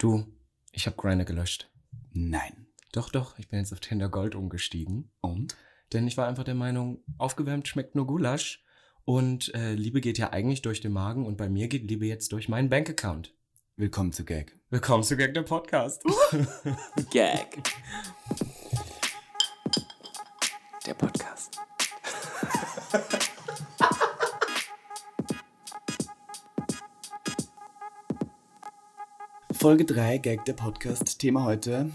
Du, 0.00 0.24
ich 0.72 0.86
habe 0.86 0.96
Grindr 0.96 1.26
gelöscht. 1.26 1.70
Nein. 2.14 2.66
Doch, 2.90 3.10
doch, 3.10 3.38
ich 3.38 3.48
bin 3.48 3.58
jetzt 3.58 3.70
auf 3.74 3.80
Tinder 3.80 4.08
Gold 4.08 4.34
umgestiegen. 4.34 5.12
Und? 5.20 5.54
Denn 5.92 6.06
ich 6.06 6.16
war 6.16 6.26
einfach 6.26 6.44
der 6.44 6.54
Meinung, 6.54 7.04
aufgewärmt 7.18 7.68
schmeckt 7.68 7.94
nur 7.94 8.06
Gulasch. 8.06 8.64
Und 9.04 9.54
äh, 9.54 9.74
Liebe 9.74 10.00
geht 10.00 10.16
ja 10.16 10.32
eigentlich 10.32 10.62
durch 10.62 10.80
den 10.80 10.92
Magen 10.92 11.26
und 11.26 11.36
bei 11.36 11.50
mir 11.50 11.68
geht 11.68 11.86
Liebe 11.86 12.06
jetzt 12.06 12.32
durch 12.32 12.48
meinen 12.48 12.70
Bankaccount. 12.70 13.34
Willkommen 13.76 14.12
zu 14.12 14.24
Gag. 14.24 14.58
Willkommen 14.70 15.04
zu 15.04 15.18
Gag, 15.18 15.34
der 15.34 15.42
Podcast. 15.42 16.02
Gag. 17.10 17.62
Der 20.86 20.94
Podcast. 20.94 21.59
Folge 29.60 29.84
3, 29.84 30.16
Gag, 30.16 30.46
der 30.46 30.54
Podcast. 30.54 31.18
Thema 31.18 31.44
heute. 31.44 31.90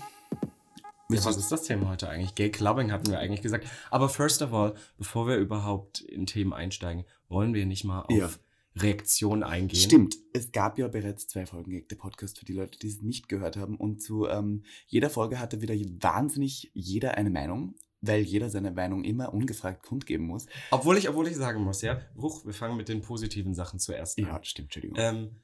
Ja, 1.09 1.25
was 1.25 1.35
ist 1.35 1.51
das 1.51 1.63
Thema 1.63 1.89
heute 1.89 2.07
eigentlich? 2.07 2.35
Gay 2.35 2.51
Clubbing 2.51 2.91
hatten 2.91 3.09
wir 3.09 3.17
eigentlich 3.17 3.41
gesagt. 3.41 3.65
Aber 3.89 4.07
first 4.07 4.43
of 4.43 4.53
all, 4.53 4.75
bevor 4.99 5.27
wir 5.27 5.37
überhaupt 5.37 6.01
in 6.01 6.27
Themen 6.27 6.53
einsteigen, 6.53 7.05
wollen 7.27 7.55
wir 7.55 7.65
nicht 7.65 7.83
mal 7.83 8.01
auf 8.01 8.11
Ja. 8.11 8.29
Reaktionen 8.75 9.41
eingehen. 9.41 9.79
Stimmt, 9.79 10.15
es 10.31 10.51
gab 10.51 10.77
ja 10.77 10.87
bereits 10.87 11.25
zwei 11.25 11.47
Folgen 11.47 11.71
Gag, 11.71 11.89
der 11.89 11.95
Podcast 11.95 12.37
für 12.37 12.45
die 12.45 12.53
Leute, 12.53 12.77
die 12.77 12.87
es 12.87 13.01
nicht 13.01 13.29
gehört 13.29 13.57
haben. 13.57 13.77
Und 13.77 13.99
zu 13.99 14.27
ähm, 14.27 14.61
jeder 14.85 15.09
Folge 15.09 15.39
hatte 15.39 15.63
wieder 15.63 15.73
wahnsinnig 15.73 16.69
jeder 16.75 17.17
eine 17.17 17.31
Meinung, 17.31 17.73
weil 17.99 18.21
jeder 18.21 18.51
seine 18.51 18.69
Meinung 18.69 19.03
immer 19.03 19.33
ungefragt 19.33 19.81
kundgeben 19.81 20.27
muss. 20.27 20.45
Obwohl 20.69 20.99
ich, 20.99 21.09
obwohl 21.09 21.27
ich 21.27 21.35
sagen 21.35 21.63
muss, 21.63 21.81
ja, 21.81 21.99
Bruch, 22.13 22.45
wir 22.45 22.53
fangen 22.53 22.77
mit 22.77 22.89
den 22.89 23.01
positiven 23.01 23.55
Sachen 23.55 23.79
zuerst 23.79 24.19
an. 24.19 24.25
Ja, 24.25 24.39
stimmt, 24.43 24.67
Entschuldigung. 24.67 24.97
Ähm, 24.99 25.35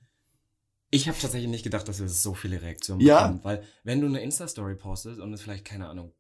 ich 0.91 1.07
habe 1.07 1.17
tatsächlich 1.17 1.49
nicht 1.49 1.63
gedacht, 1.63 1.87
dass 1.87 1.99
wir 1.99 2.07
so 2.09 2.33
viele 2.33 2.61
Reaktionen 2.61 3.01
Ja. 3.01 3.21
bekommen. 3.27 3.39
Weil, 3.43 3.63
wenn 3.83 4.01
du 4.01 4.07
eine 4.07 4.21
Insta-Story 4.21 4.75
postest 4.75 5.19
und 5.19 5.33
es 5.33 5.41
vielleicht, 5.41 5.65
keine 5.65 5.87
Ahnung, 5.87 6.13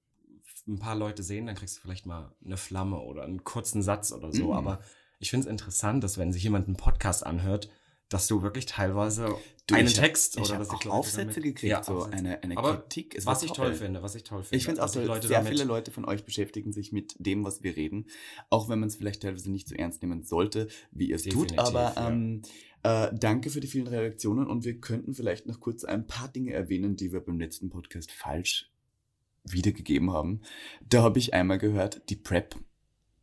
ein 0.67 0.79
paar 0.79 0.95
Leute 0.95 1.23
sehen, 1.23 1.45
dann 1.45 1.55
kriegst 1.55 1.77
du 1.77 1.81
vielleicht 1.81 2.05
mal 2.05 2.33
eine 2.45 2.57
Flamme 2.57 2.99
oder 2.99 3.23
einen 3.23 3.43
kurzen 3.43 3.81
Satz 3.81 4.11
oder 4.11 4.31
so. 4.31 4.45
Mhm. 4.47 4.51
Aber 4.53 4.79
ich 5.19 5.29
finde 5.29 5.47
es 5.47 5.51
interessant, 5.51 6.03
dass 6.03 6.17
wenn 6.17 6.31
sich 6.33 6.43
jemand 6.43 6.67
einen 6.67 6.77
Podcast 6.77 7.25
anhört, 7.25 7.69
dass 8.11 8.27
du 8.27 8.41
wirklich 8.43 8.67
teilweise 8.67 9.35
Du, 9.67 9.75
einen 9.75 9.87
ich 9.87 9.95
hab- 9.97 10.03
Text 10.05 10.35
ich 10.35 10.41
oder 10.43 10.59
hab 10.59 10.59
dass 10.59 10.79
die 10.79 10.89
auch 10.89 10.93
Aufsätze 10.93 11.17
damit- 11.39 11.43
gekriegt, 11.43 11.63
Ja, 11.71 11.81
so 11.83 11.93
Aufsätze. 11.97 12.17
eine, 12.17 12.43
eine 12.43 12.57
Aber 12.57 12.77
Kritik. 12.81 13.15
Es 13.15 13.25
was 13.25 13.41
ich 13.41 13.51
toll 13.53 13.73
finde, 13.73 14.03
was 14.03 14.15
ich 14.15 14.23
toll 14.23 14.43
finde. 14.43 14.57
Ich 14.57 14.65
finde 14.65 14.81
auch 14.81 14.85
dass 14.85 14.91
die 14.91 14.97
toll, 14.99 15.07
Leute 15.07 15.27
sehr 15.27 15.37
damit- 15.37 15.53
viele 15.53 15.63
Leute 15.63 15.91
von 15.91 16.05
euch 16.05 16.23
beschäftigen 16.25 16.73
sich 16.73 16.91
mit 16.91 17.15
dem, 17.19 17.43
was 17.45 17.63
wir 17.63 17.75
reden. 17.75 18.05
Auch 18.49 18.67
wenn 18.69 18.79
man 18.79 18.89
es 18.89 18.97
vielleicht 18.97 19.21
teilweise 19.21 19.49
nicht 19.49 19.67
so 19.69 19.75
ernst 19.75 20.01
nehmen 20.01 20.23
sollte, 20.23 20.67
wie 20.91 21.09
ihr 21.09 21.15
es 21.15 21.23
tut. 21.23 21.51
Definitiv, 21.51 21.59
Aber 21.59 21.93
ja. 21.95 22.09
ähm, 22.09 22.41
äh, 22.83 23.09
danke 23.13 23.49
für 23.49 23.61
die 23.61 23.67
vielen 23.67 23.87
Reaktionen 23.87 24.47
und 24.47 24.65
wir 24.65 24.79
könnten 24.81 25.13
vielleicht 25.13 25.47
noch 25.47 25.59
kurz 25.61 25.83
ein 25.85 26.05
paar 26.05 26.27
Dinge 26.27 26.51
erwähnen, 26.53 26.95
die 26.97 27.13
wir 27.13 27.21
beim 27.21 27.39
letzten 27.39 27.69
Podcast 27.69 28.11
falsch 28.11 28.69
wiedergegeben 29.45 30.11
haben. 30.11 30.41
Da 30.87 31.01
habe 31.01 31.17
ich 31.19 31.33
einmal 31.33 31.57
gehört, 31.59 32.01
die 32.09 32.15
PrEP 32.15 32.55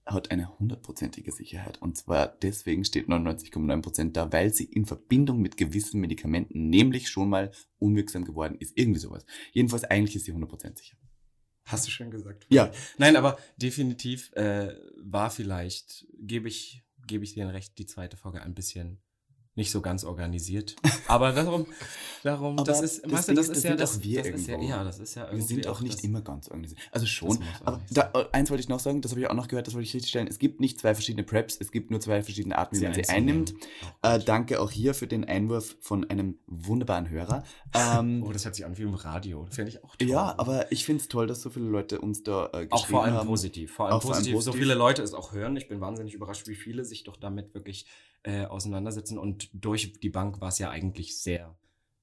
hat 0.08 0.30
eine 0.30 0.58
hundertprozentige 0.58 1.32
Sicherheit. 1.32 1.80
Und 1.80 1.96
zwar 1.96 2.28
deswegen 2.28 2.84
steht 2.84 3.08
99,9% 3.08 4.12
da, 4.12 4.32
weil 4.32 4.52
sie 4.52 4.64
in 4.64 4.86
Verbindung 4.86 5.40
mit 5.40 5.56
gewissen 5.56 6.00
Medikamenten 6.00 6.70
nämlich 6.70 7.08
schon 7.08 7.28
mal 7.28 7.52
unwirksam 7.78 8.24
geworden 8.24 8.56
ist. 8.58 8.76
Irgendwie 8.76 9.00
sowas. 9.00 9.24
Jedenfalls 9.52 9.84
eigentlich 9.84 10.16
ist 10.16 10.24
sie 10.24 10.32
100% 10.32 10.78
sicher. 10.78 10.96
Hast 11.66 11.86
du 11.86 11.90
schön 11.90 12.10
gesagt. 12.10 12.46
Ja. 12.48 12.72
Nein, 12.96 13.16
aber 13.16 13.38
definitiv 13.58 14.32
äh, 14.32 14.74
war 15.02 15.30
vielleicht, 15.30 16.06
gebe 16.18 16.48
ich, 16.48 16.82
gebe 17.06 17.24
ich 17.24 17.34
dir 17.34 17.46
recht, 17.52 17.78
die 17.78 17.86
zweite 17.86 18.16
Folge 18.16 18.40
ein 18.42 18.54
bisschen 18.54 19.02
nicht 19.58 19.70
so 19.72 19.82
ganz 19.82 20.04
organisiert. 20.04 20.76
Aber 21.08 21.32
darum, 21.32 21.66
darum, 22.22 22.58
Aber 22.58 22.64
das 22.64 22.80
ist, 22.82 23.10
weißt 23.10 23.28
du, 23.28 23.34
das 23.34 23.48
ist, 23.48 23.56
ist 23.56 23.56
das 23.56 23.62
ja 23.64 23.70
sind 23.70 23.80
das, 23.80 24.02
wir 24.02 24.22
das 24.22 24.40
ist 24.40 24.46
ja, 24.48 24.60
ja, 24.60 24.84
das 24.84 24.98
ist 24.98 25.14
ja 25.14 25.22
Wir 25.24 25.32
irgendwie 25.32 25.54
sind 25.54 25.66
auch 25.66 25.80
nicht 25.80 26.04
immer 26.04 26.20
ganz 26.20 26.48
organisiert. 26.48 26.80
Also 26.92 27.06
schon. 27.06 27.38
Aber 27.64 27.80
da, 27.90 28.10
eins 28.32 28.50
wollte 28.50 28.62
ich 28.62 28.68
noch 28.68 28.80
sagen, 28.80 29.00
das 29.00 29.12
habe 29.12 29.20
ich 29.20 29.28
auch 29.28 29.34
noch 29.34 29.48
gehört, 29.48 29.66
das 29.66 29.74
wollte 29.74 29.86
ich 29.86 29.94
richtig 29.94 30.10
stellen. 30.10 30.26
Es 30.26 30.38
gibt 30.38 30.60
nicht 30.60 30.80
zwei 30.80 30.94
verschiedene 30.94 31.24
Preps, 31.24 31.56
es 31.60 31.72
gibt 31.72 31.90
nur 31.90 32.00
zwei 32.00 32.22
verschiedene 32.22 32.56
Arten, 32.58 32.76
wie 32.80 32.84
man 32.84 32.94
sie 32.94 33.08
einnimmt. 33.08 33.54
Auch 34.02 34.14
Äh, 34.14 34.18
danke 34.20 34.60
auch 34.60 34.70
hier 34.70 34.94
für 34.94 35.06
den 35.06 35.24
Einwurf 35.24 35.76
von 35.80 36.08
einem 36.10 36.38
wunderbaren 36.46 37.08
Hörer. 37.08 37.44
Ähm, 37.74 38.22
Oh, 38.28 38.32
das 38.32 38.44
hört 38.44 38.54
sich 38.54 38.64
an 38.64 38.76
wie 38.76 38.82
im 38.82 38.94
Radio. 38.94 39.46
Finde 39.50 39.70
ich 39.70 39.82
auch 39.84 39.96
toll. 39.96 40.08
ja, 40.08 40.34
aber 40.38 40.70
ich 40.72 40.84
finde 40.84 41.02
es 41.02 41.08
toll, 41.08 41.26
dass 41.26 41.40
so 41.40 41.50
viele 41.50 41.66
Leute 41.66 42.00
uns 42.00 42.22
da 42.22 42.46
äh, 42.46 42.66
geschrieben 42.66 42.72
auch 42.72 42.86
vor 42.86 43.04
allem 43.04 43.14
haben. 43.14 43.26
positiv. 43.28 43.72
Vor 43.72 43.86
allem 43.86 43.94
Auch 43.94 44.02
vor 44.02 44.10
allem 44.12 44.18
positiv. 44.18 44.32
So 44.42 44.50
positiv. 44.50 44.60
viele 44.60 44.74
Leute 44.74 45.02
es 45.02 45.14
auch 45.14 45.32
hören. 45.32 45.56
Ich 45.56 45.68
bin 45.68 45.80
wahnsinnig 45.80 46.14
überrascht, 46.14 46.46
wie 46.48 46.54
viele 46.54 46.84
sich 46.84 47.04
doch 47.04 47.16
damit 47.16 47.54
wirklich 47.54 47.86
äh, 48.24 48.44
auseinandersetzen. 48.44 49.18
Und 49.18 49.48
durch 49.52 49.92
die 50.00 50.10
Bank 50.10 50.40
war 50.40 50.48
es 50.48 50.58
ja 50.58 50.70
eigentlich 50.70 51.18
sehr. 51.18 51.56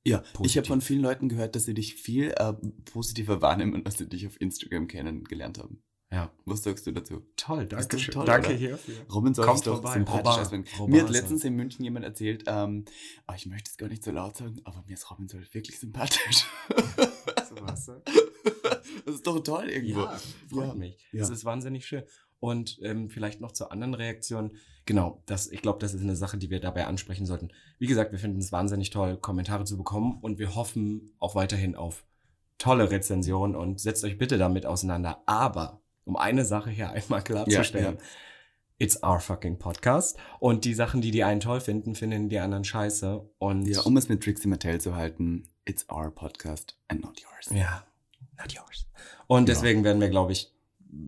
Ja, 0.05 0.23
ich 0.25 0.33
positiv. 0.33 0.57
habe 0.57 0.67
von 0.67 0.81
vielen 0.81 1.01
Leuten 1.01 1.29
gehört, 1.29 1.55
dass 1.55 1.65
sie 1.65 1.73
dich 1.73 1.95
viel 1.95 2.31
äh, 2.37 2.53
positiver 2.91 3.41
wahrnehmen, 3.41 3.85
als 3.85 3.97
sie 3.97 4.07
dich 4.07 4.27
auf 4.27 4.39
Instagram 4.39 4.87
kennengelernt 4.87 5.57
haben. 5.57 5.81
Ja, 6.11 6.31
Was 6.45 6.61
sagst 6.63 6.85
du 6.85 6.91
dazu? 6.91 7.23
toll, 7.35 7.63
Ist 7.63 7.71
danke 7.73 7.99
schön. 7.99 8.13
toll, 8.13 8.25
danke 8.25 8.49
oder? 8.49 8.55
hierfür. 8.57 8.95
Robin 9.11 9.33
soll 9.33 9.45
Kommt 9.45 9.65
doch 9.65 9.81
vorbei, 9.81 9.93
sympathisch 9.93 10.63
Robin. 10.79 10.93
Mir 10.95 11.01
hat 11.03 11.09
letztens 11.09 11.43
in 11.43 11.55
München 11.55 11.83
jemand 11.83 12.05
erzählt, 12.05 12.43
ähm, 12.45 12.85
ah, 13.25 13.33
ich 13.35 13.47
möchte 13.47 13.71
es 13.71 13.77
gar 13.77 13.89
nicht 13.89 14.03
so 14.03 14.11
laut 14.11 14.37
sagen, 14.37 14.61
aber 14.63 14.83
mir 14.87 14.93
ist 14.93 15.09
Robin 15.09 15.27
Soll 15.27 15.45
wirklich 15.51 15.79
sympathisch. 15.79 16.45
So 17.49 17.55
was, 17.61 17.87
ne? 17.87 18.01
das 19.05 19.15
ist 19.15 19.25
doch 19.27 19.39
toll 19.39 19.67
irgendwo. 19.69 20.01
Ja, 20.01 20.19
freut 20.49 20.67
Ja, 20.67 20.73
mich. 20.75 20.97
ja. 21.11 21.19
Das 21.21 21.31
ist 21.31 21.43
wahnsinnig 21.43 21.85
schön. 21.85 22.03
Und 22.45 22.79
ähm, 22.83 23.09
vielleicht 23.09 23.41
noch 23.41 23.51
zur 23.53 23.71
anderen 23.71 23.93
Reaktion. 23.95 24.51
Genau, 24.85 25.21
das, 25.25 25.47
ich 25.51 25.61
glaube, 25.63 25.79
das 25.79 25.93
ist 25.95 26.01
eine 26.01 26.15
Sache, 26.15 26.37
die 26.37 26.49
wir 26.51 26.59
dabei 26.59 26.85
ansprechen 26.85 27.25
sollten. 27.25 27.49
Wie 27.79 27.87
gesagt, 27.87 28.11
wir 28.11 28.19
finden 28.19 28.39
es 28.39 28.51
wahnsinnig 28.51 28.91
toll, 28.91 29.17
Kommentare 29.17 29.63
zu 29.65 29.77
bekommen 29.77 30.19
und 30.21 30.37
wir 30.37 30.53
hoffen 30.55 31.11
auch 31.19 31.33
weiterhin 31.33 31.75
auf 31.75 32.05
tolle 32.59 32.91
Rezensionen 32.91 33.55
und 33.55 33.79
setzt 33.79 34.03
euch 34.03 34.17
bitte 34.17 34.37
damit 34.37 34.65
auseinander. 34.65 35.23
Aber 35.25 35.81
um 36.03 36.15
eine 36.17 36.45
Sache 36.45 36.69
hier 36.69 36.91
einmal 36.91 37.23
klarzustellen. 37.23 37.95
Ja, 37.97 38.03
It's 38.77 39.01
our 39.01 39.19
fucking 39.21 39.57
podcast. 39.57 40.17
Und 40.39 40.65
die 40.65 40.73
Sachen, 40.73 40.99
die 41.01 41.09
die 41.11 41.23
einen 41.23 41.39
toll 41.39 41.61
finden, 41.61 41.95
finden 41.95 42.27
die 42.29 42.39
anderen 42.39 42.65
scheiße. 42.65 43.27
Und 43.39 43.65
Ja, 43.67 43.81
um 43.81 43.95
es 43.97 44.09
mit 44.09 44.21
Trixie 44.23 44.49
Mattel 44.49 44.81
zu 44.81 44.95
halten, 44.95 45.47
it's 45.63 45.89
our 45.89 46.11
podcast 46.11 46.77
and 46.89 47.01
not 47.01 47.19
yours. 47.21 47.57
ja 47.57 47.85
not 48.37 48.51
yours. 48.51 48.85
Und 49.27 49.47
Ja. 49.47 49.55
deswegen 49.55 49.83
werden 49.85 50.01
wir, 50.01 50.09
glaube 50.09 50.33
ich, 50.33 50.53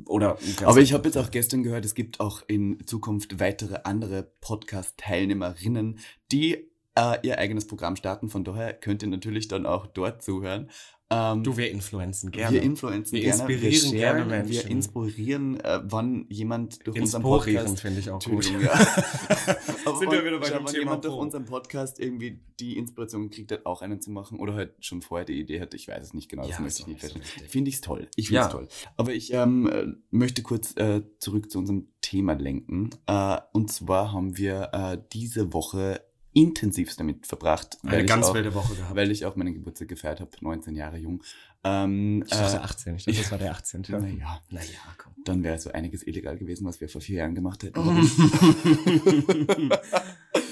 oder 0.05 0.37
Aber 0.63 0.79
ich 0.79 0.93
habe 0.93 1.07
jetzt 1.07 1.17
auch 1.17 1.31
gestern 1.31 1.63
gehört, 1.63 1.85
es 1.85 1.95
gibt 1.95 2.19
auch 2.19 2.43
in 2.47 2.85
Zukunft 2.85 3.39
weitere 3.39 3.81
andere 3.83 4.31
Podcast-Teilnehmerinnen, 4.41 5.99
die 6.31 6.69
äh, 6.97 7.19
ihr 7.23 7.37
eigenes 7.37 7.67
Programm 7.67 7.95
starten. 7.95 8.29
Von 8.29 8.43
daher 8.43 8.73
könnt 8.73 9.03
ihr 9.03 9.09
natürlich 9.09 9.47
dann 9.47 9.65
auch 9.65 9.87
dort 9.87 10.21
zuhören. 10.23 10.69
Ähm, 11.09 11.41
Du, 11.41 11.55
wir 11.55 11.71
influenzen 11.71 12.31
gerne. 12.31 12.55
Wir 12.55 12.61
influenzen 12.63 13.13
Wir 13.13 13.21
gerne, 13.21 13.43
inspirieren 13.43 13.91
wir 13.93 13.97
gerne 13.97 14.19
sharen, 14.19 14.29
Wir 14.29 14.37
Menschen. 14.55 14.71
inspirieren, 14.71 15.59
äh, 15.61 15.79
wann 15.85 16.25
jemand 16.27 16.85
durch 16.85 16.99
unseren 16.99 17.21
Inspirieren 17.21 17.63
Podcast... 17.65 17.79
finde 17.81 17.99
ich 18.01 18.09
auch 18.09 18.19
gut. 18.21 18.51
Ja. 18.61 18.77
Sind 19.99 20.11
wir 20.11 20.25
wieder 20.25 20.39
bei 20.39 20.49
dem 20.49 20.57
wann 20.57 20.65
Thema 20.65 20.79
jemand 20.79 21.05
durch 21.05 21.15
unseren 21.15 21.45
Podcast 21.45 22.01
irgendwie 22.01 22.41
die 22.59 22.77
Inspiration 22.77 23.29
kriegt 23.29 23.53
hat, 23.53 23.65
auch 23.65 23.81
einen 23.81 24.01
zu 24.01 24.11
machen 24.11 24.37
oder 24.37 24.53
halt 24.55 24.73
schon 24.81 25.01
vorher 25.01 25.23
die 25.23 25.39
Idee 25.39 25.61
hat, 25.61 25.73
ich 25.73 25.87
weiß 25.87 26.07
es 26.07 26.13
nicht 26.13 26.27
genau, 26.29 26.41
das 26.43 26.57
Ja, 26.57 26.59
möchte 26.59 26.73
ist 26.73 26.79
ich 26.81 26.87
nicht 26.87 26.99
feststellen. 26.99 27.49
Finde 27.49 27.69
ich 27.69 27.75
es 27.75 27.81
toll. 27.81 28.07
Ich 28.17 28.27
finde 28.27 28.41
es 28.41 28.47
Ja. 28.47 28.51
toll. 28.51 28.67
Aber 28.97 29.13
ich 29.13 29.33
ähm, 29.33 29.69
äh, 29.71 29.85
möchte 30.11 30.41
kurz 30.43 30.75
äh, 30.75 31.03
zurück 31.19 31.49
zu 31.49 31.59
unserem 31.59 31.87
Thema 32.01 32.33
lenken. 32.33 32.89
Äh, 33.05 33.37
und 33.53 33.71
zwar 33.71 34.11
haben 34.11 34.37
wir 34.37 34.71
äh, 34.73 34.97
diese 35.13 35.53
Woche 35.53 36.01
intensivst 36.37 36.99
damit 36.99 37.25
verbracht, 37.27 37.77
Eine 37.83 38.05
ganz 38.05 38.27
auch, 38.27 38.33
wilde 38.33 38.53
Woche 38.53 38.75
gehabt. 38.75 38.95
weil 38.95 39.11
ich 39.11 39.25
auch 39.25 39.35
meinen 39.35 39.53
Geburtstag 39.53 39.87
gefeiert 39.87 40.19
habe, 40.21 40.31
19 40.41 40.75
Jahre 40.75 40.97
jung. 40.97 41.23
Ähm, 41.63 42.23
ich 42.25 42.31
dachte 42.31 42.57
äh, 42.57 42.59
18. 42.59 42.95
Ich 42.95 43.05
dachte, 43.05 43.19
das 43.19 43.31
war 43.31 43.37
der 43.39 43.51
18. 43.51 43.85
naja, 43.89 44.41
Naja, 44.49 44.67
komm. 44.97 45.13
dann 45.25 45.43
wäre 45.43 45.57
so 45.59 45.71
einiges 45.71 46.05
illegal 46.05 46.37
gewesen, 46.37 46.65
was 46.67 46.79
wir 46.79 46.89
vor 46.89 47.01
vier 47.01 47.17
Jahren 47.19 47.33
gemacht 47.35 47.63
hätten. 47.63 47.79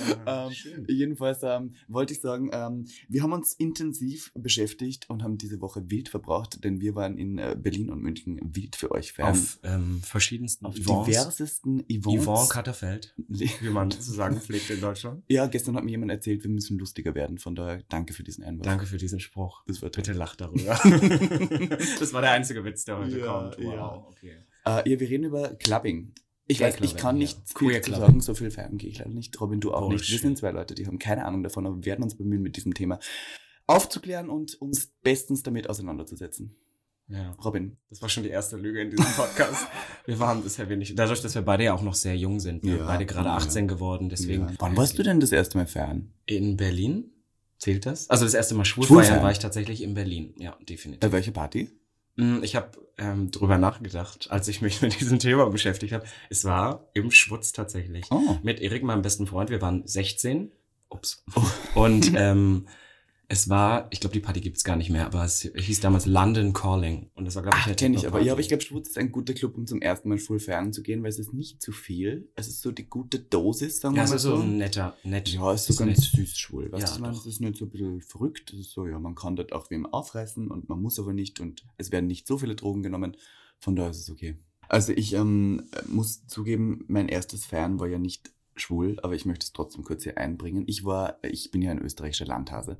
Ah, 0.26 0.50
Ähm, 0.50 0.86
jedenfalls 0.88 1.40
ähm, 1.44 1.74
wollte 1.88 2.14
ich 2.14 2.22
sagen, 2.22 2.50
ähm, 2.54 2.86
wir 3.08 3.22
haben 3.24 3.34
uns 3.34 3.54
intensiv 3.54 4.32
beschäftigt 4.34 5.10
und 5.10 5.24
haben 5.24 5.38
diese 5.38 5.62
Woche 5.62 5.90
wild 5.90 6.10
verbraucht, 6.10 6.64
denn 6.64 6.82
wir 6.82 6.96
waren 6.96 7.18
in 7.18 7.38
äh, 7.38 7.56
Berlin 7.60 7.90
und 7.90 8.02
München 8.02 8.40
wild 8.44 8.76
für 8.76 8.92
euch 8.92 9.14
fern. 9.14 9.30
Auf 9.32 9.60
ähm, 9.64 10.02
verschiedensten 10.04 10.66
Auf 10.66 10.76
Events. 10.78 11.06
diversesten 11.08 11.90
Events. 11.90 12.24
Yvonne 12.26 12.48
Katterfeld, 12.50 13.14
wie 13.28 13.70
man 13.70 13.92
zu 13.92 14.12
sagen 14.12 14.40
pflegt 14.40 14.70
in 14.70 14.82
Deutschland. 14.82 15.24
Ja, 15.28 15.48
gestern 15.48 15.76
hat 15.76 15.84
mir 15.84 15.92
jemand 15.92 16.12
erzählt, 16.12 16.44
wir 16.44 16.50
müssen 16.52 16.78
lustiger 16.78 17.14
werden. 17.16 17.38
Von 17.38 17.56
daher 17.56 17.84
danke 17.90 18.14
für 18.14 18.24
diesen 18.24 18.44
Einwurf. 18.44 18.66
Danke 18.66 18.86
für 18.86 18.98
diesen 18.98 19.20
Spruch. 19.20 19.64
Das 19.68 19.82
war 19.82 19.92
toll. 19.92 20.04
Bitte 20.04 20.18
lach 20.18 20.36
darüber. 20.36 20.80
das 22.00 22.14
war 22.14 22.22
der 22.22 22.32
einzige 22.32 22.64
Witz, 22.64 22.86
der 22.86 22.98
heute 23.00 23.20
Ja, 23.20 23.26
kommt. 23.26 23.58
Wow, 23.60 23.74
ja. 23.74 23.96
okay. 24.08 24.36
Äh, 24.66 24.90
ja, 24.90 25.00
wir 25.00 25.10
reden 25.10 25.26
über 25.26 25.50
Clubbing. 25.56 26.14
Ich 26.48 26.60
weiß, 26.62 26.78
ich 26.82 26.96
kann 26.96 27.16
ja. 27.16 27.20
nicht 27.20 27.56
Queer 27.56 27.84
viel 27.84 27.94
zu 27.94 28.00
sagen, 28.00 28.22
so 28.22 28.36
viel 28.36 28.52
feiern 28.52 28.78
gehe 28.78 28.90
ich 28.90 29.00
leider 29.00 29.10
nicht. 29.12 29.40
Robin, 29.42 29.60
du 29.60 29.74
auch 29.74 29.90
nicht. 29.90 29.92
Wir 29.92 29.98
Bullshit. 29.98 30.22
sind 30.22 30.38
zwei 30.38 30.52
Leute, 30.52 30.76
die 30.76 30.86
haben 30.86 31.00
keine 31.00 31.26
Ahnung 31.26 31.42
davon, 31.44 31.66
aber 31.66 31.78
wir 31.78 31.86
werden 31.86 32.04
uns 32.04 32.16
bemühen, 32.16 32.42
mit 32.42 32.56
diesem 32.56 32.74
Thema 32.74 33.00
aufzuklären 33.68 34.30
und 34.30 34.54
uns 34.62 34.92
bestens 35.02 35.42
damit 35.42 35.70
auseinanderzusetzen. 35.70 36.56
Ja. 37.08 37.32
Robin. 37.44 37.78
Das 37.90 38.02
war 38.02 38.10
schon 38.10 38.24
die 38.24 38.30
erste 38.30 38.58
Lüge 38.58 38.82
in 38.82 38.90
diesem 38.90 39.06
Podcast. 39.06 39.68
wir 40.06 40.20
waren 40.20 40.42
bisher 40.42 40.70
wenig. 40.70 40.96
Dadurch, 40.96 41.22
dass 41.22 41.36
wir 41.36 41.44
beide 41.44 41.64
ja 41.64 41.74
auch 41.74 41.84
noch 41.84 41.94
sehr 41.94 42.18
jung 42.18 42.40
sind. 42.40 42.64
Wir 42.64 42.72
Ja, 42.72 42.78
sind 42.78 42.88
beide 42.88 43.06
gerade 43.06 43.30
ja. 43.30 43.36
18 43.36 43.68
geworden. 43.68 44.10
Deswegen. 44.10 44.44
Ja. 44.44 44.54
Wann 44.60 44.76
warst 44.76 44.98
du 44.98 45.04
denn 45.04 45.20
das 45.20 45.32
erste 45.32 45.58
Mal 45.58 45.68
fern? 45.68 46.14
In 46.26 46.58
Berlin? 46.58 47.12
Zählt 47.60 47.86
das? 47.86 48.10
Also 48.10 48.26
das 48.26 48.34
erste 48.34 48.56
Mal 48.56 48.66
schwul 48.66 48.86
Schwul 48.86 49.04
war 49.04 49.32
ich 49.32 49.40
tatsächlich 49.40 49.82
in 49.82 49.94
Berlin. 49.94 50.34
Ja, 50.38 50.58
definitiv. 50.68 51.00
Bei 51.00 51.12
welcher 51.12 51.32
Party? 51.32 51.70
Mm, 52.16 52.44
Ich 52.44 52.56
habe 52.56 52.72
ähm, 52.98 53.32
drüber 53.32 53.58
nachgedacht, 53.58 54.32
als 54.32 54.48
ich 54.48 54.62
mich 54.62 54.82
mit 54.82 55.00
diesem 55.00 55.20
Thema 55.20 55.50
beschäftigt 55.50 55.94
habe. 55.94 56.06
Es 56.30 56.46
war 56.46 56.88
im 56.94 57.12
Schwutz 57.12 57.52
tatsächlich. 57.52 58.06
Oh. 58.12 58.38
Mit 58.44 58.62
Erik, 58.62 58.84
meinem 58.84 59.02
besten 59.02 59.28
Freund. 59.28 59.50
Wir 59.50 59.62
waren 59.62 59.86
16. 59.86 60.52
Ups. 60.90 61.24
Oh. 61.36 61.80
Und 61.80 62.12
ähm, 62.16 62.68
es 63.36 63.50
war, 63.50 63.88
ich 63.92 64.00
glaube, 64.00 64.14
die 64.14 64.22
Party 64.22 64.40
gibt's 64.40 64.64
gar 64.64 64.78
nicht 64.78 64.90
mehr, 64.90 65.06
aber 65.06 65.24
es 65.26 65.42
hieß 65.42 65.82
damals 65.82 66.06
London 66.06 66.54
Calling. 66.54 67.12
Und 67.14 67.26
das 67.26 67.36
war, 67.36 67.44
glaube 67.44 67.58
ich, 67.60 67.66
eine 67.66 67.76
kenne 67.76 67.98
ich 67.98 68.08
aber. 68.08 68.22
Ja, 68.22 68.32
aber 68.32 68.42
ich 68.42 68.48
glaube, 68.48 68.64
Schwutz 68.64 68.90
ist 68.90 68.98
ein 68.98 69.12
guter 69.12 69.34
Club, 69.34 69.58
um 69.58 69.68
zum 69.68 69.82
ersten 69.82 70.10
Mal 70.10 70.18
schwul 70.18 70.40
feiern 70.40 70.72
zu 70.72 70.82
gehen, 70.82 71.04
weil 71.04 71.10
es 71.10 71.20
ist 71.20 71.34
nicht 71.34 71.62
zu 71.62 71.72
viel. 71.72 72.30
Es 72.36 72.48
ist 72.48 72.62
so 72.62 72.72
die 72.72 72.88
gute 72.88 73.20
Dosis, 73.20 73.82
sagen 73.82 73.96
Ja, 73.96 74.02
wir 74.02 74.04
es 74.06 74.10
mal 74.12 74.16
ist 74.16 74.22
so 74.24 74.36
ein 74.36 74.58
netter, 74.58 74.96
nett. 75.04 75.28
Ja, 75.30 75.52
es 75.54 75.70
ist 75.70 75.78
so 75.78 75.86
ganz 75.86 76.00
nett. 76.00 76.10
süß 76.12 76.38
schwul. 76.38 76.72
Weißt 76.72 76.98
Ja, 76.98 77.12
du, 77.12 77.18
es 77.18 77.26
ist 77.26 77.42
nicht 77.42 77.58
so 77.58 77.66
ein 77.66 77.70
bisschen 77.70 78.02
verrückt. 78.02 78.54
Es 78.54 78.60
ist 78.62 78.72
so, 78.72 78.88
ja, 78.88 78.98
man 79.00 79.16
kann 79.16 79.36
dort 79.36 79.52
auch 79.52 79.70
wem 79.70 79.86
aufreißen 79.86 80.50
und 80.50 80.70
man 80.70 80.82
muss 80.82 80.98
aber 81.00 81.14
nicht 81.14 81.40
und 81.40 81.66
es 81.78 81.92
werden 81.92 82.08
nicht 82.08 82.28
so 82.28 82.38
viele 82.38 82.56
Drogen 82.56 82.84
genommen. 82.84 83.18
Von 83.60 83.76
daher 83.76 83.92
ist 83.92 84.00
es 84.00 84.10
okay. 84.10 84.38
Also 84.68 84.94
ich 84.94 85.14
ähm, 85.14 85.64
muss 85.88 86.26
zugeben, 86.28 86.86
mein 86.88 87.08
erstes 87.08 87.46
Feiern 87.46 87.80
war 87.80 87.88
ja 87.88 88.00
nicht 88.00 88.32
schwul, 88.56 89.00
aber 89.02 89.16
ich 89.16 89.26
möchte 89.26 89.46
es 89.46 89.54
trotzdem 89.54 89.84
kurz 89.84 90.04
hier 90.04 90.18
einbringen. 90.18 90.64
Ich 90.68 90.86
war, 90.86 91.20
ich 91.24 91.52
bin 91.52 91.62
ja 91.62 91.72
ein 91.72 91.82
österreichischer 91.82 92.26
Landhase 92.26 92.78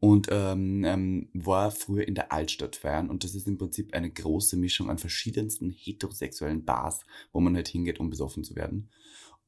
und 0.00 0.28
ähm, 0.30 0.84
ähm, 0.84 1.28
war 1.34 1.70
früher 1.70 2.06
in 2.06 2.14
der 2.14 2.32
Altstadt 2.32 2.76
feiern 2.76 3.10
und 3.10 3.24
das 3.24 3.34
ist 3.34 3.46
im 3.46 3.58
Prinzip 3.58 3.94
eine 3.94 4.10
große 4.10 4.56
Mischung 4.56 4.90
an 4.90 4.98
verschiedensten 4.98 5.70
heterosexuellen 5.70 6.64
Bars, 6.64 7.04
wo 7.32 7.40
man 7.40 7.54
halt 7.54 7.68
hingeht, 7.68 8.00
um 8.00 8.10
besoffen 8.10 8.44
zu 8.44 8.56
werden. 8.56 8.90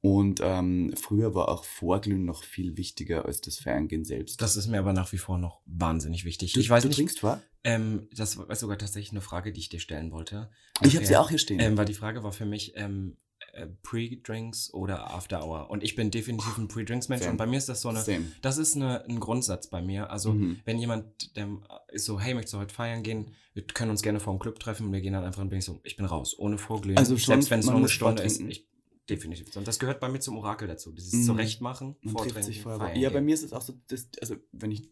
Und 0.03 0.41
ähm, 0.43 0.95
früher 0.97 1.35
war 1.35 1.51
auch 1.51 1.65
Vorglühen 1.65 2.25
noch 2.25 2.43
viel 2.43 2.79
wichtiger 2.79 3.27
als 3.27 3.43
das 3.43 3.59
Ferngehen 3.59 4.05
selbst. 4.05 4.41
Das 4.41 4.57
ist 4.57 4.67
mir 4.67 4.79
aber 4.79 4.95
nach 4.95 5.13
wie 5.13 5.19
vor 5.19 5.37
noch 5.37 5.61
wahnsinnig 5.67 6.25
wichtig. 6.25 6.55
du, 6.55 6.61
ich 6.61 6.71
weiß 6.71 6.83
du 6.83 6.89
nicht, 6.89 6.97
trinkst 6.97 7.21
vor? 7.21 7.43
ähm, 7.65 8.09
das 8.15 8.39
war 8.39 8.55
sogar 8.57 8.79
tatsächlich 8.79 9.11
eine 9.11 9.21
Frage, 9.21 9.53
die 9.53 9.61
ich 9.61 9.69
dir 9.69 9.81
stellen 9.81 10.11
wollte. 10.11 10.51
Ich 10.83 10.97
habe 10.97 11.05
sie 11.05 11.17
auch 11.17 11.29
hier 11.29 11.39
stehen. 11.39 11.61
Ähm, 11.61 11.77
weil 11.77 11.85
die 11.85 11.95
Frage 11.95 12.23
war 12.23 12.33
für 12.33 12.47
mich 12.47 12.73
ähm, 12.77 13.19
äh, 13.55 13.67
Pre-Drinks 13.83 14.73
oder 14.73 15.11
After 15.13 15.45
Hour. 15.45 15.71
Und 15.71 15.83
ich 15.83 15.95
bin 15.95 16.11
definitiv 16.11 16.57
ein 16.59 16.69
Pre-Drinks-Mensch. 16.69 17.27
Und 17.27 17.37
bei 17.37 17.47
mir 17.47 17.59
ist 17.59 17.69
das 17.69 17.81
so 17.83 17.89
eine, 17.89 18.01
Same. 18.01 18.27
das 18.43 18.59
ist 18.59 18.77
eine, 18.77 19.05
ein 19.05 19.21
Grundsatz 19.21 19.69
bei 19.69 19.83
mir. 19.83 20.11
Also 20.11 20.33
Mhm. 20.33 20.61
wenn 20.65 20.79
jemand 20.79 21.37
der 21.37 21.49
ist 21.93 22.05
so, 22.07 22.19
hey, 22.21 22.35
möchtest 22.35 22.55
du 22.55 22.59
heute 22.59 22.75
feiern 22.75 23.03
gehen? 23.03 23.33
Wir 23.55 23.65
können 23.65 23.91
uns 23.91 24.03
gerne 24.03 24.21
vor 24.21 24.33
dem 24.35 24.39
Club 24.41 24.59
treffen. 24.61 24.87
Und 24.87 24.93
wir 24.93 25.01
gehen 25.01 25.13
dann 25.13 25.25
einfach 25.25 25.43
und 25.43 25.49
bin 25.51 25.59
ich 25.59 25.65
so, 25.65 25.81
ich 25.83 25.97
bin 25.97 26.07
raus, 26.07 26.39
ohne 26.39 26.57
Vorglühen. 26.59 26.97
Also 26.99 27.17
schon, 27.19 27.35
Selbst 27.35 27.51
wenn 27.51 27.61
es 27.61 27.67
nur 27.67 27.77
eine 27.77 27.89
Stunde 27.89 28.23
ist. 28.23 28.41
Ich, 28.41 28.67
definitiv. 29.09 29.57
Und 29.57 29.67
das 29.67 29.79
gehört 29.79 29.99
bei 30.01 30.09
mir 30.09 30.21
zum 30.21 30.37
Orakel 30.39 30.69
dazu. 30.69 30.93
Dieses 30.93 31.13
Mhm. 31.13 31.25
Zurechtmachen, 31.25 31.97
vortrinken, 32.07 32.43
sich 32.45 32.63
vorher. 32.63 32.79
feiern 32.81 32.99
Ja, 33.01 33.09
bei 33.09 33.15
gehen. 33.17 33.25
mir 33.27 33.35
ist 33.35 33.43
es 33.43 33.53
auch 33.53 33.63
so, 33.63 33.75
dass, 33.89 34.09
also 34.21 34.37
wenn 34.53 34.71
ich 34.71 34.89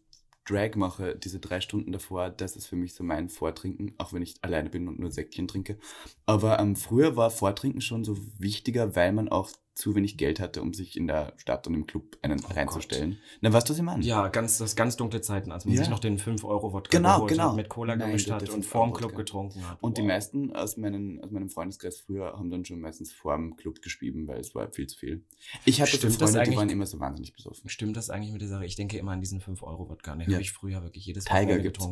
Drag 0.49 0.75
mache, 0.75 1.15
diese 1.15 1.39
drei 1.39 1.61
Stunden 1.61 1.91
davor, 1.91 2.29
das 2.29 2.55
ist 2.55 2.67
für 2.67 2.75
mich 2.75 2.93
so 2.93 3.03
mein 3.03 3.29
Vortrinken, 3.29 3.93
auch 3.97 4.13
wenn 4.13 4.23
ich 4.23 4.35
alleine 4.41 4.69
bin 4.69 4.87
und 4.87 4.99
nur 4.99 5.11
Säckchen 5.11 5.47
trinke. 5.47 5.77
Aber 6.25 6.59
ähm, 6.59 6.75
früher 6.75 7.15
war 7.15 7.29
Vortrinken 7.29 7.81
schon 7.81 8.03
so 8.03 8.17
wichtiger, 8.37 8.95
weil 8.95 9.13
man 9.13 9.29
auch 9.29 9.51
zu 9.79 9.95
wenig 9.95 10.17
Geld 10.17 10.39
hatte, 10.39 10.61
um 10.61 10.73
sich 10.73 10.97
in 10.97 11.07
der 11.07 11.33
Stadt 11.37 11.65
und 11.67 11.73
im 11.73 11.87
Club 11.87 12.17
einen 12.21 12.39
Oh 12.43 12.53
reinzustellen. 12.53 13.17
Na, 13.41 13.51
weißt 13.53 13.67
du, 13.67 13.71
was 13.73 13.77
ich 13.79 13.83
meine? 13.83 14.03
Ja, 14.03 14.27
ganz, 14.27 14.57
das 14.57 14.75
ganz 14.75 14.97
dunkle 14.97 15.21
Zeiten, 15.21 15.51
als 15.51 15.65
man 15.65 15.73
Ja. 15.73 15.79
sich 15.81 15.89
noch 15.89 15.99
den 15.99 16.19
5-Euro-Wodka 16.19 16.95
Genau, 16.95 17.25
genau. 17.25 17.53
mit 17.53 17.69
Cola 17.69 17.95
Nein, 17.95 18.07
gemischt 18.09 18.29
hat 18.29 18.41
und 18.43 18.49
5 18.63 18.67
vorm 18.67 18.93
Club 18.93 19.15
getrunken 19.15 19.67
hat. 19.67 19.81
Und 19.81 19.97
die 19.97 20.01
Wow. 20.01 20.07
meisten 20.09 20.55
aus, 20.55 20.77
meinen, 20.77 21.23
aus 21.23 21.31
meinem 21.31 21.49
Freundeskreis 21.49 22.01
früher 22.01 22.33
haben 22.33 22.49
dann 22.51 22.65
schon 22.65 22.79
meistens 22.81 23.11
vor 23.13 23.35
dem 23.35 23.55
Club 23.55 23.81
gespieben, 23.81 24.27
weil 24.27 24.39
es 24.39 24.53
war 24.53 24.71
viel 24.71 24.87
zu 24.87 24.97
viel. 24.97 25.23
Ich 25.65 25.81
hatte 25.81 25.91
Stimmt 25.95 26.13
das 26.13 26.17
Freunde, 26.17 26.33
die 26.33 26.39
eigentlich? 26.39 26.57
waren 26.57 26.69
immer 26.69 26.85
so 26.85 26.99
wahnsinnig 26.99 27.33
besoffen. 27.33 27.69
Stimmt 27.69 27.95
das 27.97 28.09
eigentlich 28.09 28.31
mit 28.33 28.41
der 28.41 28.49
Sache? 28.49 28.65
Ich 28.65 28.75
denke 28.75 28.97
immer 28.97 29.11
an 29.13 29.21
diesen 29.21 29.39
5-Euro-Wodka. 29.41 30.15
Den 30.15 30.29
Ja. 30.29 30.33
habe 30.35 30.41
ich 30.41 30.51
früher 30.51 30.83
wirklich 30.83 31.05
jedes 31.05 31.23
Tiger 31.25 31.35
Wochenende 31.39 31.63
gibt's. 31.63 31.85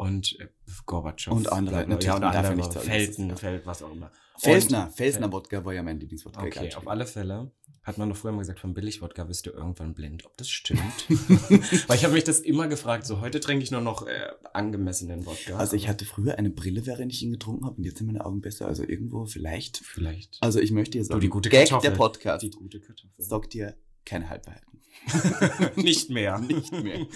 Und 0.00 0.38
äh, 0.40 0.48
Gorbatschow. 0.86 1.34
Und 1.34 1.52
andere, 1.52 1.80
natürlich, 1.86 2.04
Ja, 2.04 2.16
und 2.16 2.24
andere. 2.24 2.56
nicht 2.56 2.72
sagen, 2.72 2.86
ist- 2.86 2.90
Felten, 2.90 3.28
ja. 3.28 3.36
Feld, 3.36 3.66
was 3.66 3.82
auch 3.82 3.92
immer. 3.92 4.10
Felsner, 4.38 4.86
Und- 4.86 4.92
Felsner 4.96 5.30
Wodka 5.32 5.64
war 5.64 5.74
ja 5.74 5.82
mein 5.82 6.00
Lieblingswodka. 6.00 6.42
Okay, 6.42 6.74
auf 6.74 6.88
alle 6.88 7.06
Fälle 7.06 7.52
hat 7.82 7.98
man 7.98 8.08
doch 8.08 8.16
früher 8.16 8.32
mal 8.32 8.38
gesagt, 8.38 8.60
vom 8.60 8.72
Billigwodka 8.74 9.28
wirst 9.28 9.46
du 9.46 9.50
irgendwann 9.50 9.92
blind. 9.94 10.24
Ob 10.24 10.36
das 10.38 10.48
stimmt? 10.48 10.80
Weil 11.88 11.96
ich 11.96 12.04
habe 12.04 12.14
mich 12.14 12.24
das 12.24 12.40
immer 12.40 12.66
gefragt. 12.68 13.04
So, 13.06 13.20
heute 13.20 13.40
trinke 13.40 13.62
ich 13.64 13.70
nur 13.70 13.80
noch 13.82 14.06
äh, 14.06 14.28
angemessenen 14.54 15.26
Wodka. 15.26 15.56
Also 15.56 15.76
ich 15.76 15.88
hatte 15.88 16.04
früher 16.06 16.38
eine 16.38 16.50
Brille, 16.50 16.86
während 16.86 17.12
ich 17.12 17.22
ihn 17.22 17.32
getrunken 17.32 17.64
habe, 17.66 17.76
und 17.76 17.84
jetzt 17.84 17.98
sind 17.98 18.06
meine 18.06 18.24
Augen 18.24 18.40
besser. 18.40 18.66
Also 18.66 18.82
irgendwo 18.82 19.24
vielleicht. 19.26 19.78
vielleicht. 19.78 20.38
Also 20.40 20.60
ich 20.60 20.72
möchte 20.72 20.96
jetzt 20.98 21.12
Du, 21.12 21.18
die 21.18 21.28
gute 21.28 21.48
Gag 21.50 21.68
Kartoffel. 21.68 21.90
der 21.90 21.96
Podcast 21.96 22.42
Die 22.42 22.50
gute 22.50 22.80
Kartoffel. 22.80 23.10
sagt 23.18 23.52
dir 23.54 23.74
keine 24.04 24.28
Halbwahrheiten. 24.30 24.66
Nicht 25.76 26.10
mehr. 26.10 26.38
Nicht 26.38 26.72
mehr. 26.72 27.06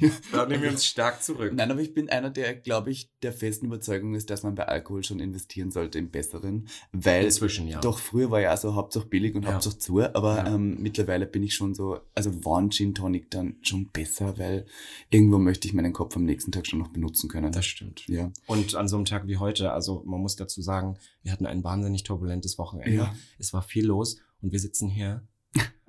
Da 0.32 0.46
nehmen 0.46 0.62
wir 0.62 0.70
uns 0.70 0.84
stark 0.86 1.22
zurück. 1.22 1.52
Nein, 1.54 1.70
aber 1.70 1.80
ich 1.80 1.92
bin 1.94 2.08
einer, 2.08 2.30
der, 2.30 2.54
glaube 2.54 2.90
ich, 2.90 3.10
der 3.22 3.32
festen 3.32 3.66
Überzeugung 3.66 4.14
ist, 4.14 4.30
dass 4.30 4.42
man 4.44 4.54
bei 4.54 4.66
Alkohol 4.66 5.02
schon 5.02 5.18
investieren 5.20 5.70
sollte 5.72 5.98
im 5.98 6.10
Besseren, 6.10 6.68
weil 6.92 7.24
Inzwischen, 7.24 7.66
ja. 7.66 7.80
doch 7.80 7.98
früher 7.98 8.30
war 8.30 8.40
ja 8.40 8.56
so 8.56 8.74
Hauptsache 8.74 9.06
billig 9.06 9.34
und 9.34 9.44
Ja. 9.44 9.52
Hauptsache 9.54 9.78
zu, 9.78 10.00
aber 10.00 10.36
Ja. 10.36 10.54
ähm, 10.54 10.76
mittlerweile 10.80 11.26
bin 11.26 11.42
ich 11.42 11.54
schon 11.54 11.74
so, 11.74 11.98
also 12.14 12.44
wann 12.44 12.70
Gin 12.70 12.94
Tonic 12.94 13.30
dann 13.30 13.56
schon 13.62 13.88
besser, 13.88 14.38
weil 14.38 14.66
irgendwo 15.10 15.38
möchte 15.38 15.66
ich 15.66 15.74
meinen 15.74 15.92
Kopf 15.92 16.16
am 16.16 16.24
nächsten 16.24 16.52
Tag 16.52 16.66
schon 16.66 16.78
noch 16.78 16.88
benutzen 16.88 17.28
können. 17.28 17.50
Das 17.52 17.66
stimmt. 17.66 18.04
ja. 18.08 18.30
Und 18.46 18.74
an 18.76 18.86
so 18.88 18.96
einem 18.96 19.04
Tag 19.04 19.26
wie 19.26 19.38
heute, 19.38 19.72
also 19.72 20.02
man 20.06 20.20
muss 20.20 20.36
dazu 20.36 20.62
sagen, 20.62 20.96
wir 21.22 21.32
hatten 21.32 21.46
ein 21.46 21.64
wahnsinnig 21.64 22.04
turbulentes 22.04 22.58
Wochenende. 22.58 22.92
Ja. 22.96 23.14
Es 23.38 23.52
war 23.52 23.62
viel 23.62 23.86
los 23.86 24.18
und 24.42 24.52
wir 24.52 24.60
sitzen 24.60 24.88
hier 24.88 25.26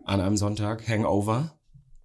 an 0.09 0.21
einem 0.21 0.38
Sonntag, 0.38 0.88
Hangover, 0.88 1.56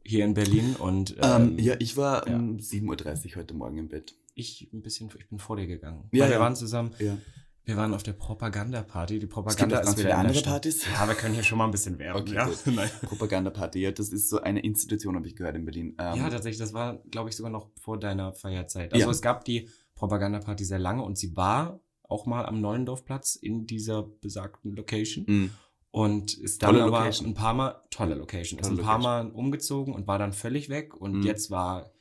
hier 0.04 0.24
in 0.24 0.34
Berlin 0.34 0.76
und 0.76 1.16
Ähm, 1.22 1.56
ähm, 1.56 1.58
ja, 1.58 1.74
ich 1.78 1.96
war 1.96 2.28
ja. 2.28 2.36
um 2.36 2.58
7.30 2.58 3.30
Uhr 3.30 3.36
heute 3.36 3.54
Morgen 3.54 3.78
im 3.78 3.88
Bett. 3.88 4.14
ich 4.34 4.68
ein 4.72 4.82
bisschen, 4.82 5.10
ich 5.18 5.28
bin 5.28 5.38
vor 5.38 5.56
dir 5.56 5.66
gegangen. 5.66 6.08
Ja, 6.12 6.26
wir 6.26 6.34
ja. 6.34 6.40
waren 6.40 6.54
zusammen, 6.54 6.90
Ja. 6.98 7.16
wir 7.64 7.76
waren 7.76 7.94
auf 7.94 8.02
der 8.02 8.12
Propaganda-Party. 8.12 9.14
Die 9.14 9.16
Es 9.16 9.20
gibt 9.22 9.32
Propaganda 9.32 9.76
auch 9.78 9.84
ganz 9.84 9.96
ist 9.98 10.04
wieder 10.04 10.18
andere. 10.18 10.42
Partys. 10.42 10.84
Ja, 10.92 11.08
wir 11.08 11.14
können 11.14 11.32
hier 11.34 11.42
schon 11.44 11.56
mal 11.56 11.64
ein 11.64 11.70
bisschen 11.70 11.98
werben. 12.00 12.20
Okay, 12.20 12.34
ja? 12.34 12.46
Propagandaparty, 13.08 13.78
ja, 13.80 13.90
das 13.92 14.10
ist 14.10 14.28
so 14.28 14.40
eine 14.42 14.60
Institution, 14.60 15.16
habe 15.16 15.26
ich 15.26 15.34
gehört 15.36 15.56
in 15.56 15.64
Berlin. 15.64 15.94
Ähm, 15.98 16.16
Ja, 16.18 16.28
tatsächlich, 16.28 16.58
das 16.58 16.74
war, 16.74 16.98
glaube 17.10 17.30
ich, 17.30 17.36
sogar 17.36 17.50
noch 17.50 17.70
vor 17.80 17.98
deiner 17.98 18.34
Feierzeit. 18.34 18.92
Also 18.92 19.10
es 19.10 19.22
gab 19.22 19.44
die 19.46 19.68
Propagandaparty 19.94 20.64
sehr 20.64 20.78
lange 20.78 21.02
und 21.02 21.16
sie 21.16 21.36
war 21.36 21.80
auch 22.06 22.26
mal 22.26 22.44
am 22.44 22.60
Neulendorfplatz 22.60 23.34
in 23.36 23.66
dieser 23.66 24.02
besagten 24.02 24.76
Location 24.76 25.24
mh. 25.26 25.50
Und 25.94 26.34
ist 26.38 26.60
dann 26.60 26.70
Tolle 26.72 26.82
aber 26.84 26.98
Location. 26.98 27.28
ein 27.28 27.34
paar 27.34 27.54
Mal, 27.54 27.80
tolle 27.90 28.16
Location, 28.16 28.58
ist 28.58 28.66
Tolle 28.66 28.80
ein 28.80 28.84
paar 28.84 28.98
Mal 28.98 29.30
umgezogen 29.30 29.94
und 29.94 30.08
war 30.08 30.18
dann 30.18 30.32
völlig 30.32 30.68
weg 30.68 30.96
und 30.96 31.12
Mhm. 31.18 31.22
jetzt 31.22 31.52
war 31.52 31.92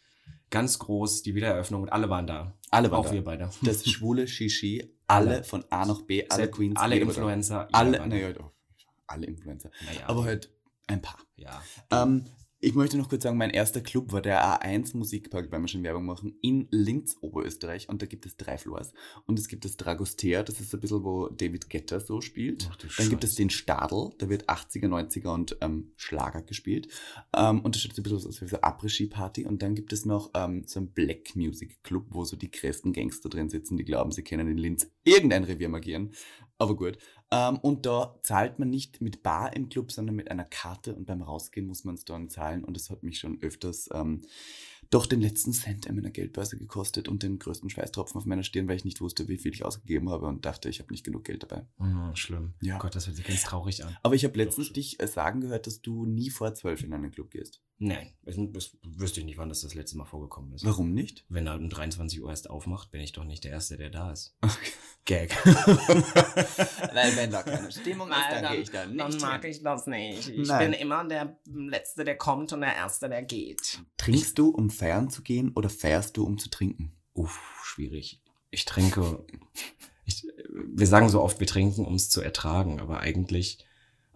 ganz 0.50 0.80
groß 0.80 1.22
die 1.22 1.36
Wiedereröffnung 1.36 1.84
und 1.84 1.90
alle 1.90 2.10
waren 2.10 2.26
da. 2.26 2.54
Alle 2.72 2.90
waren 2.90 3.02
auch 3.02 3.06
da. 3.06 3.12
wir 3.14 3.24
beide. 3.24 3.52
Das 3.62 3.86
schwule 3.90 4.28
Shishi, 4.28 4.96
alle 5.06 5.30
Alle. 5.30 5.44
von 5.44 5.64
A 5.70 5.86
nach 5.86 6.02
B, 6.02 6.26
alle 6.28 6.38
Selbst 6.42 6.58
Queens, 6.58 6.80
alle. 6.80 6.98
Influencer. 6.98 7.68
Alle, 7.72 8.08
naja, 8.08 8.34
alle 9.06 9.28
Influencer. 9.28 9.70
Naja, 9.86 10.08
Aber 10.08 10.24
halt 10.24 10.50
ein 10.88 11.00
paar. 11.02 11.20
ja. 11.36 11.62
Ähm, 11.92 12.26
ich 12.64 12.76
möchte 12.76 12.98
noch 12.98 13.10
kurz 13.10 13.24
sagen, 13.24 13.38
mein 13.38 13.50
erster 13.50 13.82
Club 13.82 14.14
war 14.14 14.22
der 14.22 14.42
A1 14.42 14.96
Musikpark, 14.96 15.52
weil 15.52 15.60
wir 15.60 15.68
schon 15.68 15.84
Werbung 15.84 16.06
machen, 16.06 16.38
in 16.42 16.70
Linz, 16.72 17.18
Oberösterreich. 17.20 17.90
Und 17.90 18.02
da 18.02 18.06
gibt 18.06 18.26
es 18.26 18.38
drei 18.38 18.58
Floors. 18.58 18.94
Und 19.26 19.38
es 19.38 19.50
gibt 19.50 19.66
das 19.66 19.76
Dragostea, 19.76 20.44
das 20.44 20.62
ist 20.62 20.74
ein 20.74 20.80
bisschen, 20.80 21.04
wo 21.04 21.28
David 21.28 21.70
Guetta 21.70 22.00
so 22.00 22.22
spielt. 22.22 22.70
Ach 22.72 22.78
Dann 22.78 23.10
gibt 23.10 23.26
es 23.26 23.32
Scheiße. 23.32 23.42
den 23.42 23.50
Stadel, 23.50 24.12
da 24.18 24.30
wird 24.30 24.48
80er, 24.48 24.88
90er 24.88 25.34
und 25.34 25.58
ähm, 25.60 25.92
Schlager 25.98 26.42
gespielt. 26.42 26.88
Ähm, 27.36 27.60
und 27.60 27.76
das 27.76 27.82
schaut 27.82 27.96
so 27.96 28.00
ein 28.02 28.04
bisschen 28.04 28.30
aus 28.30 28.42
wie 28.42 28.48
so 28.48 28.56
eine 28.56 28.64
Après-Ski-Party. 28.64 29.46
Und 29.46 29.62
dann 29.62 29.76
gibt 29.76 29.92
es 29.92 30.06
noch 30.06 30.32
ähm, 30.34 30.64
so 30.66 30.80
einen 30.80 30.94
Black 30.94 31.36
Music 31.36 31.84
Club, 31.84 32.06
wo 32.12 32.24
so 32.24 32.38
die 32.38 32.50
größten 32.50 32.94
Gangster 32.94 33.28
drin 33.28 33.50
sitzen, 33.50 33.76
die 33.76 33.84
glauben, 33.84 34.12
sie 34.12 34.24
können 34.24 34.48
in 34.48 34.58
Linz 34.58 34.90
irgendein 35.04 35.44
Revier 35.44 35.68
magieren. 35.68 36.14
Aber 36.58 36.78
gut. 36.78 36.98
Ähm, 37.34 37.58
und 37.58 37.88
da 37.88 38.16
zahlt 38.22 38.60
man 38.60 38.70
nicht 38.70 39.02
mit 39.02 39.24
Bar 39.24 39.56
im 39.56 39.68
Club, 39.68 39.92
sondern 39.92 40.16
mit 40.16 40.30
einer 40.30 40.46
Karte. 40.46 40.94
Und 40.94 41.06
beim 41.06 41.24
Rausgehen 41.24 41.66
muss 41.66 41.84
man 41.84 41.96
es 41.96 42.06
dann 42.06 42.30
zahlen. 42.30 42.64
Und 42.64 42.78
das 42.78 42.92
hat 42.92 43.02
mich 43.02 43.18
schon 43.18 43.40
öfters 43.42 43.90
ähm, 43.92 44.22
doch 44.94 45.06
den 45.06 45.22
letzten 45.22 45.54
Cent 45.54 45.86
in 45.86 45.96
meiner 45.96 46.12
Geldbörse 46.12 46.58
gekostet 46.58 47.08
und 47.08 47.24
den 47.24 47.40
größten 47.40 47.70
Schweißtropfen 47.70 48.18
auf 48.18 48.26
meiner 48.26 48.44
Stirn, 48.44 48.68
weil 48.68 48.76
ich 48.76 48.86
nicht 48.86 49.02
wusste, 49.02 49.28
wie 49.28 49.38
viel 49.38 49.54
ich 49.54 49.66
ausgegeben 49.66 50.10
habe 50.10 50.28
und 50.28 50.46
dachte, 50.46 50.70
ich 50.70 50.80
habe 50.80 50.92
nicht 50.92 51.04
genug 51.04 51.24
Geld 51.24 51.44
dabei. 51.44 51.66
Oh, 51.80 52.16
schlimm. 52.16 52.54
Ja. 52.62 52.78
Gott, 52.78 52.96
das 52.96 53.08
hört 53.08 53.16
sich 53.16 53.26
ganz 53.26 53.44
traurig 53.44 53.84
an. 53.84 53.98
Aber 54.04 54.16
ich 54.16 54.24
habe 54.24 54.38
letztens 54.38 54.68
schon. 54.68 54.76
dich 54.76 55.00
äh, 55.00 55.08
sagen 55.08 55.42
gehört, 55.42 55.68
dass 55.68 55.82
du 55.82 56.06
nie 56.06 56.30
vor 56.30 56.54
zwölf 56.54 56.84
in 56.84 56.94
einen 56.94 57.12
Club 57.12 57.32
gehst. 57.32 57.62
Nein, 57.80 58.14
das, 58.24 58.36
das 58.54 58.78
wüsste 58.84 59.20
ich 59.20 59.26
nicht, 59.26 59.38
wann 59.38 59.50
das 59.50 59.62
das 59.62 59.74
letzte 59.74 59.98
Mal 59.98 60.06
vorgekommen 60.06 60.54
ist. 60.54 60.64
Warum 60.64 60.94
nicht? 60.94 61.26
Wenn 61.28 61.48
er 61.48 61.56
um 61.56 61.70
23 61.70 62.22
Uhr 62.22 62.30
erst 62.30 62.50
aufmacht, 62.50 62.92
bin 62.92 63.02
ich 63.02 63.12
doch 63.12 63.26
nicht 63.26 63.44
der 63.44 63.52
Erste, 63.52 63.78
der 63.78 63.90
da 63.90 64.12
ist. 64.12 64.36
Okay. 65.06 65.28
Gag. 65.28 65.36
Weil 65.46 67.16
wenn 67.18 67.30
da 67.30 67.44
keine 67.44 67.70
Stimmung 67.70 68.10
ist, 68.10 68.18
dann 68.32 68.54
gehe 68.54 68.62
ich 68.62 68.72
da 68.72 68.86
nicht 68.86 69.00
Dann 69.02 69.18
mag 69.18 69.42
hin. 69.42 69.52
ich 69.52 69.62
das 69.62 69.86
nicht. 69.86 70.30
Ich 70.30 70.48
Nein. 70.48 70.72
bin 70.72 70.80
immer 70.80 71.04
der 71.06 71.38
Letzte, 71.46 72.06
der 72.06 72.16
kommt 72.16 72.54
und 72.54 72.62
der 72.62 72.74
Erste, 72.74 73.10
der 73.10 73.22
geht. 73.22 73.82
Trinkst 73.98 74.40
du, 74.40 74.52
um 74.52 74.70
feiern 74.84 75.10
zu 75.10 75.22
gehen 75.22 75.52
oder 75.56 75.70
feierst 75.70 76.18
du, 76.18 76.26
um 76.26 76.38
zu 76.38 76.50
trinken? 76.50 76.92
Uff, 77.14 77.40
schwierig. 77.64 78.22
Ich 78.52 78.66
trinke. 78.66 79.24
Ich, 80.06 80.28
wir 80.54 80.88
sagen 80.88 81.08
so 81.10 81.22
oft, 81.22 81.40
wir 81.40 81.48
trinken, 81.48 81.86
um 81.86 81.96
es 81.96 82.10
zu 82.10 82.22
ertragen, 82.22 82.82
aber 82.82 83.00
eigentlich, 83.00 83.60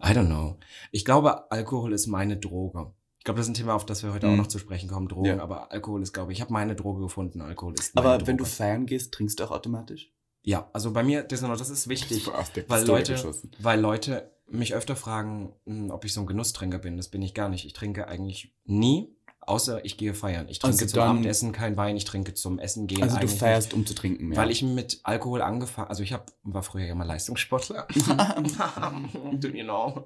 I 0.02 0.08
don't 0.08 0.26
know. 0.26 0.58
Ich 0.92 1.04
glaube, 1.06 1.50
Alkohol 1.50 1.92
ist 1.94 2.06
meine 2.06 2.36
Droge. 2.36 2.92
Ich 3.18 3.24
glaube, 3.24 3.38
das 3.38 3.46
ist 3.46 3.50
ein 3.52 3.54
Thema, 3.54 3.74
auf 3.74 3.86
das 3.86 4.02
wir 4.02 4.12
heute 4.12 4.26
Mhm. 4.26 4.32
auch 4.34 4.36
noch 4.36 4.46
zu 4.48 4.58
sprechen 4.58 4.88
kommen. 4.90 5.08
Drogen, 5.08 5.24
Ja. 5.26 5.40
aber 5.42 5.72
Alkohol 5.72 6.02
ist, 6.02 6.12
glaube 6.12 6.32
ich, 6.32 6.38
ich 6.38 6.42
habe 6.42 6.52
meine 6.52 6.76
Droge 6.76 7.00
gefunden. 7.00 7.40
Alkohol 7.40 7.74
ist 7.74 7.94
meine 7.94 8.06
Aber 8.06 8.18
Droge. 8.18 8.28
wenn 8.28 8.36
du 8.36 8.44
feiern 8.44 8.84
gehst, 8.86 9.12
trinkst 9.14 9.40
du 9.40 9.44
auch 9.44 9.50
automatisch? 9.50 10.12
Ja, 10.42 10.68
also 10.72 10.92
bei 10.92 11.02
mir, 11.02 11.22
das, 11.22 11.40
das 11.40 11.70
ist 11.70 11.88
wichtig, 11.88 12.28
aus 12.28 12.52
der 12.52 12.68
weil 12.68 12.86
Leute, 12.86 13.12
geschossen. 13.12 13.50
weil 13.58 13.80
Leute 13.80 14.30
mich 14.46 14.74
öfter 14.74 14.94
fragen, 14.96 15.52
mh, 15.64 15.92
ob 15.92 16.04
ich 16.04 16.12
so 16.12 16.20
ein 16.20 16.26
Genusstrinker 16.26 16.78
bin. 16.78 16.96
Das 16.96 17.08
bin 17.08 17.20
ich 17.22 17.34
gar 17.34 17.48
nicht. 17.48 17.64
Ich 17.66 17.72
trinke 17.72 18.06
eigentlich 18.08 18.54
nie, 18.64 19.14
außer 19.48 19.84
ich 19.84 19.96
gehe 19.96 20.14
feiern. 20.14 20.46
Ich 20.48 20.58
trinke 20.58 20.74
Also 20.82 20.86
zum 20.86 20.98
dann- 21.00 21.08
Abendessen 21.10 21.52
kein 21.52 21.76
Wein, 21.76 21.96
ich 21.96 22.04
trinke 22.04 22.34
zum 22.34 22.58
Essen 22.58 22.86
gehen. 22.86 23.02
Also 23.02 23.18
du 23.18 23.28
feierst, 23.28 23.74
um 23.74 23.86
zu 23.86 23.94
trinken 23.94 24.28
mehr. 24.28 24.38
weil 24.38 24.50
ich 24.50 24.62
mit 24.62 25.00
Alkohol 25.02 25.42
angefangen, 25.42 25.88
also 25.88 26.02
ich 26.02 26.12
hab, 26.12 26.32
war 26.42 26.62
früher 26.62 26.84
ja 26.86 26.94
mal 26.94 27.04
Leistungssportler. 27.04 27.86
Do 29.32 29.48
you 29.48 29.64
know? 29.64 30.04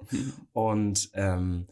Und 0.53 1.09
ähm, 1.13 1.67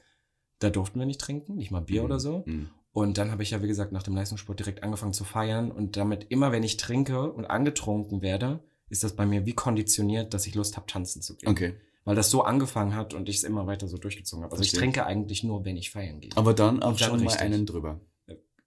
da 0.59 0.69
durften 0.69 0.99
wir 0.99 1.05
nicht 1.05 1.21
trinken, 1.21 1.55
nicht 1.55 1.71
mal 1.71 1.81
Bier 1.81 2.03
oder 2.03 2.19
so. 2.19 2.43
Mhm. 2.45 2.69
Und 2.93 3.17
dann 3.17 3.31
habe 3.31 3.41
ich 3.43 3.51
ja, 3.51 3.61
wie 3.61 3.67
gesagt, 3.67 3.91
nach 3.93 4.03
dem 4.03 4.15
Leistungssport 4.15 4.59
direkt 4.59 4.83
angefangen 4.83 5.13
zu 5.13 5.23
feiern. 5.23 5.71
Und 5.71 5.95
damit 5.95 6.25
immer, 6.29 6.51
wenn 6.51 6.63
ich 6.63 6.77
trinke 6.77 7.31
und 7.31 7.45
angetrunken 7.45 8.21
werde, 8.21 8.59
ist 8.89 9.03
das 9.03 9.15
bei 9.15 9.25
mir 9.25 9.45
wie 9.45 9.53
konditioniert, 9.53 10.33
dass 10.33 10.45
ich 10.45 10.55
Lust 10.55 10.75
habe, 10.75 10.87
tanzen 10.87 11.21
zu 11.21 11.37
gehen. 11.37 11.49
Okay. 11.49 11.75
Weil 12.03 12.15
das 12.15 12.31
so 12.31 12.43
angefangen 12.43 12.95
hat 12.95 13.13
und 13.13 13.29
ich 13.29 13.37
es 13.37 13.43
immer 13.43 13.67
weiter 13.67 13.87
so 13.87 13.97
durchgezogen 13.97 14.43
habe. 14.43 14.53
Also 14.53 14.63
ich 14.63 14.71
trinke 14.71 15.05
eigentlich 15.05 15.43
nur, 15.43 15.65
wenn 15.65 15.77
ich 15.77 15.91
feiern 15.91 16.19
gehe. 16.19 16.31
Aber 16.35 16.53
dann 16.53 16.81
auch 16.81 16.97
dann 16.97 17.09
schon 17.09 17.23
mal 17.23 17.37
einen 17.37 17.65
drüber. 17.65 17.99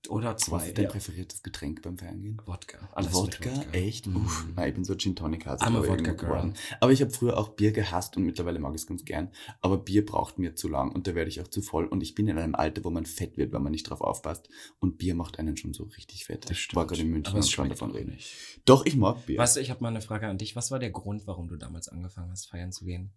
Oder 0.09 0.35
Was 0.35 0.43
zwei. 0.43 0.67
ist 0.69 0.77
dein 0.77 0.85
Ja. 0.85 0.91
präferiertes 0.91 1.43
Getränk 1.43 1.81
beim 1.83 1.97
Feiern 1.97 2.21
gehen? 2.21 2.41
Wodka. 2.45 2.79
Alles 2.93 3.15
Wodka? 3.15 3.49
mit 3.49 3.59
Wodka. 3.59 3.71
Echt? 3.73 4.07
Mhm. 4.07 4.17
Uff, 4.17 4.47
nein, 4.55 4.69
ich 4.69 4.75
bin 4.75 4.85
so 4.85 4.95
Gin 4.97 5.17
Tonic 5.17 5.47
Hase, 5.47 5.65
I'm 5.65 5.77
a 5.79 5.83
irgendwo 5.83 6.03
girl. 6.05 6.17
geworden. 6.17 6.55
Aber 6.81 6.93
ich 6.93 7.01
habe 7.01 7.11
früher 7.11 7.39
auch 7.39 7.51
Bier 7.51 7.73
gehasst 7.73 8.17
und 8.17 8.25
mittlerweile 8.25 8.59
mag 8.59 8.75
ich 8.75 8.83
es 8.83 8.87
ganz 8.87 9.05
gern. 9.05 9.31
Aber 9.63 9.79
Bier 9.79 10.05
braucht 10.05 10.39
mir 10.39 10.55
zu 10.57 10.69
lang 10.69 10.93
und 10.93 11.07
da 11.07 11.15
werde 11.15 11.31
ich 11.31 11.41
auch 11.41 11.49
zu 11.49 11.63
voll. 11.63 11.87
Und 11.87 12.03
ich 12.03 12.15
bin 12.15 12.29
in 12.29 12.39
einem 12.39 12.55
Alter, 12.55 12.85
wo 12.85 12.91
man 12.91 13.07
fett 13.07 13.37
wird, 13.39 13.53
wenn 13.53 13.63
man 13.63 13.73
nicht 13.73 13.85
drauf 13.89 14.03
aufpasst. 14.03 14.49
Und 14.79 14.99
Bier 14.99 15.15
macht 15.15 15.39
einen 15.39 15.57
schon 15.57 15.73
so 15.73 15.85
richtig 15.85 16.27
fett. 16.27 16.45
Das 16.51 16.59
Ich 16.59 16.75
war 16.75 16.87
gerade 16.87 17.01
in 17.01 17.09
München 17.09 17.35
und 17.35 17.49
schmeckt 17.49 17.73
davon 17.73 17.91
reden. 17.93 18.11
nicht. 18.11 18.61
Doch, 18.67 18.85
ich 18.85 18.97
mag 18.97 19.25
Bier. 19.27 19.39
Weißt 19.39 19.57
du, 19.57 19.61
ich 19.61 19.71
habe 19.71 19.83
mal 19.83 19.89
eine 19.89 20.01
Frage 20.03 20.27
an 20.29 20.37
dich. 20.39 20.55
Was 20.55 20.71
war 20.71 20.79
der 20.79 20.91
Grund, 20.91 21.27
warum 21.27 21.49
du 21.49 21.57
damals 21.57 21.89
angefangen 21.89 22.31
hast, 22.31 22.47
feiern 22.51 22.73
zu 22.73 22.85
gehen? 22.85 23.13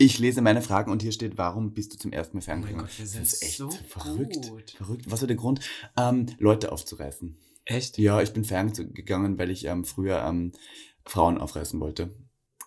Ich 0.00 0.18
lese 0.20 0.40
meine 0.42 0.62
Fragen 0.62 0.92
und 0.92 1.02
hier 1.02 1.10
steht, 1.12 1.36
warum 1.38 1.72
bist 1.74 1.92
du 1.92 1.98
zum 1.98 2.12
ersten 2.12 2.36
Mal 2.36 2.40
feiern 2.42 2.64
Oh? 2.72 2.76
Gott, 2.76 2.88
Das 2.98 3.12
sind 3.12 3.22
ist 3.22 3.42
echt 3.42 3.56
so 3.56 3.68
verrückt. 3.70 4.48
gut. 4.48 4.70
Verrückt. 4.70 5.10
Was 5.10 5.20
war 5.20 5.26
der 5.26 5.36
Grund? 5.36 5.60
Ähm, 5.96 6.26
Leute 6.38 6.70
aufzureißen. 6.70 7.36
Echt? 7.64 7.98
Ja, 7.98 8.22
ich 8.22 8.32
bin 8.32 8.44
feiern 8.44 8.72
zu- 8.72 8.88
gegangen, 8.88 9.38
weil 9.38 9.50
ich 9.50 9.64
ähm, 9.64 9.84
früher 9.84 10.22
ähm, 10.24 10.52
Frauen 11.04 11.38
aufreißen 11.38 11.80
wollte. 11.80 12.14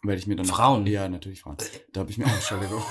Weil 0.04 0.18
ich 0.18 0.26
mir 0.26 0.36
dann 0.36 0.48
Frauen? 0.48 0.88
Ja, 0.88 1.08
natürlich 1.08 1.42
Frauen. 1.42 1.58
Da 1.94 2.00
habe 2.00 2.10
ich 2.10 2.18
mir 2.18 2.26
Entschuldigung. 2.26 2.82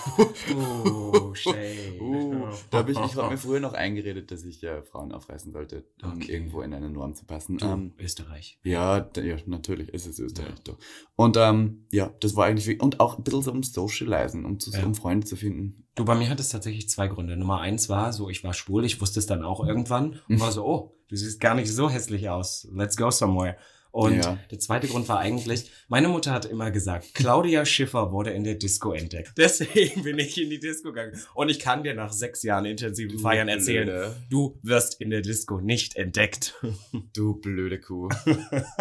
Oh, 0.55 1.35
shade. 1.35 1.59
Uh, 2.01 2.47
da 2.71 2.79
habe 2.79 2.93
ich, 2.93 2.99
ich 2.99 3.15
habe 3.17 3.31
mir 3.31 3.37
früher 3.39 3.61
noch 3.61 3.75
eingeredet, 3.75 4.31
dass 4.31 4.45
ich 4.45 4.63
äh, 4.65 4.83
Frauen 4.83 5.13
aufreißen 5.13 5.53
sollte, 5.53 5.85
um 6.03 6.15
Okay. 6.17 6.33
irgendwo 6.33 6.63
in 6.63 6.73
eine 6.73 6.89
Norm 6.89 7.15
zu 7.15 7.25
passen. 7.27 7.59
Du, 7.59 7.67
Ähm, 7.67 7.93
Österreich. 7.99 8.59
ja, 8.63 9.09
ja, 9.17 9.37
natürlich, 9.47 9.93
es 9.93 10.07
ist 10.07 10.19
Österreich 10.19 10.49
Ja. 10.49 10.55
doch. 10.65 10.79
Und 11.17 11.37
ähm, 11.37 11.87
ja, 11.91 12.11
das 12.21 12.37
war 12.37 12.47
eigentlich 12.47 12.67
wie- 12.69 12.79
und 12.81 13.01
auch 13.01 13.19
ein 13.19 13.23
bisschen 13.25 13.43
so 13.43 13.53
um 13.53 13.63
Socializen, 13.63 14.45
um, 14.47 14.59
zu, 14.59 14.71
Ja. 14.71 14.85
um 14.85 14.95
Freunde 14.95 15.27
zu 15.27 15.37
finden. 15.37 15.87
Du, 15.95 16.05
bei 16.05 16.15
mir 16.15 16.29
hat 16.31 16.41
es 16.41 16.49
tatsächlich 16.49 16.89
zwei 16.89 17.07
Gründe. 17.09 17.37
Nummer 17.37 17.61
eins 17.61 17.89
war 17.89 18.13
so, 18.13 18.29
ich 18.31 18.43
war 18.43 18.55
schwul, 18.55 18.85
ich 18.85 19.01
wusste 19.01 19.21
es 19.21 19.27
dann 19.27 19.45
auch 19.45 19.65
irgendwann 19.65 20.21
und 20.29 20.41
war 20.41 20.53
so, 20.53 20.65
oh, 20.65 20.97
du 21.09 21.17
siehst 21.17 21.41
gar 21.41 21.55
nicht 21.55 21.71
so 21.73 21.91
hässlich 21.91 22.29
aus. 22.31 22.67
Let's 22.73 22.97
go 22.97 23.11
somewhere. 23.11 23.57
Und 23.93 24.17
Ja. 24.25 24.39
der 24.51 24.59
zweite 24.59 24.87
Grund 24.87 25.09
war 25.09 25.19
eigentlich, 25.19 25.71
meine 25.89 26.09
Mutter 26.09 26.33
hat 26.33 26.45
immer 26.45 26.71
gesagt, 26.71 27.13
Claudia 27.15 27.65
Schiffer 27.65 28.13
wurde 28.13 28.31
in 28.31 28.45
der 28.45 28.55
Disco 28.55 28.93
entdeckt. 28.93 29.33
Deswegen 29.37 30.03
bin 30.05 30.19
ich 30.19 30.41
in 30.41 30.49
die 30.51 30.61
Disco 30.61 30.91
gegangen. 30.91 31.21
Und 31.35 31.49
ich 31.51 31.59
kann 31.59 31.83
dir 31.83 31.95
nach 31.95 32.13
sechs 32.13 32.43
Jahren 32.43 32.65
intensiven 32.67 33.19
Feiern 33.19 33.49
erzählen, 33.49 33.87
Blöde, 33.87 34.17
du 34.31 34.59
wirst 34.63 35.01
in 35.01 35.11
der 35.11 35.23
Disco 35.23 35.61
nicht 35.61 35.97
entdeckt. 35.97 36.55
du 37.15 37.35
blöde 37.41 37.81
Kuh. 37.81 38.09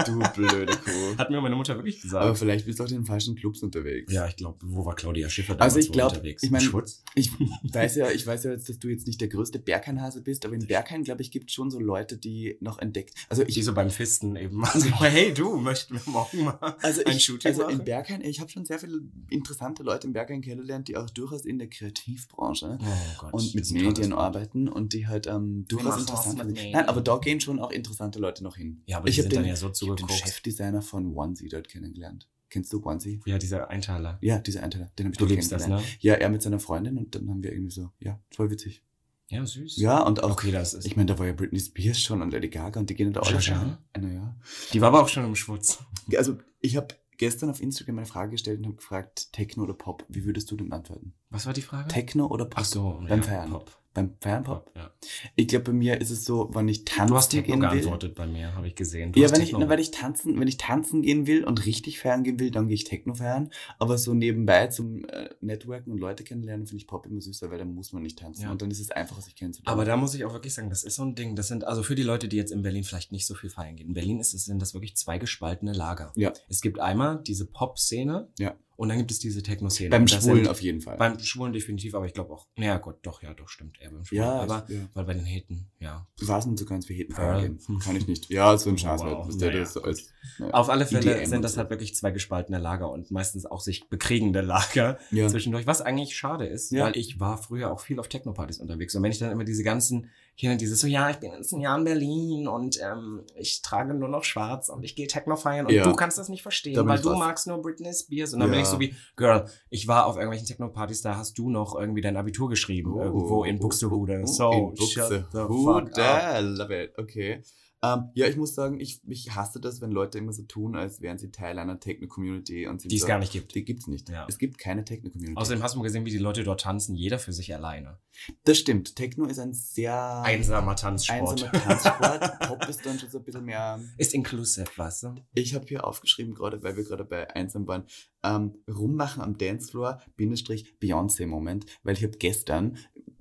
Du 0.05 0.19
blöde 0.35 0.73
Kuh. 0.77 0.89
Hat 1.17 1.29
mir 1.31 1.41
meine 1.41 1.55
Mutter 1.55 1.75
wirklich 1.75 2.01
gesagt. 2.01 2.23
Aber 2.23 2.35
vielleicht 2.35 2.65
bist 2.65 2.79
du 2.79 2.83
auch 2.83 2.87
in 2.89 2.95
den 2.95 3.05
falschen 3.05 3.35
Clubs 3.35 3.63
unterwegs. 3.63 4.13
ja, 4.13 4.27
ich 4.27 4.35
glaube, 4.35 4.57
wo 4.63 4.85
war 4.85 4.95
Claudia 4.95 5.29
Schiffer 5.29 5.55
damals 5.55 5.73
Also 5.75 5.79
ich 5.79 5.89
wohl 5.89 5.93
glaube, 5.93 6.15
unterwegs? 6.17 6.43
ich 6.43 6.51
meine, 6.51 6.63
Schwutz? 6.63 7.03
ich 7.15 7.31
weiß 7.63 7.95
ja, 7.95 8.11
ich 8.11 8.25
weiß 8.27 8.43
ja 8.43 8.51
jetzt, 8.51 8.69
dass 8.69 8.79
du 8.79 8.89
jetzt 8.89 9.07
nicht 9.07 9.19
der 9.21 9.27
größte 9.27 9.59
Berghainhase 9.59 10.21
bist, 10.21 10.45
aber 10.45 10.55
in 10.55 10.67
Berghain, 10.67 11.03
glaube 11.03 11.21
ich, 11.21 11.31
gibt 11.31 11.49
es 11.49 11.55
schon 11.55 11.71
so 11.71 11.79
Leute, 11.79 12.17
die 12.17 12.57
noch 12.61 12.79
entdeckt. 12.79 13.15
Also 13.29 13.43
Die 13.43 13.57
ich, 13.59 13.65
so 13.65 13.73
beim 13.73 13.89
Fisten 13.89 14.35
eben. 14.35 14.63
Also, 14.69 14.87
hey 15.05 15.33
du, 15.33 15.57
möchten 15.57 15.95
wir 15.95 16.01
morgen 16.05 16.43
mal 16.43 16.75
also 16.81 17.03
ein 17.03 17.17
ich, 17.17 17.23
Shooting 17.23 17.49
also 17.49 17.63
in 17.63 17.77
machen? 17.77 17.85
Berghain, 17.85 18.21
ich 18.21 18.39
habe 18.39 18.49
schon 18.49 18.65
sehr 18.65 18.79
viele 18.79 19.01
interessante 19.29 19.83
Leute 19.83 20.07
in 20.07 20.13
Berghain 20.13 20.41
kennengelernt, 20.41 20.87
die 20.87 20.97
auch 20.97 21.09
durchaus 21.09 21.45
in 21.45 21.59
der 21.59 21.69
Kreativbranche 21.69 22.77
Oh 22.81 22.85
Gott, 23.19 23.33
und 23.33 23.55
mit 23.55 23.71
Medien 23.71 24.13
arbeiten 24.13 24.67
und 24.67 24.93
die 24.93 25.07
halt 25.07 25.27
ähm, 25.27 25.65
durchaus 25.67 25.99
interessant 25.99 26.39
sind. 26.39 26.71
Nein, 26.71 26.87
aber 26.87 27.01
da 27.01 27.17
gehen 27.17 27.39
schon 27.39 27.59
auch 27.59 27.71
interessante 27.71 28.19
Leute 28.19 28.43
noch 28.43 28.57
hin. 28.57 28.81
Ja, 28.85 28.97
aber 28.97 29.07
ich 29.07 29.17
habe 29.19 29.29
den, 29.29 29.37
dann 29.37 29.45
ja 29.45 29.55
so 29.55 29.71
ich 29.71 29.89
hab 29.89 29.97
den. 29.97 30.09
Chefdesigner 30.09 30.81
von 30.81 31.15
Onesie 31.15 31.49
dort 31.49 31.67
kennengelernt. 31.67 32.27
Kennst 32.49 32.73
du 32.73 32.83
Onesie? 32.83 33.19
Ja, 33.25 33.37
dieser 33.37 33.69
Einteiler. 33.69 34.17
Ja, 34.21 34.39
dieser 34.39 34.63
Einteiler, 34.63 34.91
den 34.97 35.05
habe 35.05 35.13
ich 35.13 35.19
Du 35.19 35.25
dort 35.25 35.31
liebst 35.31 35.51
das, 35.51 35.67
ne? 35.67 35.83
Ja, 35.99 36.15
er 36.15 36.29
mit 36.29 36.41
seiner 36.41 36.59
Freundin 36.59 36.97
und 36.97 37.13
dann 37.13 37.29
haben 37.29 37.43
wir 37.43 37.51
irgendwie 37.51 37.71
so, 37.71 37.91
ja, 37.99 38.19
voll 38.31 38.49
witzig. 38.49 38.83
Ja, 39.29 39.45
süß. 39.45 39.77
Ja, 39.77 39.99
und 40.01 40.23
auch, 40.23 40.31
Okay, 40.31 40.51
das 40.51 40.73
ist. 40.73 40.85
ich 40.85 40.95
meine, 40.95 41.07
da 41.13 41.19
war 41.19 41.27
ja 41.27 41.33
Britney 41.33 41.59
Spears 41.59 42.01
schon 42.01 42.21
und 42.21 42.31
Lady 42.31 42.49
Gaga 42.49 42.79
und 42.79 42.89
die 42.89 42.95
gehen 42.95 43.13
da 43.13 43.21
Jaja? 43.21 43.39
schon. 43.41 43.77
Naja. 43.99 44.35
die 44.73 44.81
war 44.81 44.87
aber 44.89 45.01
auch 45.03 45.07
schon 45.07 45.25
im 45.25 45.35
Schwutz. 45.35 45.79
Also, 46.17 46.37
ich 46.61 46.75
habe 46.77 46.95
gestern 47.17 47.49
auf 47.49 47.61
Instagram 47.61 47.97
eine 47.99 48.05
Frage 48.07 48.31
gestellt 48.31 48.59
und 48.59 48.65
habe 48.65 48.75
gefragt, 48.77 49.31
Techno 49.33 49.63
oder 49.63 49.73
Pop? 49.75 50.03
Wie 50.09 50.25
würdest 50.25 50.49
du 50.51 50.55
denn 50.55 50.71
antworten? 50.71 51.13
Was 51.29 51.45
war 51.45 51.53
die 51.53 51.61
Frage? 51.61 51.87
Techno 51.89 52.25
oder 52.27 52.45
Pop? 52.45 52.59
Ach 52.61 52.65
so, 52.65 53.03
beim 53.07 53.19
ja, 53.19 53.21
Feiern. 53.21 53.49
Pop. 53.51 53.78
Beim 53.93 54.13
Feiern 54.21 54.43
Pop? 54.43 54.65
Pop, 54.65 54.75
ja. 54.75 54.91
Ich 55.35 55.47
glaube, 55.47 55.65
bei 55.65 55.73
mir 55.73 55.99
ist 55.99 56.11
es 56.11 56.23
so, 56.23 56.49
wenn 56.53 56.67
ich 56.67 56.85
tanzen 56.85 57.07
Du 57.07 57.15
hast 57.15 57.29
Techno 57.29 57.53
gehen 57.55 57.61
will. 57.63 57.69
geantwortet 57.69 58.15
bei 58.15 58.27
mir, 58.27 58.55
habe 58.55 58.67
ich 58.67 58.75
gesehen. 58.75 59.11
Du 59.11 59.19
Ja, 59.19 59.31
wenn 59.31 59.41
ich, 59.41 59.51
na, 59.51 59.67
weil 59.67 59.79
ich 59.79 59.89
tanzen, 59.91 60.39
wenn 60.39 60.47
ich 60.47 60.57
tanzen 60.57 61.01
gehen 61.01 61.25
will 61.25 61.43
und 61.43 61.65
richtig 61.65 61.99
feiern 61.99 62.23
gehen 62.23 62.39
will, 62.39 62.51
dann 62.51 62.67
gehe 62.67 62.75
ich 62.75 62.83
Techno 62.83 63.15
feiern. 63.15 63.49
Aber 63.79 63.97
so 63.97 64.13
nebenbei 64.13 64.67
zum 64.67 65.05
äh, 65.05 65.29
Networken 65.41 65.91
und 65.91 65.97
Leute 65.99 66.23
kennenlernen, 66.23 66.67
finde 66.67 66.81
ich 66.81 66.87
Pop 66.87 67.07
immer 67.07 67.19
süßer, 67.19 67.49
weil 67.49 67.57
dann 67.57 67.73
muss 67.73 67.91
man 67.91 68.03
nicht 68.03 68.19
tanzen. 68.19 68.43
Ja. 68.43 68.51
Und 68.51 68.61
dann 68.61 68.69
ist 68.69 68.79
es 68.79 68.91
einfacher, 68.91 69.21
sich 69.21 69.35
kennenzulernen. 69.35 69.73
aber 69.73 69.85
da 69.85 69.97
muss 69.97 70.13
ich 70.13 70.23
auch 70.23 70.33
wirklich 70.33 70.53
sagen, 70.53 70.69
das 70.69 70.83
ist 70.83 70.95
so 70.95 71.03
ein 71.03 71.15
Ding. 71.15 71.35
Das 71.35 71.47
sind, 71.47 71.65
also 71.65 71.81
für 71.81 71.95
die 71.95 72.03
Leute, 72.03 72.27
die 72.27 72.37
jetzt 72.37 72.51
in 72.51 72.61
Berlin 72.61 72.83
vielleicht 72.83 73.11
nicht 73.11 73.25
so 73.25 73.33
viel 73.33 73.49
feiern 73.49 73.75
gehen. 73.75 73.87
In 73.87 73.93
Berlin 73.93 74.19
ist 74.19 74.33
es, 74.33 74.45
sind 74.45 74.61
das 74.61 74.73
wirklich 74.73 74.95
zwei 74.95 75.17
gespaltene 75.17 75.73
Lager. 75.73 76.11
Ja. 76.15 76.31
Es 76.47 76.61
gibt 76.61 76.79
einmal 76.79 77.21
diese 77.23 77.45
Pop-Szene 77.45 78.27
Ja. 78.37 78.55
Und 78.79 78.87
dann 78.87 78.97
gibt 78.97 79.11
es 79.11 79.19
diese 79.19 79.43
Techno-Szene. 79.43 79.89
Beim 79.89 80.07
Schwulen 80.07 80.47
auf 80.47 80.61
jeden 80.61 80.79
Fall. 80.79 80.95
Beim 80.95 81.19
Schwulen 81.19 81.51
definitiv, 81.51 81.95
aber 81.95 82.05
ich 82.05 82.13
glaube 82.13 82.33
auch. 82.33 82.47
Naja, 82.55 82.77
Gott, 82.77 82.99
doch, 83.01 83.21
ja, 83.21 83.33
doch, 83.33 83.49
stimmt. 83.49 83.77
Eher 83.81 83.91
beim 83.91 84.05
Schwulen. 84.05 84.21
ja, 84.23 84.31
aber, 84.31 84.65
ja. 84.69 84.87
weil 84.93 85.03
bei 85.03 85.13
den 85.15 85.25
Heten, 85.25 85.69
ja. 85.79 86.07
Was 86.21 86.45
denn 86.45 86.55
so 86.55 86.63
ganz 86.63 86.85
für 86.85 86.93
Heten 86.93 87.13
gehen? 87.13 87.59
Kann 87.83 87.97
ich 87.97 88.07
nicht. 88.07 88.29
Ja, 88.29 88.57
so 88.57 88.69
ein 88.69 88.77
Schatz 88.77 89.01
Wow, 89.01 89.25
halt. 89.27 89.35
Naja, 89.41 89.51
das 89.59 89.73
so 89.73 89.81
als, 89.81 90.13
naja. 90.37 90.53
Auf 90.53 90.69
alle 90.69 90.85
Fälle 90.85 91.17
IDM 91.17 91.29
sind 91.29 91.41
das 91.43 91.57
halt 91.57 91.69
wirklich 91.69 91.93
zwei 91.93 92.11
gespaltene 92.11 92.57
Lager 92.57 92.89
und 92.89 93.11
meistens 93.11 93.45
auch 93.45 93.59
sich 93.59 93.89
bekriegende 93.89 94.39
Lager 94.39 94.97
Ja. 95.11 95.27
zwischendurch, 95.27 95.67
was 95.67 95.81
eigentlich 95.81 96.15
schade 96.15 96.47
ist, 96.47 96.71
Ja. 96.71 96.85
weil 96.85 96.95
ich 96.95 97.19
war 97.19 97.37
früher 97.37 97.73
auch 97.73 97.81
viel 97.81 97.99
auf 97.99 98.07
Techno-Partys 98.07 98.59
unterwegs 98.59 98.95
und 98.95 99.03
wenn 99.03 99.11
ich 99.11 99.19
dann 99.19 99.31
immer 99.31 99.43
diese 99.43 99.63
ganzen 99.63 100.09
Kinder, 100.39 100.55
dieses 100.55 100.79
so, 100.79 100.87
ja, 100.87 101.09
ich 101.09 101.17
bin 101.17 101.33
jetzt 101.33 101.51
ein 101.51 101.59
Jahr 101.59 101.77
in 101.77 101.83
Berlin 101.83 102.47
und 102.47 102.79
ähm, 102.81 103.23
ich 103.35 103.61
trage 103.61 103.93
nur 103.93 104.07
noch 104.07 104.23
schwarz 104.23 104.69
und 104.69 104.83
ich 104.85 104.95
gehe 104.95 105.05
Techno 105.05 105.35
feiern 105.35 105.65
und 105.65 105.73
Ja. 105.73 105.83
du 105.83 105.93
kannst 105.93 106.17
das 106.17 106.29
nicht 106.29 106.41
verstehen, 106.43 106.75
Da 106.75 106.81
bin 106.83 106.89
weil 106.91 106.99
du 107.01 107.09
raus. 107.09 107.19
magst 107.19 107.47
nur 107.47 107.61
Britney 107.61 107.93
Spears 107.93 108.33
und 108.33 108.39
dann 108.39 108.49
bin 108.49 108.59
Ja. 108.59 108.63
ich 108.63 108.69
so 108.69 108.79
wie, 108.79 108.95
Girl, 109.17 109.45
ich 109.69 109.87
war 109.89 110.05
auf 110.05 110.15
irgendwelchen 110.15 110.47
Techno-Partys, 110.47 111.01
da 111.01 111.17
hast 111.17 111.37
du 111.37 111.49
noch 111.49 111.75
irgendwie 111.75 111.99
dein 112.01 112.15
Abitur 112.15 112.47
geschrieben, 112.49 112.97
irgendwo 112.97 113.43
in 113.43 113.59
Buxtehude, 113.59 114.25
so, 114.25 114.49
Oh, 114.49 114.69
in 114.69 114.87
shut 114.87 115.09
the 115.09 115.19
fuck 115.19 115.35
up. 115.35 115.47
Buxtehude. 115.49 116.39
Love 116.57 116.83
it. 116.83 116.97
Okay. 116.97 117.43
Ähm, 117.81 118.09
ja, 118.13 118.27
ich 118.27 118.35
muss 118.35 118.55
sagen, 118.55 118.79
ich, 118.79 119.01
ich 119.07 119.35
hasse 119.35 119.61
das, 119.61 119.79
wenn 119.79 119.91
Leute 119.91 120.17
immer 120.17 120.33
so 120.33 120.43
tun, 120.43 120.75
als 120.75 121.01
wären 121.01 121.17
sie 121.17 121.31
Teil 121.31 121.57
einer 121.59 121.79
Techno-Community 121.79 122.67
und 122.67 122.83
Die 122.83 122.93
es 122.93 123.01
so, 123.01 123.07
gar 123.07 123.19
nicht 123.19 123.31
gibt. 123.31 123.55
Die 123.55 123.63
gibt's 123.63 123.87
nicht. 123.87 124.09
Ja. 124.09 124.25
Es 124.27 124.37
gibt 124.37 124.57
keine 124.57 124.83
Techno-Community. 124.83 125.37
Außerdem 125.37 125.63
hast 125.63 125.75
du 125.75 125.79
mal 125.79 125.83
gesehen, 125.83 126.05
wie 126.05 126.11
die 126.11 126.17
Leute 126.17 126.43
dort 126.43 126.61
tanzen, 126.61 126.95
jeder 126.95 127.19
für 127.19 127.31
sich 127.31 127.53
alleine. 127.55 127.97
das 128.43 128.57
stimmt. 128.57 128.95
Techno 128.95 129.25
ist 129.25 129.39
ein 129.39 129.53
sehr 129.53 130.21
Einsamer 130.23 130.75
Tanzsport. 130.75 131.43
einsamer 131.43 131.51
Tanzsport. 131.51 132.39
Pop 132.39 132.67
ist 132.67 132.85
dann 132.85 132.99
schon 132.99 133.09
so 133.09 133.19
ein 133.19 133.23
bisschen 133.23 133.45
mehr. 133.45 133.79
Ist 133.97 134.13
inclusive, 134.13 134.67
weißt 134.75 135.03
du? 135.03 135.15
Ich 135.33 135.55
habe 135.55 135.65
hier 135.65 135.87
aufgeschrieben, 135.87 136.33
gerade 136.33 136.61
weil 136.61 136.75
wir 136.75 136.83
gerade 136.83 137.05
bei 137.05 137.33
einsam 137.33 137.65
waren, 137.67 137.85
ähm, 138.23 138.55
rummachen 138.69 139.21
am 139.21 139.37
Dancefloor, 139.37 140.01
Bindestrich 140.17 140.77
Beyoncé-Moment, 140.81 141.65
weil 141.83 141.93
ich 141.95 142.03
habe 142.03 142.17
gestern, 142.17 142.77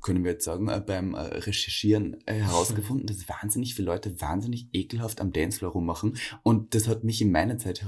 können 0.08 0.24
wir 0.24 0.32
jetzt 0.32 0.46
sagen, 0.46 0.68
äh, 0.68 0.82
beim 0.84 1.12
äh, 1.12 1.20
Recherchieren 1.20 2.16
äh, 2.24 2.32
herausgefunden, 2.32 3.06
dass 3.06 3.28
wahnsinnig 3.28 3.74
viele 3.74 3.88
Leute 3.88 4.18
wahnsinnig 4.22 4.68
ekelhaft 4.72 5.20
am 5.20 5.32
Dancefloor 5.34 5.72
rummachen 5.72 6.16
und 6.42 6.74
das 6.74 6.88
hat 6.88 7.04
mich 7.04 7.20
in 7.20 7.30
meine 7.30 7.58
Zeit 7.58 7.84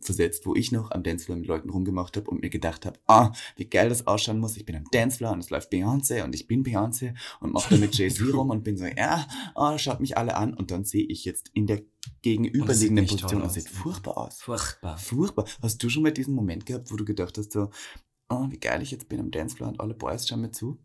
versetzt, 0.00 0.46
wo 0.46 0.56
ich 0.56 0.72
noch 0.72 0.90
am 0.90 1.04
Dancefloor 1.04 1.38
mit 1.38 1.46
Leuten 1.46 1.70
rumgemacht 1.70 2.16
habe 2.16 2.28
und 2.28 2.42
mir 2.42 2.50
gedacht 2.50 2.86
habe, 2.86 2.98
ah, 3.06 3.32
wie 3.54 3.66
geil 3.66 3.88
das 3.88 4.08
ausschauen 4.08 4.40
muss, 4.40 4.56
ich 4.56 4.64
bin 4.64 4.74
am 4.74 4.84
Dancefloor 4.90 5.30
und 5.30 5.38
es 5.38 5.50
läuft 5.50 5.72
Beyoncé 5.72 6.24
und 6.24 6.34
ich 6.34 6.48
bin 6.48 6.64
Beyoncé 6.64 7.14
und 7.38 7.52
mache 7.52 7.74
da 7.74 7.80
mit 7.80 7.94
Jay-Z 7.96 8.34
rum 8.34 8.50
und 8.50 8.64
bin 8.64 8.76
so, 8.76 8.86
ja, 8.86 9.28
ah, 9.54 9.78
schaut 9.78 10.00
mich 10.00 10.18
alle 10.18 10.36
an 10.36 10.54
und 10.54 10.72
dann 10.72 10.84
sehe 10.84 11.06
ich 11.06 11.24
jetzt 11.24 11.50
in 11.54 11.68
der 11.68 11.82
gegenüberliegenden 12.22 13.06
Position 13.06 13.42
und 13.42 13.52
sieht 13.52 13.68
furchtbar 13.68 14.18
aus. 14.18 14.42
Furchtbar. 14.42 14.98
Furchtbar. 14.98 15.44
Hast 15.62 15.80
du 15.84 15.88
schon 15.88 16.02
mal 16.02 16.10
diesen 16.10 16.34
Moment 16.34 16.66
gehabt, 16.66 16.90
wo 16.90 16.96
du 16.96 17.04
gedacht 17.04 17.38
hast, 17.38 17.52
so, 17.52 17.70
oh, 18.28 18.46
wie 18.50 18.58
geil 18.58 18.82
ich 18.82 18.90
jetzt 18.90 19.08
bin 19.08 19.20
am 19.20 19.30
Dancefloor 19.30 19.68
und 19.68 19.80
alle 19.80 19.94
Boys 19.94 20.26
schauen 20.26 20.40
mir 20.40 20.50
zu? 20.50 20.80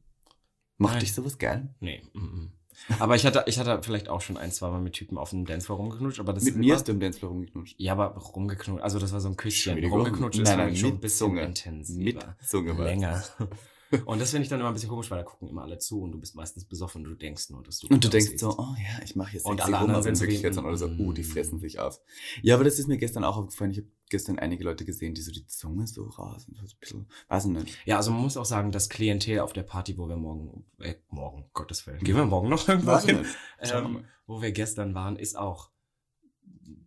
Macht 0.78 0.94
Nein. 0.96 1.00
dich 1.02 1.14
sowas 1.14 1.38
geil? 1.38 1.70
Nee. 1.80 2.02
mm, 2.14 2.20
mm. 2.20 2.52
Aber 3.00 3.16
ich 3.16 3.26
hatte, 3.26 3.44
ich 3.48 3.58
hatte 3.58 3.82
vielleicht 3.82 4.10
auch 4.10 4.22
schon 4.22 4.38
ein, 4.38 4.52
zwei 4.52 4.70
Mal 4.70 4.82
mit 4.82 4.94
Typen 4.94 5.18
auf 5.18 5.30
dem 5.30 5.46
Dancefloor 5.46 5.78
rumgeknutscht, 5.78 6.20
aber 6.20 6.34
das 6.34 6.44
Mit 6.44 6.58
mir 6.58 6.76
hast 6.76 6.88
du 6.88 6.92
im 6.92 7.00
Dancefloor 7.00 7.32
rumgeknutscht. 7.32 7.76
Ja, 7.80 7.94
aber 7.94 8.16
rumgeknutscht, 8.18 8.84
also 8.84 9.00
das 9.00 9.14
war 9.14 9.22
so 9.22 9.30
ein 9.30 9.38
Küsschen. 9.38 9.84
Rumgeknutscht 9.84 10.40
ist 10.40 10.56
Nein, 10.56 10.76
schon 10.76 10.92
ein 10.92 11.00
bisschen 11.00 11.30
Zunge. 11.30 11.42
intensiver. 11.44 12.36
Mit 12.38 12.48
Zunge. 12.48 12.74
Länger. 12.74 13.24
Und 14.06 14.20
das 14.20 14.32
finde 14.32 14.44
ich 14.44 14.50
dann 14.50 14.60
immer 14.60 14.70
ein 14.70 14.74
bisschen 14.74 14.90
komisch, 14.90 15.10
weil 15.12 15.20
da 15.20 15.24
gucken 15.24 15.48
immer 15.48 15.64
alle 15.64 15.78
zu 15.78 16.02
und 16.02 16.12
du 16.12 16.20
bist 16.20 16.36
meistens 16.36 16.66
besoffen 16.66 17.06
und 17.06 17.12
du 17.12 17.16
denkst 17.16 17.50
nur, 17.50 17.64
dass 17.64 17.80
du 17.80 17.88
Und 17.88 18.04
du 18.04 18.10
denkst 18.10 18.28
aussiehst. 18.28 18.40
so, 18.42 18.56
oh 18.58 18.76
ja, 18.78 19.04
ich 19.04 19.16
mache 19.16 19.34
jetzt 19.34 19.46
Und 19.46 19.62
alle 19.62 19.78
anderen 19.78 20.04
sind 20.04 20.16
so 20.16 20.24
wie, 20.24 20.28
Wirklichkeit 20.28 20.54
sind 20.54 20.66
alle 20.66 20.78
so, 20.78 20.88
uh, 20.88 21.14
die 21.14 21.24
fressen 21.24 21.60
sich 21.60 21.80
auf. 21.80 22.00
Ja, 22.42 22.56
aber 22.56 22.64
das 22.64 22.80
ist 22.80 22.88
mir 22.88 22.98
gestern 22.98 23.24
auch 23.24 23.38
aufgefallen. 23.38 23.72
Ich 23.72 23.78
habe 23.78 23.88
gestern 24.10 24.40
einige 24.40 24.64
Leute 24.64 24.86
gesehen, 24.86 25.14
die 25.14 25.22
so 25.22 25.32
die 25.32 25.46
Zunge 25.48 25.88
so 25.88 26.04
raus 26.04 26.48
und 26.48 26.56
so 26.56 26.62
ein 26.62 26.80
bisschen, 26.80 27.08
weiß 27.28 27.46
ich 27.46 27.52
nicht. 27.52 27.78
Ja, 27.86 27.98
also 27.98 28.12
man 28.12 28.22
muss 28.22 28.38
auch 28.38 28.46
sagen, 28.46 28.72
das 28.72 28.90
Klientel 28.90 29.40
auf 29.40 29.54
der 29.54 29.64
Party, 29.64 29.98
wo 29.98 30.08
wir 30.08 30.18
morgen, 30.18 30.66
äh, 30.80 30.96
morgen, 31.10 31.50
Gottes 31.54 31.88
Willen, 31.88 32.00
gehen 32.00 32.16
wir 32.16 32.26
morgen 32.26 32.50
noch 32.50 32.68
irgendwo 32.68 32.98
hin, 33.00 33.26
ähm, 33.60 34.06
wo 34.28 34.42
wir 34.42 34.52
gestern 34.52 34.94
waren, 34.94 35.16
ist 35.16 35.38
auch 35.38 35.70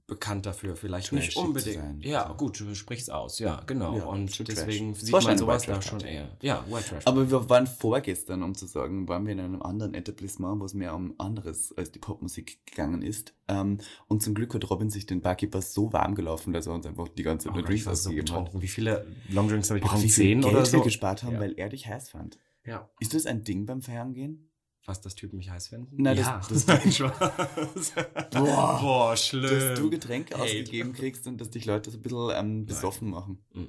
bekannt 0.07 0.47
dafür, 0.47 0.75
vielleicht 0.75 1.13
nicht 1.13 1.37
unbedingt. 1.37 2.05
Ja, 2.05 2.33
gut, 2.33 2.59
du 2.59 2.75
sprichst 2.75 3.13
aus, 3.13 3.39
ja, 3.39 3.63
genau. 3.67 3.97
Ja, 3.97 4.05
und 4.05 4.49
deswegen 4.49 4.95
Trash. 4.95 5.03
sieht 5.03 5.13
man 5.13 5.39
sowas 5.39 5.67
da 5.67 5.83
schon 5.83 6.01
eher. 6.01 6.37
Ja, 6.41 6.65
White 6.69 6.89
Trash. 6.89 7.07
Aber 7.07 7.31
wir 7.31 7.49
waren 7.51 7.67
vorgestern, 7.67 8.43
um 8.43 8.55
zu 8.55 8.67
sagen, 8.67 9.07
waren 9.07 9.27
wir 9.27 9.35
in 9.35 9.41
einem 9.41 9.63
anderen 9.63 9.95
Etablissement, 9.95 10.61
wo 10.61 10.65
es 10.65 10.73
mehr 10.73 10.95
um 10.95 11.15
anderes 11.19 11.77
als 11.77 11.93
die 11.93 11.99
Popmusik 11.99 12.65
gegangen 12.67 13.03
ist. 13.03 13.35
Ähm, 13.49 13.79
und 14.09 14.23
zum 14.23 14.35
Glück 14.35 14.55
hat 14.55 14.69
Robin 14.71 14.89
sich 14.89 15.05
den 15.05 15.21
Barkeeper 15.21 15.61
so 15.61 15.93
warm 15.93 16.15
gelaufen, 16.15 16.55
dass 16.55 16.67
er 16.67 16.73
uns 16.73 16.87
einfach 16.87 17.09
die 17.09 17.23
ganze 17.23 17.51
oh 17.51 17.53
Zeit 17.53 17.69
war 17.87 17.95
so 17.95 18.11
ausgegeben 18.11 18.35
hat. 18.35 18.61
Wie 18.63 18.69
viele 18.69 19.07
Longdrinks 19.29 19.69
habe 19.71 19.79
ich 19.79 19.85
bekommen? 19.85 20.09
Zehn 20.09 20.43
oder 20.43 20.65
so? 20.65 20.79
wir 20.79 20.85
gespart 20.85 21.23
haben, 21.23 21.35
Ja. 21.35 21.41
weil 21.41 21.53
er 21.59 21.69
dich 21.69 21.87
heiß 21.87 22.09
fand. 22.11 22.39
Ja. 22.65 22.91
Ist 23.01 23.15
das 23.15 23.27
ein 23.27 23.45
Ding 23.45 23.67
beim 23.67 23.83
Feiern 23.83 24.13
gehen? 24.13 24.48
Was, 24.89 25.03
dass 25.03 25.15
Typen 25.15 25.37
mich 25.37 25.51
heiß 25.51 25.69
finden? 25.69 26.03
Nein, 26.03 26.17
das- 26.17 26.27
ja. 26.27 26.41
das- 26.49 26.67
Nein, 26.67 26.91
Spaß. 26.91 27.93
Boah. 28.33 28.79
Boah, 28.81 29.17
schlimm. 29.19 29.43
Dass 29.43 29.79
du 29.79 29.91
Getränke 29.91 30.35
Hate. 30.35 30.45
ausgegeben 30.45 30.95
kriegst 30.95 31.27
und 31.27 31.39
dass 31.39 31.51
dich 31.51 31.67
Leute 31.67 31.91
so 31.91 31.99
ein 31.99 32.03
bisschen 32.03 32.31
ähm, 32.35 32.65
besoffen 32.65 33.11
machen. 33.11 33.39
Mm. 33.53 33.65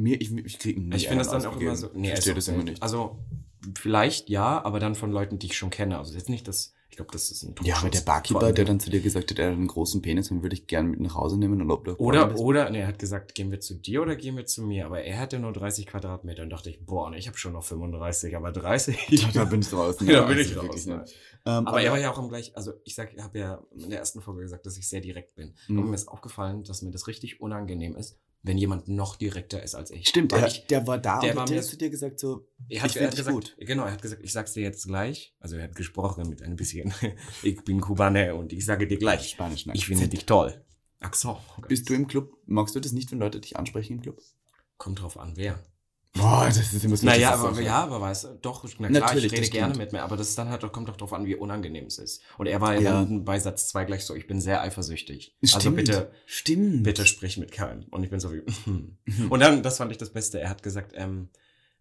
Mir, 0.00 0.20
ich, 0.20 0.32
ich 0.32 0.58
krieg 0.60 0.78
nie 0.78 0.94
Ich 0.94 1.08
finde 1.08 1.24
das 1.24 1.32
dann 1.32 1.44
auch 1.44 1.56
immer 1.60 1.74
so. 1.74 1.90
Nee, 1.92 2.06
ich 2.06 2.12
ist 2.12 2.24
verstehe 2.24 2.34
das 2.36 2.48
immer 2.48 2.62
nicht. 2.62 2.82
Also, 2.84 3.18
vielleicht 3.76 4.30
ja, 4.30 4.64
aber 4.64 4.78
dann 4.78 4.94
von 4.94 5.10
Leuten, 5.10 5.40
die 5.40 5.46
ich 5.48 5.56
schon 5.56 5.70
kenne. 5.70 5.98
Also 5.98 6.14
jetzt 6.14 6.28
nicht 6.28 6.46
das. 6.46 6.72
Ich 7.00 7.06
glaube, 7.06 7.12
das 7.12 7.30
ist 7.30 7.42
ein 7.42 7.54
ja, 7.62 7.76
aber 7.76 7.88
der. 7.88 8.00
Barkeeper, 8.00 8.52
der 8.52 8.64
dann 8.64 8.80
zu 8.80 8.90
dir 8.90 9.00
gesagt 9.00 9.30
hat, 9.30 9.38
er 9.38 9.46
hat 9.48 9.54
einen 9.54 9.66
großen 9.66 10.02
Penis 10.02 10.30
und 10.30 10.42
würde 10.42 10.54
ich 10.54 10.66
gerne 10.66 10.88
mit 10.88 11.00
nach 11.00 11.14
Hause 11.14 11.38
nehmen 11.38 11.60
und 11.62 11.70
ob 11.70 11.84
du 11.84 11.94
Oder, 11.94 12.38
oder, 12.38 12.68
nee, 12.70 12.80
er 12.80 12.88
hat 12.88 12.98
gesagt, 12.98 13.34
gehen 13.34 13.50
wir 13.50 13.60
zu 13.60 13.74
dir 13.74 14.02
oder 14.02 14.16
gehen 14.16 14.36
wir 14.36 14.46
zu 14.46 14.62
mir? 14.62 14.86
Aber 14.86 15.02
er 15.02 15.18
hatte 15.18 15.38
nur 15.38 15.52
30 15.52 15.86
Quadratmeter 15.86 16.42
und 16.42 16.50
dachte 16.50 16.70
ich, 16.70 16.84
boah, 16.84 17.10
nee, 17.10 17.18
ich 17.18 17.26
habe 17.26 17.38
schon 17.38 17.54
noch 17.54 17.64
35, 17.64 18.36
aber 18.36 18.52
30. 18.52 18.98
Ja, 19.10 19.28
da 19.32 19.44
bin 19.44 19.60
ich. 19.60 19.70
Ja, 19.70 20.20
da 20.20 20.22
bin 20.26 20.38
ich 20.38 20.54
wirklich 20.54 20.86
ne. 20.86 21.04
Ähm, 21.46 21.66
Aber 21.66 21.80
er 21.80 21.92
war 21.92 21.98
ja 21.98 22.10
auch 22.10 22.18
im 22.18 22.28
gleich, 22.28 22.54
also 22.56 22.72
ich 22.84 22.94
sag, 22.94 23.16
habe 23.18 23.38
ja 23.38 23.62
in 23.74 23.90
der 23.90 23.98
ersten 23.98 24.20
Folge 24.20 24.42
gesagt, 24.42 24.66
dass 24.66 24.76
ich 24.76 24.88
sehr 24.88 25.00
direkt 25.00 25.36
bin. 25.36 25.54
Mhm. 25.68 25.78
Aber 25.78 25.88
mir 25.88 25.94
ist 25.94 26.08
aufgefallen, 26.08 26.64
dass 26.64 26.82
mir 26.82 26.90
das 26.90 27.06
richtig 27.06 27.40
unangenehm 27.40 27.96
ist, 27.96 28.18
wenn 28.42 28.56
jemand 28.58 28.88
noch 28.88 29.16
direkter 29.16 29.62
ist 29.62 29.74
als 29.74 29.90
ich. 29.90 30.08
Stimmt, 30.08 30.32
Weil 30.32 30.42
er, 30.42 30.46
ich, 30.48 30.66
der 30.66 30.86
war 30.86 30.98
da 30.98 31.20
der 31.20 31.30
und 31.30 31.36
war 31.36 31.42
hat 31.42 31.50
der 31.50 31.56
mir- 31.58 31.62
zu 31.62 31.76
dir 31.76 31.90
gesagt 31.90 32.18
so, 32.20 32.46
er 32.68 32.82
hat, 32.82 32.90
ich 32.90 32.96
er 32.96 33.06
hat 33.06 33.14
finde 33.14 33.16
gesagt, 33.16 33.34
gut. 33.34 33.56
genau, 33.66 33.84
er 33.84 33.92
hat 33.92 34.02
gesagt, 34.02 34.22
ich 34.24 34.32
sag's 34.32 34.52
dir 34.54 34.62
jetzt 34.62 34.86
gleich. 34.86 35.34
Also 35.40 35.56
er 35.56 35.64
hat 35.64 35.74
gesprochen 35.76 36.28
mit 36.28 36.42
ein 36.42 36.56
bisschen, 36.56 36.92
ich 37.42 37.62
bin 37.64 37.80
Kubaner 37.80 38.34
und 38.36 38.52
ich 38.52 38.64
sage 38.64 38.86
dir 38.86 38.98
gleich, 38.98 39.28
Spanisch, 39.30 39.66
ich 39.72 39.86
finde 39.86 40.08
dich 40.08 40.26
toll. 40.26 40.64
Accent. 41.00 41.38
Bist 41.68 41.88
du 41.88 41.94
im 41.94 42.06
Club, 42.06 42.32
magst 42.46 42.74
du 42.74 42.80
das 42.80 42.92
nicht, 42.92 43.10
wenn 43.10 43.18
Leute 43.20 43.40
dich 43.40 43.56
ansprechen 43.56 43.94
im 43.94 44.02
Club? 44.02 44.20
Kommt 44.76 45.00
drauf 45.00 45.18
an, 45.18 45.32
wer. 45.36 45.62
Boah, 46.12 46.44
das 46.46 46.72
ist 46.72 46.84
immer 46.84 46.96
so 46.96 47.06
Naja, 47.06 47.32
aber, 47.34 47.54
so- 47.54 47.60
ja, 47.60 47.82
aber 47.84 48.00
weißt 48.00 48.24
du, 48.24 48.28
doch, 48.42 48.64
na 48.78 48.88
klar, 48.88 49.00
Natürlich, 49.02 49.32
ich 49.32 49.38
rede 49.38 49.48
gerne 49.50 49.76
mit 49.78 49.92
mir, 49.92 50.02
aber 50.02 50.16
das 50.16 50.28
ist 50.30 50.36
dann 50.38 50.48
halt, 50.48 50.60
kommt 50.72 50.88
doch 50.88 50.96
drauf 50.96 51.12
an, 51.12 51.24
wie 51.24 51.36
unangenehm 51.36 51.86
es 51.86 51.98
ist. 51.98 52.20
Und 52.36 52.46
er 52.48 52.60
war 52.60 52.74
ja, 52.74 52.80
Ja. 52.80 52.90
dann 53.04 53.24
bei 53.24 53.38
Satz 53.38 53.68
2 53.68 53.84
gleich 53.84 54.04
so, 54.04 54.14
ich 54.16 54.26
bin 54.26 54.40
sehr 54.40 54.60
eifersüchtig. 54.60 55.36
Stimmt. 55.42 55.54
Also 55.54 55.70
bitte, 55.70 56.10
Stimmt. 56.26 56.82
bitte 56.82 57.06
sprich 57.06 57.38
mit 57.38 57.52
keinem. 57.52 57.84
Und 57.90 58.02
ich 58.02 58.10
bin 58.10 58.18
so 58.18 58.32
wie, 58.32 58.42
und 59.30 59.40
dann, 59.40 59.62
das 59.62 59.76
fand 59.78 59.92
ich 59.92 59.98
das 59.98 60.10
Beste, 60.10 60.40
er 60.40 60.50
hat 60.50 60.62
gesagt, 60.64 60.92
ähm, 60.96 61.28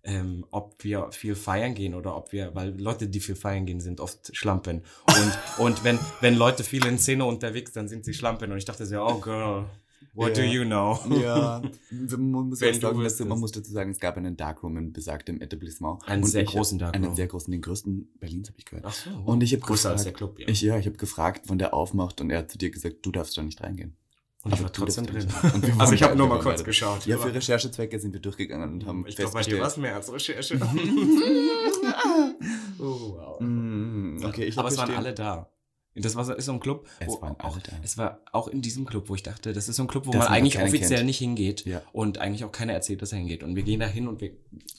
ähm, 0.04 0.46
ob 0.52 0.82
wir 0.84 1.12
viel 1.12 1.36
feiern 1.36 1.74
gehen 1.74 1.94
oder 1.96 2.16
ob 2.16 2.32
wir, 2.32 2.54
weil 2.56 2.80
Leute, 2.80 3.10
die 3.10 3.20
viel 3.20 3.36
feiern 3.36 3.66
gehen, 3.66 3.82
sind 3.82 4.00
oft 4.00 4.34
Schlampen. 4.36 4.84
Und, 5.08 5.66
und 5.66 5.84
wenn, 5.84 6.00
wenn 6.22 6.36
Leute 6.36 6.64
viel 6.64 6.86
in 6.86 6.98
Szene 7.00 7.26
unterwegs, 7.26 7.74
dann 7.74 7.88
sind 7.90 8.06
sie 8.06 8.14
Schlampen. 8.14 8.52
Und 8.52 8.58
ich 8.60 8.66
dachte 8.66 8.86
so, 8.86 9.02
oh 9.02 9.20
girl, 9.20 9.66
what 10.14 10.36
do 10.36 10.42
Ja. 10.42 10.52
you 10.52 10.64
know? 10.66 11.00
Ja, 11.22 11.62
man 12.18 12.50
muss, 12.50 12.62
Wenn 12.62 12.80
sagen, 12.80 13.04
dass, 13.04 13.20
man 13.20 13.40
muss 13.40 13.52
dazu 13.52 13.72
sagen, 13.72 13.92
es 13.92 14.00
gab 14.00 14.18
einen 14.18 14.36
Darkroom 14.38 14.78
in 14.78 14.94
besagtem 14.94 15.42
Etablissement. 15.42 16.08
Einen 16.08 16.24
sehr 16.24 16.44
großen 16.44 16.80
Darkroom. 16.80 17.06
Einen 17.06 17.16
sehr 17.16 17.28
großen, 17.28 17.52
den 17.52 17.62
größten 17.62 18.10
Berlins 18.20 18.50
habe 18.50 18.60
ich 18.60 18.66
gehört. 18.66 18.86
Ach 18.88 18.94
so. 18.94 19.10
Und 19.26 19.42
ich 19.44 19.54
habe 19.54 19.62
größer 19.62 19.92
als 19.92 20.04
gefragt, 20.04 20.06
der 20.06 20.14
Club, 20.28 20.40
ja. 20.40 20.48
ich, 20.48 20.62
ja, 20.62 20.78
ich 20.78 20.86
habe 20.86 20.98
gefragt, 20.98 21.44
wann 21.48 21.60
der 21.60 21.74
aufmacht 21.74 22.22
und 22.22 22.30
er 22.30 22.40
hat 22.40 22.52
zu 22.52 22.58
dir 22.58 22.70
gesagt, 22.72 22.98
du 23.06 23.12
darfst 23.12 23.38
da 23.38 23.44
nicht 23.44 23.62
reingehen. 23.62 23.96
und 24.44 24.54
ich 24.54 24.64
war 24.64 24.72
trotzdem 24.72 25.06
drin. 25.06 25.28
Also 25.80 25.94
ich 25.94 26.04
habe 26.04 26.16
nur 26.16 26.28
mal 26.28 26.40
kurz 26.40 26.64
geschaut. 26.64 27.06
Ja, 27.06 27.18
für 27.18 27.34
Recherchezwecke 27.34 28.00
sind 28.00 28.14
wir 28.14 28.22
durchgegangen 28.22 28.74
und 28.74 28.86
haben 28.86 29.06
ich 29.08 29.16
glaube, 29.16 29.34
bei 29.34 29.42
dir 29.44 29.60
war 29.60 29.68
es 29.68 29.78
mehr 29.78 29.96
als 29.96 30.12
Recherche. 30.12 30.60
oh, 32.80 33.14
wow. 33.16 33.40
Mm, 33.42 34.24
okay, 34.24 34.46
ich 34.46 34.58
Aber 34.58 34.70
es 34.70 34.78
waren 34.78 34.96
alle 34.96 35.14
da. 35.14 35.50
Das 35.96 36.16
war 36.16 36.24
so, 36.24 36.34
ist 36.34 36.46
so 36.46 36.54
ein 36.54 36.60
Club. 36.60 36.88
Es 37.00 37.08
wo 37.08 37.22
waren 37.22 37.36
alle 37.40 37.50
auch. 37.50 37.58
Es 37.84 37.98
war 37.98 38.20
auch 38.32 38.48
in 38.48 38.62
diesem 38.62 38.86
Club, 38.86 39.10
wo 39.10 39.16
ich 39.16 39.24
dachte, 39.24 39.52
das 39.54 39.68
ist 39.68 39.76
so 39.76 39.84
ein 39.84 39.88
Club, 39.88 40.06
wo 40.08 40.12
Dass 40.12 40.26
man 40.26 40.34
eigentlich 40.34 40.60
offiziell 40.62 40.98
kennt. 41.00 41.06
nicht 41.08 41.18
hingeht 41.18 41.66
Ja. 41.66 41.82
und 41.92 42.20
eigentlich 42.20 42.44
auch 42.46 42.52
keiner 42.52 42.74
erzählt, 42.74 43.02
dass 43.02 43.12
er 43.12 43.18
hingeht. 43.18 43.44
Und 43.44 43.56
wir 43.56 43.64
gehen 43.64 43.80
da 43.80 43.88
hin 43.88 44.08
und 44.08 44.22
wir 44.22 44.32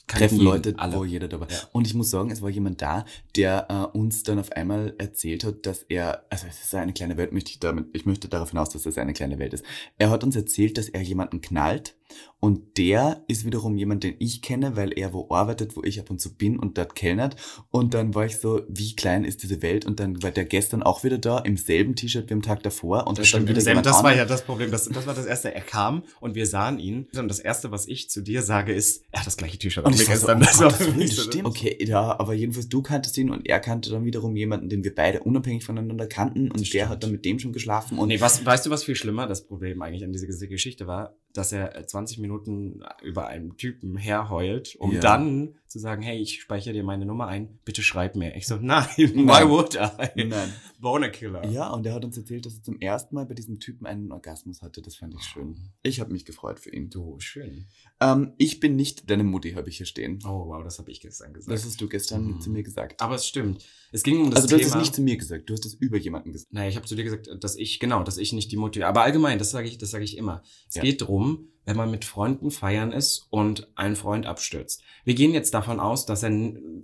treffen 0.07 0.39
Leute, 0.39 0.73
alle. 0.77 0.95
wo 0.97 1.03
jeder 1.05 1.27
dabei 1.27 1.47
Ja. 1.49 1.57
Und 1.73 1.85
ich 1.85 1.93
muss 1.93 2.09
sagen, 2.09 2.31
es 2.31 2.41
war 2.41 2.49
jemand 2.49 2.81
da, 2.81 3.05
der 3.35 3.67
äh, 3.93 3.97
uns 3.97 4.23
dann 4.23 4.39
auf 4.39 4.51
einmal 4.53 4.95
erzählt 4.97 5.43
hat, 5.43 5.65
dass 5.65 5.83
er, 5.89 6.25
also 6.29 6.47
es 6.47 6.61
ist 6.63 6.73
eine 6.75 6.93
kleine 6.93 7.17
Welt, 7.17 7.33
möchte 7.33 7.51
ich 7.51 7.59
damit, 7.59 7.87
ich 7.93 8.05
möchte 8.05 8.27
darauf 8.27 8.49
hinaus, 8.51 8.69
dass 8.69 8.85
es 8.85 8.97
eine 8.97 9.13
kleine 9.13 9.37
Welt 9.37 9.53
ist. 9.53 9.65
Er 9.97 10.09
hat 10.09 10.23
uns 10.23 10.35
erzählt, 10.35 10.77
dass 10.77 10.89
er 10.89 11.01
jemanden 11.01 11.41
knallt 11.41 11.95
und 12.39 12.77
der 12.79 13.23
ist 13.27 13.45
wiederum 13.45 13.77
jemand, 13.77 14.03
den 14.03 14.15
ich 14.17 14.41
kenne, 14.41 14.75
weil 14.75 14.97
er 14.97 15.13
wo 15.13 15.27
arbeitet, 15.29 15.75
wo 15.75 15.83
ich 15.83 15.99
ab 15.99 16.09
und 16.09 16.19
zu 16.19 16.35
bin 16.35 16.57
und 16.57 16.75
dort 16.77 16.95
kellnert. 16.95 17.35
Und 17.69 17.93
dann 17.93 18.15
war 18.15 18.25
ich 18.25 18.37
so, 18.37 18.61
wie 18.67 18.95
klein 18.95 19.23
ist 19.25 19.43
diese 19.43 19.61
Welt? 19.61 19.85
Und 19.85 19.99
dann 19.99 20.23
war 20.23 20.31
der 20.31 20.45
gestern 20.45 20.81
auch 20.81 21.03
wieder 21.03 21.19
da, 21.19 21.37
im 21.37 21.55
selben 21.55 21.95
T-Shirt 21.95 22.29
wie 22.29 22.33
am 22.33 22.41
Tag 22.41 22.63
davor. 22.63 23.05
Und 23.07 23.19
Das, 23.19 23.27
stimmt, 23.27 23.47
wieder 23.47 23.61
das, 23.83 24.03
war 24.03 24.15
ja 24.15 24.25
das 24.25 24.43
Problem. 24.43 24.71
Das, 24.71 24.89
das 24.89 25.05
war 25.05 25.13
das 25.13 25.27
erste. 25.27 25.53
Er 25.53 25.61
kam 25.61 26.03
und 26.19 26.33
wir 26.33 26.47
sahen 26.47 26.79
ihn. 26.79 27.07
Und 27.15 27.27
das 27.27 27.39
erste, 27.39 27.69
was 27.71 27.87
ich 27.87 28.09
zu 28.09 28.21
dir 28.21 28.41
sage, 28.41 28.73
ist, 28.73 29.03
er 29.11 29.19
hat 29.19 29.27
das 29.27 29.37
gleiche 29.37 29.59
T-Shirt 29.59 29.85
Und 29.85 29.93
an 29.93 29.99
ich 29.99 30.07
wie 30.07 30.11
war 30.11 30.17
so, 30.17 30.25
gestern. 30.27 30.41
oh 30.41 30.45
Das 30.45 30.59
war 30.61 30.71
für 30.71 30.91
mich 30.93 31.13
stimmt. 31.21 31.45
Okay, 31.45 31.77
ja, 31.85 32.19
aber 32.19 32.33
jedenfalls 32.33 32.69
du 32.69 32.81
kanntest 32.81 33.17
ihn 33.19 33.29
und 33.29 33.47
er 33.47 33.59
kannte 33.59 33.91
dann 33.91 34.03
wiederum 34.03 34.35
jemanden, 34.35 34.67
den 34.67 34.83
wir 34.83 34.95
beide 34.95 35.19
unabhängig 35.21 35.63
voneinander 35.63 36.07
kannten 36.07 36.45
und 36.49 36.53
Das 36.61 36.61
der 36.61 36.67
stimmt. 36.69 36.89
hat 36.89 37.03
dann 37.03 37.11
mit 37.11 37.23
dem 37.23 37.37
schon 37.37 37.53
geschlafen 37.53 37.99
und 37.99 38.07
Nee, 38.07 38.19
was, 38.19 38.43
weißt 38.43 38.65
du, 38.65 38.71
was 38.71 38.83
viel 38.83 38.95
schlimmer 38.95 39.27
das 39.27 39.45
Problem 39.45 39.79
eigentlich 39.83 40.03
an 40.03 40.11
dieser 40.11 40.25
Geschichte 40.25 40.87
war? 40.87 41.15
Dass 41.33 41.51
er 41.51 41.75
äh, 41.77 41.85
20 41.85 42.19
Minuten 42.19 42.83
über 43.01 43.27
einen 43.27 43.57
Typen 43.57 43.97
herheult, 43.97 44.75
um 44.79 44.91
Ja. 44.91 44.99
dann 44.99 45.55
zu 45.71 45.79
sagen, 45.79 46.01
hey, 46.01 46.19
ich 46.19 46.41
speichere 46.41 46.73
dir 46.73 46.83
meine 46.83 47.05
Nummer 47.05 47.27
ein, 47.27 47.59
bitte 47.65 47.81
schreib 47.81 48.15
mir. 48.15 48.35
Ich 48.35 48.45
so, 48.47 48.55
nein, 48.61 48.85
why 48.97 49.07
Nein. 49.23 49.49
would 49.49 49.75
I? 49.75 50.25
Nein. 50.25 50.53
Boner 50.79 51.09
Killer. 51.09 51.45
Ja, 51.47 51.69
und 51.69 51.85
er 51.85 51.93
hat 51.93 52.03
uns 52.03 52.17
erzählt, 52.17 52.45
dass 52.45 52.55
er 52.55 52.63
zum 52.63 52.79
ersten 52.79 53.13
Mal 53.15 53.25
bei 53.25 53.33
diesem 53.35 53.59
Typen 53.59 53.85
einen 53.85 54.11
Orgasmus 54.11 54.61
hatte. 54.61 54.81
Das 54.81 54.95
fand 54.95 55.13
ich 55.13 55.21
schön. 55.23 55.55
Ich 55.83 55.99
habe 55.99 56.11
mich 56.11 56.25
gefreut 56.25 56.59
für 56.59 56.71
ihn. 56.71 56.89
Du, 56.89 57.19
schön. 57.19 57.67
Ähm, 57.99 58.33
ich 58.37 58.59
bin 58.59 58.75
nicht 58.75 59.09
deine 59.09 59.23
Mutti, 59.23 59.51
habe 59.53 59.69
ich 59.69 59.77
hier 59.77 59.85
stehen. 59.85 60.19
Oh, 60.25 60.47
wow, 60.47 60.63
das 60.63 60.79
habe 60.79 60.89
ich 60.91 60.99
gestern 61.01 61.33
gesagt. 61.33 61.53
Das 61.55 61.65
hast 61.65 61.79
du 61.79 61.87
gestern 61.87 62.25
Mhm. 62.25 62.41
zu 62.41 62.49
mir 62.49 62.63
gesagt. 62.63 62.99
Aber 63.01 63.15
es 63.15 63.27
stimmt. 63.27 63.63
Es 63.91 64.03
ging 64.03 64.21
um 64.21 64.31
das 64.31 64.43
also 64.43 64.47
du 64.47 64.55
hast 64.55 64.61
Thema. 64.69 64.75
es 64.75 64.81
nicht 64.81 64.95
zu 64.95 65.01
mir 65.01 65.17
gesagt, 65.17 65.49
du 65.49 65.53
hast 65.53 65.65
es 65.65 65.73
über 65.75 65.97
jemanden 65.97 66.31
gesagt. 66.31 66.51
Naja, 66.53 66.69
ich 66.69 66.75
habe 66.77 66.87
zu 66.87 66.95
dir 66.95 67.03
gesagt, 67.03 67.29
dass 67.39 67.55
ich, 67.55 67.79
genau, 67.79 68.03
dass 68.03 68.17
ich 68.17 68.33
nicht 68.33 68.51
die 68.51 68.57
Mutter, 68.57 68.87
aber 68.87 69.03
allgemein, 69.03 69.37
das 69.37 69.51
sage 69.51 69.67
ich, 69.67 69.77
das 69.77 69.91
sage 69.91 70.03
ich 70.03 70.17
immer. 70.17 70.41
Es 70.67 70.75
Ja. 70.75 70.81
geht 70.81 71.01
drum, 71.01 71.47
wenn 71.65 71.77
man 71.77 71.91
mit 71.91 72.05
Freunden 72.05 72.49
feiern 72.51 72.91
ist 72.91 73.27
und 73.29 73.67
ein 73.75 73.95
Freund 73.95 74.25
abstürzt. 74.25 74.81
Wir 75.03 75.13
gehen 75.15 75.33
jetzt 75.33 75.53
davon 75.53 75.79
aus, 75.79 76.05
dass 76.05 76.23
er, 76.23 76.31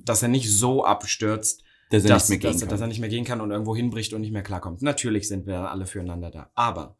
dass 0.05 0.21
er 0.21 0.29
nicht 0.29 0.49
so 0.51 0.83
abstürzt, 0.85 1.63
Dass 1.89 2.03
er 2.03 2.09
dass, 2.09 2.29
nicht 2.29 2.41
mehr 2.43 2.51
gehen 2.51 2.51
dass, 2.51 2.59
kann. 2.61 2.69
dass 2.69 2.81
er 2.81 2.87
nicht 2.87 2.99
mehr 2.99 3.09
gehen 3.09 3.25
kann 3.25 3.41
und 3.41 3.51
irgendwo 3.51 3.75
hinbricht 3.75 4.13
und 4.13 4.21
nicht 4.21 4.33
mehr 4.33 4.43
klarkommt. 4.43 4.81
Natürlich 4.81 5.27
sind 5.27 5.47
wir 5.47 5.71
alle 5.71 5.85
füreinander 5.87 6.29
da. 6.29 6.51
Aber, 6.53 6.95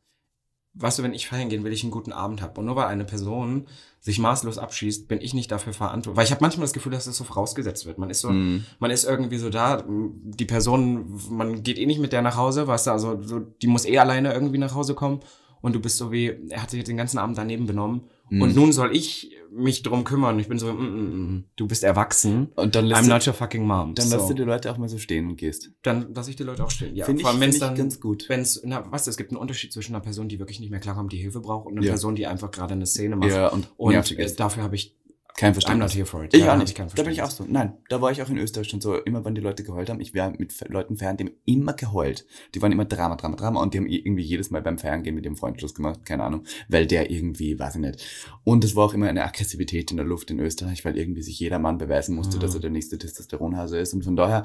weißt 0.73 0.97
du, 0.99 1.03
wenn 1.03 1.13
ich 1.13 1.27
feiern 1.27 1.49
gehen 1.49 1.63
will, 1.63 1.71
ich 1.73 1.83
einen 1.83 1.91
guten 1.91 2.11
Abend 2.13 2.41
habe. 2.41 2.59
Und 2.59 2.65
nur 2.65 2.75
weil 2.75 2.87
eine 2.87 3.05
Person 3.05 3.67
sich 3.99 4.17
maßlos 4.19 4.57
abschießt, 4.57 5.07
bin 5.07 5.21
ich 5.21 5.33
nicht 5.33 5.51
dafür 5.51 5.73
verantwortlich. 5.73 6.17
Weil 6.17 6.25
ich 6.25 6.31
habe 6.31 6.41
manchmal 6.41 6.63
das 6.65 6.73
Gefühl, 6.73 6.91
dass 6.93 7.05
das 7.05 7.17
so 7.17 7.23
vorausgesetzt 7.25 7.85
wird. 7.85 7.97
Man 7.99 8.09
ist 8.09 8.21
so, 8.21 8.29
Mhm. 8.29 8.65
man 8.79 8.89
ist 8.91 9.03
irgendwie 9.03 9.37
so 9.37 9.49
da, 9.49 9.83
die 9.87 10.45
Person, 10.45 11.19
man 11.29 11.61
geht 11.63 11.77
eh 11.77 11.85
nicht 11.85 11.99
mit 11.99 12.11
der 12.13 12.21
nach 12.23 12.37
Hause, 12.37 12.65
weißt 12.67 12.87
du, 12.87 12.91
also 12.91 13.21
so, 13.21 13.39
die 13.39 13.67
muss 13.67 13.85
eh 13.85 13.97
alleine 13.99 14.33
irgendwie 14.33 14.57
nach 14.59 14.73
Hause 14.73 14.95
kommen 14.95 15.19
und 15.61 15.73
du 15.75 15.79
bist 15.79 15.97
so 15.97 16.11
wie, 16.11 16.33
er 16.49 16.61
hat 16.61 16.69
sich 16.71 16.77
jetzt 16.79 16.87
den 16.87 16.97
ganzen 16.97 17.17
Abend 17.17 17.37
daneben 17.37 17.65
benommen 17.65 18.01
Mhm. 18.29 18.41
und 18.41 18.55
nun 18.57 18.73
soll 18.73 18.93
ich 18.93 19.31
mich 19.49 19.83
drum 19.83 20.03
kümmern. 20.03 20.37
Ich 20.37 20.49
bin 20.49 20.59
so, 20.59 20.73
mm, 20.73 20.77
mm, 20.77 21.31
mm, 21.35 21.43
du 21.55 21.65
bist 21.65 21.85
erwachsen. 21.85 22.49
Und 22.55 22.75
dann 22.75 22.85
lässt, 22.85 22.99
I'm 23.01 23.05
du, 23.05 23.09
not 23.13 23.25
your 23.25 23.33
fucking 23.33 23.65
mom. 23.65 23.95
dann 23.95 24.05
so. 24.07 24.17
lässt 24.17 24.29
du 24.29 24.33
die 24.33 24.43
Leute 24.43 24.69
auch 24.69 24.77
mal 24.77 24.89
so 24.89 24.97
stehen 24.97 25.27
und 25.27 25.37
gehst. 25.37 25.71
dann 25.81 26.13
lasse 26.13 26.29
ich 26.31 26.35
die 26.35 26.43
Leute 26.43 26.65
auch 26.65 26.69
stehen. 26.69 26.93
Ja, 26.93 27.05
Finde 27.05 27.21
ich, 27.21 27.23
vor 27.23 27.31
allem, 27.31 27.39
wenn 27.39 27.51
find 27.53 27.61
es 27.61 27.61
ich 27.61 27.67
dann, 27.69 27.77
ganz 27.77 27.99
gut. 28.01 28.25
wenn 28.27 28.41
es, 28.41 28.61
na, 28.65 28.91
weißt 28.91 29.07
du, 29.07 29.11
es 29.11 29.15
gibt 29.15 29.31
einen 29.31 29.39
Unterschied 29.39 29.71
zwischen 29.71 29.95
einer 29.95 30.03
Person, 30.03 30.27
die 30.27 30.39
wirklich 30.39 30.59
nicht 30.59 30.71
mehr 30.71 30.81
klarkommt, 30.81 31.13
die 31.13 31.17
Hilfe 31.17 31.39
braucht 31.39 31.67
und 31.67 31.77
einer 31.77 31.85
Ja. 31.85 31.91
Person, 31.93 32.15
die 32.15 32.27
einfach 32.27 32.51
gerade 32.51 32.73
eine 32.73 32.85
Szene 32.85 33.15
macht. 33.15 33.29
Ja, 33.31 33.47
und, 33.47 33.69
Und 33.77 34.11
äh, 34.19 34.35
dafür 34.35 34.63
habe 34.63 34.75
ich 34.75 34.96
Kein 35.37 35.51
I'm 35.51 35.53
Verständnis. 35.53 35.91
not 35.91 35.95
here 35.95 36.05
for 36.05 36.23
it. 36.23 36.33
Ich 36.33 36.41
Ja, 36.43 36.53
auch 36.53 36.57
nicht. 36.57 36.75
kein 36.75 36.89
Da 36.93 37.03
bin 37.03 37.11
ich 37.13 37.21
auch 37.21 37.29
so. 37.29 37.45
Nein, 37.47 37.77
da 37.89 38.01
war 38.01 38.11
ich 38.11 38.21
auch 38.23 38.29
in 38.29 38.37
Österreich 38.37 38.67
schon 38.67 38.81
so. 38.81 38.95
Immer 38.95 39.23
wenn 39.23 39.35
die 39.35 39.41
Leute 39.41 39.63
geheult 39.63 39.87
haben, 39.89 40.01
ich 40.01 40.13
wäre 40.15 40.31
mit 40.37 40.51
Leuten 40.67 40.97
feiern, 40.97 41.15
die 41.15 41.25
haben 41.25 41.33
immer 41.45 41.73
geheult. 41.73 42.25
Die 42.55 42.61
waren 42.61 42.71
immer 42.71 42.85
Drama, 42.85 43.15
Drama, 43.17 43.35
Drama 43.37 43.61
und 43.61 43.73
die 43.73 43.77
haben 43.77 43.85
irgendwie 43.85 44.23
jedes 44.23 44.49
Mal 44.49 44.61
beim 44.63 44.79
Feiern 44.79 45.03
gehen 45.03 45.13
mit 45.15 45.23
ihrem 45.25 45.37
Freund 45.37 45.59
Schluss 45.59 45.75
gemacht, 45.75 46.03
keine 46.05 46.23
Ahnung, 46.23 46.43
weil 46.67 46.87
der 46.87 47.11
irgendwie, 47.11 47.57
weiß 47.59 47.75
ich 47.75 47.81
nicht. 47.81 48.03
Und 48.43 48.63
es 48.63 48.75
war 48.75 48.85
auch 48.85 48.93
immer 48.95 49.07
eine 49.07 49.23
Aggressivität 49.23 49.91
in 49.91 49.97
der 49.97 50.05
Luft 50.07 50.31
in 50.31 50.39
Österreich, 50.39 50.83
weil 50.83 50.97
irgendwie 50.97 51.21
sich 51.21 51.39
jeder 51.39 51.59
Mann 51.59 51.77
beweisen 51.77 52.15
musste, 52.15 52.37
Mhm. 52.37 52.41
dass 52.41 52.55
er 52.55 52.59
der 52.61 52.71
nächste 52.71 52.97
Testosteronhase 52.97 53.77
ist 53.77 53.93
und 53.93 54.03
von 54.03 54.15
daher, 54.15 54.43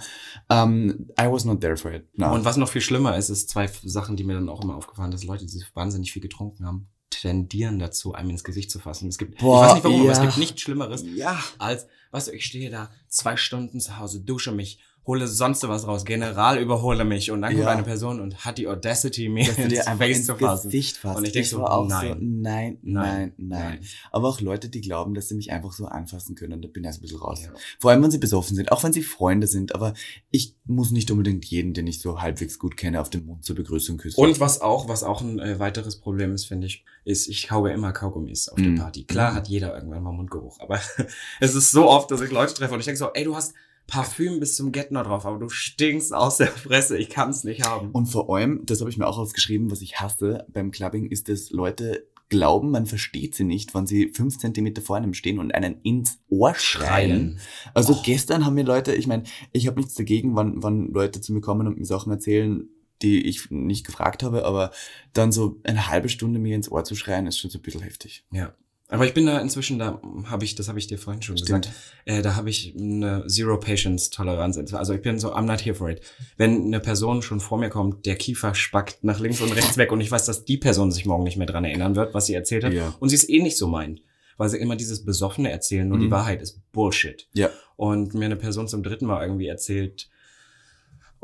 um, 0.51 0.91
I 1.19 1.25
was 1.27 1.47
not 1.47 1.63
there 1.63 1.77
for 1.79 1.91
it. 1.93 2.07
No. 2.19 2.35
Und 2.35 2.45
was 2.45 2.59
noch 2.59 2.69
viel 2.69 2.83
schlimmer 2.83 3.17
ist, 3.17 3.31
ist 3.31 3.49
zwei 3.49 3.67
Sachen, 3.83 4.17
die 4.17 4.25
mir 4.25 4.35
dann 4.35 4.51
auch 4.51 4.63
immer 4.63 4.77
aufgefallen 4.77 5.11
sind, 5.13 5.23
dass 5.23 5.27
Leute, 5.27 5.47
die 5.47 5.63
wahnsinnig 5.75 6.13
viel 6.13 6.21
getrunken 6.21 6.67
haben, 6.67 6.89
tendieren 7.21 7.79
dazu, 7.79 8.15
einem 8.15 8.31
ins 8.31 8.45
Gesicht 8.45 8.71
zu 8.71 8.79
fassen. 8.79 9.09
Es 9.09 9.19
gibt, 9.19 9.39
Boah, 9.39 9.65
ich 9.65 9.69
weiß 9.69 9.75
nicht 9.75 9.85
warum, 9.85 10.01
aber 10.03 10.13
es 10.13 10.19
ja. 10.19 10.25
gibt 10.25 10.39
nichts 10.39 10.61
Schlimmeres, 10.61 11.05
ja. 11.15 11.39
als, 11.59 11.87
weißt 12.11 12.29
du, 12.29 12.33
ich 12.33 12.45
stehe 12.45 12.71
da 12.71 12.91
zwei 13.09 13.37
Stunden 13.37 13.81
zu 13.81 13.99
Hause, 13.99 14.21
dusche 14.21 14.53
mich, 14.53 14.79
hole 15.07 15.27
sonst 15.27 15.67
was 15.67 15.87
raus, 15.87 16.05
General 16.05 16.61
überhole 16.61 17.05
mich 17.05 17.31
und 17.33 17.43
dann 17.43 17.53
kommt 17.53 17.65
Ja. 17.65 17.71
eine 17.71 17.83
Person 17.83 18.21
und 18.21 18.45
hat 18.45 18.59
die 18.59 18.69
Audacity, 18.69 19.29
mir 19.29 19.47
Dass 19.47 19.59
ins 19.59 19.85
Face 19.99 20.27
zu 20.27 20.37
fassen. 20.37 20.69
Gesicht 20.71 20.97
fasst. 20.97 21.19
Und 21.19 21.25
ich 21.25 21.33
denk 21.33 21.47
so, 21.47 21.65
auch 21.67 21.89
nein. 21.89 22.09
so, 22.09 22.15
nein, 22.21 22.79
nein, 22.83 23.33
Nein, 23.33 23.33
nein, 23.37 23.81
Aber 24.13 24.29
auch 24.29 24.41
Leute, 24.41 24.69
die 24.69 24.81
glauben, 24.81 25.15
dass 25.15 25.29
sie 25.29 25.35
mich 25.35 25.51
einfach 25.51 25.73
so 25.73 25.87
anfassen 25.87 26.37
können, 26.37 26.63
da 26.63 26.69
bin 26.69 26.85
ich 26.85 26.87
erst 26.87 27.01
ein 27.01 27.03
bisschen 27.03 27.19
raus. 27.19 27.41
Ja. 27.43 27.51
Vor 27.81 27.91
allem, 27.91 28.03
wenn 28.03 28.13
sie 28.13 28.19
besoffen 28.19 28.55
sind, 28.55 28.71
auch 28.71 28.83
wenn 28.85 28.93
sie 28.93 29.03
Freunde 29.03 29.49
sind, 29.49 29.75
aber 29.75 29.95
ich 30.31 30.55
muss 30.67 30.93
nicht 30.93 31.11
unbedingt 31.11 31.45
jeden, 31.47 31.75
den 31.75 31.87
ich 31.89 32.01
so 32.01 32.21
halbwegs 32.23 32.61
gut 32.61 32.77
kenne, 32.77 33.01
auf 33.01 33.11
den 33.11 33.27
Mund 33.27 33.45
zur 33.45 33.57
Begrüßung 33.57 33.97
küssen. 33.97 34.21
Und 34.21 34.39
was 34.39 34.61
auch, 34.61 34.89
was 34.89 35.03
auch 35.03 35.21
ein 35.21 35.41
äh, 35.41 35.59
weiteres 35.59 35.97
Problem 35.97 36.33
ist, 36.33 36.45
finde 36.47 36.69
ich, 36.69 36.85
ist, 37.05 37.27
ich 37.29 37.49
kaue 37.49 37.73
immer 37.73 37.93
Kaugummis 37.93 38.49
auf 38.49 38.59
Mm. 38.59 38.77
der 38.77 38.83
Party. 38.83 39.05
Klar 39.05 39.33
Mm. 39.33 39.35
hat 39.35 39.49
jeder 39.49 39.75
irgendwann 39.75 40.03
mal 40.05 40.13
Mundgeruch, 40.13 40.61
aber 40.61 40.79
es 41.41 41.55
ist 41.57 41.73
so 41.73 41.89
oft, 41.89 42.09
dass 42.13 42.21
ich 42.21 42.31
Leute 42.31 42.55
treffe 42.55 42.75
und 42.75 42.79
ich 42.81 42.87
denke 42.87 42.99
so, 42.99 43.09
ey, 43.15 43.25
du 43.25 43.35
hast 43.35 43.55
Parfüm 43.87 44.41
bis 44.41 44.57
zum 44.57 44.73
Get-No 44.73 45.03
drauf, 45.03 45.27
aber 45.27 45.39
du 45.39 45.49
stinkst 45.49 46.15
aus 46.15 46.39
der 46.39 46.47
Fresse, 46.49 46.97
ich 46.97 47.11
kann's 47.11 47.45
nicht 47.45 47.63
haben. 47.65 47.91
Und 47.91 48.07
vor 48.07 48.35
allem, 48.35 48.63
das 48.65 48.81
habe 48.81 48.91
ich 48.91 48.97
mir 48.97 49.07
auch 49.07 49.19
aufgeschrieben, 49.19 49.71
was 49.71 49.83
ich 49.83 50.01
hasse 50.01 50.47
beim 50.49 50.71
Clubbing, 50.71 51.07
ist, 51.07 51.29
dass 51.29 51.51
Leute 51.51 52.07
glauben, 52.31 52.71
man 52.71 52.87
versteht 52.87 53.35
sie 53.35 53.45
nicht, 53.45 53.75
wenn 53.75 53.87
sie 53.87 54.09
fünf 54.09 54.39
Zentimeter 54.39 54.81
vor 54.81 54.97
einem 54.97 55.13
stehen 55.13 55.39
und 55.39 55.55
einen 55.55 55.83
ins 55.83 56.19
Ohr 56.31 56.55
schreien. 56.55 57.39
Also 57.75 57.93
Oh. 57.95 58.03
gestern 58.03 58.47
haben 58.47 58.55
mir 58.55 58.65
Leute, 58.65 58.95
ich 58.95 59.07
meine, 59.07 59.25
ich 59.53 59.67
habe 59.67 59.79
nichts 59.79 59.95
dagegen, 59.95 60.35
wann, 60.35 60.63
wann 60.63 60.87
Leute 60.93 61.21
zu 61.21 61.35
mir 61.35 61.43
kommen 61.43 61.67
und 61.67 61.79
mir 61.79 61.85
Sachen 61.85 62.11
erzählen, 62.11 62.71
die 63.03 63.27
ich 63.27 63.51
nicht 63.51 63.85
gefragt 63.85 64.23
habe, 64.23 64.47
aber 64.47 64.71
dann 65.13 65.31
so 65.33 65.61
eine 65.65 65.89
halbe 65.89 66.09
Stunde 66.09 66.39
mir 66.39 66.57
ins 66.57 66.71
Ohr 66.73 66.85
zu 66.85 66.95
schreien, 66.95 67.27
ist 67.27 67.39
schon 67.39 67.51
so 67.51 67.59
ein 67.59 67.63
bisschen 67.63 67.83
heftig. 67.83 68.25
Ja. 68.33 68.55
Aber 68.93 69.07
ich 69.07 69.15
bin 69.15 69.25
da 69.27 69.39
inzwischen, 69.41 69.79
da 69.79 70.01
habe 70.27 70.45
ich, 70.45 70.55
das 70.55 70.69
habe 70.69 70.79
ich 70.79 70.87
dir 70.87 70.99
vorhin 70.99 71.23
schon 71.23 71.39
Stimmt. 71.39 71.65
gesagt, 71.65 71.77
äh, 72.05 72.21
da 72.21 72.37
habe 72.37 72.51
ich 72.51 72.75
eine 72.79 73.27
Zero 73.27 73.59
Patience 73.59 74.11
Toleranz. 74.11 74.59
Also 74.75 74.93
ich 74.93 75.01
bin 75.01 75.19
so, 75.19 75.33
I'm 75.35 75.47
not 75.47 75.65
here 75.65 75.75
for 75.75 75.89
it. 75.89 76.03
Wenn 76.37 76.67
eine 76.67 76.79
Person 76.81 77.23
schon 77.23 77.41
vor 77.41 77.59
mir 77.59 77.71
kommt, 77.71 78.05
der 78.05 78.17
Kiefer 78.17 78.55
spackt 78.55 79.03
nach 79.03 79.19
links 79.19 79.41
und 79.41 79.51
rechts 79.53 79.77
weg 79.79 79.93
und 79.93 80.01
ich 80.03 80.11
weiß, 80.11 80.27
dass 80.27 80.45
die 80.45 80.59
Person 80.59 80.93
sich 80.93 81.07
morgen 81.07 81.25
nicht 81.25 81.39
mehr 81.39 81.47
dran 81.47 81.65
erinnern 81.65 81.97
wird, 81.97 82.13
was 82.13 82.27
sie 82.27 82.35
erzählt 82.35 82.65
hat 82.65 82.73
Ja. 82.75 82.95
und 83.01 83.09
sie 83.09 83.17
es 83.17 83.29
eh 83.29 83.41
nicht 83.43 83.57
so 83.57 83.67
meint, 83.67 84.03
weil 84.37 84.51
sie 84.51 84.59
immer 84.59 84.77
dieses 84.77 85.05
Besoffene 85.05 85.51
erzählen, 85.51 85.89
nur 85.89 85.99
die 85.99 86.07
Mhm. 86.07 86.11
Wahrheit 86.11 86.43
ist 86.43 86.61
Bullshit. 86.73 87.27
Ja. 87.33 87.49
Und 87.77 88.13
mir 88.15 88.27
eine 88.27 88.37
Person 88.37 88.69
zum 88.69 88.83
dritten 88.83 89.07
Mal 89.07 89.23
irgendwie 89.23 89.47
erzählt 89.47 90.09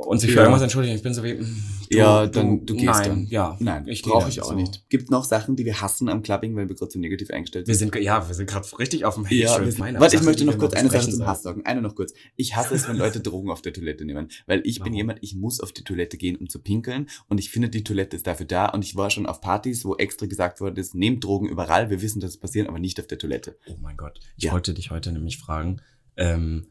und 0.06 0.20
sich 0.20 0.30
für 0.30 0.36
Ja. 0.36 0.42
irgendwas 0.42 0.62
entschuldigt, 0.62 0.94
ich 0.94 1.02
bin 1.02 1.12
so 1.12 1.24
wie, 1.24 1.34
mm, 1.34 1.62
du, 1.90 1.96
ja, 1.98 2.26
dann 2.28 2.64
du 2.64 2.74
gehst 2.74 2.84
nein, 2.86 3.08
dann. 3.08 3.26
Ja, 3.30 3.56
Nein, 3.58 3.88
ich 3.88 4.02
brauche 4.02 4.28
ich 4.28 4.40
auch 4.40 4.50
so. 4.50 4.54
nicht. 4.54 4.88
Gibt 4.88 5.10
noch 5.10 5.24
Sachen, 5.24 5.56
die 5.56 5.64
wir 5.64 5.80
hassen 5.80 6.08
am 6.08 6.22
Clubbing, 6.22 6.54
weil 6.54 6.68
wir 6.68 6.76
gerade 6.76 6.92
so 6.92 7.00
negativ 7.00 7.30
eingestellt 7.30 7.66
Wir 7.66 7.74
sind? 7.74 7.92
sind, 7.92 8.04
ja, 8.04 8.26
wir 8.28 8.34
sind 8.34 8.48
gerade 8.48 8.66
richtig 8.78 9.04
auf 9.04 9.14
dem 9.16 9.26
Ja, 9.28 9.54
sind, 9.54 9.78
Meine 9.80 9.98
warte, 9.98 10.14
ich 10.14 10.22
möchte 10.22 10.44
noch 10.44 10.56
kurz 10.56 10.74
eine 10.74 10.88
Sache 10.88 11.10
zum. 11.10 11.26
Hass 11.26 11.42
sagen. 11.42 11.66
Eine 11.66 11.82
noch 11.82 11.96
kurz. 11.96 12.12
Ich 12.36 12.54
hasse 12.54 12.74
es, 12.76 12.88
wenn 12.88 12.96
Leute 12.96 13.18
Drogen 13.20 13.50
auf 13.50 13.60
der 13.60 13.72
Toilette 13.72 14.04
nehmen, 14.04 14.28
weil 14.46 14.60
ich 14.64 14.76
bin 14.78 14.84
Warum? 14.92 14.94
jemand, 14.96 15.18
ich 15.22 15.34
muss 15.34 15.58
auf 15.60 15.72
die 15.72 15.82
Toilette 15.82 16.16
gehen, 16.16 16.36
um 16.36 16.48
zu 16.48 16.60
pinkeln 16.60 17.08
und 17.28 17.38
ich 17.38 17.50
finde, 17.50 17.68
die 17.68 17.82
Toilette 17.82 18.16
ist 18.16 18.26
dafür 18.28 18.46
da 18.46 18.66
und 18.66 18.84
ich 18.84 18.94
war 18.94 19.10
schon 19.10 19.26
auf 19.26 19.40
Partys, 19.40 19.84
wo 19.84 19.96
extra 19.96 20.26
gesagt 20.26 20.60
worden 20.60 20.76
ist, 20.76 20.94
nehmt 20.94 21.24
Drogen 21.24 21.48
überall, 21.48 21.90
wir 21.90 22.00
wissen, 22.02 22.20
dass 22.20 22.30
es 22.30 22.36
passiert, 22.36 22.68
aber 22.68 22.78
nicht 22.78 23.00
auf 23.00 23.08
der 23.08 23.18
Toilette. 23.18 23.56
Oh 23.66 23.76
mein 23.82 23.96
Gott. 23.96 24.20
Ich 24.36 24.44
Ja. 24.44 24.52
wollte 24.52 24.74
dich 24.74 24.92
heute 24.92 25.10
nämlich 25.10 25.38
fragen, 25.38 25.80
ähm, 26.16 26.68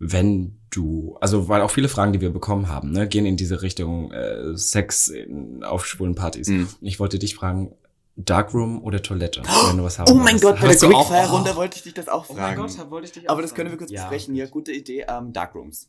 wenn 0.00 0.58
du, 0.70 1.16
also 1.20 1.48
weil 1.48 1.60
auch 1.60 1.70
viele 1.70 1.88
Fragen, 1.88 2.12
die 2.12 2.20
wir 2.20 2.30
bekommen 2.30 2.68
haben, 2.68 2.90
ne, 2.90 3.06
gehen 3.06 3.26
in 3.26 3.36
diese 3.36 3.62
Richtung 3.62 4.10
äh, 4.12 4.56
Sex 4.56 5.08
in, 5.08 5.62
auf 5.62 5.86
schwulen 5.86 6.14
Partys. 6.14 6.48
Mhm. 6.48 6.68
Ich 6.80 6.98
wollte 6.98 7.18
dich 7.18 7.34
fragen, 7.34 7.74
Darkroom 8.16 8.82
oder 8.82 9.02
Toilette, 9.02 9.42
wenn 9.68 9.76
du 9.76 9.84
was 9.84 9.98
haben 9.98 10.10
Oh 10.10 10.14
mein. 10.14 10.40
Gott, 10.40 10.56
bei 10.56 10.62
der 10.62 10.70
Hast 10.70 10.80
Quickfire-Runde 10.80 11.50
Oh. 11.52 11.56
wollte 11.56 11.76
ich 11.76 11.82
dich 11.84 11.94
das 11.94 12.08
auch 12.08 12.28
Oh 12.28 12.32
mein 12.34 12.56
fragen. 12.56 12.76
Gott, 12.76 12.90
wollte 12.90 13.06
ich 13.06 13.12
dich 13.12 13.30
aber 13.30 13.38
auch 13.38 13.42
das 13.42 13.54
können 13.54 13.66
wir 13.70 13.78
fragen. 13.78 13.78
kurz 13.78 13.90
ja. 13.92 14.02
besprechen. 14.08 14.34
Ja, 14.34 14.46
gute 14.46 14.72
Idee. 14.72 15.04
Ähm, 15.08 15.32
Darkrooms. 15.32 15.88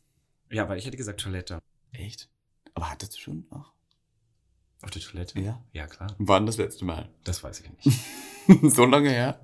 Ja, 0.50 0.68
weil 0.68 0.78
ich 0.78 0.86
hätte 0.86 0.96
gesagt 0.96 1.20
Toilette. 1.20 1.58
Echt? 1.92 2.28
Aber 2.74 2.90
hattest 2.90 3.14
du 3.16 3.18
schon 3.18 3.46
auch? 3.50 3.72
Auf 4.82 4.90
der 4.90 5.02
Toilette? 5.02 5.40
Ja. 5.40 5.62
Ja, 5.72 5.86
klar. 5.86 6.14
Wann 6.18 6.46
das 6.46 6.56
letzte 6.58 6.84
Mal? 6.84 7.08
Das 7.24 7.42
weiß 7.42 7.60
ich 7.60 7.70
nicht. 8.50 8.74
so 8.74 8.84
lange 8.84 9.10
her? 9.10 9.40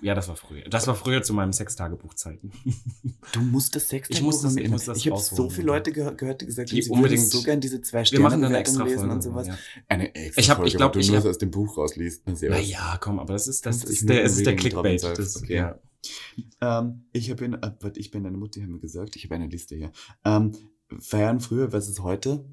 Ja, 0.00 0.14
das 0.14 0.28
war 0.28 0.36
früher. 0.36 0.62
Das 0.68 0.86
war 0.86 0.94
früher 0.94 1.22
zu 1.22 1.32
meinem 1.34 1.52
Sextagebuchzeiten. 1.52 2.52
Du 3.32 3.40
musst 3.40 3.76
das 3.76 3.88
Sex 3.88 4.08
Ich 4.10 4.22
muss 4.22 4.40
das- 4.40 4.56
ich 4.56 4.68
muss 4.70 4.84
das 4.86 4.96
Ich 4.98 5.10
habe 5.10 5.20
so 5.20 5.50
viele. 5.50 5.66
Leute 5.66 5.92
gehör 5.92 6.14
gehört, 6.14 6.40
die 6.40 6.46
gesagt 6.46 6.70
Die 6.70 6.76
haben, 6.76 6.82
sie 6.82 6.90
unbedingt- 6.90 7.20
würden 7.20 7.30
so 7.30 7.42
gern 7.42 7.60
diese 7.60 7.80
zwei 7.82 7.98
Wir 8.00 8.04
Sterne 8.06 8.22
machen 8.24 8.40
dann 8.42 8.50
eine 8.52 8.58
extra 8.60 8.84
lesen 8.84 8.98
Folge. 8.98 9.12
und 9.14 9.22
sowas. 9.22 9.46
Ja. 9.48 9.58
Eine 9.88 10.14
extra 10.14 10.40
Ich 10.40 10.48
hab- 10.50 10.56
Folge, 10.56 10.68
ich 10.70 10.76
glaub, 10.76 10.90
wo 10.90 10.94
du 10.94 11.00
ich 11.00 11.08
nur 11.10 11.18
hab- 11.18 11.26
aus 11.26 11.38
dem 11.38 11.50
Buch 11.50 11.76
rausliest. 11.76 12.22
Naja, 12.26 12.96
komm, 13.00 13.18
aber 13.18 13.34
das 13.34 13.46
ist, 13.48 13.66
das 13.66 13.78
50 13.80 13.96
ist 14.00 14.08
der, 14.08 14.24
es 14.24 14.36
ist 14.36 14.46
der 14.46 14.56
Clickbait. 14.56 15.02
Das, 15.02 15.36
okay. 15.36 15.54
ja. 15.56 15.78
Ähm, 16.60 17.04
ich 17.12 17.30
habe 17.30 17.44
in, 17.44 17.54
äh, 17.54 17.72
ich 17.96 18.10
bin 18.10 18.24
deine 18.24 18.38
Mutter, 18.38 18.62
haben 18.62 18.72
wir 18.72 18.80
gesagt. 18.80 19.16
Ich 19.16 19.24
habe 19.24 19.34
eine 19.34 19.46
Liste 19.48 19.74
hier. 19.74 19.92
Ähm, 20.24 20.52
feiern 21.00 21.40
früher 21.40 21.70
versus 21.70 22.00
heute. 22.00 22.44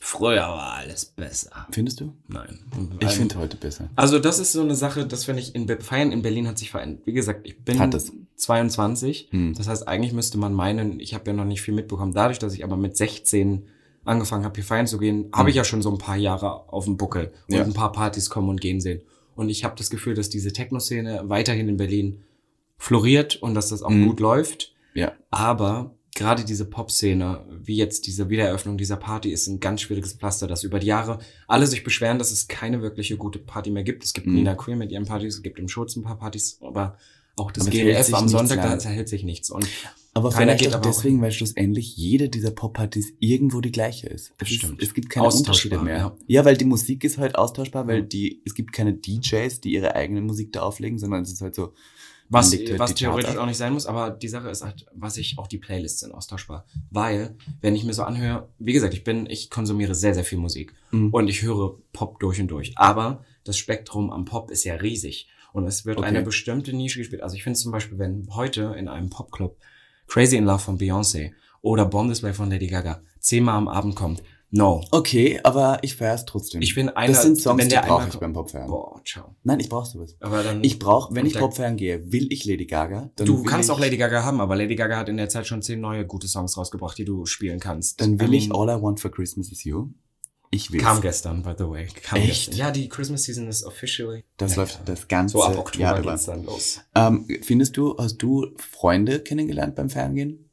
Früher 0.00 0.42
war 0.42 0.74
alles 0.74 1.04
besser. 1.06 1.66
Findest 1.70 2.00
du? 2.00 2.12
Nein. 2.28 2.58
Ich 3.00 3.10
finde 3.12 3.36
heute 3.36 3.56
besser. 3.56 3.88
Also 3.96 4.18
das 4.18 4.38
ist 4.38 4.52
so 4.52 4.60
eine 4.62 4.74
Sache, 4.74 5.06
das 5.06 5.24
finde 5.24 5.40
ich, 5.42 5.54
in 5.54 5.66
Feiern 5.80 6.12
in 6.12 6.22
Berlin 6.22 6.46
hat 6.46 6.58
sich 6.58 6.70
verändert. 6.70 7.06
Wie 7.06 7.12
gesagt, 7.12 7.46
ich 7.46 7.58
bin 7.64 7.78
Hat 7.78 7.94
es. 7.94 8.12
22. 8.36 9.28
Hm. 9.30 9.54
Das 9.56 9.68
heißt, 9.68 9.88
eigentlich 9.88 10.12
müsste 10.12 10.38
man 10.38 10.52
meinen, 10.52 11.00
ich 11.00 11.14
habe 11.14 11.24
ja 11.30 11.32
noch 11.32 11.44
nicht 11.46 11.62
viel 11.62 11.74
mitbekommen. 11.74 12.12
Dadurch, 12.12 12.38
dass 12.38 12.52
ich 12.54 12.62
aber 12.64 12.76
mit 12.76 12.96
16 12.96 13.66
angefangen 14.04 14.44
habe, 14.44 14.54
hier 14.54 14.64
feiern 14.64 14.86
zu 14.86 14.98
gehen, 14.98 15.30
habe 15.32 15.44
Hm. 15.44 15.48
ich 15.48 15.56
ja 15.56 15.64
schon 15.64 15.82
so 15.82 15.90
ein 15.90 15.98
paar 15.98 16.16
Jahre 16.16 16.68
auf 16.72 16.84
dem 16.84 16.96
Buckel 16.96 17.32
und 17.48 17.54
Ja. 17.54 17.64
ein 17.64 17.72
paar 17.72 17.92
Partys 17.92 18.30
kommen 18.30 18.48
und 18.50 18.60
gehen 18.60 18.80
sehen. 18.80 19.00
Und 19.34 19.48
ich 19.48 19.64
habe 19.64 19.74
das 19.76 19.90
Gefühl, 19.90 20.14
dass 20.14 20.28
diese 20.30 20.52
Techno-Szene 20.52 21.22
weiterhin 21.24 21.68
in 21.68 21.76
Berlin 21.76 22.22
floriert 22.78 23.36
und 23.36 23.54
dass 23.54 23.70
das 23.70 23.82
auch 23.82 23.90
Hm. 23.90 24.06
gut 24.06 24.20
läuft. 24.20 24.72
Ja. 24.94 25.12
Aber 25.30 25.94
gerade 26.16 26.44
diese 26.44 26.64
Pop-Szene, 26.64 27.44
wie 27.62 27.76
jetzt 27.76 28.08
diese 28.08 28.28
Wiedereröffnung 28.28 28.76
dieser 28.76 28.96
Party, 28.96 29.30
ist 29.30 29.46
ein 29.46 29.60
ganz 29.60 29.82
schwieriges 29.82 30.14
Pflaster, 30.14 30.48
dass 30.48 30.64
über 30.64 30.80
die 30.80 30.88
Jahre 30.88 31.20
alle 31.46 31.66
sich 31.68 31.84
beschweren, 31.84 32.18
dass 32.18 32.32
es 32.32 32.48
keine 32.48 32.82
wirkliche 32.82 33.16
gute 33.16 33.38
Party 33.38 33.70
mehr 33.70 33.84
gibt. 33.84 34.02
Es 34.02 34.12
gibt 34.12 34.26
Mhm. 34.26 34.34
Nina 34.34 34.54
Queer 34.56 34.76
mit 34.76 34.90
ihren 34.90 35.04
Partys, 35.06 35.36
es 35.36 35.42
gibt 35.42 35.58
im 35.60 35.68
Schutz 35.68 35.94
ein 35.94 36.02
paar 36.02 36.18
Partys, 36.18 36.58
aber 36.60 36.96
auch 37.36 37.52
das 37.52 37.64
hält 37.70 37.74
GLF 37.74 38.14
am 38.14 38.28
Sonntag, 38.28 38.62
da 38.62 38.74
erhält 38.74 39.08
sich 39.10 39.22
nichts. 39.22 39.50
Und 39.50 39.66
Aber 40.14 40.30
Keiner 40.30 40.52
vielleicht 40.52 40.64
geht 40.64 40.74
auch 40.74 40.80
deswegen, 40.80 41.20
weil 41.20 41.30
schlussendlich 41.30 41.94
jede 41.98 42.30
dieser 42.30 42.50
Pop-Partys 42.50 43.12
irgendwo 43.20 43.60
die 43.60 43.70
gleiche 43.72 44.06
ist. 44.06 44.32
Das 44.38 44.48
Es, 44.48 44.54
ist, 44.54 44.58
stimmt. 44.60 44.82
es 44.82 44.94
gibt 44.94 45.10
keine 45.10 45.26
Unterschiede 45.28 45.78
mehr. 45.78 45.98
ja. 45.98 46.16
Ja. 46.26 46.44
weil 46.46 46.56
die 46.56 46.64
Musik 46.64 47.04
ist 47.04 47.18
halt 47.18 47.34
austauschbar, 47.36 47.86
weil 47.86 48.02
die, 48.02 48.40
es 48.46 48.54
gibt 48.54 48.72
keine 48.72 48.94
DJs, 48.94 49.60
die 49.60 49.74
ihre 49.74 49.94
eigene 49.94 50.22
Musik 50.22 50.54
da 50.54 50.62
auflegen, 50.62 50.98
sondern 50.98 51.22
es 51.24 51.32
ist 51.32 51.42
halt 51.42 51.54
so, 51.54 51.74
was, 52.28 52.52
halt 52.52 52.78
was 52.78 52.94
theoretisch 52.94 53.36
auch 53.36 53.46
nicht 53.46 53.56
sein 53.56 53.72
muss, 53.72 53.86
aber 53.86 54.10
die 54.10 54.28
Sache 54.28 54.48
ist 54.48 54.64
halt, 54.64 54.86
was 54.92 55.16
ich, 55.16 55.38
auch 55.38 55.46
die 55.46 55.58
Playlists 55.58 56.00
sind 56.00 56.12
austauschbar. 56.12 56.64
Weil, 56.90 57.36
wenn 57.60 57.76
ich 57.76 57.84
mir 57.84 57.92
so 57.94 58.02
anhöre, 58.02 58.48
wie 58.58 58.72
gesagt, 58.72 58.94
ich 58.94 59.04
bin, 59.04 59.26
ich 59.26 59.50
konsumiere 59.50 59.94
sehr, 59.94 60.14
sehr 60.14 60.24
viel 60.24 60.38
Musik. 60.38 60.74
Mhm. 60.90 61.10
Und 61.10 61.28
ich 61.28 61.42
höre 61.42 61.78
Pop 61.92 62.18
durch 62.20 62.40
und 62.40 62.48
durch. 62.48 62.76
Aber 62.76 63.24
das 63.44 63.56
Spektrum 63.58 64.10
am 64.10 64.24
Pop 64.24 64.50
ist 64.50 64.64
ja 64.64 64.74
riesig. 64.74 65.28
Und 65.52 65.66
es 65.66 65.86
wird 65.86 65.98
Okay. 65.98 66.08
eine 66.08 66.22
bestimmte 66.22 66.72
Nische 66.74 66.98
gespielt. 66.98 67.22
Also 67.22 67.36
ich 67.36 67.42
finde 67.42 67.58
zum 67.58 67.72
Beispiel, 67.72 67.98
wenn 67.98 68.28
heute 68.34 68.74
in 68.76 68.88
einem 68.88 69.08
Popclub 69.08 69.56
Crazy 70.06 70.36
in 70.36 70.44
Love 70.44 70.58
von 70.58 70.78
Beyoncé 70.78 71.32
oder 71.62 71.86
Bomb 71.86 72.10
This 72.10 72.22
Way 72.22 72.34
von 72.34 72.50
Lady 72.50 72.66
Gaga 72.66 73.00
zehnmal 73.20 73.56
am 73.56 73.68
Abend 73.68 73.96
kommt, 73.96 74.22
no. 74.50 74.82
okay, 74.90 75.40
aber 75.42 75.78
ich 75.82 75.96
feier's 75.96 76.24
trotzdem. 76.24 76.62
Ich 76.62 76.74
bin 76.74 76.88
einer, 76.88 77.12
das 77.12 77.22
sind 77.22 77.40
Songs, 77.40 77.58
wenn 77.58 77.68
die 77.68 77.74
der 77.74 77.82
brauche 77.82 78.02
einmal 78.02 78.08
ich 78.08 78.20
beim 78.20 78.32
Popfeiern. 78.32 78.68
Boah, 78.68 79.00
ciao. 79.04 79.34
Nein, 79.42 79.60
ich 79.60 79.68
brauche 79.68 79.86
sowas. 79.86 80.16
Aber 80.20 80.42
dann, 80.42 80.62
Ich 80.62 80.78
brauche, 80.78 81.14
wenn 81.14 81.26
ich 81.26 81.34
Popfeiern 81.38 81.76
gehe, 81.76 82.12
will 82.12 82.32
ich 82.32 82.44
Lady 82.44 82.66
Gaga. 82.66 83.10
Du 83.16 83.42
kannst 83.42 83.68
ich, 83.68 83.74
auch 83.74 83.80
Lady 83.80 83.96
Gaga 83.96 84.22
haben, 84.24 84.40
aber 84.40 84.56
Lady 84.56 84.76
Gaga 84.76 84.96
hat 84.96 85.08
in 85.08 85.16
der 85.16 85.28
Zeit 85.28 85.46
schon 85.46 85.62
zehn 85.62 85.80
neue 85.80 86.06
gute 86.06 86.28
Songs 86.28 86.56
rausgebracht, 86.56 86.96
die 86.98 87.04
du 87.04 87.26
spielen 87.26 87.60
kannst. 87.60 88.00
Dann 88.00 88.20
will 88.20 88.32
I 88.32 88.36
ich 88.38 88.48
mean, 88.48 88.58
All 88.60 88.78
I 88.78 88.82
Want 88.82 89.00
for 89.00 89.10
Christmas 89.10 89.50
is 89.50 89.64
You. 89.64 89.88
Ich 90.52 90.70
will. 90.70 90.80
Kam 90.80 91.00
gestern, 91.00 91.42
by 91.42 91.54
the 91.58 91.64
way. 91.68 91.88
Kam 92.02 92.18
Echt? 92.18 92.46
Gestern. 92.46 92.56
Ja, 92.56 92.70
die 92.70 92.88
Christmas 92.88 93.24
Season 93.24 93.48
ist 93.48 93.64
officially. 93.64 94.24
Das 94.36 94.52
Ja, 94.52 94.62
läuft 94.62 94.74
ja. 94.76 94.80
das 94.86 95.08
ganze 95.08 95.32
So 95.32 95.42
ab 95.42 95.58
Oktober 95.58 95.82
Jahr 95.82 96.00
geht's 96.02 96.26
dann 96.26 96.44
los. 96.44 96.80
Ähm, 96.94 97.26
findest 97.42 97.76
du, 97.76 97.96
hast 97.98 98.18
du 98.18 98.46
Freunde 98.56 99.20
kennengelernt 99.20 99.74
beim 99.74 99.90
Ferngehen? 99.90 100.48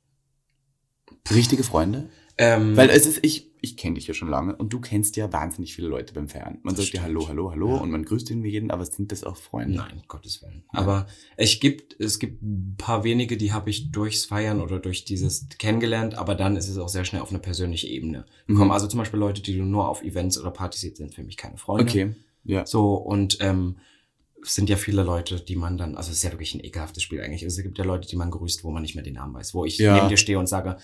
Richtige 1.34 1.63
Freunde? 1.63 2.10
Ähm, 2.38 2.75
Weil 2.75 2.89
es 2.89 3.06
ist, 3.06 3.19
ich, 3.21 3.52
ich 3.65 3.78
kenne 3.78 3.95
dich 3.95 4.08
ja 4.08 4.13
schon 4.13 4.28
lange 4.28 4.54
und 4.58 4.73
du 4.73 4.82
kennst 4.82 5.15
ja 5.15 5.32
wahnsinnig 5.32 5.73
viele 5.73 5.88
Leute 5.88 6.13
beim 6.13 6.28
Feiern. 6.28 6.60
Man 6.63 6.76
Das 6.76 6.84
sagt 6.84 6.95
ja 6.95 7.02
stimmt. 7.02 7.04
Hallo, 7.06 7.30
Hallo, 7.30 7.52
Hallo 7.52 7.69
Ja. 7.69 7.82
und 7.82 7.91
man 7.91 8.04
grüßt 8.04 8.30
irgendwie 8.30 8.49
jeden, 8.49 8.71
aber 8.71 8.86
sind 8.86 9.13
das 9.13 9.23
auch 9.23 9.38
Freunde? 9.38 9.78
Nein, 9.78 10.04
Gottes 10.10 10.41
Willen. 10.41 10.63
Aber 10.67 11.08
es 11.38 11.62
gibt, 11.62 11.97
es 11.97 12.19
gibt 12.19 12.43
ein 12.43 12.76
paar 12.78 13.06
wenige, 13.06 13.38
die 13.38 13.54
habe 13.54 13.69
ich 13.69 13.89
durchs 13.89 14.26
Feiern 14.26 14.60
oder 14.60 14.80
durch 14.80 15.06
dieses 15.06 15.47
kennengelernt, 15.60 16.15
aber 16.15 16.36
dann 16.36 16.58
ist 16.58 16.67
es 16.67 16.78
auch 16.78 16.89
sehr 16.89 17.06
schnell 17.06 17.21
auf 17.21 17.30
eine 17.30 17.39
persönliche 17.39 17.88
Ebene. 17.88 18.26
Mhm. 18.47 18.69
Also 18.69 18.88
zum 18.88 18.97
Beispiel 18.99 19.19
Leute, 19.19 19.41
die 19.41 19.56
du 19.58 19.63
nur 19.63 19.88
auf 19.88 20.04
Events 20.04 20.38
oder 20.38 20.52
Partys 20.52 20.82
siehst, 20.82 20.97
sind 20.97 21.15
für 21.15 21.23
mich 21.23 21.38
keine 21.38 21.56
Freunde. 21.58 21.86
Okay, 21.89 22.15
ja. 22.43 22.65
So, 22.65 22.95
und 22.95 23.38
ähm, 23.39 23.78
es 24.43 24.56
sind 24.56 24.69
ja 24.69 24.76
viele 24.76 25.04
Leute, 25.04 25.39
die 25.39 25.56
man 25.56 25.78
dann, 25.78 25.95
also 25.95 26.12
es 26.12 26.17
ist 26.17 26.23
ja 26.23 26.32
wirklich 26.32 26.54
ein 26.54 26.60
ekelhaftes 26.60 27.02
Spiel 27.02 27.21
eigentlich. 27.21 27.43
Es 27.43 27.56
gibt 27.63 27.78
ja 27.78 27.86
Leute, 27.86 28.10
die 28.10 28.17
man 28.17 28.30
grüßt, 28.30 28.65
wo 28.65 28.71
man 28.71 28.82
nicht 28.82 28.95
mehr 28.95 29.06
den 29.06 29.13
Namen 29.13 29.34
weiß, 29.34 29.54
wo 29.54 29.63
ich 29.63 29.78
Ja. 29.78 29.95
neben 29.95 30.10
dir 30.10 30.17
stehe 30.17 30.38
und 30.38 30.47
sage, 30.47 30.76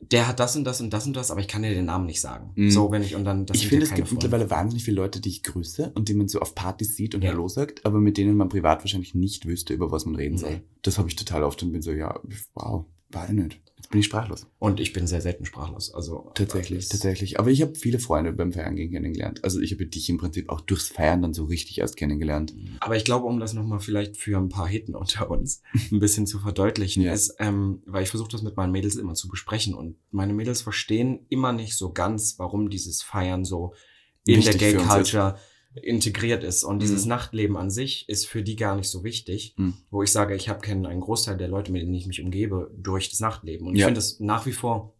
der 0.00 0.28
hat 0.28 0.38
das 0.38 0.54
und 0.56 0.64
das 0.64 0.80
und 0.80 0.90
das 0.92 1.06
und 1.06 1.16
das, 1.16 1.30
aber 1.30 1.40
ich 1.40 1.48
kann 1.48 1.62
dir 1.62 1.70
den 1.74 1.86
Namen 1.86 2.06
nicht 2.06 2.20
sagen. 2.20 2.52
Mhm. 2.54 2.70
So, 2.70 2.90
wenn 2.92 3.02
ich 3.02 3.14
und 3.16 3.24
dann, 3.24 3.46
das 3.46 3.56
ich 3.56 3.66
finde, 3.68 3.84
es 3.84 3.94
gibt 3.94 4.08
Freunde. 4.08 4.24
mittlerweile 4.24 4.50
wahnsinnig 4.50 4.84
viele 4.84 4.96
Leute, 4.96 5.20
die 5.20 5.28
ich 5.28 5.42
grüße 5.42 5.92
und 5.94 6.08
die 6.08 6.14
man 6.14 6.28
so 6.28 6.40
auf 6.40 6.54
Partys 6.54 6.94
sieht 6.96 7.14
und 7.14 7.22
Ja. 7.24 7.30
Hallo 7.32 7.48
sagt, 7.48 7.84
aber 7.84 7.98
mit 8.00 8.16
denen 8.16 8.36
man 8.36 8.48
privat 8.48 8.80
wahrscheinlich 8.84 9.14
nicht 9.14 9.46
wüsste, 9.46 9.74
über 9.74 9.90
was 9.90 10.04
man 10.06 10.14
reden 10.14 10.36
Nee. 10.36 10.40
soll. 10.40 10.60
Das 10.82 10.98
habe 10.98 11.08
ich 11.08 11.16
total 11.16 11.42
oft 11.42 11.62
und 11.62 11.72
bin 11.72 11.82
so, 11.82 11.90
ja, 11.92 12.18
wow, 12.54 12.84
war 13.10 13.32
nicht. 13.32 13.60
Jetzt 13.88 13.92
bin 13.92 14.00
ich 14.00 14.06
sprachlos. 14.06 14.46
Und 14.58 14.80
ich 14.80 14.92
bin 14.92 15.06
sehr 15.06 15.22
selten 15.22 15.46
sprachlos. 15.46 15.94
Also 15.94 16.30
Tatsächlich, 16.34 16.80
das- 16.80 16.88
tatsächlich. 16.90 17.38
Aber 17.40 17.50
ich 17.50 17.62
habe 17.62 17.74
viele 17.74 17.98
Freunde 17.98 18.34
beim 18.34 18.52
Feiern 18.52 18.76
gehen 18.76 18.90
kennengelernt. 18.90 19.42
Also 19.44 19.60
ich 19.60 19.72
habe 19.72 19.86
dich 19.86 20.10
im 20.10 20.18
Prinzip 20.18 20.50
auch 20.50 20.60
durchs 20.60 20.88
Feiern 20.88 21.22
dann 21.22 21.32
so 21.32 21.44
richtig 21.46 21.78
erst 21.78 21.96
kennengelernt. 21.96 22.54
Aber 22.80 22.96
ich 22.96 23.04
glaube, 23.04 23.24
um 23.26 23.40
das 23.40 23.54
nochmal 23.54 23.80
vielleicht 23.80 24.18
für 24.18 24.36
ein 24.36 24.50
paar 24.50 24.68
Hitten 24.68 24.94
unter 24.94 25.30
uns 25.30 25.62
ein 25.90 26.00
bisschen 26.00 26.26
zu 26.26 26.38
verdeutlichen, 26.38 27.02
Ja. 27.02 27.14
ist, 27.14 27.36
ähm, 27.38 27.82
weil 27.86 28.02
ich 28.02 28.10
versuche 28.10 28.30
das 28.30 28.42
mit 28.42 28.58
meinen 28.58 28.72
Mädels 28.72 28.96
immer 28.96 29.14
zu 29.14 29.26
besprechen 29.28 29.72
und 29.72 29.96
meine 30.10 30.34
Mädels 30.34 30.60
verstehen 30.60 31.20
immer 31.30 31.54
nicht 31.54 31.74
so 31.74 31.90
ganz, 31.90 32.34
warum 32.38 32.68
dieses 32.68 33.00
Feiern 33.02 33.46
so 33.46 33.72
in 34.26 34.36
Wichtig 34.36 34.58
der 34.58 34.72
Gay 34.74 34.80
uns 34.82 34.84
ist. 34.84 35.14
Integriert 35.82 36.44
ist. 36.44 36.64
Und 36.64 36.80
dieses 36.80 37.04
Mhm. 37.04 37.08
Nachtleben 37.10 37.56
an 37.56 37.70
sich 37.70 38.08
ist 38.08 38.26
für 38.26 38.42
die 38.42 38.56
gar 38.56 38.76
nicht 38.76 38.88
so 38.88 39.04
wichtig, 39.04 39.54
Mhm. 39.56 39.74
wo 39.90 40.02
ich 40.02 40.12
sage, 40.12 40.34
ich 40.34 40.48
habe 40.48 40.60
kennen 40.60 40.86
einen 40.86 41.00
Großteil 41.00 41.36
der 41.36 41.48
Leute, 41.48 41.72
mit 41.72 41.82
denen 41.82 41.94
ich 41.94 42.06
mich 42.06 42.22
umgebe, 42.22 42.70
durch 42.76 43.10
das 43.10 43.20
Nachtleben. 43.20 43.66
Und 43.66 43.74
ich 43.74 43.80
Ja. 43.80 43.86
finde 43.86 43.98
das 43.98 44.20
nach 44.20 44.46
wie 44.46 44.52
vor, 44.52 44.94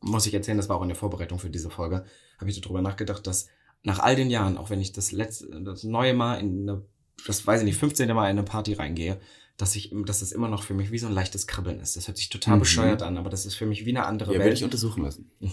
muss 0.00 0.26
ich 0.26 0.34
erzählen, 0.34 0.56
das 0.58 0.68
war 0.68 0.76
auch 0.76 0.82
in 0.82 0.88
der 0.88 0.96
Vorbereitung 0.96 1.38
für 1.38 1.50
diese 1.50 1.70
Folge, 1.70 2.04
habe 2.38 2.50
ich 2.50 2.60
darüber 2.60 2.82
nachgedacht, 2.82 3.26
dass 3.26 3.48
nach 3.82 3.98
all 3.98 4.16
den 4.16 4.30
Jahren, 4.30 4.58
auch 4.58 4.70
wenn 4.70 4.80
ich 4.80 4.92
das 4.92 5.12
letzte, 5.12 5.62
das 5.62 5.84
neue 5.84 6.14
Mal 6.14 6.36
in 6.40 6.68
eine, 6.68 6.82
das 7.26 7.46
weiß 7.46 7.60
ich 7.60 7.64
nicht, 7.66 7.78
15. 7.78 8.08
Mal 8.14 8.24
in 8.30 8.38
eine 8.38 8.42
Party 8.42 8.74
reingehe, 8.74 9.18
dass 9.56 9.74
ich, 9.74 9.90
dass 10.04 10.20
das 10.20 10.32
immer 10.32 10.48
noch 10.48 10.62
für 10.62 10.74
mich 10.74 10.90
wie 10.90 10.98
so 10.98 11.06
ein 11.06 11.12
leichtes 11.14 11.46
Kribbeln 11.46 11.80
ist. 11.80 11.96
Das 11.96 12.08
hört 12.08 12.16
sich 12.18 12.28
total 12.28 12.56
Mhm. 12.56 12.60
bescheuert 12.60 13.02
an, 13.02 13.16
aber 13.16 13.30
das 13.30 13.46
ist 13.46 13.54
für 13.54 13.64
mich 13.66 13.86
wie 13.86 13.90
eine 13.90 14.04
andere 14.06 14.32
Ja, 14.32 14.38
werde 14.38 14.50
Welt. 14.50 14.58
ich 14.58 14.64
untersuchen 14.64 15.02
lassen. 15.02 15.30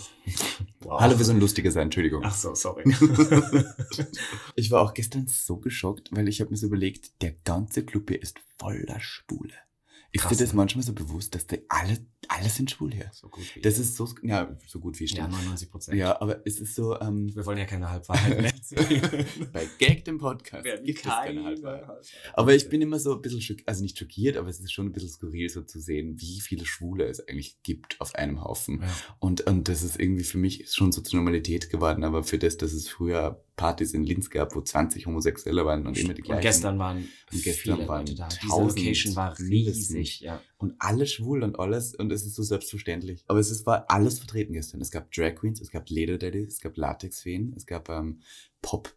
Wow. 0.82 1.00
Hallo, 1.00 1.18
wir 1.18 1.24
sollen 1.24 1.40
lustiger 1.40 1.72
sein, 1.72 1.84
Entschuldigung. 1.84 2.24
Ach 2.26 2.36
so, 2.36 2.54
sorry. 2.56 2.84
ich 4.56 4.70
war 4.70 4.82
auch 4.82 4.94
gestern 4.94 5.28
so 5.28 5.56
geschockt, 5.58 6.10
weil 6.12 6.28
ich 6.28 6.42
habe 6.42 6.52
mir 6.52 6.58
so 6.58 6.68
überlegt, 6.68 7.22
der 7.22 7.32
ganze 7.46 7.86
Club 7.86 8.10
hier 8.10 8.22
ist 8.22 8.38
voller 8.60 9.00
Schwule. 10.14 10.16
Ist 10.16 10.22
Krass, 10.22 10.38
dir 10.38 10.44
das 10.44 10.54
manchmal 10.54 10.84
so 10.84 10.94
bewusst, 10.94 11.34
dass 11.34 11.48
die 11.48 11.60
alle, 11.70 11.98
alle 12.28 12.48
sind 12.48 12.70
schwul 12.70 12.94
hier? 12.94 13.10
so 13.14 13.30
gut 13.30 13.44
wie. 13.56 13.62
Das 13.62 13.80
ist 13.80 13.96
so, 13.96 14.08
ja, 14.22 14.56
so 14.68 14.80
gut 14.80 15.00
wie 15.00 15.06
ja, 15.06 15.10
stimmt. 15.10 15.32
99 15.32 15.72
Prozent. 15.72 15.98
Ja, 15.98 16.22
aber 16.22 16.46
es 16.46 16.60
ist 16.60 16.76
so, 16.76 17.00
ähm, 17.00 17.36
Wir 17.36 17.44
wollen 17.48 17.58
ja 17.58 17.66
keine 17.66 17.90
Halbwahrheiten 17.90 18.46
erzählen. 18.46 19.26
bei 19.54 19.68
Gag 19.80 20.06
dem 20.06 20.20
Podcast 20.20 20.66
Werden 20.66 20.86
gibt 20.86 21.00
es 21.00 21.06
keine 21.06 21.26
keine 21.26 21.44
Halbwahrheit. 21.46 21.88
Halbwahrheiten. 21.88 22.10
Aber 22.34 22.54
ich 22.54 22.70
bin 22.70 22.82
immer 22.82 23.00
so 23.00 23.16
ein 23.16 23.22
bisschen 23.22 23.42
schockiert, 23.42 23.68
also 23.68 23.82
nicht 23.82 23.98
schockiert, 23.98 24.38
aber 24.38 24.50
es 24.50 24.60
ist 24.60 24.72
schon 24.72 24.86
ein 24.86 24.92
bisschen 24.92 25.10
skurril 25.10 25.50
so 25.50 25.64
zu 25.64 25.80
sehen, 25.80 26.22
wie 26.22 26.42
viele 26.42 26.66
Schwule 26.66 27.06
es 27.06 27.28
eigentlich 27.28 27.64
gibt 27.64 28.00
auf 28.00 28.14
einem 28.14 28.44
Haufen. 28.44 28.82
Ja. 28.82 28.88
Und, 29.20 29.42
und 29.42 29.68
das 29.68 29.82
ist 29.82 30.00
irgendwie 30.00 30.24
für 30.24 30.38
mich 30.38 30.72
schon 30.72 30.92
so 30.92 31.02
zur 31.02 31.18
Normalität 31.18 31.72
geworden, 31.72 32.04
aber 32.04 32.24
für 32.24 32.38
das, 32.38 32.58
dass 32.58 32.74
es 32.74 32.88
früher 32.88 33.44
Partys 33.56 33.94
in 33.94 34.04
Linz 34.04 34.30
gab, 34.30 34.56
wo 34.56 34.62
20 34.62 35.06
Homosexuelle 35.06 35.66
waren 35.66 35.86
und 35.86 35.98
immer 35.98 36.14
die 36.14 36.22
gleichen. 36.24 36.38
Und 36.38 36.42
gestern 36.42 36.80
waren 36.80 36.98
Und 37.32 37.44
gestern 37.44 37.76
viele 37.78 37.88
waren 37.88 38.02
Leute 38.08 38.16
da. 38.16 38.28
Diese 38.28 38.42
1000 38.44 38.80
Location 38.80 39.16
war 39.16 39.38
riesig, 39.40 40.20
ja. 40.22 40.42
Und 40.58 40.76
alle 40.80 41.06
schwul 41.06 41.44
und 41.44 41.60
alles 41.60 41.94
und 41.94 42.12
es 42.12 42.26
ist 42.26 42.36
so 42.36 42.44
selbstverständlich. 42.44 43.24
Aber 43.28 43.40
es 43.40 43.52
ist, 43.52 43.66
war 43.66 43.86
alles 43.90 44.18
vertreten 44.20 44.54
gestern. 44.54 44.82
Es 44.82 44.90
gab 44.92 45.12
Drag 45.12 45.36
Queens, 45.36 45.62
es 45.62 45.70
gab 45.72 45.90
Leder 45.90 46.18
Daddies, 46.18 46.54
es 46.56 46.60
gab 46.62 46.76
Latexfeen, 46.78 47.54
es 47.56 47.66
gab 47.66 47.90
ähm, 47.90 48.22
Pop 48.62 48.96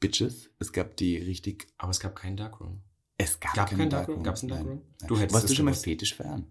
Bitches, 0.00 0.50
es 0.58 0.72
gab 0.72 0.96
die 0.96 1.16
richtig, 1.16 1.68
Aber 1.78 1.90
es 1.90 2.00
gab 2.00 2.16
keinen 2.16 2.36
Darkroom. 2.36 2.80
es 3.18 3.38
gab, 3.40 3.54
Gab 3.54 3.68
keinen 3.68 3.78
keinen 3.78 3.90
Darkroom? 3.90 4.22
Gab's 4.22 4.42
einen 4.42 4.50
Nein, 4.50 4.58
Darkroom? 4.58 4.82
nein. 5.00 5.08
Du 5.08 5.16
hättest 5.18 5.34
Warst 5.34 5.44
es 5.44 5.50
du 5.50 5.56
schon 5.56 5.64
mal 5.64 5.74
fetisch 5.74 6.14
feiern? 6.14 6.46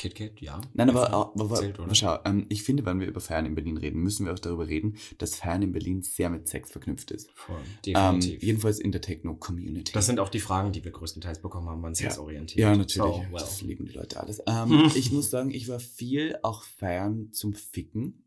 KitKat, 0.00 0.40
ja. 0.40 0.60
Nein, 0.72 0.88
aber, 0.88 1.10
aber, 1.12 1.32
aber, 1.38 1.54
zählt, 1.56 1.78
aber 1.78 1.94
schau, 1.94 2.18
ähm, 2.24 2.46
ich 2.48 2.62
finde, 2.62 2.86
wenn 2.86 3.00
wir 3.00 3.06
über 3.06 3.20
Feiern 3.20 3.44
in 3.44 3.54
Berlin 3.54 3.76
reden, 3.76 4.00
müssen 4.00 4.24
wir 4.24 4.32
auch 4.32 4.38
darüber 4.38 4.66
reden, 4.66 4.96
dass 5.18 5.34
Feiern 5.36 5.60
in 5.60 5.72
Berlin 5.72 6.02
sehr 6.02 6.30
mit 6.30 6.48
Sex 6.48 6.70
verknüpft 6.70 7.10
ist. 7.10 7.28
Voll, 7.34 7.56
Ähm, 7.86 8.18
definitiv. 8.20 8.42
jedenfalls 8.42 8.78
in 8.80 8.92
der 8.92 9.02
Techno-Community. 9.02 9.92
das 9.92 10.06
sind 10.06 10.18
auch 10.20 10.30
die 10.30 10.40
Fragen, 10.40 10.72
die 10.72 10.82
wir 10.84 10.90
größtenteils 10.92 11.40
bekommen 11.42 11.68
haben, 11.68 11.82
wann 11.82 11.92
Ja. 11.92 11.98
Sex 11.98 12.18
orientiert. 12.18 12.60
Ja, 12.60 12.74
natürlich. 12.74 12.96
So, 13.12 13.18
well. 13.20 13.32
Das 13.32 13.60
lieben 13.60 13.84
die 13.84 13.92
Leute 13.92 14.18
alles. 14.20 14.42
Ähm, 14.46 14.90
ich 14.94 15.12
muss 15.12 15.28
sagen, 15.30 15.50
ich 15.50 15.68
war 15.68 15.80
viel 15.80 16.36
auch 16.42 16.62
feiern 16.62 17.30
zum 17.32 17.52
Ficken. 17.52 18.24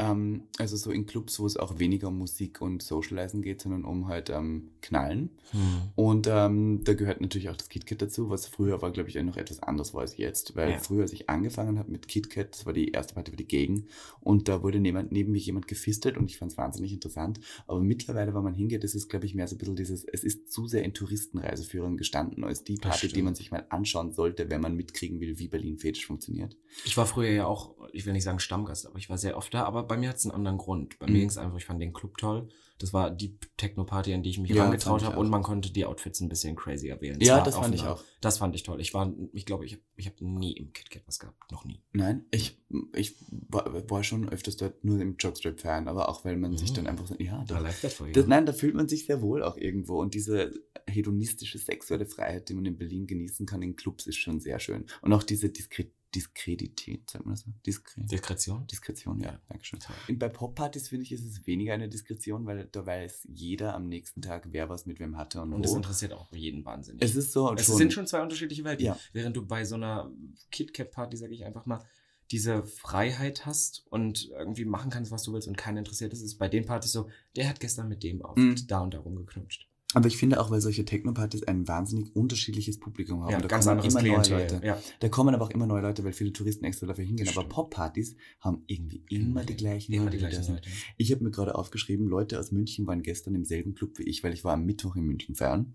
Ähm, 0.00 0.44
also 0.58 0.76
so 0.76 0.90
in 0.90 1.04
Clubs, 1.06 1.38
wo 1.38 1.46
es 1.46 1.56
auch 1.56 1.78
weniger 1.78 2.08
um 2.08 2.18
Musik 2.18 2.60
und 2.60 2.82
Socializen 2.82 3.42
geht, 3.42 3.60
sondern 3.60 3.84
um 3.84 4.08
halt 4.08 4.30
ähm, 4.30 4.68
Knallen. 4.80 5.30
Hm. 5.50 5.60
Und 5.94 6.26
ähm, 6.30 6.82
da 6.84 6.94
gehört 6.94 7.20
natürlich 7.20 7.50
auch 7.50 7.56
das 7.56 7.68
KitKat 7.68 8.00
dazu, 8.00 8.30
was 8.30 8.46
früher 8.46 8.80
war, 8.80 8.92
glaube 8.92 9.10
ich, 9.10 9.16
noch 9.16 9.36
etwas 9.36 9.62
anders 9.62 9.92
war 9.92 10.00
als 10.00 10.16
jetzt. 10.16 10.56
Weil 10.56 10.70
Ja. 10.70 10.78
früher, 10.78 11.02
als 11.02 11.12
ich 11.12 11.28
angefangen 11.28 11.78
habe 11.78 11.90
mit 11.90 12.08
KitKat, 12.08 12.54
das 12.54 12.66
war 12.66 12.72
die 12.72 12.92
erste 12.92 13.14
Party, 13.14 13.32
war 13.32 13.36
die 13.36 13.46
Gegen. 13.46 13.86
Und 14.20 14.48
da 14.48 14.62
wurde 14.62 14.80
neben, 14.80 15.08
neben 15.10 15.32
mir 15.32 15.38
jemand 15.38 15.68
gefistet 15.68 16.16
und 16.16 16.30
ich 16.30 16.38
fand 16.38 16.52
es 16.52 16.58
wahnsinnig 16.58 16.92
interessant. 16.92 17.40
Aber 17.66 17.80
mittlerweile, 17.80 18.34
wenn 18.34 18.42
man 18.42 18.54
hingeht, 18.54 18.84
ist 18.84 18.94
es, 18.94 19.08
glaube 19.08 19.26
ich, 19.26 19.34
mehr 19.34 19.48
so 19.48 19.56
ein 19.56 19.58
bisschen 19.58 19.76
dieses, 19.76 20.04
es 20.04 20.24
ist 20.24 20.50
zu 20.50 20.66
sehr 20.66 20.82
in 20.84 20.94
Touristenreiseführern 20.94 21.96
gestanden 21.96 22.44
als 22.44 22.64
die 22.64 22.76
Party, 22.76 23.08
die 23.08 23.22
man 23.22 23.34
sich 23.34 23.50
mal 23.50 23.66
anschauen 23.68 24.12
sollte, 24.12 24.48
wenn 24.48 24.60
man 24.60 24.76
mitkriegen 24.76 25.20
will, 25.20 25.38
wie 25.38 25.48
Berlin 25.48 25.78
Fetisch 25.78 26.06
funktioniert. 26.06 26.56
Ich 26.84 26.96
war 26.96 27.06
früher 27.06 27.30
ja 27.30 27.46
auch, 27.46 27.74
ich 27.92 28.06
will 28.06 28.12
nicht 28.12 28.24
sagen 28.24 28.38
Stammgast, 28.38 28.86
aber 28.86 28.98
ich 28.98 29.10
war 29.10 29.18
sehr 29.18 29.36
oft 29.36 29.52
da, 29.52 29.64
aber 29.64 29.89
bei 29.90 29.96
mir 29.98 30.08
hat 30.08 30.16
es 30.16 30.24
einen 30.24 30.34
anderen 30.34 30.56
Grund. 30.58 30.98
Bei 30.98 31.06
Mhm. 31.06 31.12
mir 31.12 31.18
ging 31.20 31.28
es 31.28 31.36
einfach, 31.36 31.58
ich 31.58 31.64
fand 31.66 31.82
den 31.82 31.92
Club 31.92 32.16
toll. 32.16 32.48
Das 32.78 32.94
war 32.94 33.10
die 33.10 33.36
Techno-Party, 33.58 34.14
an 34.14 34.22
die 34.22 34.30
ich 34.30 34.38
mich 34.38 34.50
Ja, 34.52 34.72
ich 34.72 34.86
habe 34.86 35.18
und 35.18 35.28
man 35.28 35.42
konnte 35.42 35.70
die 35.70 35.84
Outfits 35.84 36.20
ein 36.20 36.30
bisschen 36.30 36.56
crazier 36.56 36.98
wählen. 37.02 37.20
Ja, 37.20 37.42
das 37.42 37.54
fand 37.56 37.74
ich 37.74 37.82
auch. 37.82 38.02
Das 38.22 38.38
fand 38.38 38.54
ich 38.54 38.62
toll. 38.62 38.80
Ich 38.80 38.94
war, 38.94 39.12
ich 39.34 39.44
glaube, 39.44 39.66
ich 39.66 39.72
habe 39.74 39.82
ich 39.96 40.06
hab 40.06 40.18
nie 40.22 40.52
im 40.52 40.72
KitKat 40.72 41.02
was 41.06 41.18
gehabt. 41.18 41.52
Noch 41.52 41.66
nie. 41.66 41.82
Nein, 41.92 42.24
ich, 42.30 42.58
ich 42.96 43.16
war, 43.50 43.90
war 43.90 44.02
schon 44.02 44.26
öfters 44.30 44.56
dort 44.56 44.82
nur 44.82 44.98
im 44.98 45.16
Jockstrap-Fan, 45.18 45.88
aber 45.88 46.08
auch 46.08 46.24
weil 46.24 46.38
man 46.38 46.56
sich 46.56 46.70
Mhm. 46.70 46.74
dann 46.76 46.86
einfach 46.86 47.06
so, 47.06 47.16
ja, 47.18 47.44
da, 47.46 47.62
for 47.90 48.06
you. 48.06 48.14
das, 48.14 48.26
nein, 48.26 48.46
da 48.46 48.54
fühlt 48.54 48.74
man 48.74 48.88
sich 48.88 49.04
sehr 49.04 49.20
wohl 49.20 49.42
auch 49.42 49.58
irgendwo. 49.58 50.00
Und 50.00 50.14
diese 50.14 50.50
hedonistische 50.86 51.58
sexuelle 51.58 52.06
Freiheit, 52.06 52.48
die 52.48 52.54
man 52.54 52.64
in 52.64 52.78
Berlin 52.78 53.06
genießen 53.06 53.44
kann 53.44 53.60
in 53.60 53.76
Clubs, 53.76 54.06
ist 54.06 54.16
schon 54.16 54.40
sehr 54.40 54.58
schön. 54.58 54.86
Und 55.02 55.12
auch 55.12 55.22
diese 55.22 55.50
Diskre 55.50 55.86
Diskredität, 56.14 57.10
sagt 57.10 57.24
man 57.24 57.34
das 57.34 57.42
so? 57.44 57.50
Diskre 57.66 58.00
Diskretion? 58.02 58.66
Diskretion, 58.66 59.20
ja, 59.20 59.32
Ja. 59.32 59.40
danke 59.48 59.64
schön. 59.64 59.80
Toll. 59.80 59.94
Und 60.08 60.18
bei 60.18 60.28
Poppartys 60.28 60.88
finde 60.88 61.04
ich, 61.04 61.12
ist 61.12 61.24
es 61.24 61.46
weniger 61.46 61.74
eine 61.74 61.88
Diskretion, 61.88 62.46
weil 62.46 62.68
da 62.72 62.84
weiß 62.84 63.28
jeder 63.32 63.74
am 63.74 63.88
nächsten 63.88 64.22
Tag, 64.22 64.48
wer 64.50 64.68
was 64.68 64.86
mit 64.86 64.98
wem 65.00 65.16
hatte 65.16 65.40
und, 65.40 65.52
Und 65.52 65.62
das 65.64 65.72
wo. 65.72 65.76
interessiert 65.76 66.12
auch 66.12 66.32
jeden 66.32 66.64
wahnsinnig. 66.64 67.02
Es 67.02 67.14
ist 67.14 67.32
so 67.32 67.52
Es 67.54 67.66
schon, 67.66 67.76
sind 67.76 67.92
schon 67.92 68.06
zwei 68.06 68.22
unterschiedliche 68.22 68.64
Welten. 68.64 68.84
Ja. 68.86 68.98
Während 69.12 69.36
du 69.36 69.46
bei 69.46 69.64
so 69.64 69.74
einer 69.76 70.10
KitKat-Party, 70.50 71.16
sage 71.16 71.34
ich 71.34 71.44
einfach 71.44 71.66
mal, 71.66 71.84
diese 72.30 72.62
Freiheit 72.64 73.44
hast 73.46 73.84
und 73.90 74.28
irgendwie 74.30 74.64
machen 74.64 74.90
kannst, 74.90 75.10
was 75.10 75.24
du 75.24 75.32
willst 75.32 75.48
und 75.48 75.56
keiner 75.56 75.80
interessiert 75.80 76.12
ist, 76.12 76.22
ist 76.22 76.38
bei 76.38 76.48
den 76.48 76.64
Partys 76.64 76.92
so, 76.92 77.08
der 77.36 77.48
hat 77.48 77.58
gestern 77.60 77.88
mit 77.88 78.02
dem 78.04 78.22
auf 78.24 78.36
Mhm. 78.36 78.56
da 78.68 78.80
und 78.80 78.94
darum 78.94 79.16
geknutscht. 79.16 79.66
Aber 79.92 80.06
ich 80.06 80.16
finde 80.16 80.40
auch, 80.40 80.50
weil 80.50 80.60
solche 80.60 80.84
Techno-Partys 80.84 81.42
ein 81.44 81.66
wahnsinnig 81.66 82.14
unterschiedliches 82.14 82.78
Publikum 82.78 83.24
haben. 83.24 83.32
Ja, 83.32 83.40
da 83.40 83.48
ganz 83.48 83.64
kommen 83.64 83.78
anderes 83.78 83.94
immer 83.94 84.02
neue 84.02 84.22
Klientel. 84.22 84.52
Leute. 84.54 84.66
Ja. 84.66 84.78
Da 85.00 85.08
kommen 85.08 85.34
aber 85.34 85.44
auch 85.44 85.50
immer 85.50 85.66
neue 85.66 85.82
Leute, 85.82 86.04
weil 86.04 86.12
viele 86.12 86.32
Touristen 86.32 86.64
extra 86.64 86.86
dafür 86.86 87.04
hingehen. 87.04 87.26
Das 87.26 87.36
Aber. 87.36 87.48
Pop-Partys 87.48 88.14
haben 88.40 88.62
irgendwie 88.66 89.02
immer 89.08 89.44
die 89.44 89.56
gleichen 89.56 89.92
Immer 89.92 90.04
Leute, 90.04 90.18
die 90.18 90.22
gleichen. 90.24 90.54
Leute. 90.54 90.68
Ich 90.96 91.10
habe 91.10 91.24
mir 91.24 91.30
gerade 91.32 91.56
aufgeschrieben, 91.56 92.06
Leute 92.06 92.38
aus 92.38 92.52
München 92.52 92.86
waren 92.86 93.02
gestern 93.02 93.34
im 93.34 93.44
selben 93.44 93.74
Club 93.74 93.98
wie 93.98 94.04
ich, 94.04 94.22
weil 94.22 94.32
ich 94.32 94.44
war 94.44 94.54
am 94.54 94.64
Mittwoch 94.64 94.94
in 94.94 95.04
München 95.04 95.34
feiern, 95.34 95.74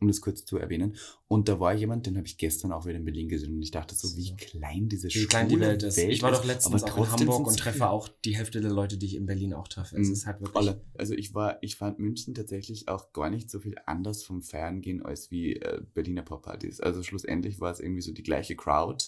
um 0.00 0.08
das 0.08 0.20
kurz 0.20 0.44
zu 0.44 0.56
erwähnen. 0.56 0.96
Und 1.28 1.48
da 1.48 1.60
war 1.60 1.74
jemand, 1.74 2.06
den 2.06 2.16
habe 2.16 2.26
ich 2.26 2.38
gestern 2.38 2.72
auch 2.72 2.86
wieder 2.86 2.96
in 2.96 3.04
Berlin 3.04 3.28
gesehen 3.28 3.54
und 3.54 3.62
ich 3.62 3.70
dachte 3.70 3.94
so, 3.94 4.16
wie 4.16 4.34
klein 4.36 4.88
diese 4.88 5.08
Wie 5.08 5.26
klein 5.26 5.48
die 5.48 5.60
Welt 5.60 5.82
ist. 5.82 5.98
Ich 5.98 6.22
war 6.22 6.32
doch 6.32 6.44
letztens 6.44 6.82
auch 6.84 6.96
in 6.96 7.10
Hamburg 7.12 7.46
und 7.46 7.58
treffe 7.58 7.90
auch 7.90 8.08
die 8.24 8.36
Hälfte 8.36 8.60
der 8.60 8.70
Leute, 8.72 8.96
die 8.96 9.06
ich 9.06 9.14
in 9.16 9.26
Berlin 9.26 9.52
auch 9.52 9.68
treffe. 9.68 9.96
Es 10.00 10.08
Mhm. 10.08 10.12
ist 10.14 10.26
halt 10.26 10.40
wirklich. 10.40 10.56
Alle. 10.56 10.80
Also 10.96 11.14
ich 11.14 11.34
war, 11.34 11.58
ich 11.62 11.76
fand 11.76 11.98
München 11.98 12.34
tatsächlich 12.34 12.88
auch 12.88 13.12
gar 13.12 13.30
nicht 13.30 13.50
so 13.50 13.60
viel 13.60 13.76
anders 13.86 14.22
vom 14.24 14.42
Feiern 14.42 14.80
gehen 14.80 15.04
als 15.04 15.30
wie 15.30 15.56
äh, 15.56 15.82
Berliner 15.94 16.22
Poppartys. 16.22 16.80
Also 16.80 17.02
schlussendlich 17.02 17.60
war 17.60 17.70
es 17.70 17.80
irgendwie 17.80 18.02
so 18.02 18.12
die 18.12 18.22
gleiche 18.22 18.56
Crowd, 18.56 19.04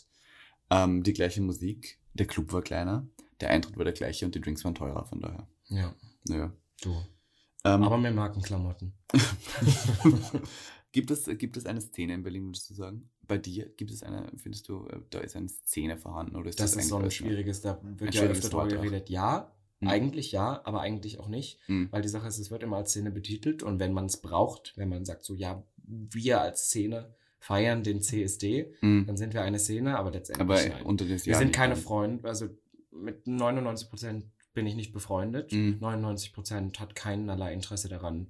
ähm, 0.71 1.03
die 1.03 1.13
gleiche 1.15 1.41
Musik, 1.41 1.99
der 2.15 2.27
Club 2.27 2.53
war 2.53 2.63
kleiner, 2.63 3.07
der 3.41 3.51
Eintritt 3.51 3.77
war 3.77 3.85
der 3.85 3.95
gleiche 3.95 4.25
und 4.27 4.35
die 4.35 4.41
Drinks 4.41 4.65
waren 4.65 4.75
teurer, 4.75 5.05
von 5.07 5.21
daher. 5.21 5.49
Ja, 5.69 5.95
Naja. 6.29 6.53
du. 6.83 6.91
Ähm, 7.65 7.83
Aber 7.85 7.97
mehr 7.99 8.11
Markenklamotten. 8.13 8.93
gibt, 10.93 11.11
es, 11.11 11.25
gibt 11.39 11.57
es 11.57 11.67
eine 11.67 11.81
Szene 11.81 12.15
in 12.15 12.23
Berlin, 12.23 12.45
würdest 12.47 12.71
du 12.71 12.75
sagen? 12.75 13.09
bei 13.27 13.39
dir, 13.39 13.67
gibt 13.77 13.91
es 13.93 14.03
eine, 14.03 14.31
findest 14.37 14.69
du, 14.69 14.87
äh, 14.89 14.99
da 15.11 15.21
ist 15.21 15.37
eine 15.37 15.49
Szene 15.49 15.97
vorhanden 15.97 16.37
oder 16.37 16.51
ist 16.51 16.61
Das, 16.61 16.73
das, 16.73 16.83
ist 16.85 16.91
so 16.91 16.97
ein 16.99 17.11
schwieriges, 17.11 17.61
da 17.63 17.81
wird 17.83 18.15
ja 18.15 18.23
öfter 18.25 18.59
auch. 18.59 18.69
geredet. 18.69 19.09
Ja, 19.11 19.53
Mhm. 19.81 19.89
eigentlich 19.89 20.31
ja, 20.33 20.61
aber 20.65 20.81
eigentlich 20.81 21.19
auch 21.19 21.29
nicht. 21.29 21.59
Mhm. 21.67 21.89
Weil 21.91 22.03
die 22.03 22.09
Sache 22.09 22.29
ist, 22.29 22.39
es 22.39 22.51
wird 22.51 22.63
immer 22.63 22.77
als 22.77 22.91
Szene 22.91 23.11
betitelt 23.11 23.63
und 23.65 23.79
wenn 23.81 23.93
man 23.93 24.07
es 24.07 24.19
braucht, 24.19 24.75
wenn 24.77 24.89
man 24.89 25.05
sagt 25.05 25.25
so, 25.25 25.35
ja, 25.35 25.65
wir 25.85 26.41
als 26.41 26.67
Szene 26.67 27.15
feiern 27.41 27.83
den 27.83 28.01
CSD, 28.03 28.73
Mhm. 28.81 29.07
dann 29.07 29.17
sind 29.17 29.35
wir 29.35 29.43
eine 29.43 29.59
Szene, 29.59 29.99
aber 29.99 30.11
letztendlich 30.13 30.41
Aber 30.43 30.69
nein. 30.77 30.85
unter 30.85 31.05
das 31.07 31.27
Wir 31.27 31.37
sind 31.37 31.53
keine 31.53 31.75
Freunde, 31.77 32.29
also 32.29 32.49
mit 32.93 33.27
99 33.27 33.89
Prozent 33.89 34.27
bin 34.55 34.67
ich 34.67 34.75
nicht 34.77 34.93
befreundet. 34.93 35.53
Mhm. 35.53 35.79
99 35.81 36.33
Prozent 36.35 36.79
hat 36.79 36.95
keinerlei 36.95 37.53
Interesse 37.55 37.89
daran, 37.89 38.29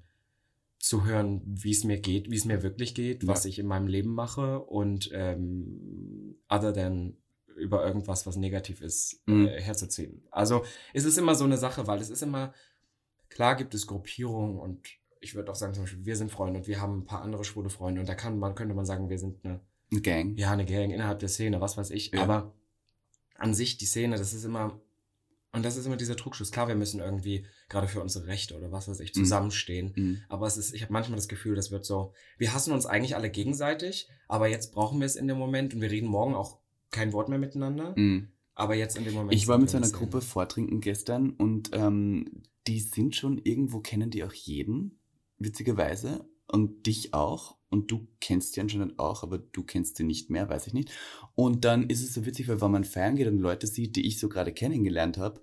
zu 0.82 1.04
hören, 1.04 1.42
wie 1.46 1.70
es 1.70 1.84
mir 1.84 2.00
geht, 2.00 2.28
wie 2.28 2.34
es 2.36 2.44
mir 2.44 2.64
wirklich 2.64 2.92
geht, 2.94 3.24
was 3.26 3.44
Ja. 3.44 3.50
ich 3.50 3.58
in 3.60 3.66
meinem 3.66 3.86
Leben 3.86 4.12
mache 4.14 4.58
und 4.58 5.08
ähm, 5.12 6.34
other 6.48 6.74
than 6.74 7.16
über 7.56 7.86
irgendwas, 7.86 8.26
was 8.26 8.34
negativ 8.36 8.80
ist, 8.80 9.22
Mhm. 9.26 9.46
äh, 9.46 9.60
herzuziehen. 9.60 10.26
Also 10.32 10.64
es 10.92 11.04
ist 11.04 11.18
immer 11.18 11.36
so 11.36 11.44
eine 11.44 11.56
Sache, 11.56 11.86
weil 11.86 12.00
es 12.00 12.10
ist 12.10 12.22
immer, 12.22 12.52
klar 13.28 13.54
gibt 13.54 13.74
es 13.74 13.86
Gruppierungen 13.86 14.58
und 14.58 14.80
ich 15.20 15.36
würde 15.36 15.52
auch 15.52 15.54
sagen, 15.54 15.72
zum 15.72 15.84
Beispiel, 15.84 16.04
wir 16.04 16.16
sind 16.16 16.32
Freunde 16.32 16.58
und 16.58 16.66
wir 16.66 16.80
haben 16.80 16.98
ein 16.98 17.04
paar 17.04 17.22
andere 17.22 17.44
schwule 17.44 17.70
Freunde 17.70 18.00
und 18.00 18.08
da 18.08 18.16
kann 18.16 18.38
man, 18.40 18.56
könnte 18.56 18.74
man 18.74 18.84
sagen, 18.84 19.08
wir 19.08 19.18
sind 19.20 19.44
eine 19.44 19.60
Eine 19.92 20.00
Gang. 20.00 20.36
ja, 20.36 20.50
eine 20.50 20.64
Gang 20.64 20.90
innerhalb 20.92 21.20
der 21.20 21.28
Szene, 21.28 21.60
was 21.60 21.76
weiß 21.76 21.90
ich. 21.90 22.10
Ja. 22.10 22.22
Aber 22.24 22.52
an 23.36 23.54
sich, 23.54 23.76
die 23.76 23.86
Szene, 23.86 24.16
das 24.16 24.34
ist 24.34 24.44
immer, 24.44 24.80
und 25.52 25.64
das 25.64 25.76
ist 25.76 25.86
immer 25.86 25.96
dieser 25.96 26.16
Trugschluss. 26.16 26.50
Klar, 26.50 26.68
wir 26.68 26.74
müssen 26.74 27.00
irgendwie 27.00 27.46
gerade 27.68 27.88
für 27.88 28.00
unsere 28.00 28.26
Rechte 28.26 28.56
oder 28.56 28.72
was 28.72 28.88
weiß 28.88 29.00
ich 29.00 29.10
Mhm. 29.14 29.20
zusammenstehen. 29.20 29.92
Mhm. 29.94 30.22
Aber 30.28 30.46
es 30.46 30.56
ist, 30.56 30.74
ich 30.74 30.82
habe 30.82 30.92
manchmal 30.92 31.16
das 31.16 31.28
Gefühl, 31.28 31.54
das 31.54 31.70
wird 31.70 31.84
so, 31.84 32.12
wir 32.38 32.52
hassen 32.54 32.72
uns 32.72 32.86
eigentlich 32.86 33.16
alle 33.16 33.30
gegenseitig, 33.30 34.08
aber 34.28 34.48
jetzt 34.48 34.72
brauchen 34.72 34.98
wir 35.00 35.06
es 35.06 35.16
in 35.16 35.28
dem 35.28 35.38
Moment 35.38 35.74
und 35.74 35.80
wir 35.80 35.90
reden 35.90 36.08
morgen 36.08 36.34
auch 36.34 36.58
kein 36.90 37.12
Wort 37.12 37.28
mehr 37.28 37.38
miteinander. 37.38 37.94
Mhm. 37.96 38.28
Aber 38.54 38.74
jetzt 38.74 38.96
in 38.98 39.04
dem 39.04 39.14
Moment. 39.14 39.32
Ich 39.34 39.48
war 39.48 39.56
mit 39.58 39.70
so 39.70 39.78
einer 39.78 39.86
eine 39.86 39.94
Gruppe 39.94 40.20
vortrinken 40.20 40.80
gestern 40.80 41.30
und 41.30 41.70
ähm, 41.72 42.42
die 42.66 42.80
sind 42.80 43.16
schon 43.16 43.38
irgendwo, 43.38 43.80
kennen 43.80 44.10
die 44.10 44.24
auch 44.24 44.32
jeden, 44.34 44.98
witzigerweise. 45.38 46.28
Und 46.46 46.86
dich 46.86 47.14
auch. 47.14 47.56
Und 47.72 47.90
du 47.90 48.06
kennst 48.20 48.54
die 48.54 48.60
anscheinend 48.60 48.98
auch, 48.98 49.22
aber 49.22 49.38
du 49.38 49.62
kennst 49.64 49.96
sie 49.96 50.04
nicht 50.04 50.30
mehr, 50.30 50.48
weiß 50.48 50.66
ich 50.68 50.74
nicht. 50.74 50.90
Und 51.34 51.64
dann 51.64 51.88
ist 51.88 52.02
es 52.02 52.12
so 52.14 52.26
witzig, 52.26 52.46
weil 52.48 52.60
wenn 52.60 52.70
man 52.70 52.84
feiern 52.84 53.16
geht 53.16 53.26
und 53.26 53.38
Leute 53.38 53.66
sieht, 53.66 53.96
die 53.96 54.06
ich 54.06 54.18
so 54.20 54.28
gerade 54.28 54.52
kennengelernt 54.52 55.16
habe, 55.18 55.40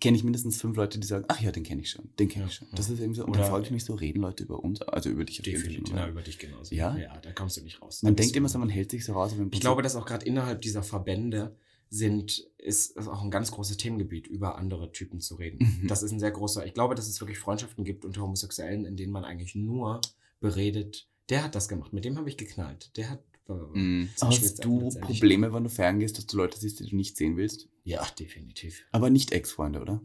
kenne 0.00 0.16
ich 0.16 0.24
mindestens 0.24 0.60
fünf 0.60 0.76
Leute, 0.76 0.98
die 0.98 1.06
sagen, 1.06 1.24
ach 1.28 1.40
ja, 1.40 1.52
den 1.52 1.62
kenne 1.62 1.80
ich 1.80 1.88
schon, 1.90 2.10
den 2.18 2.28
kenne 2.28 2.44
Ja, 2.44 2.48
ich 2.50 2.54
schon. 2.56 2.68
ja. 2.68 2.74
Das 2.76 2.90
ist 2.90 3.00
eben 3.00 3.14
so, 3.14 3.22
und 3.24 3.30
Oder- 3.30 3.40
dann 3.40 3.48
frage 3.50 3.64
ich 3.64 3.70
mich 3.70 3.84
so, 3.84 3.94
reden 3.94 4.20
Leute 4.20 4.42
über 4.44 4.62
uns, 4.62 4.82
also 4.82 5.08
über 5.08 5.24
dich 5.24 5.40
auf 5.40 5.46
jeden 5.46 5.86
Fall 5.86 5.94
oder? 5.94 6.08
über 6.08 6.20
dich 6.22 6.38
genauso. 6.38 6.74
Ja? 6.74 6.96
Ja, 6.98 7.16
da 7.18 7.32
kommst 7.32 7.56
du 7.56 7.62
nicht 7.62 7.80
raus. 7.80 8.02
Man 8.02 8.14
denkt 8.16 8.36
immer 8.36 8.48
so, 8.48 8.58
man 8.58 8.68
hält 8.68 8.90
sich 8.90 9.04
so 9.04 9.12
raus, 9.14 9.32
Ich 9.52 9.60
glaube, 9.60 9.82
dass 9.82 9.96
auch 9.96 10.04
gerade 10.04 10.26
innerhalb 10.26 10.60
dieser 10.62 10.82
Verbände 10.82 11.56
sind, 11.90 12.50
ist, 12.58 12.96
ist 12.96 13.08
auch 13.08 13.22
ein 13.22 13.30
ganz 13.30 13.52
großes 13.52 13.76
Themengebiet, 13.76 14.26
über 14.26 14.58
andere 14.58 14.90
Typen 14.90 15.20
zu 15.20 15.36
reden. 15.36 15.78
Mhm. 15.82 15.86
Das 15.88 16.02
ist 16.02 16.10
ein 16.10 16.18
sehr 16.18 16.32
großer, 16.32 16.66
ich 16.66 16.74
glaube, 16.74 16.96
dass 16.96 17.06
es 17.08 17.20
wirklich 17.20 17.38
Freundschaften 17.38 17.84
gibt 17.84 18.04
unter 18.04 18.20
Homosexuellen, 18.20 18.84
in 18.84 18.96
denen 18.96 19.12
man 19.12 19.24
eigentlich 19.24 19.54
nur 19.54 20.00
beredet, 20.40 21.08
der 21.28 21.44
hat 21.44 21.54
das 21.54 21.68
gemacht, 21.68 21.92
mit 21.92 22.04
dem 22.04 22.18
habe 22.18 22.28
ich 22.28 22.36
geknallt, 22.36 22.96
der 22.96 23.10
hat. 23.10 23.22
Mhm. 23.46 24.08
Beispiel 24.20 24.48
jetzt 24.48 24.64
Hast 24.64 24.64
du 24.64 24.88
Probleme, 25.00 25.52
wenn 25.52 25.64
du 25.64 25.70
feiern 25.70 25.98
gehst, 25.98 26.16
dass 26.16 26.26
du 26.26 26.36
Leute 26.38 26.58
siehst, 26.58 26.80
die 26.80 26.88
du 26.88 26.96
nicht 26.96 27.16
sehen 27.16 27.36
willst? 27.36 27.68
Ja, 27.82 28.02
definitiv. 28.18 28.84
Aber 28.90 29.10
nicht 29.10 29.32
Ex-Freunde, 29.32 29.80
oder? 29.82 30.00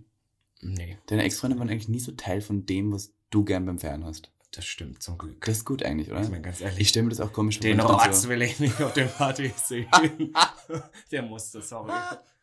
Nee, 0.61 0.97
Deine 1.07 1.23
Ex-Freunde 1.23 1.57
waren 1.57 1.69
eigentlich 1.69 1.87
nie 1.87 1.99
so 1.99 2.11
Teil 2.11 2.41
von 2.41 2.65
dem, 2.65 2.91
was 2.91 3.13
du 3.29 3.45
gern 3.45 3.65
beim 3.65 3.79
Feiern 3.79 4.03
hast. 4.03 4.29
das 4.51 4.65
stimmt, 4.65 5.01
zum 5.01 5.17
Glück. 5.17 5.45
Das 5.45 5.59
ist 5.59 5.65
gut 5.65 5.83
eigentlich, 5.83 6.11
oder? 6.11 6.21
ich 6.21 6.29
meine, 6.29 6.41
ganz 6.41 6.59
ehrlich, 6.59 6.79
Ich 6.81 6.89
stelle 6.89 7.03
mir 7.03 7.11
das 7.11 7.21
auch 7.21 7.31
komisch 7.31 7.59
vor. 7.59 7.63
den 7.63 7.79
so, 7.79 8.27
will 8.27 8.41
ich 8.41 8.59
nicht 8.59 8.81
auf 8.81 8.91
den 8.91 9.07
Partys 9.07 9.69
sehen. 9.69 9.87
der 11.11 11.21
musste, 11.21 11.61
sorry. 11.61 11.93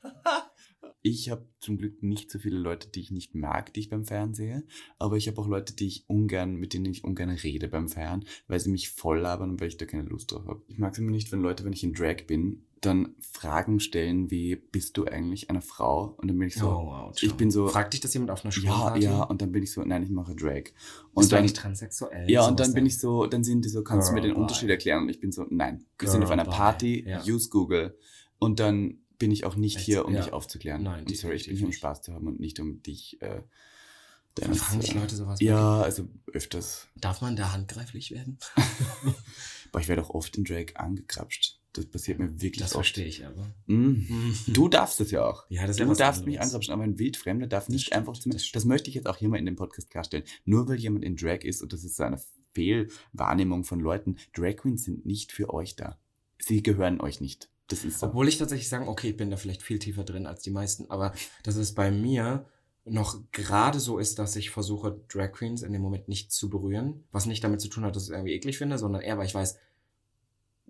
Ich 1.03 1.31
habe 1.31 1.46
zum 1.61 1.79
Glück 1.79 2.03
nicht 2.03 2.31
so 2.31 2.38
viele 2.38 2.59
Leute, 2.59 2.88
die 2.88 3.01
ich 3.01 3.11
nicht 3.11 3.35
mag, 3.35 3.72
die 3.75 3.81
ich 3.81 3.90
beim 3.90 4.05
Feiern 4.05 4.35
sehe. 4.35 4.64
Aber 4.99 5.16
ich 5.16 5.29
habe 5.29 5.40
auch 5.40 5.46
Leute, 5.49 5.75
die 5.75 5.87
ich 5.87 6.05
ungern, 6.09 6.55
mit 6.57 6.72
denen 6.75 6.87
ich 6.87 7.05
ungern 7.05 7.31
rede 7.31 7.68
beim 7.68 7.88
Feiern, 7.88 8.25
weil 8.49 8.61
sie 8.61 8.70
mich 8.70 8.90
voll 8.90 9.20
labern 9.20 9.51
und 9.51 9.61
weil 9.61 9.68
ich 9.68 9.77
da 9.77 9.87
keine 9.87 10.03
Lust 10.05 10.33
drauf 10.33 10.46
habe. 10.46 10.62
Ich 10.68 10.79
mag 10.79 10.92
es 10.92 10.99
immer 10.99 11.11
nicht, 11.11 11.31
wenn 11.33 11.40
Leute, 11.40 11.64
wenn 11.64 11.72
ich 11.72 11.85
in 11.85 11.92
Drag 11.92 12.27
bin, 12.27 12.62
dann 12.81 13.14
Fragen 13.20 13.81
stellen 13.81 14.31
wie, 14.31 14.55
bist 14.57 14.96
du 14.96 15.07
eigentlich 15.07 15.49
eine 15.51 15.62
Frau? 15.62 16.14
Und 16.18 16.29
dann 16.29 16.38
bin 16.38 16.49
ich 16.49 16.55
so, 16.57 16.68
oh, 16.68 16.87
wow, 16.87 17.16
ich 17.20 17.35
bin 17.35 17.51
so, 17.51 17.68
Fragt 17.68 17.94
dich 17.94 18.01
das 18.01 18.12
jemand 18.14 18.31
auf 18.31 18.44
einer 18.44 18.53
ja, 18.55 18.61
Schulparty? 18.61 19.01
ja, 19.05 19.22
und 19.25 19.40
dann 19.42 19.51
bin 19.53 19.62
ich 19.62 19.72
so, 19.72 19.83
nein, 19.83 20.03
ich 20.03 20.11
mache 20.11 20.35
Drag. 20.37 20.64
Bist 20.64 20.75
Und 21.14 21.25
du 21.25 21.29
dann, 21.31 21.38
eigentlich 21.40 21.53
transsexuell? 21.55 22.31
Ja, 22.31 22.46
und 22.46 22.61
dann 22.61 22.75
bin 22.75 22.85
ich 22.87 22.99
so, 22.99 23.27
dann 23.27 23.42
sind 23.44 23.64
die 23.64 23.68
so, 23.70 23.83
kannst 23.83 24.11
du 24.11 24.14
mir 24.14 24.20
den 24.20 24.33
Girl, 24.33 24.42
Unterschied 24.42 24.68
erklären? 24.68 25.05
Und 25.05 25.09
ich 25.09 25.20
bin 25.20 25.33
so, 25.33 25.46
nein. 25.49 25.85
Wir 25.99 26.09
sind 26.09 26.22
auf 26.22 26.29
Girl, 26.29 26.40
einer. 26.40 26.49
Party, 26.51 27.05
Ja. 27.09 27.22
use 27.25 27.49
Google. 27.49 27.96
Und 28.38 28.61
dann 28.61 28.99
bin 29.18 29.31
ich 29.31 29.44
auch 29.44 29.57
nicht 29.57 29.79
hier, 29.79 30.05
um 30.05 30.14
Ja. 30.14 30.22
dich 30.22 30.33
aufzuklären. 30.33 30.83
Nein, 30.83 31.05
und 31.07 31.16
sorry, 31.16 31.37
ich 31.37 31.46
bin 31.46 31.57
hier, 31.57 31.66
um. 31.66 31.72
Spaß 31.72 32.02
zu 32.02 32.12
haben 32.12 32.26
und 32.26 32.40
nicht 32.40 32.61
um 32.61 32.83
dich. 32.83 33.20
Äh, 33.22 33.42
Dann 34.35 34.55
fragen 34.55 34.81
dich 34.81 34.94
äh, 34.94 34.98
Leute 34.98 35.16
sowas. 35.16 35.40
Ja, 35.40 35.81
also 35.83 36.09
öfters. 36.33 36.88
Darf 36.96 37.20
man 37.22 37.37
da 37.37 37.52
handgreiflich 37.52 38.11
werden? 38.11 38.38
Aber 39.72 39.81
ich 39.81 39.88
werde 39.88 40.02
auch 40.02 40.11
oft 40.11 40.37
in 40.37 40.44
Drag 40.44 40.74
angekrapscht. 40.76 41.59
Das 41.72 41.85
passiert 41.87 42.18
mir 42.18 42.31
wirklich 42.40 42.62
Das 42.62 42.70
oft. 42.74 42.87
verstehe 42.87 43.05
ich 43.05 43.26
aber. 43.26 43.52
Mhm. 43.66 44.35
Du 44.46 44.66
darfst 44.68 44.98
das 44.98 45.11
ja 45.11 45.26
auch. 45.26 45.44
Ja, 45.50 45.62
das 45.66 45.72
ist 45.76 45.81
Du 45.81 45.88
was 45.88 45.98
darfst 45.98 46.24
mich 46.24 46.40
angrapschen, 46.40 46.72
aber 46.72 46.85
ein 46.85 46.98
Wildfremder 46.98 47.46
darf 47.46 47.68
nicht 47.68 47.87
stimmt, 47.88 47.96
einfach 47.98 48.14
zu 48.18 48.31
mir. 48.31 48.35
das 48.35 48.50
Das, 48.50 48.64
möchte 48.64 48.88
ich 48.88 48.94
jetzt 48.94 49.07
auch 49.07 49.18
hier 49.18 49.29
mal 49.29 49.37
in 49.38 49.44
dem 49.44 49.57
Podcast 49.57 49.90
klarstellen. 49.90 50.24
Nur 50.46 50.66
weil 50.68 50.76
jemand 50.79 51.05
in 51.05 51.16
Drag 51.16 51.40
ist, 51.44 51.61
und 51.62 51.74
das 51.74 51.85
ist 51.85 51.96
so 51.96 52.05
eine 52.05 52.18
Fehlwahrnehmung 52.55 53.64
von 53.64 53.81
Leuten, 53.81 54.16
Drag 54.35 54.57
Queens 54.57 54.85
sind 54.85 55.05
nicht 55.05 55.33
für 55.33 55.52
euch 55.52 55.76
da. 55.76 55.98
Sie 56.38 56.62
gehören 56.62 57.00
euch 57.00 57.20
nicht. 57.20 57.50
Das 57.68 57.85
ist 57.85 57.98
so. 58.00 58.07
Obwohl 58.07 58.29
ich 58.29 58.38
tatsächlich 58.38 58.68
sagen, 58.68 58.88
okay, 58.88 59.11
ich 59.11 59.16
bin 59.16 59.31
da 59.31 59.37
vielleicht 59.37 59.62
viel 59.62 59.79
tiefer 59.79 60.05
drin 60.05 60.26
als 60.26 60.42
die 60.42 60.50
meisten, 60.50 60.90
aber 60.90 61.12
dass 61.42 61.57
es 61.57 61.74
bei 61.74 61.90
mir 61.90 62.46
noch 62.85 63.18
gerade 63.33 63.81
so 63.81 63.98
ist, 63.98 64.18
dass 64.20 64.37
ich 64.37 64.50
versuche, 64.50 65.00
Drag 65.09 65.33
Queens 65.33 65.62
in 65.62 65.72
dem 65.72 65.83
Moment 65.83 66.07
nicht 66.09 66.31
zu 66.33 66.48
berühren, 66.48 67.02
was 67.11 67.26
nicht 67.26 67.42
damit 67.42 67.61
zu 67.61 67.68
tun 67.68 67.85
hat, 67.85 67.96
dass 67.96 68.05
ich 68.05 68.11
es 68.11 68.14
irgendwie 68.14 68.35
eklig 68.35 68.59
finde, 68.59 68.79
sondern 68.79 69.02
eher, 69.02 69.18
weil 69.18 69.26
ich 69.26 69.35
weiß, 69.35 69.59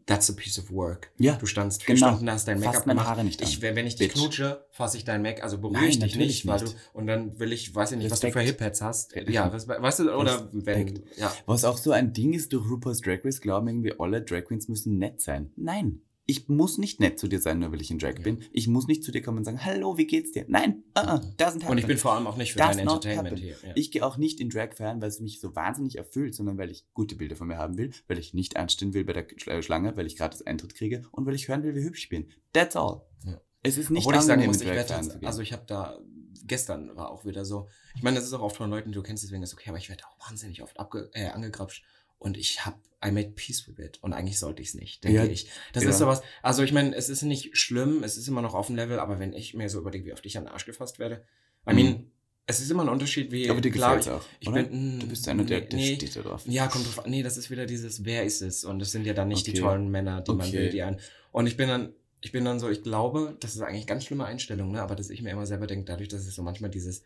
that's 0.07 0.31
a 0.31 0.33
piece 0.35 0.59
of 0.59 0.71
work. 0.71 1.11
ja, 1.19 1.35
Du 1.37 1.45
standst 1.47 1.83
vier 1.83 1.97
Genau. 1.97 2.13
Stunden, 2.13 2.31
hast 2.31 2.49
dein 2.49 2.61
Make-up 2.61 2.85
gemacht. 2.87 3.07
Haare 3.07 3.25
nicht 3.25 3.43
an. 3.43 3.49
Ich, 3.49 3.61
wenn 3.61 3.77
wenn 3.77 3.87
ich 3.87 3.97
dich 3.97 4.13
knutsche, 4.15 4.65
fasse 4.71 4.97
ich 4.97 5.05
dein 5.05 5.21
Make, 5.21 5.43
also 5.43 5.59
berühre 5.59 5.81
Nein, 5.81 5.91
ich 5.91 5.99
dich 5.99 6.13
natürlich 6.15 6.45
nicht, 6.45 6.47
weil 6.47 6.61
du, 6.61 6.65
nicht. 6.67 6.77
und 6.95 7.07
dann 7.07 7.39
will 7.39 7.53
ich, 7.53 7.75
weiß 7.75 7.93
ich 7.93 7.99
nicht, 7.99 8.11
was 8.11 8.21
du 8.21 8.29
für 8.31 8.39
Respekt. 8.39 8.61
Hip-Heads 8.61 8.81
hast. 8.83 9.15
Respekt. 9.15 9.35
Ja, 9.35 9.53
was, 9.53 9.69
weißt 9.69 9.99
du, 9.99 10.15
oder 10.15 10.49
wenn, 10.53 10.89
Respekt. 10.89 11.19
ja. 11.19 11.31
Was 11.45 11.65
auch 11.65 11.77
so 11.77 11.91
ein 11.91 12.13
Ding 12.15 12.33
ist, 12.33 12.53
durch 12.55 12.67
RuPaul's 12.71 13.01
Drag 13.03 13.23
Race 13.25 13.41
glauben 13.43 13.69
irgendwie 13.69 13.99
alle 13.99 14.23
Drag 14.23 14.45
Queens 14.45 14.69
müssen 14.69 14.97
nett 14.99 15.21
sein. 15.21 15.53
Nein. 15.57 16.01
Ich 16.29 16.49
muss 16.49 16.77
nicht 16.77 16.99
nett 16.99 17.21
zu 17.21 17.29
dir 17.29 17.41
sein, 17.41 17.61
nur 17.61 17.71
weil 17.71 17.81
ich 17.81 17.91
in 17.93 18.01
Drag 18.01 18.15
Ja. 18.15 18.23
bin. 18.23 18.43
Ich 18.53 18.67
muss 18.67 18.89
nicht 18.89 19.05
zu 19.05 19.13
dir 19.13 19.23
kommen 19.23 19.39
und 19.39 19.45
sagen, 19.45 19.65
hallo, 19.65 19.97
wie 19.97 20.09
geht's 20.09 20.33
dir? 20.33 20.45
Nein, 20.49 20.83
uh 20.99 21.21
doesn't 21.39 21.63
happen. 21.63 21.69
Und 21.69 21.79
ich 21.79 21.87
bin 21.87 21.99
vor 21.99 22.15
allem 22.15 22.27
auch 22.27 22.37
nicht 22.37 22.53
für 22.53 22.59
Does 22.59 22.71
dein 22.71 22.81
Entertainment 22.81 23.39
hier. 23.39 23.57
Ja. 23.65 23.73
Ich 23.77 23.93
gehe 23.93 24.05
auch 24.05 24.17
nicht 24.17 24.41
in 24.41 24.51
Drag 24.51 24.73
feiern, 24.75 25.01
weil 25.01 25.09
es 25.09 25.21
mich 25.21 25.41
so 25.41 25.55
wahnsinnig 25.55 25.97
erfüllt, 25.99 26.35
sondern 26.35 26.59
weil 26.59 26.71
ich 26.71 26.85
gute 26.95 27.15
Bilder 27.15 27.37
von 27.37 27.47
mir 27.47 27.59
haben 27.59 27.79
will, 27.79 27.93
weil 28.09 28.19
ich 28.19 28.35
nicht 28.35 28.57
anstehen 28.57 28.93
will 28.93 29.05
bei 29.05 29.13
der 29.13 29.27
äh, 29.47 29.63
Schlange, 29.63 29.97
weil 29.97 30.07
ich 30.07 30.17
gratis 30.17 30.43
Eintritt 30.43 30.75
kriege 30.75 31.05
und 31.13 31.27
weil 31.27 31.35
ich 31.37 31.47
hören 31.47 31.63
will, 31.63 31.77
wie 31.77 31.85
hübsch 31.85 32.05
ich 32.05 32.09
bin. 32.09 32.29
That's 32.53 32.75
all. 32.75 33.03
Ja. 33.25 33.41
Es 33.63 33.79
ist 33.79 33.91
nicht 33.91 34.07
Obwohl 34.07 34.17
ich 34.17 34.23
sagen 34.23 34.43
angenehm, 34.43 34.51
muss, 34.51 34.61
ich 34.61 34.69
werde 34.69 35.27
also 35.27 35.43
ich 35.43 35.53
habe 35.53 35.65
da, 35.67 35.99
gestern 36.45 36.95
war 36.97 37.11
auch 37.11 37.25
wieder 37.25 37.45
so, 37.45 37.69
ich 37.95 38.03
meine, 38.03 38.17
das 38.17 38.27
ist 38.27 38.33
auch 38.33 38.43
oft 38.43 38.57
von 38.57 38.69
Leuten, 38.69 38.91
die 38.91 38.97
du 38.97 39.03
kennst, 39.03 39.23
deswegen 39.23 39.43
ist 39.43 39.55
okay, 39.55 39.71
aber 39.71 39.79
ich 39.79 39.89
werde 39.89 40.05
auch 40.07 40.29
wahnsinnig 40.29 40.63
oft 40.63 40.79
abge, 40.79 41.09
äh, 41.15 41.29
angegrapscht 41.29 41.85
und 42.19 42.37
ich 42.37 42.65
habe, 42.65 42.77
I 43.05 43.11
made 43.11 43.31
peace 43.37 43.69
with 43.69 43.79
it 43.79 43.99
und 44.03 44.13
eigentlich 44.13 44.39
sollte 44.39 44.63
ich 44.63 44.69
es 44.69 44.75
nicht, 44.75 45.05
denke 45.05 45.17
Ja, 45.19 45.25
ich. 45.25 45.49
Das 45.73 45.85
ja. 45.85 45.91
ist 45.91 45.99
sowas, 45.99 46.23
also 46.43 46.63
ich 46.63 46.73
meine, 46.73 46.95
es 46.95 47.09
ist 47.09 47.23
nicht 47.23 47.57
schlimm, 47.57 48.03
es 48.03 48.17
ist 48.17 48.27
immer 48.29 48.43
noch 48.43 48.55
auf 48.55 48.67
dem 48.69 48.77
Level, 48.77 48.99
aber 48.99 49.19
wenn 49.19 49.33
ich 49.33 49.55
mir 49.55 49.69
so 49.69 49.79
überlege, 49.81 50.07
wie 50.07 50.13
oft 50.13 50.25
ich 50.27 50.37
an 50.39 50.45
den 50.45 50.53
Arsch 50.53 50.65
gefasst 50.67 50.99
werde, 50.99 51.25
I 51.69 51.73
Mhm. 51.73 51.77
mean, 51.77 52.11
es 52.47 52.61
ist 52.61 52.71
immer 52.71 52.83
ein 52.85 52.89
Unterschied, 52.89 53.33
wie, 53.33 53.51
aber 53.51 53.61
dir 53.61 53.71
klar, 53.73 53.97
gefällt's 53.97 54.25
auch, 54.25 54.29
ich 54.41 54.51
bin- 54.51 55.01
du 55.01 55.07
bist 55.09 55.27
einer, 55.29 55.45
der, 55.45 55.63
der 55.63 55.79
nee. 55.79 55.97
steht 55.97 56.15
da 56.17 56.23
drauf. 56.23 56.43
ja, 56.47 56.69
kommt 56.69 56.87
drauf 56.87 57.05
an. 57.05 57.11
Nee, 57.11 57.23
das 57.25 57.37
ist 57.37 57.51
wieder 57.51 57.67
dieses, 57.67 58.05
wer 58.05 58.25
ist 58.25 58.41
es? 58.41 58.65
Und 58.65 58.81
es 58.81 58.93
sind 58.93 59.05
ja 59.05 59.15
dann 59.15 59.29
nicht 59.29 59.47
die 59.47 59.51
Okay. 59.51 59.61
tollen 59.61 59.91
Männer, 59.91 60.21
die 60.21 60.33
man 60.33 60.47
Okay. 60.49 60.57
will, 60.57 60.69
die 60.71 60.83
einen. 60.83 61.01
Und 61.33 61.49
ich 61.49 61.57
bin 61.57 61.69
dann, 61.69 61.93
ich 62.23 62.31
bin 62.33 62.45
dann 62.45 62.61
so, 62.61 62.71
ich 62.71 62.83
glaube, 62.83 63.37
das 63.41 63.55
ist 63.57 63.61
eigentlich 63.63 63.87
ganz 63.89 64.05
schlimme 64.05 64.25
Einstellung, 64.25 64.71
ne? 64.73 64.81
Aber 64.81 64.95
dass 64.95 65.11
ich 65.11 65.23
mir 65.23 65.31
immer 65.31 65.45
selber 65.45 65.67
denke, 65.67 65.85
dadurch, 65.85 66.09
dass 66.09 66.27
ich 66.27 66.35
so 66.35 66.43
manchmal 66.43 66.71
dieses 66.71 67.03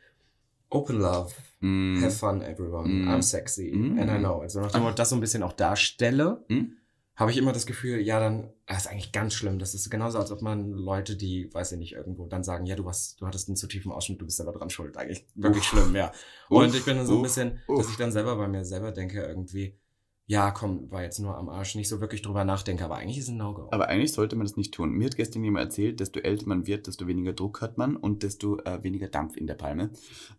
Open 0.70 0.98
Love, 1.00 1.32
Mm. 1.60 2.00
have 2.02 2.12
fun 2.12 2.40
everyone, 2.42 2.88
Mm. 2.88 3.08
I'm 3.08 3.22
sexy, 3.22 3.70
Mm. 3.70 3.98
and 4.00 4.10
I 4.10 4.18
know. 4.18 4.40
Also 4.40 4.60
nachdem 4.60 4.86
ich 4.88 4.94
das 4.94 5.10
so 5.10 5.16
ein 5.16 5.20
bisschen 5.20 5.42
auch 5.42 5.52
darstelle, 5.52 6.44
Mm. 6.48 6.72
habe 7.16 7.30
ich 7.32 7.36
immer 7.36 7.52
das 7.52 7.66
Gefühl, 7.66 8.00
ja, 8.00 8.18
dann, 8.18 8.48
das 8.66 8.78
ist 8.78 8.86
eigentlich 8.86 9.12
ganz 9.12 9.34
schlimm. 9.34 9.58
Das 9.58 9.74
ist 9.74 9.90
genauso, 9.90 10.18
als 10.18 10.30
ob 10.32 10.40
man 10.40 10.70
Leute, 10.72 11.16
die, 11.16 11.52
weiß 11.52 11.72
ich 11.72 11.78
nicht, 11.78 11.92
irgendwo 11.92 12.26
dann 12.28 12.42
sagen, 12.44 12.64
ja, 12.64 12.76
du 12.76 12.88
hast, 12.88 13.20
du 13.20 13.26
hattest 13.26 13.48
einen 13.48 13.56
zu 13.56 13.66
tiefen 13.66 13.92
Ausschnitt, 13.92 14.20
du 14.20 14.24
bist 14.24 14.38
selber 14.38 14.52
dran 14.52 14.70
schuld. 14.70 14.96
Eigentlich 14.96 15.26
wirklich 15.34 15.64
Uff. 15.64 15.68
schlimm, 15.68 15.94
ja. 15.96 16.12
Und 16.48 16.68
Uff, 16.70 16.74
ich 16.76 16.84
bin 16.86 16.96
dann 16.96 17.06
so 17.06 17.16
ein 17.16 17.22
bisschen, 17.22 17.58
uff. 17.68 17.78
dass 17.78 17.90
ich 17.90 17.96
dann 17.98 18.10
selber 18.12 18.36
bei 18.36 18.48
mir 18.48 18.64
selber 18.64 18.92
denke, 18.92 19.20
irgendwie, 19.22 19.74
ja, 20.30 20.52
komm, 20.52 20.88
war 20.92 21.02
jetzt 21.02 21.18
nur 21.18 21.36
am 21.36 21.48
Arsch, 21.48 21.74
nicht 21.74 21.88
so 21.88 22.00
wirklich 22.00 22.22
drüber 22.22 22.44
nachdenke, 22.44 22.84
aber 22.84 22.94
eigentlich 22.98 23.18
ist 23.18 23.24
es 23.24 23.30
ein 23.30 23.36
No-Go. 23.38 23.66
Aber 23.72 23.88
eigentlich 23.88 24.12
sollte 24.12 24.36
man 24.36 24.46
das 24.46 24.56
nicht 24.56 24.72
tun. 24.72 24.92
Mir 24.92 25.06
hat 25.06 25.16
gestern 25.16 25.42
jemand 25.42 25.64
erzählt, 25.64 25.98
desto 25.98 26.20
älter 26.20 26.46
man 26.46 26.68
wird, 26.68 26.86
desto 26.86 27.08
weniger 27.08 27.32
Druck 27.32 27.60
hat 27.60 27.78
man 27.78 27.96
und 27.96 28.22
desto 28.22 28.58
äh, 28.60 28.80
weniger 28.84 29.08
Dampf 29.08 29.36
in 29.36 29.48
der 29.48 29.54
Palme. 29.54 29.90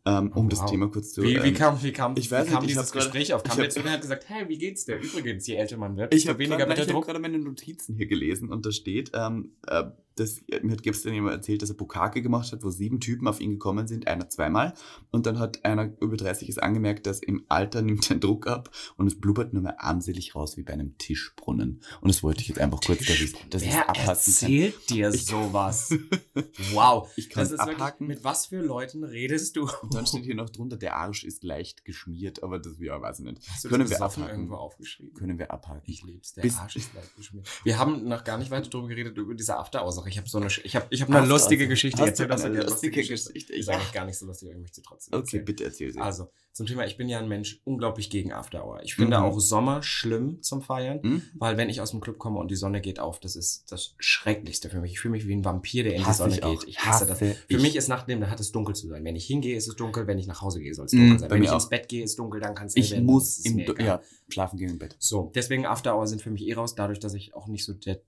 Ähm, 0.05 0.31
um 0.33 0.45
Oh, 0.45 0.47
das 0.49 0.61
wow. 0.61 0.69
Thema 0.71 0.87
kurz 0.89 1.11
zu... 1.11 1.23
Wie, 1.23 1.43
wie 1.43 1.49
ähm, 1.49 1.53
kam, 1.55 1.83
wie 1.83 1.91
kam, 1.91 2.13
ich 2.15 2.31
weiß 2.31 2.47
wie 2.47 2.51
kam 2.53 2.61
nicht, 2.61 2.71
ich 2.71 2.77
dieses 2.77 2.91
grad- 2.93 3.03
Gespräch 3.03 3.33
auf? 3.33 3.43
Kam 3.43 3.51
ich 3.51 3.55
der 3.57 3.65
hab- 3.65 3.71
zu 3.73 3.79
mir 3.81 3.85
und 3.87 3.91
hat 3.95 4.01
gesagt, 4.01 4.29
hey, 4.29 4.47
wie 4.47 4.57
geht's 4.57 4.85
dir? 4.85 4.95
Übrigens, 4.97 5.45
je 5.47 5.55
älter 5.55 5.75
man 5.75 5.97
wird, 5.97 6.13
Ich 6.13 6.21
desto 6.21 6.29
habe 6.29 6.39
weniger 6.39 6.55
gerade 6.57 6.69
wird 6.69 6.77
der 6.77 6.83
ich 6.85 6.89
hab 6.89 6.95
Druck. 6.95 7.05
gerade 7.07 7.19
meine 7.19 7.39
Notizen 7.39 7.95
hier 7.97 8.07
gelesen 8.07 8.47
und 8.49 8.65
da 8.65 8.71
steht, 8.71 9.11
ähm, 9.13 9.51
äh, 9.67 9.83
das, 10.15 10.41
mir 10.61 10.73
hat 10.73 10.83
gestern 10.83 11.13
jemand 11.13 11.35
erzählt, 11.35 11.61
dass 11.61 11.69
er 11.69 11.75
Bukake 11.75 12.21
gemacht 12.21 12.51
hat, 12.51 12.63
wo 12.63 12.69
sieben 12.69 12.99
Typen 12.99 13.27
auf 13.27 13.39
ihn 13.39 13.51
gekommen 13.51 13.87
sind, 13.87 14.07
einer 14.07 14.29
zweimal. 14.29 14.73
Und 15.09 15.25
dann 15.25 15.39
hat 15.39 15.63
einer 15.65 15.91
über 16.01 16.17
30 16.17 16.49
ist 16.49 16.61
angemerkt, 16.61 17.05
dass 17.07 17.19
im 17.19 17.45
Alter 17.49 17.81
nimmt 17.81 18.09
der 18.09 18.17
Druck 18.17 18.47
ab 18.47 18.69
und 18.97 19.07
es 19.07 19.19
blubbert 19.19 19.53
nur 19.53 19.63
mehr 19.63 19.81
armselig 19.83 20.35
raus 20.35 20.57
wie 20.57 20.63
bei 20.63 20.73
einem 20.73 20.97
Tischbrunnen. 20.97 21.81
Und 22.01 22.09
das 22.09 22.23
wollte 22.23 22.41
ich 22.41 22.47
jetzt 22.49 22.59
einfach 22.59 22.81
kurz, 22.81 22.99
dass 23.05 23.19
ich, 23.19 23.33
Wer 23.71 23.81
abhaken 23.89 23.99
kann. 24.01 24.07
erzählt 24.09 24.89
dir 24.89 25.09
Ich- 25.13 25.25
sowas? 25.25 25.93
wow. 26.73 27.09
Ich 27.15 27.29
kann 27.29 27.43
Das 27.43 27.51
ist 27.51 27.59
wirklich, 27.59 27.75
abhaken. 27.77 28.07
mit 28.07 28.23
was 28.23 28.47
für 28.47 28.61
Leuten 28.61 29.03
redest 29.03 29.55
du? 29.55 29.69
Und 29.81 29.93
dann 29.93 30.05
steht 30.05 30.25
hier 30.25 30.35
noch 30.35 30.49
drunter, 30.49 30.77
der 30.77 30.95
Arsch 30.97 31.23
ist 31.23 31.43
leicht 31.43 31.85
geschmiert, 31.85 32.43
aber 32.43 32.59
das, 32.59 32.79
ja, 32.79 33.01
weiß 33.01 33.19
ich 33.19 33.25
nicht. 33.25 33.41
Hast 33.49 33.63
du 33.65 33.69
Können 33.69 33.81
das 33.83 33.91
wir 33.91 34.01
abhaken? 34.01 34.29
irgendwo 34.29 34.55
aufgeschrieben? 34.55 35.13
Können 35.13 35.39
wir 35.39 35.51
abhaken. 35.51 35.81
Ich 35.85 36.03
lieb's, 36.03 36.33
der 36.33 36.41
Bis- 36.43 36.57
Arsch 36.57 36.75
ist 36.75 36.93
leicht 36.93 37.15
geschmiert. 37.15 37.47
Wir 37.63 37.77
haben 37.79 38.07
noch 38.07 38.23
gar 38.23 38.37
nicht 38.37 38.51
weiter 38.51 38.69
darüber 38.69 38.87
geredet, 38.89 39.17
über 39.17 39.33
diese 39.35 39.57
After-Hour-Sache. 40.01 40.09
Ich 40.09 40.17
habe 40.17 40.29
so 40.29 40.37
eine, 40.39 40.47
ich 40.47 40.75
habe 40.75 40.87
ich 40.89 41.01
hab 41.01 41.09
eine 41.09 41.17
After-Hour-Sache. 41.19 41.29
lustige 41.29 41.67
Geschichte. 41.67 42.01
Hast 42.01 42.19
du 42.19 42.27
das 42.27 42.41
eine 42.43 42.59
eine 42.59 42.67
lustige 42.69 43.01
Geschichte? 43.01 43.33
Ja. 43.57 43.73
eigentlich 43.73 43.91
gar 43.93 44.05
nicht 44.05 44.17
so 44.17 44.25
lustig, 44.25 44.49
aber 44.49 44.55
ich 44.55 44.61
möchte 44.61 44.75
sie 44.77 44.81
trotzdem 44.81 45.13
Okay, 45.13 45.21
erzählen. 45.23 45.45
bitte 45.45 45.63
erzähl 45.65 45.91
sie. 45.93 45.99
Also, 45.99 46.29
zum 46.53 46.65
Thema, 46.65 46.85
ich 46.85 46.97
bin 46.97 47.07
ja 47.07 47.19
ein 47.19 47.29
Mensch 47.29 47.61
unglaublich 47.63 48.09
gegen 48.09 48.33
After-Hour. 48.33 48.81
Ich 48.83 48.95
finde 48.95 49.17
Mhm. 49.17 49.23
auch 49.23 49.39
Sommer 49.39 49.83
schlimm 49.83 50.41
zum 50.41 50.61
Feiern. 50.61 51.01
Hm? 51.01 51.21
Weil 51.35 51.55
wenn 51.57 51.69
ich 51.69 51.79
aus 51.79 51.91
dem 51.91 52.01
Club 52.01 52.17
komme 52.17 52.39
und 52.39 52.51
die 52.51 52.55
Sonne 52.55 52.81
geht 52.81 52.99
auf, 52.99 53.19
das 53.21 53.35
ist 53.37 53.71
das 53.71 53.95
Schrecklichste 53.99 54.69
für 54.69 54.81
mich. 54.81 54.91
Ich 54.93 54.99
fühle 54.99 55.13
mich 55.13 55.27
wie 55.27 55.33
ein 55.33 55.45
Vampir, 55.45 55.83
der 55.83 55.93
in 55.95 56.03
die 56.03 56.13
Sonne 56.13 56.35
ich 56.35 56.43
auch. 56.43 56.59
geht. 56.59 56.67
Ich 56.67 56.79
hasse, 56.79 57.05
das. 57.05 57.21
Hasse 57.21 57.35
Für 57.47 57.55
ich. 57.55 57.61
mich 57.61 57.75
ist 57.77 57.87
Nachtleben, 57.87 58.21
da 58.21 58.29
hat 58.29 58.39
es 58.39 58.51
dunkel 58.51 58.75
zu 58.75 58.87
sein. 58.87 59.03
Wenn 59.05 59.15
ich 59.15 59.25
hingehe, 59.25 59.55
ist 59.55 59.67
es 59.67 59.75
dunkel. 59.75 60.07
Wenn 60.07 60.19
ich 60.19 60.27
nach 60.27 60.41
Hause 60.41 60.59
gehe, 60.59 60.73
soll 60.73 60.85
es 60.87 60.93
Mm, 60.93 60.97
dunkel 60.97 61.19
sein. 61.19 61.29
bei 61.29 61.35
Wenn 61.35 61.43
ich 61.43 61.51
ins 61.51 61.65
auch. 61.65 61.69
Bett 61.69 61.87
gehe, 61.87 62.03
ist 62.03 62.19
dunkel, 62.19 62.41
dann 62.41 62.53
kann 62.55 62.67
es 62.67 62.75
Ich 62.75 62.99
muss 62.99 63.37
Das 63.37 63.45
im, 63.45 63.59
ja, 63.59 64.01
schlafen 64.27 64.57
gehen 64.57 64.71
im 64.71 64.77
Bett. 64.79 64.97
So, 64.99 65.31
deswegen 65.33 65.65
After 65.65 65.95
Hour 65.95 66.05
sind 66.07 66.21
für 66.21 66.31
mich 66.31 66.45
eh 66.47 66.53
raus, 66.53 66.75
dadurch, 66.75 66.99
dass 66.99 67.13
ich 67.13 67.33
auch 67.33 67.47
nicht 67.47 67.63
so 67.63 67.73
der 67.73 68.01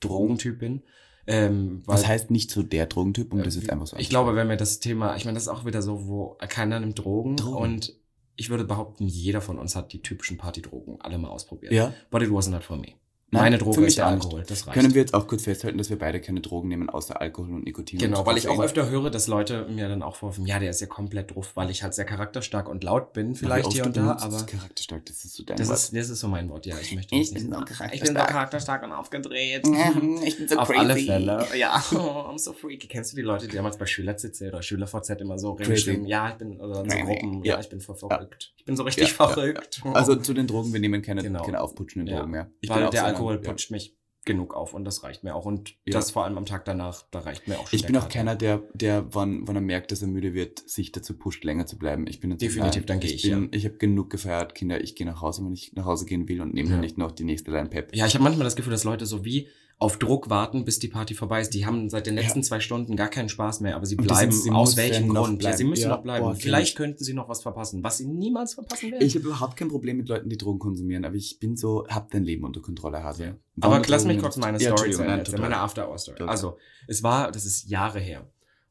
Drogentyp 0.00 0.58
bin. 0.58 0.82
Ähm, 1.26 1.82
Was 1.86 2.06
heißt 2.06 2.30
nicht 2.30 2.50
so 2.50 2.62
der 2.62 2.86
Drogentyp, 2.86 3.32
um 3.32 3.40
äh, 3.40 3.42
das 3.42 3.54
jetzt 3.56 3.70
einfach 3.70 3.86
so 3.86 3.96
Ich 3.96 4.08
glaube, 4.08 4.36
wenn 4.36 4.48
wir 4.48 4.56
das 4.56 4.80
Thema, 4.80 5.16
ich 5.16 5.24
meine, 5.24 5.34
das 5.34 5.44
ist 5.44 5.48
auch 5.48 5.64
wieder 5.64 5.82
so, 5.82 6.06
wo 6.06 6.36
keiner 6.48 6.80
nimmt 6.80 6.98
Drogen, 6.98 7.36
Drogen. 7.36 7.56
und 7.56 7.94
ich 8.36 8.50
würde 8.50 8.64
behaupten, 8.64 9.06
jeder 9.06 9.40
von 9.40 9.58
uns 9.58 9.76
hat 9.76 9.92
die 9.92 10.02
typischen 10.02 10.36
Partydrogen 10.36 11.00
alle 11.00 11.18
mal 11.18 11.28
ausprobiert. 11.28 11.72
Ja. 11.72 11.94
But 12.10 12.22
it 12.22 12.32
was 12.32 12.48
not 12.48 12.64
for 12.64 12.76
me. 12.76 12.94
Meine 13.30 13.58
für 13.58 13.64
Droge 13.64 13.80
mich 13.80 13.88
ist 13.88 13.98
der 13.98 14.10
nicht. 14.12 14.24
Alkohol, 14.24 14.44
das 14.46 14.66
reicht. 14.66 14.74
Können 14.78 14.94
wir 14.94 15.00
jetzt 15.00 15.12
auch 15.14 15.26
kurz 15.26 15.42
festhalten, 15.44 15.76
dass 15.78 15.90
wir 15.90 15.98
beide 15.98 16.20
keine 16.20 16.40
Drogen 16.40 16.68
nehmen, 16.68 16.88
außer 16.88 17.20
Alkohol 17.20 17.52
und 17.52 17.64
Nikotin? 17.64 17.98
Genau, 17.98 18.20
und 18.20 18.26
weil 18.26 18.36
ich 18.38 18.46
auch 18.48 18.60
öfter 18.62 18.88
höre, 18.88 19.10
dass 19.10 19.26
Leute 19.26 19.66
mir 19.68 19.88
dann 19.88 20.02
auch 20.02 20.14
vorwerfen, 20.16 20.46
ja, 20.46 20.58
der 20.60 20.70
ist 20.70 20.80
ja 20.80 20.86
komplett 20.86 21.34
drauf, 21.34 21.50
weil 21.56 21.68
ich 21.70 21.82
halt 21.82 21.94
sehr 21.94 22.04
charakterstark 22.04 22.68
und 22.68 22.84
laut 22.84 23.12
bin, 23.12 23.34
vielleicht 23.34 23.72
hier 23.72 23.86
und 23.86 23.96
da, 23.96 24.12
aber 24.20 24.28
das 24.32 24.46
charakterstark, 24.46 25.04
das 25.06 25.24
ist 25.24 25.34
so 25.34 25.42
dein 25.44 25.56
das 25.56 25.68
Wort. 25.68 25.78
ist, 25.78 25.96
das 25.96 26.10
ist 26.10 26.20
so 26.20 26.28
mein 26.28 26.48
Wort, 26.48 26.66
ja. 26.66 26.76
Ich 26.80 26.94
möchte 26.94 27.14
Ich 27.16 27.32
bin 27.34 27.50
so. 27.50 27.64
Ich 27.92 28.00
bin 28.00 28.08
so 28.08 28.14
charakterstark 28.14 28.82
und 28.84 28.92
aufgedreht. 28.92 29.66
ich 30.24 30.36
bin 30.38 30.48
so 30.48 30.56
Auf 30.56 30.70
alle 30.70 30.94
Fälle. 30.96 31.44
Ja. 31.56 31.82
Oh, 31.94 32.30
I'm 32.30 32.38
so 32.38 32.52
freaky. 32.52 32.86
Kennst 32.88 33.12
du 33.12 33.16
die 33.16 33.22
Leute, 33.22 33.48
die 33.48 33.56
damals 33.56 33.78
bei 33.78 33.86
SchülerCC 33.86 34.48
oder 34.48 34.62
SchülerVZ 34.62 35.10
immer 35.20 35.38
so 35.38 35.54
Crazy. 35.54 35.64
reingeschrieben, 35.70 36.06
ja, 36.06 36.28
ich 36.30 36.34
bin, 36.34 36.60
oder 36.60 36.82
in 36.84 36.90
so 36.90 36.96
Crazy. 36.96 37.02
Gruppen, 37.06 37.44
ja, 37.44 37.54
Ja. 37.54 37.60
ich 37.60 37.68
bin 37.68 37.80
voll 37.80 37.96
verrückt. 37.96 38.52
Ich 38.56 38.64
bin 38.64 38.76
so 38.76 38.82
richtig 38.82 39.04
Ja, 39.04 39.08
ja, 39.08 39.14
verrückt. 39.32 39.82
Also 39.94 40.16
zu 40.16 40.34
den 40.34 40.46
Drogen, 40.46 40.72
wir 40.72 40.80
nehmen 40.80 41.02
keine, 41.02 41.22
Genau. 41.22 41.42
keine 41.42 41.60
aufputschenden 41.60 42.12
Ja. 42.12 42.20
Drogen 42.20 42.30
mehr. 42.32 42.50
Ich 42.60 42.68
bin 42.70 42.82
auch 42.82 42.90
Alkohol 43.14 43.34
ja. 43.42 43.50
putscht 43.50 43.70
mich 43.70 43.96
genug 44.26 44.54
auf 44.54 44.72
und 44.72 44.86
das 44.86 45.02
reicht 45.02 45.22
mir 45.22 45.34
auch. 45.34 45.44
Und 45.44 45.72
Ja. 45.84 45.92
das 45.92 46.10
vor 46.10 46.24
allem 46.24 46.38
am 46.38 46.46
Tag 46.46 46.64
danach, 46.64 47.02
da 47.10 47.18
reicht 47.20 47.46
mir 47.46 47.58
auch 47.58 47.66
schon 47.68 47.76
Ich 47.78 47.84
bin 47.84 47.94
auch 47.96 48.02
Kater. 48.04 48.12
keiner, 48.14 48.34
der, 48.36 48.62
der 48.72 49.14
wann, 49.14 49.46
wann 49.46 49.56
er 49.56 49.60
merkt, 49.60 49.92
dass 49.92 50.00
er 50.00 50.08
müde 50.08 50.32
wird, 50.32 50.66
sich 50.66 50.92
dazu 50.92 51.18
pusht, 51.18 51.44
länger 51.44 51.66
zu 51.66 51.76
bleiben. 51.78 52.06
Ich 52.06 52.20
bin 52.20 52.30
jetzt 52.30 52.40
Definitiv, 52.40 52.82
nein, 52.82 52.86
dann 52.86 53.00
gehe 53.00 53.12
ich, 53.12 53.20
bin, 53.22 53.30
ja. 53.42 53.48
Ich 53.50 53.66
habe 53.66 53.76
genug 53.76 54.08
gefeiert, 54.08 54.54
Kinder. 54.54 54.82
Ich 54.82 54.96
gehe 54.96 55.06
nach 55.06 55.20
Hause, 55.20 55.44
wenn 55.44 55.52
ich 55.52 55.74
nach 55.74 55.84
Hause 55.84 56.06
gehen 56.06 56.26
will 56.26 56.40
und 56.40 56.54
nehme 56.54 56.68
Ja. 56.70 56.76
dann 56.76 56.80
nicht 56.80 56.96
noch 56.96 57.12
die 57.12 57.24
nächste 57.24 57.50
Line 57.50 57.68
Pep. 57.68 57.94
Ja, 57.94 58.06
ich 58.06 58.14
habe 58.14 58.24
manchmal 58.24 58.44
das 58.44 58.56
Gefühl, 58.56 58.70
dass 58.72 58.84
Leute 58.84 59.04
so 59.04 59.26
wie 59.26 59.48
auf 59.78 59.98
Druck 59.98 60.30
warten, 60.30 60.64
bis 60.64 60.78
die 60.78 60.88
Party 60.88 61.14
vorbei 61.14 61.40
ist. 61.40 61.50
Die 61.50 61.66
haben 61.66 61.90
seit 61.90 62.06
den 62.06 62.14
letzten 62.14 62.42
zwei 62.42 62.60
Stunden 62.60 62.96
gar 62.96 63.08
keinen 63.08 63.28
Spaß 63.28 63.60
mehr, 63.60 63.76
aber 63.76 63.84
sie 63.86 63.96
bleiben 63.96 64.30
sie 64.32 64.50
aus 64.50 64.76
welchem 64.76 65.08
Grund? 65.08 65.42
Ja, 65.42 65.52
sie 65.52 65.64
müssen 65.64 65.82
Ja, 65.82 65.88
noch 65.96 66.02
bleiben. 66.02 66.24
boah, 66.24 66.34
Vielleicht 66.34 66.70
ich. 66.70 66.74
könnten 66.76 67.02
sie 67.04 67.12
noch 67.12 67.28
was 67.28 67.42
verpassen, 67.42 67.82
was 67.82 67.98
sie 67.98 68.06
niemals 68.06 68.54
verpassen 68.54 68.92
werden. 68.92 69.04
Ich 69.04 69.14
habe 69.16 69.26
überhaupt 69.26 69.56
kein 69.56 69.68
Problem 69.68 69.96
mit 69.96 70.08
Leuten, 70.08 70.28
die 70.28 70.38
Drogen 70.38 70.58
konsumieren, 70.60 71.04
aber 71.04 71.16
ich 71.16 71.38
bin 71.40 71.56
so, 71.56 71.86
hab 71.88 72.10
dein 72.12 72.24
Leben 72.24 72.44
unter 72.44 72.60
Kontrolle, 72.60 73.02
Hase. 73.02 73.24
Ja. 73.24 73.34
Aber 73.60 73.82
lass 73.86 74.04
mich 74.04 74.18
kurz 74.18 74.36
meine 74.36 74.58
Ja, 74.60 74.76
Story 74.76 74.92
zu 74.92 75.02
Ende 75.02 75.18
erzählen, 75.18 75.40
meine 75.40 75.58
After-Hour-Story. 75.58 76.22
Also, 76.22 76.56
es 76.86 77.02
war, 77.02 77.30
das 77.32 77.44
ist 77.44 77.68
Jahre 77.68 77.98
her. 78.00 78.26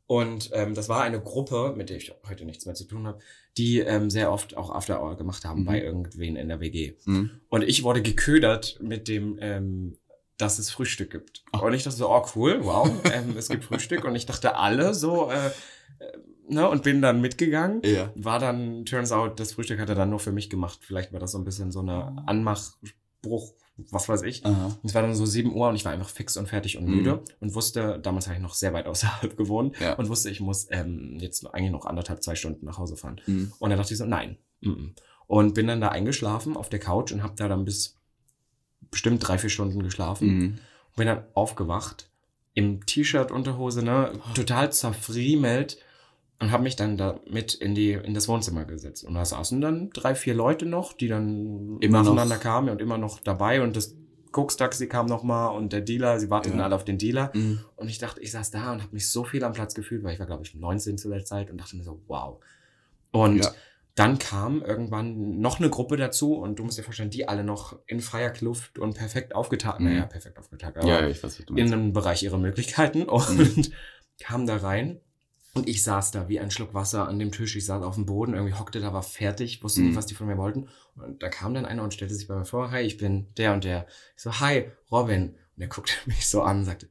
Und 0.05 0.49
ähm, 0.53 0.73
das 0.73 0.89
war 0.89 1.01
eine 1.01 1.21
Gruppe, 1.21 1.73
mit 1.77 1.89
der 1.89 1.97
ich 1.97 2.13
heute 2.27 2.43
nichts 2.45 2.65
mehr 2.65 2.75
zu 2.75 2.85
tun 2.85 3.07
habe, 3.07 3.19
die 3.57 3.79
ähm, 3.79 4.09
sehr 4.09 4.31
oft 4.31 4.55
auch 4.57 4.69
After-Hour 4.69 5.15
gemacht 5.17 5.45
haben 5.45 5.61
Mhm. 5.61 5.65
bei 5.65 5.81
irgendwen 5.81 6.35
in 6.35 6.49
der 6.49 6.59
WG. 6.59 6.95
Mhm. 7.05 7.31
Und 7.49 7.61
ich 7.63 7.83
wurde 7.83 8.01
geködert 8.01 8.79
mit 8.81 9.07
dem, 9.07 9.37
ähm, 9.41 9.95
dass 10.43 10.59
es 10.59 10.69
Frühstück 10.69 11.09
gibt. 11.11 11.43
Ach. 11.51 11.61
Und 11.61 11.73
ich 11.73 11.83
dachte 11.83 11.97
so, 11.97 12.09
oh 12.09 12.25
cool, 12.35 12.59
wow, 12.63 12.89
ähm, 13.11 13.35
es 13.37 13.49
gibt 13.49 13.63
Frühstück. 13.63 14.03
Und 14.05 14.15
ich 14.15 14.25
dachte 14.25 14.55
alle 14.55 14.93
so, 14.93 15.31
äh, 15.31 15.47
äh, 15.47 15.51
ne, 16.49 16.69
und 16.69 16.83
bin 16.83 17.01
dann 17.01 17.21
mitgegangen. 17.21 17.81
Ja. 17.83 18.11
War 18.15 18.39
dann, 18.39 18.85
turns 18.85 19.11
out, 19.11 19.39
das 19.39 19.53
Frühstück 19.53 19.79
hat 19.79 19.89
er 19.89 19.95
dann 19.95 20.09
nur 20.11 20.19
für 20.19 20.31
mich 20.31 20.49
gemacht. 20.49 20.79
Vielleicht 20.81 21.13
war 21.13 21.19
das 21.19 21.31
so 21.31 21.37
ein 21.39 21.45
bisschen 21.45 21.71
so 21.71 21.79
eine 21.79 22.23
Anmachspruch, 22.27 23.53
was 23.89 24.07
weiß 24.09 24.21
ich. 24.23 24.45
Aha. 24.45 24.77
Es 24.83 24.93
war 24.93 25.01
dann 25.01 25.15
so 25.15 25.25
7 25.25 25.53
Uhr 25.55 25.67
und 25.69 25.75
ich 25.75 25.85
war 25.85 25.91
einfach 25.91 26.09
fix 26.09 26.37
und 26.37 26.47
fertig 26.47 26.77
und 26.77 26.85
Mhm. 26.85 26.95
müde 26.95 27.23
und 27.39 27.55
wusste, 27.55 27.99
damals 28.01 28.27
habe 28.27 28.35
ich 28.35 28.41
noch 28.41 28.53
sehr 28.53 28.73
weit 28.73 28.85
außerhalb 28.85 29.35
gewohnt 29.37 29.79
Ja. 29.79 29.93
und 29.93 30.09
wusste, 30.09 30.29
ich 30.29 30.39
muss 30.41 30.67
ähm, 30.69 31.17
jetzt 31.19 31.45
eigentlich 31.53 31.71
noch 31.71 31.85
anderthalb, 31.85 32.21
zwei 32.23 32.35
Stunden 32.35 32.65
nach 32.65 32.77
Hause 32.77 32.97
fahren. 32.97 33.19
Mhm. 33.25 33.51
Und 33.59 33.69
dann 33.69 33.79
dachte 33.79 33.93
ich 33.93 33.97
so, 33.97 34.05
nein. 34.05 34.37
mm, 34.61 34.69
mm. 34.69 34.95
Und 35.25 35.53
bin 35.55 35.67
dann 35.67 35.81
da 35.81 35.87
eingeschlafen 35.87 36.55
auf 36.57 36.69
der 36.69 36.79
Couch 36.79 37.11
und 37.13 37.23
habe 37.23 37.33
da 37.37 37.47
dann 37.47 37.63
bis 37.65 37.97
bestimmt 38.93 39.27
drei, 39.27 39.37
vier 39.37 39.49
Stunden 39.49 39.83
geschlafen. 39.83 40.27
Mhm. 40.27 40.59
Bin 40.95 41.07
dann 41.07 41.23
aufgewacht 41.33 42.09
im 42.53 42.85
T-Shirt, 42.85 43.31
Unterhose, 43.31 43.83
ne, 43.83 44.11
total 44.35 44.71
zerfriemelt 44.71 45.77
und 46.39 46.51
habe 46.51 46.63
mich 46.63 46.75
dann 46.75 46.97
da 46.97 47.19
mit 47.29 47.53
in 47.55 47.73
die 47.75 47.91
in 47.93 48.13
das 48.13 48.27
Wohnzimmer 48.27 48.65
gesetzt 48.65 49.03
und 49.03 49.13
da 49.15 49.25
saßen 49.25 49.59
dann 49.61 49.89
drei 49.91 50.13
vier 50.15 50.33
Leute 50.35 50.65
noch, 50.65 50.93
die 50.93 51.07
dann 51.07 51.77
Immer 51.81 52.03
nacheinander 52.03 52.35
noch. 52.35 52.41
kamen 52.41 52.69
und 52.69 52.81
immer 52.81 52.97
noch 52.97 53.19
dabei 53.19 53.61
und 53.61 53.75
das 53.75 53.95
Koks-Taxi 54.31 54.87
kam 54.87 55.05
noch 55.05 55.23
mal 55.23 55.47
und 55.49 55.73
der 55.73 55.81
Dealer, 55.81 56.19
sie 56.19 56.29
warteten 56.29 56.57
Ja. 56.59 56.65
alle 56.65 56.75
auf 56.75 56.85
den 56.85 56.97
Dealer 56.97 57.31
Mhm. 57.33 57.59
und 57.75 57.87
ich 57.89 57.97
dachte, 57.99 58.19
ich 58.21 58.31
saß 58.31 58.51
da 58.51 58.71
und 58.73 58.81
habe 58.83 58.93
mich 58.93 59.09
so 59.09 59.23
viel 59.23 59.43
am 59.43 59.53
Platz 59.53 59.73
gefühlt, 59.73 60.03
weil 60.03 60.13
ich 60.13 60.19
war 60.19 60.25
glaube 60.27 60.43
ich 60.43 60.53
19 60.55 60.97
zu 60.97 61.09
der 61.09 61.23
Zeit 61.25 61.49
und 61.51 61.57
dachte 61.59 61.75
mir 61.75 61.83
so, 61.83 62.01
wow. 62.07 62.39
Und 63.11 63.37
Ja. 63.43 63.51
Dann 63.95 64.17
kam 64.17 64.61
irgendwann 64.63 65.39
noch 65.39 65.59
eine 65.59 65.69
Gruppe 65.69 65.97
dazu 65.97 66.33
und 66.35 66.57
du 66.57 66.63
musst 66.63 66.77
dir 66.79 66.83
vorstellen, 66.83 67.11
die 67.11 67.27
alle 67.27 67.43
noch 67.43 67.77
in 67.85 67.99
freier 68.01 68.31
Kluft 68.31 68.79
und 68.79 68.95
perfekt 68.97 69.35
aufgetan, 69.35 69.83
Mhm. 69.83 69.89
naja, 69.89 70.05
perfekt 70.05 70.37
aufgetan, 70.39 70.75
aber 70.75 70.87
Ja, 70.87 71.07
ich 71.07 71.23
weiß, 71.23 71.39
was 71.39 71.45
du 71.45 71.55
in 71.55 71.71
einem 71.71 71.93
Bereich 71.93 72.23
ihrer 72.23 72.37
Möglichkeiten 72.39 73.03
und 73.09 73.71
kam 74.19 74.47
da 74.47 74.57
rein. 74.57 74.99
Und 75.55 75.69
ich 75.69 75.83
saß 75.83 76.09
da 76.09 76.27
wie 76.29 76.39
ein 76.39 76.49
Schluck 76.49 76.73
Wasser 76.73 77.07
an 77.07 77.19
dem 77.19 77.31
Tisch. 77.31 77.55
Ich 77.55 77.67
saß 77.67 77.83
auf 77.83 77.93
dem 77.93 78.07
Boden, 78.07 78.33
irgendwie 78.33 78.55
hockte 78.55 78.79
da, 78.79 78.91
war 78.91 79.03
fertig, 79.03 79.61
wusste 79.63 79.81
Mhm. 79.81 79.87
nicht, 79.89 79.95
was 79.95 80.07
die 80.07 80.15
von 80.15 80.25
mir 80.25 80.37
wollten. 80.39 80.67
Und 80.95 81.21
da 81.21 81.29
kam 81.29 81.53
dann 81.53 81.65
einer 81.67 81.83
und 81.83 81.93
stellte 81.93 82.15
sich 82.15 82.27
bei 82.27 82.35
mir 82.35 82.45
vor, 82.45 82.71
hi, 82.71 82.81
ich 82.81 82.97
bin 82.97 83.27
der 83.37 83.53
und 83.53 83.63
der. 83.63 83.85
Ich 84.17 84.23
so, 84.23 84.39
hi, 84.39 84.71
Robin. 84.91 85.35
Und 85.55 85.61
er 85.61 85.67
guckte 85.67 85.93
mich 86.07 86.27
so 86.27 86.41
an 86.41 86.59
und 86.59 86.65
sagte, 86.65 86.89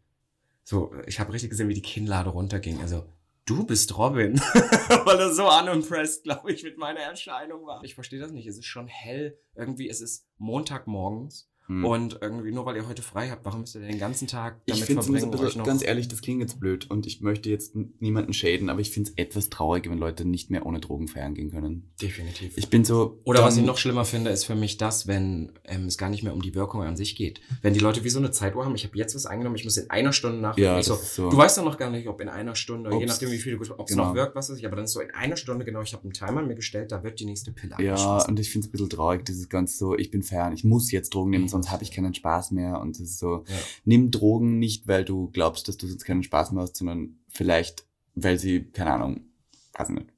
so, 0.63 0.93
ich 1.09 1.19
habe 1.19 1.33
richtig 1.33 1.51
gesehen, 1.51 1.69
wie 1.69 1.75
die 1.75 1.83
Kinnlade 1.83 2.31
runterging. 2.31 2.81
Also, 2.81 3.05
du 3.47 3.65
bist 3.65 3.97
Robin. 3.99 4.39
Weil 5.05 5.19
er 5.19 5.33
so 5.33 5.49
unimpressed, 5.49 6.25
glaube 6.25 6.53
ich, 6.53 6.63
mit 6.63 6.79
meiner 6.79 7.01
Erscheinung 7.01 7.67
war. 7.67 7.83
Ich 7.85 7.95
verstehe 7.95 8.21
das 8.21 8.33
nicht. 8.33 8.47
Es 8.47 8.59
ist 8.59 8.67
schon 8.67 8.87
hell. 8.87 9.39
Irgendwie, 9.55 9.89
es 9.89 10.01
ist 10.01 10.27
Montagmorgens. 10.39 11.52
Mhm. 11.69 11.85
Und 11.85 12.19
irgendwie, 12.21 12.51
nur 12.51 12.67
weil 12.67 12.77
ihr 12.77 12.89
heute 12.89 13.03
frei 13.03 13.31
habt, 13.31 13.45
warum 13.45 13.61
müsst 13.61 13.77
ihr 13.77 13.81
den 13.83 13.99
ganzen 13.99 14.27
Tag 14.27 14.61
Ich 14.65 14.75
damit 14.75 14.87
finde 14.87 15.01
es 15.01 15.07
ein 15.07 15.13
verbringen, 15.13 15.35
euch 15.35 15.41
bisschen, 15.47 15.59
noch... 15.61 15.67
ganz 15.67 15.85
ehrlich, 15.85 16.09
das 16.09 16.21
klingt 16.21 16.41
jetzt 16.41 16.59
blöd 16.59 16.91
und 16.91 17.07
ich 17.07 17.21
möchte 17.21 17.49
jetzt 17.51 17.75
niemanden 18.01 18.33
schäden, 18.33 18.69
aber 18.69 18.81
ich 18.81 18.91
finde 18.91 19.11
es 19.11 19.17
etwas 19.17 19.49
traurig, 19.49 19.89
wenn 19.89 19.99
Leute 19.99 20.25
nicht 20.25 20.51
mehr 20.51 20.67
ohne 20.67 20.81
Drogen 20.81 21.07
feiern 21.09 21.35
gehen 21.35 21.51
können. 21.53 21.93
Definitiv. 22.03 22.53
Ich 22.57 22.69
bin 22.69 22.85
so. 22.85 23.21
Oder 23.25 23.43
was 23.45 23.55
dann- 23.55 23.63
ich 23.63 23.67
noch 23.67 23.79
schlimmer 23.79 24.05
finde, 24.05 24.31
ist 24.31 24.45
für 24.45 24.57
mich 24.57 24.77
das, 24.77 25.07
wenn 25.07 25.53
ähm, 25.65 25.87
es 25.87 25.97
gar 25.99 26.11
nicht 26.11 26.25
mehr 26.25 26.35
um 26.35 26.43
die 26.43 26.55
Wirkung 26.55 26.83
an 26.83 26.97
sich 26.97 27.15
geht. 27.17 27.41
Wenn 27.63 27.75
die 27.75 27.81
Leute 27.81 28.03
wie 28.05 28.11
so 28.11 28.19
eine 28.19 28.33
Zeituhr 28.33 28.65
haben, 28.65 28.75
ich 28.75 28.85
habe 28.85 28.99
jetzt 28.99 29.15
was 29.15 29.27
eingenommen, 29.27 29.57
ich 29.57 29.65
muss 29.65 29.77
in 29.77 29.89
einer 29.89 30.13
Stunde 30.13 30.39
nachdenken. 30.39 30.67
Ja, 30.71 30.79
ich 30.81 30.87
so, 30.87 30.97
so. 30.97 31.31
Du 31.31 31.37
weißt 31.37 31.59
doch 31.59 31.65
noch 31.65 31.79
gar 31.79 31.91
nicht, 31.91 32.09
ob 32.09 32.21
in 32.21 32.29
einer 32.29 32.57
Stunde, 32.57 32.91
je 32.91 32.97
Ob's- 32.97 33.07
nachdem 33.07 33.31
wie 33.31 33.39
viel 33.39 33.57
du, 33.57 33.63
ob 33.79 33.89
es 33.89 33.95
genau. 33.95 34.09
noch 34.09 34.15
wirkt, 34.15 34.35
was 34.35 34.51
weiß 34.51 34.59
ich, 34.59 34.67
aber 34.67 34.77
dann 34.77 34.87
ist 34.87 34.93
so 34.93 35.01
in 35.01 35.11
einer 35.13 35.37
Stunde 35.37 35.65
genau, 35.65 35.83
ich 35.83 35.93
habe 35.93 36.03
einen 36.03 36.13
Timer 36.13 36.43
mir 36.43 36.57
gestellt, 36.57 36.91
da 36.91 37.05
wird 37.05 37.21
die 37.21 37.25
nächste 37.25 37.53
Pille 37.53 37.77
Ja, 37.79 38.19
und 38.27 38.41
ich 38.41 38.51
finde 38.51 38.67
es 38.67 38.69
ein 38.69 38.73
bisschen 38.73 38.91
traurig, 38.91 39.25
dieses 39.25 39.49
ganz 39.49 39.79
so, 39.79 39.97
ich 39.97 40.11
bin 40.11 40.23
fern, 40.23 40.53
ich 40.53 40.65
muss 40.65 40.91
jetzt 40.91 41.15
Drogen 41.15 41.31
nehmen. 41.31 41.52
Sonst 41.53 41.71
habe 41.71 41.83
ich 41.85 41.93
keinen 41.93 42.15
Spaß 42.15 42.51
mehr. 42.51 42.81
Und 42.81 42.97
es 42.97 43.01
ist 43.01 43.19
so, 43.19 43.45
Ja. 43.47 43.55
nimm 43.85 44.11
Drogen 44.11 44.59
nicht, 44.59 44.89
weil 44.89 45.05
du 45.05 45.31
glaubst, 45.31 45.69
dass 45.69 45.77
du 45.77 45.87
sonst 45.87 46.05
keinen 46.05 46.23
Spaß 46.25 46.53
mehr 46.53 46.63
hast, 46.65 46.77
sondern 46.77 47.19
vielleicht, 47.29 47.87
weil 48.15 48.39
sie, 48.39 48.65
keine 48.65 48.93
Ahnung, 48.93 49.21
weiß 49.75 49.91
ich 49.91 49.95
nicht. 49.95 50.12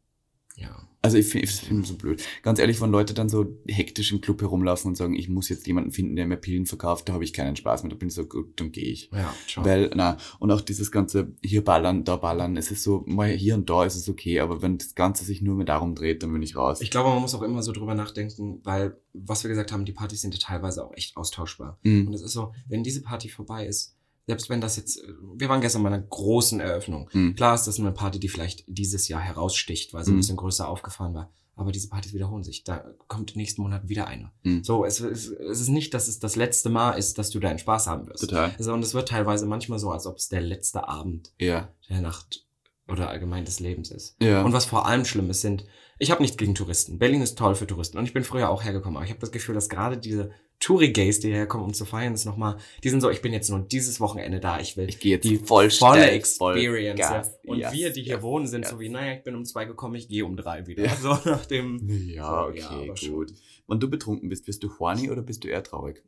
Ja. 0.56 0.88
Also 1.02 1.18
ich 1.18 1.26
finde 1.26 1.46
find 1.48 1.86
so 1.86 1.96
blöd. 1.96 2.22
Ganz 2.42 2.58
ehrlich, 2.58 2.80
wenn 2.80 2.90
Leute 2.90 3.12
dann 3.12 3.28
so 3.28 3.58
hektisch 3.68 4.10
im 4.12 4.22
Club 4.22 4.40
herumlaufen 4.40 4.88
und 4.88 4.94
sagen, 4.94 5.14
ich 5.14 5.28
muss 5.28 5.50
jetzt 5.50 5.66
jemanden 5.66 5.90
finden, 5.90 6.16
der 6.16 6.26
mir 6.26 6.38
Pillen 6.38 6.64
verkauft, 6.64 7.08
da 7.08 7.12
habe 7.12 7.24
ich 7.24 7.34
keinen 7.34 7.56
Spaß 7.56 7.82
mehr. 7.82 7.90
Da 7.90 7.96
bin 7.96 8.08
ich 8.08 8.14
so, 8.14 8.24
gut, 8.24 8.58
dann 8.58 8.72
gehe 8.72 8.88
ich. 8.88 9.10
Ja, 9.12 9.34
schon. 9.46 9.66
Weil, 9.66 9.90
na, 9.94 10.16
und 10.38 10.50
auch 10.50 10.62
dieses 10.62 10.90
ganze 10.90 11.34
hier 11.42 11.62
ballern, 11.62 12.04
da 12.04 12.16
ballern, 12.16 12.56
es 12.56 12.70
ist 12.70 12.84
so, 12.84 13.04
mal 13.06 13.28
hier 13.28 13.54
und 13.54 13.68
da 13.68 13.84
ist 13.84 13.96
es 13.96 14.08
okay, 14.08 14.40
aber 14.40 14.62
wenn 14.62 14.78
das 14.78 14.94
Ganze 14.94 15.24
sich 15.24 15.42
nur 15.42 15.56
mehr 15.56 15.66
darum 15.66 15.94
dreht, 15.94 16.22
dann 16.22 16.32
bin 16.32 16.42
ich 16.42 16.56
raus. 16.56 16.80
Ich 16.80 16.90
glaube, 16.90 17.10
man 17.10 17.20
muss 17.20 17.34
auch 17.34 17.42
immer 17.42 17.62
so 17.62 17.72
drüber 17.72 17.94
nachdenken, 17.94 18.60
weil, 18.64 18.96
was 19.12 19.44
wir 19.44 19.50
gesagt 19.50 19.72
haben, 19.72 19.84
die 19.84 19.92
Partys 19.92 20.22
sind 20.22 20.32
ja 20.32 20.40
teilweise 20.40 20.86
auch 20.86 20.94
echt 20.94 21.18
austauschbar. 21.18 21.78
Mhm. 21.82 22.06
Und 22.06 22.14
es 22.14 22.22
ist 22.22 22.32
so, 22.32 22.54
wenn 22.66 22.82
diese 22.82 23.02
Party 23.02 23.28
vorbei 23.28 23.66
ist, 23.66 23.94
selbst 24.26 24.48
wenn 24.50 24.60
das 24.60 24.76
jetzt, 24.76 25.00
wir 25.36 25.48
waren 25.48 25.60
gestern 25.60 25.82
bei 25.82 25.88
einer 25.90 26.00
großen 26.00 26.60
Eröffnung. 26.60 27.10
Mhm. 27.12 27.34
Klar 27.34 27.54
ist 27.54 27.64
das 27.66 27.78
eine 27.78 27.92
Party, 27.92 28.18
die 28.18 28.28
vielleicht 28.28 28.64
dieses 28.66 29.08
Jahr 29.08 29.20
heraussticht, 29.20 29.92
weil 29.92 30.04
sie 30.04 30.10
Mhm. 30.12 30.16
ein 30.16 30.20
bisschen 30.20 30.36
größer 30.36 30.68
aufgefahren 30.68 31.14
war. 31.14 31.30
Aber 31.56 31.70
diese 31.70 31.88
Partys 31.88 32.12
wiederholen 32.12 32.42
sich. 32.42 32.64
Da 32.64 32.84
kommt 33.06 33.36
nächsten 33.36 33.62
Monat 33.62 33.88
wieder 33.88 34.08
eine. 34.08 34.32
Mhm. 34.42 34.64
So, 34.64 34.84
es, 34.84 34.98
es, 34.98 35.28
es 35.28 35.60
ist 35.60 35.68
nicht, 35.68 35.94
dass 35.94 36.08
es 36.08 36.18
das 36.18 36.34
letzte 36.34 36.68
Mal 36.68 36.92
ist, 36.92 37.16
dass 37.18 37.30
du 37.30 37.38
deinen 37.38 37.58
Spaß 37.60 37.86
haben 37.86 38.08
wirst. 38.08 38.22
Total. 38.22 38.52
Also, 38.58 38.72
und 38.72 38.82
es 38.82 38.92
wird 38.94 39.08
teilweise 39.08 39.46
manchmal 39.46 39.78
so, 39.78 39.90
als 39.92 40.06
ob 40.06 40.16
es 40.16 40.28
der 40.28 40.40
letzte 40.40 40.88
Abend 40.88 41.32
Ja. 41.38 41.68
der 41.88 42.00
Nacht 42.00 42.44
oder 42.88 43.08
allgemein 43.08 43.44
des 43.44 43.60
Lebens 43.60 43.90
ist. 43.92 44.16
Ja. 44.20 44.42
Und 44.42 44.52
was 44.52 44.64
vor 44.64 44.86
allem 44.86 45.04
schlimm 45.04 45.30
ist, 45.30 45.42
sind, 45.42 45.64
ich 45.98 46.10
habe 46.10 46.22
nichts 46.22 46.36
gegen 46.36 46.54
Touristen. 46.56 46.98
Berlin 46.98 47.22
ist 47.22 47.38
toll 47.38 47.54
für 47.54 47.66
Touristen 47.68 47.98
und 47.98 48.04
ich 48.04 48.12
bin 48.12 48.24
früher 48.24 48.50
auch 48.50 48.64
hergekommen, 48.64 48.96
aber 48.96 49.04
ich 49.04 49.10
habe 49.10 49.20
das 49.20 49.30
Gefühl, 49.30 49.54
dass 49.54 49.68
gerade 49.68 49.96
diese 49.96 50.32
Touri-Gays, 50.64 51.20
die 51.20 51.30
herkommen, 51.30 51.66
um 51.66 51.74
zu 51.74 51.84
feiern, 51.84 52.14
ist 52.14 52.24
nochmal, 52.24 52.56
die 52.82 52.88
sind 52.88 53.02
so, 53.02 53.10
ich 53.10 53.20
bin 53.20 53.34
jetzt 53.34 53.50
nur 53.50 53.60
dieses 53.60 54.00
Wochenende 54.00 54.40
da, 54.40 54.60
ich 54.60 54.78
will 54.78 54.88
ich 54.88 54.98
gehe 54.98 55.12
jetzt 55.12 55.24
die 55.24 55.36
voll 55.36 55.68
volle 55.70 56.10
Experience. 56.10 56.98
Gas. 56.98 57.30
Und 57.44 57.58
Yes, 57.58 57.72
wir, 57.74 57.90
die 57.92 58.02
hier 58.02 58.14
yes, 58.14 58.22
wohnen, 58.22 58.46
sind 58.46 58.62
yes. 58.62 58.70
so 58.70 58.80
wie, 58.80 58.88
naja, 58.88 59.12
ich 59.12 59.22
bin 59.24 59.34
um 59.34 59.44
zwei 59.44 59.66
gekommen, 59.66 59.94
ich 59.96 60.08
gehe 60.08 60.24
um 60.24 60.36
drei 60.38 60.66
wieder. 60.66 60.84
Ja. 60.86 60.96
So 60.96 61.18
nach 61.26 61.44
dem, 61.44 61.86
Ja, 62.08 62.28
So, 62.30 62.48
okay, 62.48 62.86
ja, 62.86 63.10
gut. 63.10 63.34
Wenn 63.68 63.78
du 63.80 63.90
betrunken 63.90 64.30
bist, 64.30 64.46
bist 64.46 64.62
du 64.62 64.70
horny 64.78 65.10
oder 65.10 65.20
bist 65.20 65.44
du 65.44 65.48
eher 65.48 65.62
traurig? 65.62 66.02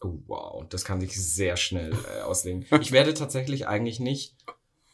oh, 0.00 0.18
wow, 0.26 0.64
das 0.70 0.86
kann 0.86 1.00
sich 1.02 1.14
sehr 1.20 1.58
schnell 1.58 1.92
äh, 1.92 2.22
auslegen. 2.22 2.64
Ich 2.80 2.92
werde 2.92 3.12
tatsächlich 3.12 3.68
eigentlich 3.68 4.00
nicht 4.00 4.34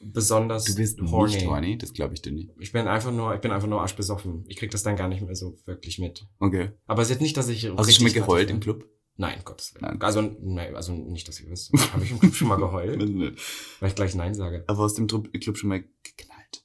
besonders 0.00 0.64
Du 0.64 0.74
bist 0.74 1.00
horny. 1.00 1.34
nicht 1.34 1.46
horny, 1.46 1.78
das 1.78 1.92
glaube 1.92 2.14
ich 2.14 2.22
dir 2.22 2.32
nicht. 2.32 2.50
Ich 2.58 2.72
bin 2.72 2.88
einfach 2.88 3.12
nur, 3.12 3.34
ich 3.34 3.40
bin 3.40 3.52
einfach 3.52 3.68
nur 3.68 3.80
arschbesoffen. 3.80 4.44
Ich 4.48 4.56
krieg 4.56 4.70
das 4.72 4.82
dann 4.82 4.96
gar 4.96 5.08
nicht 5.08 5.22
mehr 5.22 5.36
so 5.36 5.56
wirklich 5.64 5.98
mit. 5.98 6.26
Okay. 6.40 6.70
Aber 6.86 7.02
es 7.02 7.08
ist 7.08 7.14
jetzt 7.14 7.22
nicht, 7.22 7.36
dass 7.36 7.48
ich 7.48 7.70
Hast 7.70 7.88
du 7.88 7.92
schon 7.92 8.04
mal 8.04 8.12
geheult 8.12 8.50
im. 8.50 8.60
Club? 8.60 8.84
Nein, 9.16 9.40
Gottes 9.44 9.74
Willen. 9.74 9.86
Nein. 9.86 10.02
Also, 10.02 10.20
nein, 10.20 10.76
also 10.76 10.92
nicht, 10.92 11.26
dass 11.26 11.40
ihr 11.40 11.50
wisst. 11.50 11.72
Habe 11.92 12.04
ich 12.04 12.10
im 12.10 12.20
Club 12.20 12.34
schon 12.34 12.48
mal 12.48 12.56
geheult, 12.56 13.00
weil 13.80 13.88
ich 13.88 13.94
gleich 13.94 14.14
Nein 14.14 14.34
sage. 14.34 14.64
Aber 14.66 14.80
aus 14.80 14.94
dem 14.94 15.06
Club 15.06 15.28
schon 15.56 15.68
mal 15.68 15.84
geknallt. 16.02 16.64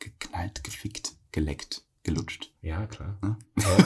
Geknallt, 0.00 0.64
gefickt, 0.64 1.12
geleckt, 1.30 1.84
gelutscht. 2.02 2.52
Ja, 2.60 2.86
klar. 2.86 3.18
Ja. 3.22 3.36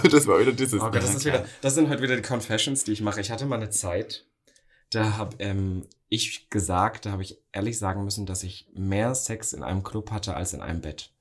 das 0.11 0.27
war 0.27 0.41
wieder 0.41 0.53
dieses. 0.53 0.81
Oh 0.81 0.91
Gott, 0.91 0.97
das 0.97 1.14
ist 1.14 1.25
wieder, 1.27 1.45
das 1.61 1.75
sind 1.75 1.89
halt 1.89 2.01
wieder 2.01 2.16
die 2.16 2.23
Confessions, 2.23 2.85
die 2.85 2.93
ich 2.93 3.03
mache. 3.03 3.21
Ich 3.21 3.31
hatte 3.31 3.45
mal 3.45 3.57
eine 3.57 3.71
Zeit, 3.71 4.27
da 4.91 5.19
habe 5.19 5.37
ähm, 5.41 5.87
ich 6.09 6.49
gesagt, 6.49 7.05
da 7.05 7.12
habe 7.12 7.23
ich 7.23 7.39
ehrlich 7.53 7.79
sagen 7.79 8.05
müssen, 8.05 8.25
dass 8.25 8.43
ich 8.43 8.71
mehr 8.75 9.14
Sex 9.14 9.53
in 9.53 9.62
einem 9.62 9.83
Club 9.83 10.11
hatte 10.11 10.35
als 10.35 10.55
in 10.55 10.62
einem 10.62 10.81
Bett. 10.81 11.12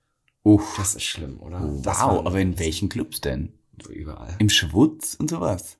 Uff. 0.43 0.75
Das 0.77 0.95
ist 0.95 1.03
schlimm, 1.03 1.41
oder? 1.41 1.59
Wow, 1.61 2.25
aber 2.25 2.39
in 2.39 2.57
welchen 2.57 2.87
Clubs 2.87 3.19
denn? 3.19 3.59
Überall. 3.89 4.35
Im 4.39 4.49
Schwutz 4.49 5.13
und 5.15 5.29
sowas? 5.29 5.77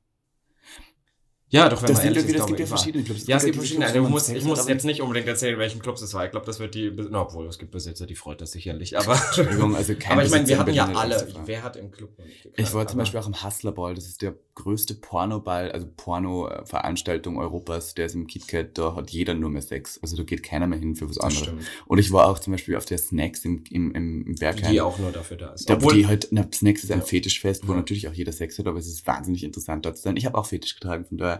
Ja, 1.49 1.69
doch, 1.69 1.81
wenn 1.81 1.87
Das 1.87 1.97
man 1.99 2.07
ehrlich 2.07 2.23
ja 2.23 2.27
wieder, 2.27 2.37
ist, 2.39 2.41
es 2.41 2.47
gibt 2.47 2.59
ja 2.59 2.65
verschiedene 2.65 3.03
Clubs. 3.05 3.27
Ja, 3.27 3.37
es 3.37 3.45
gibt 3.45 3.55
verschiedene. 3.55 3.85
Clubs, 3.85 3.97
Also, 3.97 4.09
musst, 4.09 4.25
Sex 4.25 4.39
ich 4.39 4.45
muss 4.45 4.67
jetzt 4.67 4.83
nicht 4.83 5.01
unbedingt 5.01 5.27
erzählen, 5.27 5.57
welchen 5.57 5.81
Clubs 5.81 6.01
es 6.01 6.13
war. 6.13 6.25
Ich 6.25 6.31
glaube, 6.31 6.45
das 6.45 6.59
wird 6.59 6.75
die. 6.75 6.91
No, 6.91 7.21
obwohl, 7.21 7.47
es 7.47 7.57
gibt 7.57 7.71
Besitzer, 7.71 8.05
die 8.05 8.15
freut 8.15 8.41
das 8.41 8.51
sicherlich. 8.51 8.97
Aber, 8.97 9.13
Entschuldigung, 9.15 9.73
also 9.75 9.95
kein 9.99 10.13
aber 10.13 10.25
ich 10.25 10.31
meine, 10.31 10.45
wir 10.47 10.59
hatten 10.59 10.73
ja 10.73 10.87
alle. 10.93 11.15
ist. 11.15 11.35
Wer 11.45 11.63
hat 11.63 11.77
im 11.77 11.89
Club? 11.91 12.09
Ich 12.57 12.73
war 12.73 12.85
zum 12.87 12.99
Beispiel 12.99 13.19
auch 13.19 13.27
im 13.27 13.43
Hustlerball, 13.43 13.95
das 13.95 14.07
ist 14.07 14.21
der 14.21 14.35
größte 14.55 14.95
Pornoball, 14.95 15.71
also 15.71 15.87
Porno-Veranstaltung 15.95 17.37
Europas, 17.37 17.93
der 17.93 18.07
ist 18.07 18.15
im 18.15 18.27
KitKat, 18.27 18.77
da 18.77 18.95
hat 18.95 19.11
jeder 19.11 19.33
nur 19.33 19.49
mehr 19.49 19.61
Sex. 19.61 19.99
Also 20.01 20.17
da 20.17 20.23
geht 20.23 20.43
keiner 20.43 20.67
mehr 20.67 20.79
hin 20.79 20.95
für 20.95 21.09
was 21.09 21.17
anderes. 21.19 21.49
Und 21.85 21.97
ich 21.99 22.11
war 22.11 22.27
auch 22.27 22.39
zum 22.39 22.51
Beispiel 22.53 22.75
auf 22.75 22.85
der 22.85 22.97
Snacks 22.97 23.45
im, 23.45 23.63
im, 23.69 23.91
im 23.93 24.35
Bergheim. 24.35 24.71
Die 24.71 24.81
auch 24.81 24.97
nur 24.99 25.11
dafür 25.11 25.37
da 25.37 25.53
ist. 25.53 25.69
Da, 25.69 25.75
wo 25.75 25.77
Obwohl, 25.77 25.93
die 25.95 26.07
halt, 26.07 26.27
na, 26.31 26.47
Snacks 26.53 26.83
ist 26.83 26.91
ein 26.91 26.99
Ja. 26.99 27.05
Fetischfest, 27.05 27.67
wo 27.67 27.73
natürlich 27.73 28.07
auch 28.07 28.13
jeder 28.13 28.31
Sex 28.31 28.57
hat, 28.59 28.67
aber 28.67 28.79
es 28.79 28.87
ist 28.87 29.05
wahnsinnig 29.07 29.43
interessant 29.43 29.85
dort 29.85 29.97
zu 29.97 30.03
sein. 30.03 30.17
Ich 30.17 30.25
habe 30.25 30.37
auch 30.37 30.45
Fetisch 30.45 30.75
getragen, 30.75 31.05
von 31.05 31.17
daher, 31.17 31.36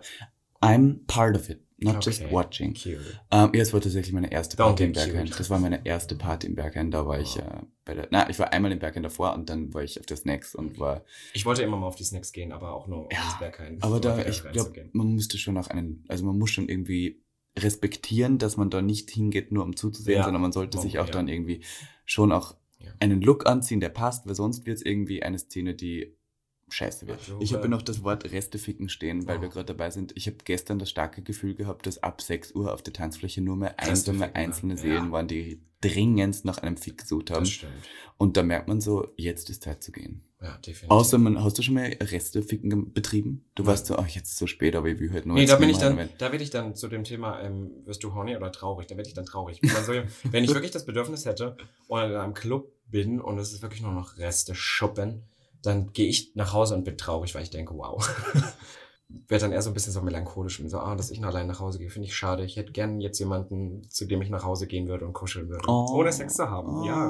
I'm 0.62 1.06
part 1.06 1.36
of 1.36 1.50
it, 1.50 1.60
not 1.78 2.04
just 2.04 2.22
Okay. 2.24 2.34
watching. 2.34 2.74
Cute. 2.74 2.98
Ähm, 3.32 3.52
ja, 3.54 3.62
es 3.62 3.72
war 3.74 3.80
tatsächlich 3.82 4.12
meine 4.14 4.32
erste 4.32 4.58
Party 4.58 4.86
im. 4.86 4.94
Berghain. 4.94 5.30
Das 5.38 5.50
war 5.52 5.60
meine 5.60 5.86
erste 5.86 6.16
Party 6.16 6.48
im 6.48 6.56
Berghain. 6.56 6.90
Da 6.90 7.06
war 7.06 7.20
ich 7.20 7.36
Wow. 7.36 7.44
äh, 7.46 7.62
bei 7.86 7.94
der, 7.94 8.08
na, 8.10 8.28
ich 8.30 8.40
war 8.40 8.52
einmal 8.52 8.72
im 8.72 8.80
Berghain 8.80 9.04
davor 9.04 9.34
und 9.36 9.50
dann 9.50 9.74
war 9.74 9.84
ich 9.84 10.00
auf 10.00 10.06
der 10.08 10.18
Snacks 10.18 10.56
und 10.56 10.80
war, 10.80 11.04
Ich 11.34 11.46
wollte 11.46 11.62
immer 11.62 11.78
mal 11.78 11.88
auf 11.88 11.96
die 11.96 12.04
Snacks 12.06 12.32
gehen, 12.32 12.52
aber 12.52 12.74
auch 12.74 12.88
nur 12.88 13.08
Ja, 13.12 13.24
ins 13.24 13.38
Berghain. 13.40 13.78
aber 13.82 14.00
da, 14.00 14.18
ich 14.26 14.42
glaube, 14.52 14.90
man 14.94 15.14
müsste 15.14 15.38
schon 15.38 15.58
auch 15.58 15.68
einen, 15.68 16.04
also 16.08 16.26
man 16.26 16.38
muss 16.40 16.50
schon 16.50 16.68
irgendwie 16.70 17.22
respektieren, 17.58 18.38
dass 18.40 18.58
man 18.58 18.70
da 18.70 18.82
nicht 18.82 19.10
hingeht, 19.12 19.52
nur 19.52 19.64
um 19.64 19.76
zuzusehen, 19.76 20.18
Ja. 20.18 20.24
sondern 20.24 20.42
man 20.42 20.52
sollte 20.52 20.80
sich 20.80 21.00
auch 21.00 21.10
dann 21.10 21.28
irgendwie 21.28 21.62
schon 22.06 22.32
auch 22.32 22.56
einen 23.00 23.22
Look 23.22 23.46
anziehen, 23.48 23.80
der 23.80 23.90
passt, 23.90 24.26
weil 24.28 24.36
sonst 24.36 24.66
wird 24.66 24.78
es 24.78 24.86
irgendwie 24.86 25.22
eine 25.24 25.38
Szene, 25.38 25.76
die 25.76 26.16
scheiße 26.70 27.08
wird. 27.08 27.20
Also, 27.20 27.38
ich 27.40 27.54
habe 27.54 27.70
noch 27.70 27.82
das 27.82 28.04
Wort 28.04 28.30
Resteficken 28.32 28.90
stehen, 28.90 29.26
weil 29.28 29.38
Oh. 29.38 29.42
wir 29.42 29.50
gerade 29.50 29.66
dabei 29.68 29.90
sind. 29.90 30.14
Ich 30.16 30.28
habe 30.28 30.38
gestern 30.44 30.80
das 30.80 30.90
starke 30.90 31.22
Gefühl 31.22 31.56
gehabt, 31.56 31.86
dass 31.86 32.04
ab 32.04 32.22
6 32.22 32.54
Uhr 32.56 32.74
auf 32.74 32.82
der 32.82 32.94
Tanzfläche 32.94 33.42
nur 33.42 33.56
mehr 33.56 33.80
einsame, 33.80 34.36
einzelne 34.36 34.74
ja. 34.76 34.80
Seelen 34.82 35.12
waren, 35.12 35.28
die 35.28 35.62
dringendst 35.82 36.44
nach 36.44 36.58
einem 36.58 36.76
Fick 36.76 36.98
gesucht 37.00 37.30
haben. 37.32 37.42
Das 37.42 37.52
stimmt. 37.52 37.72
Und 38.18 38.36
da 38.36 38.44
merkt 38.44 38.68
man 38.68 38.82
so, 38.82 39.08
jetzt 39.16 39.50
ist 39.50 39.64
Zeit 39.64 39.84
zu 39.84 39.92
gehen. 39.92 40.24
Ja, 40.42 40.58
definitiv. 40.58 40.90
Außer 40.90 41.18
man, 41.20 41.44
hast 41.44 41.58
du 41.58 41.62
schon 41.62 41.76
mal 41.76 41.96
Resteficken 42.02 42.70
ge- 42.70 42.84
betrieben? 42.94 43.46
Du 43.56 43.64
Nein. 43.64 43.68
warst 43.72 43.86
so, 43.88 43.96
ach, 43.96 44.08
jetzt 44.08 44.26
ist 44.28 44.34
es 44.34 44.38
so 44.40 44.48
spät, 44.48 44.76
aber 44.76 44.88
ich 44.90 45.00
will 45.00 45.12
halt 45.12 45.26
nur 45.26 45.36
Nee, 45.36 45.46
da 45.46 45.56
bin 45.56 45.70
ich 45.70 45.78
dann, 45.78 45.98
rein. 45.98 46.10
da 46.18 46.32
werde 46.32 46.44
ich 46.44 46.50
dann 46.50 46.76
zu 46.76 46.88
dem 46.88 47.04
Thema, 47.04 47.40
ähm, 47.42 47.72
wirst 47.86 48.04
du 48.04 48.14
horny 48.14 48.36
oder 48.36 48.52
traurig? 48.52 48.88
Da 48.88 48.98
werde 48.98 49.08
ich 49.08 49.14
dann 49.16 49.26
traurig. 49.26 49.60
Wenn, 49.62 49.72
man 49.74 49.84
so, 49.86 49.94
wenn 50.32 50.44
ich 50.44 50.50
wirklich 50.54 50.72
das 50.72 50.86
Bedürfnis 50.86 51.26
hätte 51.26 51.58
und 51.88 52.02
in 52.02 52.16
einem 52.16 52.34
Club 52.34 52.72
bin 52.88 53.20
und 53.22 53.38
es 53.40 53.54
ist 53.54 53.62
wirklich 53.62 53.82
nur 53.82 53.94
noch 53.94 54.18
Reste 54.18 54.54
schuppen, 54.56 55.24
dann 55.68 55.94
gehe 55.94 56.08
ich 56.08 56.32
nach 56.36 56.54
Hause 56.54 56.76
und 56.76 56.84
bin 56.84 56.98
traurig, 56.98 57.36
weil 57.36 57.44
ich 57.44 57.50
denke, 57.50 57.76
wow. 57.76 58.08
Werde 59.30 59.44
dann 59.46 59.52
eher 59.54 59.62
so 59.62 59.70
ein 59.70 59.74
bisschen 59.74 59.94
so 59.94 60.02
melancholisch 60.02 60.60
und 60.60 60.68
so, 60.68 60.80
ah, 60.80 60.94
dass 60.94 61.12
ich 61.12 61.22
noch 61.22 61.30
allein 61.30 61.48
nach 61.48 61.62
Hause 61.62 61.80
gehe, 61.80 61.90
finde 61.90 62.10
ich 62.10 62.16
schade. 62.16 62.44
Ich 62.44 62.58
hätte 62.58 62.74
gern 62.74 63.00
jetzt 63.00 63.18
jemanden, 63.20 63.90
zu 63.90 64.04
dem 64.06 64.22
ich 64.22 64.30
nach 64.30 64.44
Hause 64.44 64.68
gehen 64.68 64.90
würde 64.90 65.06
und 65.06 65.14
kuscheln 65.14 65.48
würde. 65.48 65.64
Oh. 65.66 65.94
Ohne 65.94 66.12
Sex 66.12 66.34
zu 66.34 66.50
haben, 66.50 66.84
ja. 66.84 67.08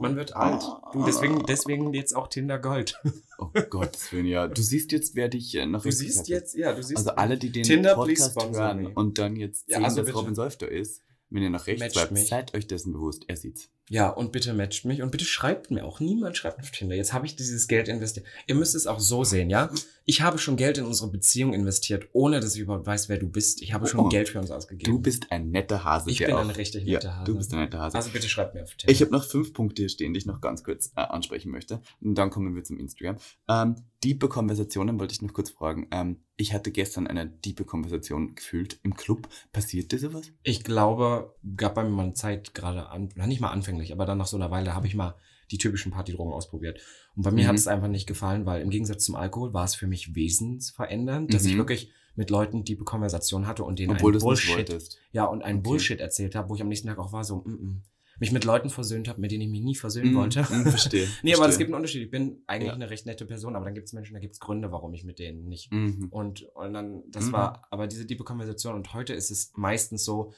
Man 0.00 0.16
wird 0.16 0.34
alt. 0.34 0.64
Du, 0.92 1.04
deswegen, 1.04 1.46
deswegen 1.46 1.92
jetzt 1.94 2.16
auch 2.16 2.26
Tinder 2.28 2.58
Gold. 2.58 3.00
Oh 3.38 3.50
Gottes 3.68 4.10
Willen, 4.12 4.24
ja. 4.24 4.48
Du 4.48 4.62
siehst 4.62 4.92
jetzt, 4.92 5.14
wer 5.14 5.28
dich 5.28 5.54
äh, 5.56 5.66
noch 5.66 5.82
Du 5.82 5.92
siehst 5.92 6.20
hat. 6.20 6.28
jetzt, 6.28 6.54
ja, 6.56 6.72
du 6.72 6.82
siehst. 6.82 6.96
Also 6.96 7.10
alle, 7.10 7.36
die 7.36 7.52
den 7.52 7.64
Tinder, 7.64 7.94
Podcast 7.94 8.34
hören 8.34 8.86
und 8.86 9.18
dann 9.18 9.36
jetzt 9.36 9.68
Ja, 9.68 9.76
sehen, 9.76 9.84
also 9.84 9.96
dass 9.98 10.06
bitte. 10.06 10.18
Robin 10.18 10.34
Seuf 10.34 10.56
da 10.56 10.64
ist, 10.64 11.02
wenn 11.28 11.42
ihr 11.42 11.50
nach 11.50 11.66
rechts 11.66 11.80
Matcht 11.82 11.94
bleibt, 11.96 12.12
mich. 12.12 12.28
seid 12.28 12.54
euch 12.54 12.66
dessen 12.66 12.94
bewusst. 12.94 13.24
Er 13.28 13.36
sieht's. 13.36 13.68
Ja, 13.88 14.08
und 14.08 14.32
bitte 14.32 14.52
matcht 14.52 14.84
mich 14.84 15.00
und 15.02 15.10
bitte 15.12 15.24
schreibt 15.24 15.70
mir 15.70 15.84
auch. 15.84 16.00
Niemand 16.00 16.36
schreibt 16.36 16.58
auf 16.60 16.70
Tinder. 16.72 16.96
Jetzt 16.96 17.12
habe 17.12 17.24
ich 17.26 17.36
dieses 17.36 17.68
Geld 17.68 17.88
investiert. 17.88 18.26
Ihr 18.48 18.56
müsst 18.56 18.74
es 18.74 18.86
auch 18.88 18.98
so 18.98 19.22
sehen, 19.22 19.48
ja? 19.48 19.70
Ich 20.04 20.22
habe 20.22 20.38
schon 20.38 20.56
Geld 20.56 20.78
in 20.78 20.84
unsere 20.84 21.10
Beziehung 21.10 21.52
investiert, 21.52 22.08
ohne 22.12 22.40
dass 22.40 22.54
ich 22.54 22.60
überhaupt 22.62 22.86
weiß, 22.86 23.08
wer 23.08 23.18
du 23.18 23.28
bist. 23.28 23.62
Ich 23.62 23.72
habe 23.72 23.86
schon 23.86 24.00
Oh. 24.00 24.08
Geld 24.08 24.28
für 24.28 24.38
uns 24.40 24.50
ausgegeben. 24.50 24.90
Du 24.92 24.98
bist 25.00 25.30
ein 25.32 25.50
netter 25.50 25.84
Hase. 25.84 26.10
ich 26.10 26.18
bin 26.18 26.32
auch, 26.32 26.40
ein 26.40 26.50
richtig 26.50 26.84
ja, 26.84 26.94
netter 26.94 27.16
Hase. 27.16 27.24
Du 27.32 27.36
bist 27.38 27.52
ein 27.52 27.60
netter 27.60 27.78
Hase. 27.78 27.96
also 27.96 28.10
bitte 28.10 28.28
schreibt 28.28 28.54
mir 28.54 28.62
auf 28.62 28.74
Tinder. 28.74 28.92
Ich 28.92 29.00
habe 29.00 29.12
noch 29.12 29.24
fünf 29.24 29.52
Punkte 29.52 29.82
hier 29.82 29.88
stehen, 29.88 30.12
die 30.14 30.18
ich 30.18 30.26
noch 30.26 30.40
ganz 30.40 30.62
kurz 30.64 30.92
äh, 30.96 31.00
ansprechen 31.00 31.50
möchte. 31.50 31.80
Und 32.00 32.16
dann 32.16 32.30
kommen 32.30 32.54
wir 32.54 32.64
zum 32.64 32.78
Instagram. 32.78 33.16
Ähm, 33.48 33.76
diepe 34.04 34.28
Konversationen 34.28 34.98
wollte 35.00 35.12
ich 35.12 35.22
noch 35.22 35.32
kurz 35.32 35.50
fragen. 35.50 35.88
Ähm, 35.90 36.20
ich 36.36 36.52
hatte 36.52 36.70
gestern 36.70 37.06
eine 37.06 37.26
diepe 37.26 37.64
Konversation 37.64 38.34
gefühlt 38.34 38.78
im 38.82 38.94
Club. 38.94 39.28
Passiert 39.52 39.90
dir 39.90 39.98
sowas? 39.98 40.30
Ich 40.42 40.62
glaube, 40.64 41.34
gab 41.56 41.74
bei 41.76 41.82
mir 41.82 41.90
mal 41.90 42.02
eine 42.04 42.14
Zeit 42.14 42.52
gerade 42.54 42.90
an, 42.90 43.08
nicht 43.26 43.40
mal 43.40 43.50
anfänglich, 43.76 43.92
aber 43.92 44.06
dann 44.06 44.18
nach 44.18 44.26
so 44.26 44.36
einer 44.36 44.50
Weile 44.50 44.74
habe 44.74 44.86
ich 44.86 44.94
mal 44.94 45.14
die 45.50 45.58
typischen 45.58 45.92
Partydrogen 45.92 46.32
ausprobiert. 46.32 46.80
Und 47.14 47.22
bei 47.22 47.30
mir 47.30 47.44
Mhm. 47.44 47.48
hat 47.48 47.56
es 47.56 47.68
einfach 47.68 47.88
nicht 47.88 48.06
gefallen, 48.06 48.46
weil 48.46 48.62
im 48.62 48.70
Gegensatz 48.70 49.04
zum 49.04 49.14
Alkohol 49.14 49.52
war 49.54 49.64
es 49.64 49.74
für 49.74 49.86
mich 49.86 50.14
wesensverändernd, 50.14 51.32
dass 51.32 51.44
ich 51.44 51.54
Mhm. 51.54 51.58
wirklich 51.58 51.92
mit 52.16 52.30
Leuten 52.30 52.64
die 52.64 52.76
Konversation 52.76 53.46
hatte 53.46 53.62
und 53.62 53.78
denen 53.78 53.92
Obwohl 53.92 54.12
einen 54.12 54.20
Bullshit, 54.20 54.98
ja, 55.12 55.24
und 55.24 55.42
einen 55.42 55.58
Okay. 55.58 55.68
Bullshit 55.68 56.00
erzählt 56.00 56.34
habe, 56.34 56.48
wo 56.48 56.54
ich 56.54 56.62
am 56.62 56.68
nächsten 56.68 56.88
Tag 56.88 56.98
auch 56.98 57.12
war, 57.12 57.24
so, 57.24 57.36
mm, 57.44 57.50
mm, 57.50 57.82
mich 58.18 58.32
mit 58.32 58.44
Leuten 58.44 58.70
versöhnt 58.70 59.06
habe, 59.08 59.20
mit 59.20 59.30
denen 59.30 59.42
ich 59.42 59.50
mich 59.50 59.60
nie 59.60 59.74
versöhnen 59.74 60.12
Mhm, 60.12 60.16
wollte. 60.16 60.40
mhm, 60.50 60.64
verstehe. 60.64 61.06
nee, 61.22 61.34
aber 61.34 61.46
es 61.46 61.58
gibt 61.58 61.68
einen 61.68 61.74
Unterschied. 61.74 62.02
Ich 62.02 62.10
bin 62.10 62.42
eigentlich 62.46 62.68
Ja. 62.68 62.74
eine 62.74 62.88
recht 62.88 63.04
nette 63.04 63.26
Person, 63.26 63.54
aber 63.54 63.66
dann 63.66 63.74
gibt 63.74 63.86
es 63.88 63.92
Menschen, 63.92 64.14
da 64.14 64.20
gibt 64.20 64.32
es 64.32 64.40
Gründe, 64.40 64.72
warum 64.72 64.94
ich 64.94 65.04
mit 65.04 65.18
denen 65.18 65.46
nicht 65.46 65.70
Mhm. 65.70 66.08
und, 66.10 66.42
und 66.54 66.72
dann, 66.72 67.02
das 67.10 67.26
Mhm. 67.26 67.32
war 67.32 67.66
aber 67.70 67.86
diese 67.86 68.06
tiefe 68.06 68.24
Konversation. 68.24 68.74
Und 68.74 68.94
heute 68.94 69.12
ist 69.12 69.30
es 69.30 69.52
meistens 69.54 70.04
so, 70.04 70.32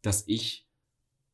dass 0.00 0.24
ich 0.26 0.67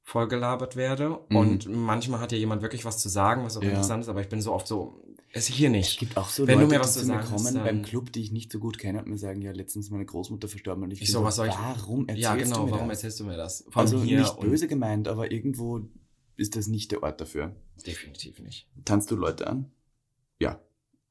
vollgelabert 0.05 0.77
werde. 0.77 1.19
Mhm. 1.31 1.37
Und 1.37 1.67
manchmal 1.69 2.21
hat 2.21 2.31
ja 2.31 2.39
jemand 2.39 2.63
wirklich 2.63 2.85
was 2.85 2.99
zu 2.99 3.09
sagen, 3.09 3.45
was 3.45 3.57
auch 3.57 3.63
Ja. 3.63 3.71
interessant 3.71 4.03
ist, 4.03 4.09
aber 4.09 4.21
ich 4.21 4.29
bin 4.29 4.41
so 4.41 4.53
oft 4.53 4.69
so, 4.69 5.01
es 5.33 5.47
hier 5.47 5.69
Es 5.69 5.73
nicht. 5.73 5.99
gibt 5.99 6.17
auch 6.17 6.29
so 6.29 6.47
Wenn 6.47 6.59
du 6.59 6.65
Leute, 6.67 6.75
mir 6.77 6.81
was 6.81 6.93
die 6.95 7.01
zu 7.01 7.07
sagen 7.07 7.27
kommen 7.27 7.55
beim 7.55 7.83
Club, 7.83 8.13
die 8.13 8.21
ich 8.23 8.31
nicht 8.31 8.53
so 8.53 8.61
gut 8.61 8.79
kenne 8.79 9.01
und 9.01 9.09
mir 9.09 9.19
sagen, 9.19 9.43
ja, 9.43 9.51
letztens 9.51 9.91
meine 9.91 10.05
Großmutter 10.05 10.47
verstorben 10.47 10.85
und 10.85 10.93
ich, 10.93 11.03
Ich 11.03 11.11
so, 11.11 11.25
was 11.25 11.37
soll 11.37 11.49
ich- 11.49 11.55
warum 11.55 12.03
erzählst 12.07 12.23
Ja, 12.23 12.37
du 12.37 12.43
genau, 12.45 12.67
mir 12.67 12.71
warum 12.73 12.89
das? 12.89 12.99
erzählst 12.99 13.21
du 13.21 13.25
mir 13.25 13.37
das? 13.37 13.63
Allem 13.67 13.73
Also 13.79 13.97
nicht 13.99 14.41
böse 14.41 14.69
gemeint, 14.69 15.09
aber 15.09 15.33
irgendwo 15.33 15.81
ist 16.37 16.55
das 16.55 16.69
nicht 16.69 16.93
der 16.93 17.03
Ort 17.03 17.21
dafür. 17.21 17.57
Definitiv 17.87 18.39
nicht. 18.41 18.69
Tanzt 18.85 19.11
du 19.11 19.17
Leute 19.17 19.47
an? 19.49 19.71
Ja. 20.39 20.61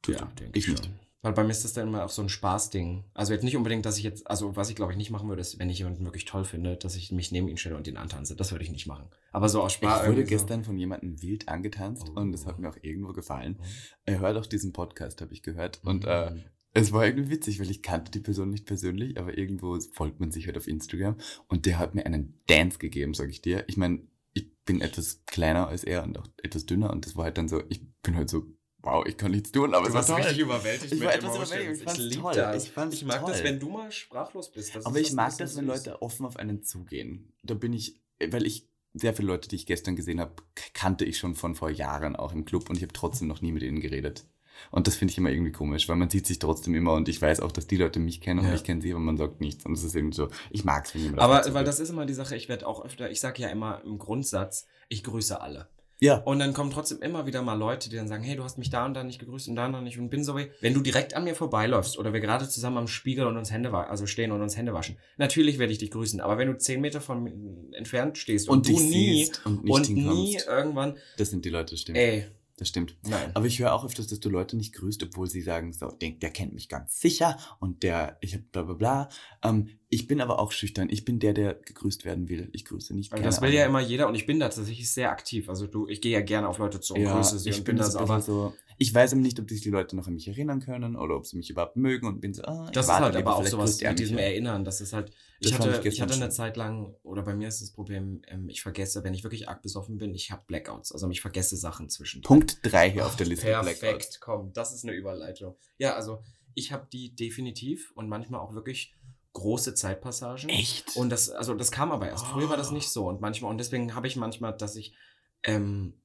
Tust 0.04 0.20
Ja, 0.20 0.26
du. 0.26 0.36
denke 0.36 0.60
ich 0.60 0.66
schon. 0.66 0.76
Weil 1.24 1.34
bei 1.34 1.44
mir 1.44 1.50
ist 1.52 1.64
das 1.64 1.74
dann 1.74 1.88
immer 1.88 2.04
auch 2.06 2.10
so 2.10 2.22
ein 2.22 2.30
Spaßding. 2.30 3.06
Also 3.16 3.34
jetzt 3.34 3.44
nicht 3.44 3.58
unbedingt, 3.58 3.86
dass 3.86 3.98
ich 3.98 4.04
jetzt, 4.04 4.28
also 4.30 4.56
was 4.56 4.70
ich 4.70 4.76
glaube 4.76 4.92
ich 4.92 4.98
nicht 4.98 5.10
machen 5.10 5.28
würde, 5.30 5.42
ist, 5.42 5.58
wenn 5.58 5.70
ich 5.70 5.80
jemanden 5.80 6.04
wirklich 6.06 6.26
toll 6.26 6.44
finde, 6.44 6.76
dass 6.78 6.96
ich 6.96 7.12
mich 7.12 7.32
neben 7.32 7.48
ihn 7.48 7.58
stelle 7.58 7.76
und 7.78 7.88
ihn 7.88 7.98
antanze. 7.98 8.36
Das 8.36 8.52
würde 8.52 8.64
ich 8.66 8.72
nicht 8.72 8.86
machen. 8.86 9.08
Aber 9.32 9.50
so 9.50 9.62
aus 9.64 9.72
Ich 9.72 9.78
Spaß. 9.78 10.02
wurde 10.02 10.20
irgendwie 10.20 10.24
so- 10.26 10.30
gestern 10.44 10.64
von 10.64 10.78
jemandem 10.78 11.22
wild 11.22 11.48
angetanzt 11.50 12.06
Oh. 12.14 12.20
und 12.20 12.32
das 12.34 12.46
hat 12.46 12.60
mir 12.60 12.70
auch 12.70 12.78
irgendwo 12.82 13.14
gefallen. 13.14 13.54
Mhm. 13.60 13.66
Er 14.06 14.20
hört 14.20 14.38
auch 14.38 14.46
diesen 14.46 14.74
Podcast, 14.74 15.22
habe 15.22 15.34
ich 15.34 15.42
gehört. 15.42 15.80
Und 15.84 16.06
äh, 16.06 16.32
Mhm. 16.32 16.44
es 16.74 16.92
war 16.92 17.06
irgendwie 17.06 17.30
witzig, 17.32 17.60
weil 17.62 17.72
ich 17.72 17.82
kannte 17.82 18.12
die 18.12 18.20
Person 18.20 18.50
nicht 18.50 18.66
persönlich, 18.66 19.18
aber 19.18 19.38
irgendwo 19.38 19.80
folgt 19.94 20.20
man 20.20 20.32
sich 20.32 20.46
halt 20.48 20.58
auf 20.58 20.68
Instagram 20.68 21.16
und 21.48 21.66
der 21.66 21.80
hat 21.80 21.96
mir 21.96 22.06
einen 22.06 22.42
Dance 22.48 22.80
gegeben, 22.80 23.14
sag 23.14 23.30
ich 23.30 23.42
dir. 23.42 23.64
Ich 23.68 23.78
meine, 23.78 24.02
ich 24.34 24.52
bin 24.66 24.82
etwas 24.82 25.24
kleiner 25.26 25.68
als 25.70 25.84
er 25.86 26.04
und 26.04 26.18
auch 26.18 26.28
etwas 26.42 26.66
dünner 26.66 26.92
und 26.92 27.06
das 27.06 27.16
war 27.16 27.24
halt 27.26 27.38
dann 27.38 27.48
so, 27.48 27.62
ich 27.70 27.82
bin 28.02 28.16
halt 28.18 28.30
so, 28.30 28.44
wow, 28.84 29.06
ich 29.08 29.18
kann 29.18 29.32
nichts 29.32 29.52
tun, 29.52 29.74
aber 29.74 29.84
Du 29.90 29.90
es 29.90 29.94
war 29.96 30.06
toll. 30.06 30.16
richtig 30.26 30.40
überwältigt 30.40 30.94
Ich 30.94 31.02
war 31.02 31.14
etwas 31.16 31.36
überwältigt, 31.36 31.78
ich 31.80 31.84
fand's 31.84 32.00
lieb 32.00 32.22
toll. 32.22 32.34
das. 32.36 32.64
Ich 32.66 32.72
fand's 32.72 33.02
mag 33.04 33.26
das, 33.26 33.38
toll. 33.38 33.44
wenn 33.46 33.60
du 33.60 33.70
mal 33.70 33.92
sprachlos 33.92 34.52
bist. 34.52 34.76
Das 34.76 34.86
Aber 34.86 35.00
ich 35.00 35.12
mag 35.14 35.36
das, 35.38 35.56
wenn. 35.58 35.66
Leute 35.66 36.02
offen 36.02 36.26
auf 36.26 36.38
einen 36.38 36.64
zugehen. 36.64 37.34
Da 37.44 37.54
bin 37.56 37.74
ich, 37.74 38.00
weil 38.30 38.46
ich 38.46 38.68
sehr 38.94 39.14
viele 39.16 39.30
Leute, 39.30 39.50
die 39.50 39.56
ich 39.56 39.66
gestern 39.66 39.96
gesehen 39.96 40.20
habe, 40.20 40.34
kannte 40.74 41.04
ich 41.06 41.18
schon 41.18 41.34
von 41.36 41.56
vor 41.56 41.70
Jahren 41.72 42.16
auch 42.16 42.32
im 42.34 42.46
Club 42.46 42.70
und 42.70 42.76
ich 42.76 42.84
habe 42.84 42.94
trotzdem 42.94 43.28
noch 43.28 43.42
nie 43.42 43.52
mit 43.52 43.64
ihnen 43.64 43.80
geredet. 43.80 44.26
Und 44.70 44.86
das 44.86 44.96
finde 44.96 45.12
ich 45.12 45.18
immer 45.18 45.32
irgendwie 45.32 45.52
komisch, 45.52 45.90
weil 45.90 45.96
man 45.96 46.12
sieht 46.12 46.28
sich 46.28 46.38
trotzdem 46.38 46.76
immer 46.76 46.94
und 46.94 47.10
ich 47.10 47.20
weiß 47.20 47.40
auch, 47.40 47.52
dass 47.52 47.66
die 47.66 47.76
Leute 47.78 48.00
mich 48.00 48.22
kennen 48.22 48.42
und 48.42 48.46
Ja. 48.46 48.54
ich 48.54 48.64
kenne 48.64 48.84
sie, 48.84 48.92
aber 48.92 49.00
man 49.00 49.18
sagt 49.18 49.42
nichts. 49.42 49.66
Und 49.66 49.74
es 49.74 49.84
ist 49.84 49.96
irgendwie 49.96 50.16
so, 50.16 50.28
ich 50.52 50.64
mag 50.64 50.86
es, 50.86 50.94
wenn 50.94 51.02
jemand 51.02 51.22
Aber 51.22 51.54
weil 51.56 51.64
das 51.64 51.80
ist 51.80 51.90
immer 51.90 52.06
die 52.06 52.14
Sache, 52.14 52.36
ich 52.36 52.50
werde 52.50 52.68
auch 52.68 52.86
öfter, 52.86 53.10
ich 53.10 53.20
sage 53.20 53.42
ja 53.42 53.48
immer 53.50 53.82
im 53.84 53.98
Grundsatz, 53.98 54.68
ich 54.90 55.04
grüße 55.04 55.42
alle. 55.42 55.70
Ja. 56.04 56.18
Und 56.18 56.40
dann 56.40 56.54
kommen 56.54 56.70
trotzdem 56.70 57.02
immer 57.02 57.26
wieder 57.26 57.42
mal 57.42 57.54
Leute, 57.54 57.90
die 57.90 57.96
dann 57.96 58.10
sagen, 58.10 58.24
hey, 58.24 58.36
du 58.36 58.44
hast 58.44 58.58
mich 58.58 58.70
da 58.70 58.86
und 58.86 58.94
da 58.94 59.06
nicht 59.06 59.20
gegrüßt 59.20 59.48
und 59.48 59.56
da 59.56 59.70
noch 59.70 59.80
nicht 59.80 59.98
und 59.98 60.10
bin 60.10 60.26
so 60.26 60.34
wenn 60.34 60.74
du 60.74 60.82
direkt 60.82 61.16
an 61.16 61.24
mir 61.24 61.34
vorbeiläufst 61.34 61.98
oder 61.98 62.12
wir 62.12 62.20
gerade 62.20 62.50
zusammen 62.50 62.78
am 62.78 62.88
Spiegel 62.88 63.26
und 63.26 63.38
uns 63.38 63.52
Hände 63.52 63.72
also 63.74 64.06
stehen 64.06 64.32
und 64.34 64.42
uns 64.42 64.58
Hände 64.58 64.74
waschen, 64.74 64.98
natürlich 65.18 65.60
werde 65.60 65.72
ich 65.72 65.78
dich 65.80 65.92
grüßen. 65.92 66.20
Aber 66.20 66.38
wenn 66.38 66.50
du 66.50 66.58
zehn 66.58 66.82
Meter 66.82 67.00
von 67.00 67.24
mir 67.24 67.78
entfernt 67.78 68.18
stehst 68.18 68.50
und, 68.50 68.58
Und 68.58 68.68
du 68.68 68.80
nie 68.80 69.32
und 69.46 69.64
nicht 69.64 69.74
und 69.74 69.90
nie 69.96 70.38
irgendwann, 70.46 70.98
Das 71.18 71.30
sind 71.30 71.46
die 71.46 71.50
Leute, 71.50 71.78
stimmt. 71.78 71.98
ey, 71.98 72.26
Das 72.64 72.70
stimmt. 72.70 72.96
nein. 73.06 73.32
Aber 73.34 73.46
ich 73.46 73.60
höre 73.60 73.74
auch 73.74 73.84
öfters, 73.84 74.08
dass 74.08 74.22
du 74.22 74.30
Leute 74.30 74.56
nicht 74.56 74.74
grüßt, 74.74 75.04
obwohl 75.04 75.28
sie 75.28 75.42
sagen, 75.42 75.74
so, 75.74 75.92
der, 75.92 76.12
der 76.12 76.30
kennt 76.30 76.54
mich 76.54 76.70
ganz 76.70 76.98
sicher 77.02 77.38
und 77.60 77.84
der, 77.84 78.18
ich 78.22 78.36
hab 78.36 78.52
bla 78.54 78.64
bla 78.64 78.74
bla. 78.76 79.10
Ähm, 79.44 79.68
ich 79.90 80.08
bin 80.08 80.22
aber 80.22 80.40
auch 80.40 80.54
schüchtern. 80.54 80.88
Ich 80.90 81.04
bin 81.04 81.20
der, 81.20 81.34
der 81.34 81.56
gegrüßt 81.56 82.06
werden 82.06 82.30
will. 82.30 82.50
Ich 82.54 82.64
grüße 82.64 82.96
nicht. 82.96 83.12
Also 83.12 83.22
das 83.22 83.42
will 83.42 83.54
ja 83.54 83.66
anderen. 83.66 83.82
immer 83.82 83.90
jeder 83.90 84.08
und 84.08 84.16
ich 84.16 84.26
bin 84.26 84.40
da 84.40 84.48
tatsächlich 84.48 84.90
sehr 84.90 85.12
aktiv. 85.12 85.50
Also 85.50 85.68
du, 85.68 85.90
ich 85.90 86.00
gehe 86.00 86.14
ja 86.14 86.22
gerne 86.22 86.48
auf 86.48 86.58
Leute 86.58 86.80
zu 86.80 86.94
und 86.94 87.02
Ja, 87.02 87.16
grüße 87.16 87.38
sie 87.38 87.50
ich 87.50 87.58
bin 87.58 87.66
bin 87.66 87.78
da 87.78 87.84
das 87.84 87.98
aber 87.98 88.22
so. 88.22 88.54
Ich 88.78 88.94
weiß 88.94 89.14
aber 89.14 89.22
nicht, 89.22 89.40
ob 89.40 89.50
sich 89.50 89.62
die 89.62 89.70
Leute 89.70 89.96
noch 89.96 90.08
an 90.08 90.14
mich 90.14 90.28
erinnern 90.28 90.60
können 90.60 90.96
oder 90.96 91.16
ob 91.16 91.26
sie 91.26 91.38
mich 91.38 91.50
überhaupt 91.50 91.76
mögen 91.76 92.08
und 92.08 92.20
bin 92.22 92.34
so, 92.34 92.44
ah, 92.44 92.66
ich 92.66 92.72
Das 92.72 92.88
ist 92.88 92.92
halt 92.94 93.16
aber 93.16 93.36
auch 93.36 93.46
sowas 93.46 93.80
mit 93.82 94.00
diesem. 94.00 94.18
Erinnern. 94.18 94.64
Das 94.66 94.82
ist 94.82 94.94
halt, 94.94 95.12
ich 95.40 95.52
Das 95.52 95.60
hatte, 95.60 95.80
ich 95.88 95.94
ich, 95.96 96.02
hatte 96.02 96.14
eine. 96.14 96.30
Zeit 96.30 96.58
lang, 96.58 96.96
oder 97.04 97.22
bei 97.24 97.36
mir 97.36 97.48
ist 97.48 97.62
das 97.62 97.72
Problem, 97.72 98.22
ähm, 98.28 98.50
ich 98.50 98.62
vergesse, 98.62 99.04
wenn 99.04 99.14
ich 99.14 99.24
wirklich 99.24 99.50
arg 99.50 99.62
besoffen 99.62 99.98
bin, 99.98 100.14
ich 100.14 100.32
habe 100.32 100.44
Blackouts. 100.48 100.92
Also 100.92 101.10
ich 101.10 101.22
vergesse 101.22 101.58
Sachen 101.58 101.90
zwischen. 101.90 102.22
Punkt 102.22 102.60
3 102.64 102.92
hier 102.92 103.06
auf 103.06 103.16
der 103.16 103.28
Liste. 103.28 103.46
Perfekt, 103.48 103.80
Blackouts. 103.82 104.20
komm, 104.20 104.54
das 104.54 104.74
ist 104.74 104.84
eine 104.84 104.94
Überleitung. 104.94 105.56
Ja, 105.78 105.96
also 105.96 106.22
ich 106.56 106.72
habe 106.72 106.88
die 106.92 107.16
definitiv 107.16 107.92
und 107.96 108.08
manchmal 108.10 108.40
auch 108.42 108.54
wirklich 108.54 108.94
große 109.34 109.74
Zeitpassagen. 109.74 110.50
Echt? 110.50 110.96
Und 110.96 111.10
das, 111.10 111.30
also 111.32 111.56
das 111.56 111.72
kam 111.72 111.92
aber 111.92 112.08
erst. 112.08 112.26
Früher 112.28 112.50
war 112.50 112.58
das 112.58 112.70
Oh. 112.70 112.74
nicht 112.74 112.90
so. 112.90 113.08
Und 113.08 113.20
manchmal, 113.20 113.50
und 113.50 113.58
deswegen 113.58 113.96
habe 113.96 114.06
ich 114.08 114.16
manchmal, 114.16 114.56
dass 114.56 114.76
ich, 114.76 114.94
ähm, 115.42 115.96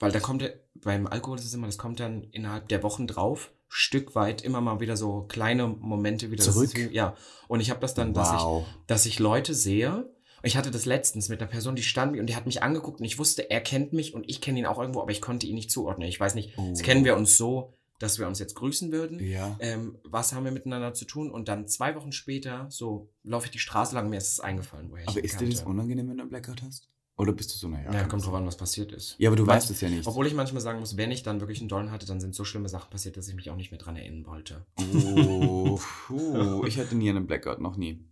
weil 0.00 0.10
da 0.10 0.18
kommt, 0.18 0.42
beim 0.74 1.06
Alkohol 1.06 1.38
ist 1.38 1.44
es 1.44 1.54
immer, 1.54 1.66
das 1.66 1.78
kommt 1.78 2.00
dann 2.00 2.24
innerhalb 2.32 2.68
der 2.68 2.82
Wochen 2.82 3.06
drauf, 3.06 3.52
Stück 3.68 4.16
weit 4.16 4.42
immer 4.42 4.60
mal 4.60 4.80
wieder 4.80 4.96
so 4.96 5.22
kleine 5.28 5.68
Momente 5.68 6.32
wieder. 6.32 6.42
Zurück? 6.42 6.76
ist 6.76 6.92
ja. 6.92 7.14
Und 7.46 7.60
ich 7.60 7.70
habe 7.70 7.78
das 7.78 7.94
dann, 7.94 8.12
dass 8.14 8.32
ich, 8.32 8.42
dass 8.88 9.06
ich 9.06 9.20
Leute 9.20 9.54
sehe. 9.54 10.12
Ich 10.42 10.56
hatte 10.56 10.72
das 10.72 10.86
letztens 10.86 11.28
mit 11.28 11.40
einer 11.40 11.50
Person, 11.50 11.76
die 11.76 11.82
stand 11.82 12.12
mir 12.12 12.20
und 12.20 12.26
die 12.26 12.34
hat 12.34 12.46
mich 12.46 12.62
angeguckt 12.64 12.98
und 12.98 13.04
ich 13.06 13.18
wusste, 13.18 13.48
er 13.48 13.60
kennt 13.60 13.92
mich 13.92 14.14
und 14.14 14.28
ich 14.28 14.40
kenne 14.40 14.58
ihn 14.58 14.66
auch 14.66 14.80
irgendwo, 14.80 15.02
aber 15.02 15.12
ich 15.12 15.20
konnte 15.20 15.46
ihn 15.46 15.54
nicht 15.54 15.70
zuordnen. 15.70 16.08
Ich 16.08 16.18
weiß 16.18 16.34
nicht, 16.34 16.54
Oh. 16.56 16.72
kennen 16.82 17.04
wir 17.04 17.14
uns 17.14 17.36
so, 17.36 17.74
dass 18.00 18.18
wir 18.18 18.26
uns 18.26 18.38
jetzt 18.38 18.54
grüßen 18.54 18.90
würden. 18.90 19.20
Ja. 19.20 19.56
Ähm, 19.60 19.98
was 20.02 20.32
haben 20.32 20.44
wir 20.44 20.50
miteinander 20.50 20.94
zu 20.94 21.04
tun? 21.04 21.30
Und 21.30 21.48
dann 21.48 21.68
zwei 21.68 21.94
Wochen 21.94 22.10
später, 22.10 22.66
so 22.70 23.10
laufe 23.22 23.46
ich 23.46 23.50
die 23.52 23.58
Straße 23.58 23.94
lang, 23.94 24.08
mir 24.08 24.16
ist 24.16 24.32
es 24.32 24.40
eingefallen, 24.40 24.90
woher 24.90 25.04
ich 25.04 25.08
Aber 25.10 25.22
ist 25.22 25.40
dir 25.40 25.48
das 25.48 25.62
unangenehm, 25.62 26.08
wenn 26.08 26.16
du 26.16 26.22
einen 26.22 26.30
Blackout 26.30 26.62
hast? 26.62 26.88
Oder 27.20 27.32
bist 27.32 27.52
du 27.52 27.58
so, 27.58 27.68
naja? 27.68 27.92
Ja, 27.92 28.04
kommt 28.04 28.24
drauf 28.24 28.34
an, 28.34 28.46
was 28.46 28.56
passiert 28.56 28.92
ist. 28.92 29.14
Ja, 29.18 29.28
aber 29.28 29.36
du 29.36 29.46
Weil- 29.46 29.56
weißt 29.56 29.70
es 29.70 29.80
ja 29.80 29.88
nicht. 29.88 30.06
Obwohl 30.06 30.26
ich 30.26 30.34
manchmal 30.34 30.60
sagen 30.62 30.80
muss, 30.80 30.96
wenn 30.96 31.10
ich 31.10 31.22
dann 31.22 31.40
wirklich 31.40 31.60
einen 31.60 31.68
Dollen 31.68 31.90
hatte, 31.90 32.06
dann 32.06 32.20
sind 32.20 32.34
so 32.34 32.44
schlimme 32.44 32.68
Sachen 32.68 32.90
passiert, 32.90 33.16
dass 33.16 33.28
ich 33.28 33.34
mich 33.34 33.50
auch 33.50 33.56
nicht 33.56 33.70
mehr 33.70 33.78
dran 33.78 33.96
erinnern 33.96 34.26
wollte. 34.26 34.64
Oh, 34.78 35.78
puh. 36.06 36.64
ich 36.66 36.78
hatte 36.78 36.96
nie 36.96 37.10
einen 37.10 37.26
Blackout, 37.26 37.60
noch 37.60 37.76
nie. 37.76 38.04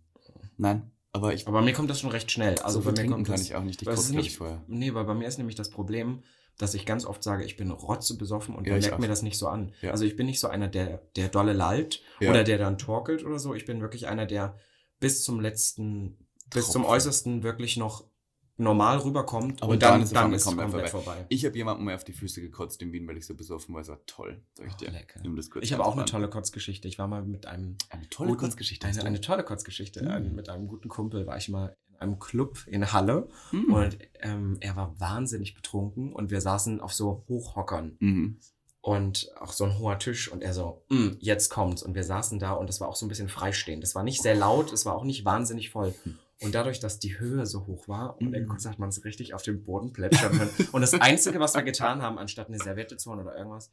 Nein, 0.57 0.91
aber 1.11 1.33
ich. 1.33 1.47
Aber 1.47 1.61
mir 1.61 1.73
kommt 1.73 1.89
das 1.89 1.99
schon 1.99 2.11
recht 2.11 2.31
schnell. 2.31 2.57
Also 2.59 2.81
so 2.81 2.91
bei 2.91 3.01
mir 3.01 3.09
kommt 3.09 3.27
kann 3.27 3.35
das, 3.35 3.41
ich 3.45 3.55
auch 3.55 3.63
nicht. 3.63 3.81
Ich 3.81 3.87
glaube 3.87 4.01
nicht- 4.15 4.27
ich, 4.27 4.37
vorher. 4.37 4.63
Nee, 4.67 4.93
weil 4.93 5.05
bei 5.05 5.13
mir 5.15 5.27
ist 5.27 5.37
nämlich 5.37 5.55
das 5.55 5.69
Problem, 5.69 6.21
dass 6.57 6.73
ich 6.73 6.85
ganz 6.85 7.05
oft 7.05 7.23
sage, 7.23 7.45
ich 7.45 7.55
bin 7.55 7.71
rotze 7.71 8.17
besoffen 8.17 8.53
und 8.55 8.67
Ja, 8.67 8.73
man 8.73 8.81
merkt 8.81 8.99
mir 8.99 9.07
das 9.07 9.21
nicht 9.21 9.37
so 9.37 9.47
an. 9.47 9.71
Ja. 9.81 9.91
Also 9.91 10.03
ich 10.03 10.15
bin 10.17 10.25
nicht 10.25 10.39
so 10.41 10.49
einer, 10.49 10.67
der, 10.67 11.01
der 11.15 11.29
dolle 11.29 11.53
lallt 11.53 12.01
Ja. 12.19 12.29
oder 12.31 12.43
der 12.43 12.57
dann 12.57 12.77
torkelt 12.77 13.23
oder 13.23 13.39
so. 13.39 13.53
Ich 13.55 13.65
bin 13.65 13.79
wirklich 13.81 14.07
einer, 14.07 14.25
der 14.25 14.57
bis 14.99 15.23
zum 15.23 15.39
letzten, 15.39 16.17
bis 16.49 16.65
zum 16.69 16.81
Tropfen. 16.81 16.95
Äußersten 16.95 17.43
wirklich 17.43 17.77
noch 17.77 18.03
normal 18.59 18.97
rüberkommt 18.99 19.63
Aber 19.63 19.71
und 19.73 19.81
dann 19.81 19.93
dann, 19.93 20.01
ist 20.01 20.07
es 20.09 20.13
dann 20.13 20.23
komplett 20.23 20.41
ist 20.41 20.45
es 20.47 20.55
komplett 20.57 20.89
vorbei. 20.89 21.05
vorbei. 21.13 21.25
Ich 21.29 21.45
habe 21.45 21.55
jemandem 21.57 21.85
mal 21.85 21.95
auf 21.95 22.03
die 22.03 22.13
Füße 22.13 22.41
gekotzt 22.41 22.81
in 22.81 22.91
Wien, 22.91 23.07
weil 23.07 23.17
ich 23.17 23.25
so 23.25 23.35
besoffen 23.35 23.73
war. 23.73 23.81
Es 23.81 23.87
war 23.89 23.99
toll, 24.05 24.41
sag 24.53 24.67
ich 24.67 24.73
Oh, 24.73 24.77
dir. 24.77 24.91
lecker. 24.91 25.21
Um 25.25 25.35
das 25.35 25.49
kurz 25.49 25.63
Ich 25.65 25.73
habe 25.73 25.85
auch 25.85 25.95
eine 25.95 26.05
tolle 26.05 26.29
Kotzgeschichte. 26.29 26.87
Ich 26.87 26.99
war 26.99 27.07
mal 27.07 27.23
mit 27.23 27.45
einem 27.45 27.77
Eine 27.89 28.09
tolle 28.09 28.29
guten- 28.29 28.41
Kurzgeschichte. 28.41 28.85
Eine, 28.87 29.03
eine 29.03 29.21
tolle 29.21 29.43
Kotzgeschichte. 29.43 30.03
Mhm. 30.03 30.35
Mit 30.35 30.49
einem 30.49 30.67
guten 30.67 30.89
Kumpel 30.89 31.25
war 31.25 31.37
ich 31.37 31.49
mal 31.49 31.75
in 31.89 31.95
einem 31.97 32.19
Club 32.19 32.59
in 32.67 32.91
Halle 32.93 33.27
Mhm. 33.51 33.73
und 33.73 33.97
ähm, 34.21 34.57
er 34.61 34.75
war 34.75 34.99
wahnsinnig 34.99 35.53
betrunken 35.55 36.13
und 36.13 36.29
wir 36.31 36.41
saßen 36.41 36.79
auf 36.81 36.93
so 36.93 37.25
Hochhockern 37.27 37.97
Mhm. 37.99 38.39
und 38.81 39.29
auch 39.39 39.51
so 39.51 39.65
ein 39.65 39.77
hoher 39.79 39.99
Tisch 39.99 40.31
und 40.31 40.41
er 40.41 40.53
so, 40.53 40.83
"Mm, 40.89 41.09
jetzt 41.19 41.49
kommt's. 41.49 41.83
Und 41.83 41.95
wir 41.95 42.03
saßen 42.03 42.39
da 42.39 42.53
und 42.53 42.67
das 42.67 42.79
war 42.79 42.87
auch 42.87 42.95
so 42.95 43.05
ein 43.05 43.09
bisschen 43.09 43.27
freistehend. 43.29 43.83
Das 43.83 43.95
war 43.95 44.03
nicht 44.03 44.21
sehr 44.21 44.35
laut, 44.35 44.71
es 44.71 44.85
war 44.85 44.95
auch 44.95 45.03
nicht 45.03 45.25
wahnsinnig 45.25 45.69
voll. 45.69 45.93
Und 46.41 46.55
dadurch, 46.55 46.79
dass 46.79 46.99
die 46.99 47.19
Höhe 47.19 47.45
so 47.45 47.67
hoch 47.67 47.87
war 47.87 48.17
und 48.21 48.31
Mhm. 48.31 48.57
hat, 48.65 48.79
man 48.79 48.89
es 48.89 49.03
richtig 49.03 49.33
auf 49.33 49.41
den 49.41 49.63
Boden 49.63 49.91
plätschern 49.91 50.31
können. 50.37 50.49
Und 50.71 50.81
das 50.81 50.93
Einzige, 50.93 51.39
was 51.41 51.53
wir 51.53 51.63
getan 51.63 52.01
haben, 52.01 52.17
anstatt 52.17 52.47
eine 52.47 52.57
Serviette 52.57 52.95
zu 52.95 53.09
holen 53.11 53.19
oder 53.19 53.35
irgendwas, 53.37 53.71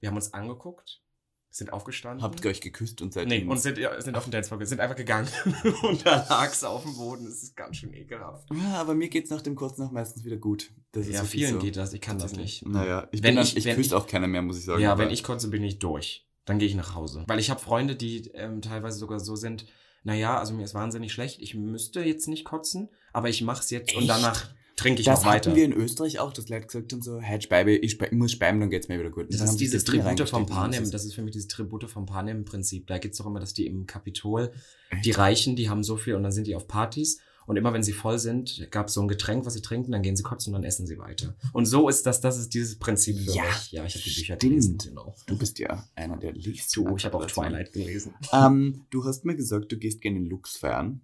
wir 0.00 0.08
haben 0.08 0.16
uns 0.16 0.32
angeguckt, 0.32 1.02
sind 1.50 1.72
aufgestanden. 1.72 2.22
Habt 2.22 2.42
ihr 2.44 2.50
euch 2.50 2.60
geküsst 2.62 3.00
und 3.02 3.12
seid 3.14 3.28
Nee, 3.28 3.44
und 3.44 3.58
sind, 3.58 3.78
sind 3.98 4.16
auf 4.16 4.24
den 4.24 4.30
Dance 4.30 4.54
sind 4.62 4.80
einfach 4.80 4.96
gegangen. 4.96 5.28
und 5.82 6.04
da 6.06 6.26
lag's 6.28 6.64
auf 6.64 6.82
dem 6.84 6.96
Boden. 6.96 7.24
Das 7.26 7.42
ist 7.42 7.54
ganz 7.56 7.76
schön 7.76 7.92
ekelhaft. 7.94 8.48
Ja, 8.54 8.74
aber 8.80 8.94
mir 8.94 9.08
geht's 9.08 9.30
nach 9.30 9.42
dem 9.42 9.54
Kurzen 9.54 9.82
auch 9.82 9.90
meistens 9.90 10.24
wieder 10.24 10.36
gut. 10.38 10.70
Ja, 10.94 11.22
vielen 11.24 11.54
so. 11.54 11.58
geht 11.58 11.76
das. 11.76 11.92
Ich 11.92 12.00
kann 12.00 12.18
das 12.18 12.32
nicht. 12.34 12.66
Naja, 12.66 13.08
ich 13.12 13.22
Wenn 13.22 13.34
bin 13.36 13.44
ich- 13.44 13.56
ich, 13.58 13.64
wenn 13.66 13.76
küsse 13.76 13.88
ich- 13.88 13.94
auch 13.94 14.06
keiner 14.06 14.26
mehr, 14.26 14.40
muss 14.42 14.58
ich 14.58 14.64
sagen. 14.64 14.80
Ja, 14.80 14.96
wenn 14.98 15.10
ich 15.10 15.22
kotze, 15.22 15.48
bin 15.48 15.62
ich 15.64 15.78
durch. 15.78 16.26
Dann 16.46 16.58
gehe 16.58 16.68
ich 16.68 16.74
nach 16.76 16.94
Hause. 16.94 17.24
Weil 17.26 17.38
ich 17.40 17.50
habe 17.50 17.60
Freunde, 17.60 17.96
die 17.96 18.28
ähm, 18.34 18.62
teilweise 18.62 18.98
sogar 18.98 19.18
so 19.20 19.34
sind, 19.36 19.66
naja, 20.06 20.38
also 20.38 20.54
mir 20.54 20.62
ist 20.62 20.72
wahnsinnig 20.72 21.12
schlecht, 21.12 21.42
ich 21.42 21.56
müsste 21.56 22.00
jetzt 22.00 22.28
nicht 22.28 22.44
kotzen, 22.44 22.88
aber 23.12 23.28
ich 23.28 23.42
mach's 23.42 23.70
jetzt 23.70 23.92
und 23.92 24.02
Echt? 24.02 24.08
danach 24.08 24.50
trinke 24.76 25.00
ich 25.00 25.06
das 25.06 25.20
noch 25.20 25.26
weiter. 25.26 25.50
hatten 25.50 25.56
wir 25.56 25.64
in 25.64 25.72
Österreich 25.72 26.20
auch, 26.20 26.32
dass 26.32 26.48
Leute 26.48 26.66
gesagt 26.66 26.92
haben 26.92 27.02
so, 27.02 27.18
hey, 27.18 27.40
Speibe, 27.40 27.72
ich, 27.72 27.98
muss 28.12 28.30
speiben, 28.30 28.60
dann 28.60 28.70
geht's 28.70 28.86
mir 28.86 29.00
wieder 29.00 29.10
gut. 29.10 29.24
Und 29.24 29.34
das 29.34 29.50
ist 29.50 29.56
dieses 29.56 29.82
das 29.82 29.92
Tribute 29.92 30.28
vom 30.28 30.42
und 30.42 30.48
Panem, 30.48 30.88
das 30.88 31.04
ist 31.04 31.14
für 31.14 31.22
mich 31.22 31.32
dieses 31.32 31.48
Tribute 31.48 31.90
vom 31.90 32.06
Panem-Prinzip. 32.06 32.86
Da 32.86 32.98
geht's 32.98 33.18
doch 33.18 33.26
immer, 33.26 33.40
dass 33.40 33.52
die 33.52 33.66
im 33.66 33.86
Kapitol, 33.86 34.52
Echt? 34.90 35.04
die 35.06 35.10
Reichen, 35.10 35.56
die 35.56 35.68
haben 35.68 35.82
so 35.82 35.96
viel 35.96 36.14
und 36.14 36.22
dann 36.22 36.30
sind 36.30 36.46
die 36.46 36.54
auf 36.54 36.68
Partys 36.68 37.18
und 37.46 37.56
immer 37.56 37.72
wenn 37.72 37.82
sie 37.82 37.92
voll 37.92 38.18
sind, 38.18 38.68
gab's 38.70 38.94
so 38.94 39.00
ein 39.00 39.08
Getränk, 39.08 39.46
was 39.46 39.54
sie 39.54 39.62
trinken, 39.62 39.92
dann 39.92 40.02
gehen 40.02 40.16
sie 40.16 40.22
kotzen 40.22 40.54
und 40.54 40.60
dann 40.60 40.68
essen 40.68 40.86
sie 40.86 40.98
weiter. 40.98 41.34
Und 41.52 41.66
so 41.66 41.88
ist 41.88 42.04
das, 42.06 42.20
das 42.20 42.38
ist 42.38 42.54
dieses 42.54 42.78
Prinzip 42.78 43.16
für 43.18 43.32
Ja, 43.32 43.44
mich. 43.44 43.72
Ja, 43.72 43.84
ich 43.84 43.94
habe 43.94 44.04
die 44.04 44.10
Bücher 44.10 44.36
gelesen. 44.36 44.78
Genau. 44.78 45.14
Du 45.26 45.38
bist 45.38 45.58
ja 45.58 45.84
einer, 45.94 46.16
der 46.16 46.32
liest. 46.32 46.76
Du, 46.76 46.96
ich 46.96 47.04
habe 47.04 47.16
auch 47.16 47.26
Twilight 47.26 47.72
gelesen. 47.72 48.14
Ähm, 48.32 48.84
du 48.90 49.04
hast 49.04 49.24
mir 49.24 49.36
gesagt, 49.36 49.70
du 49.70 49.78
gehst 49.78 50.00
gerne 50.00 50.18
in 50.18 50.26
Lux 50.26 50.56
feiern. 50.56 51.00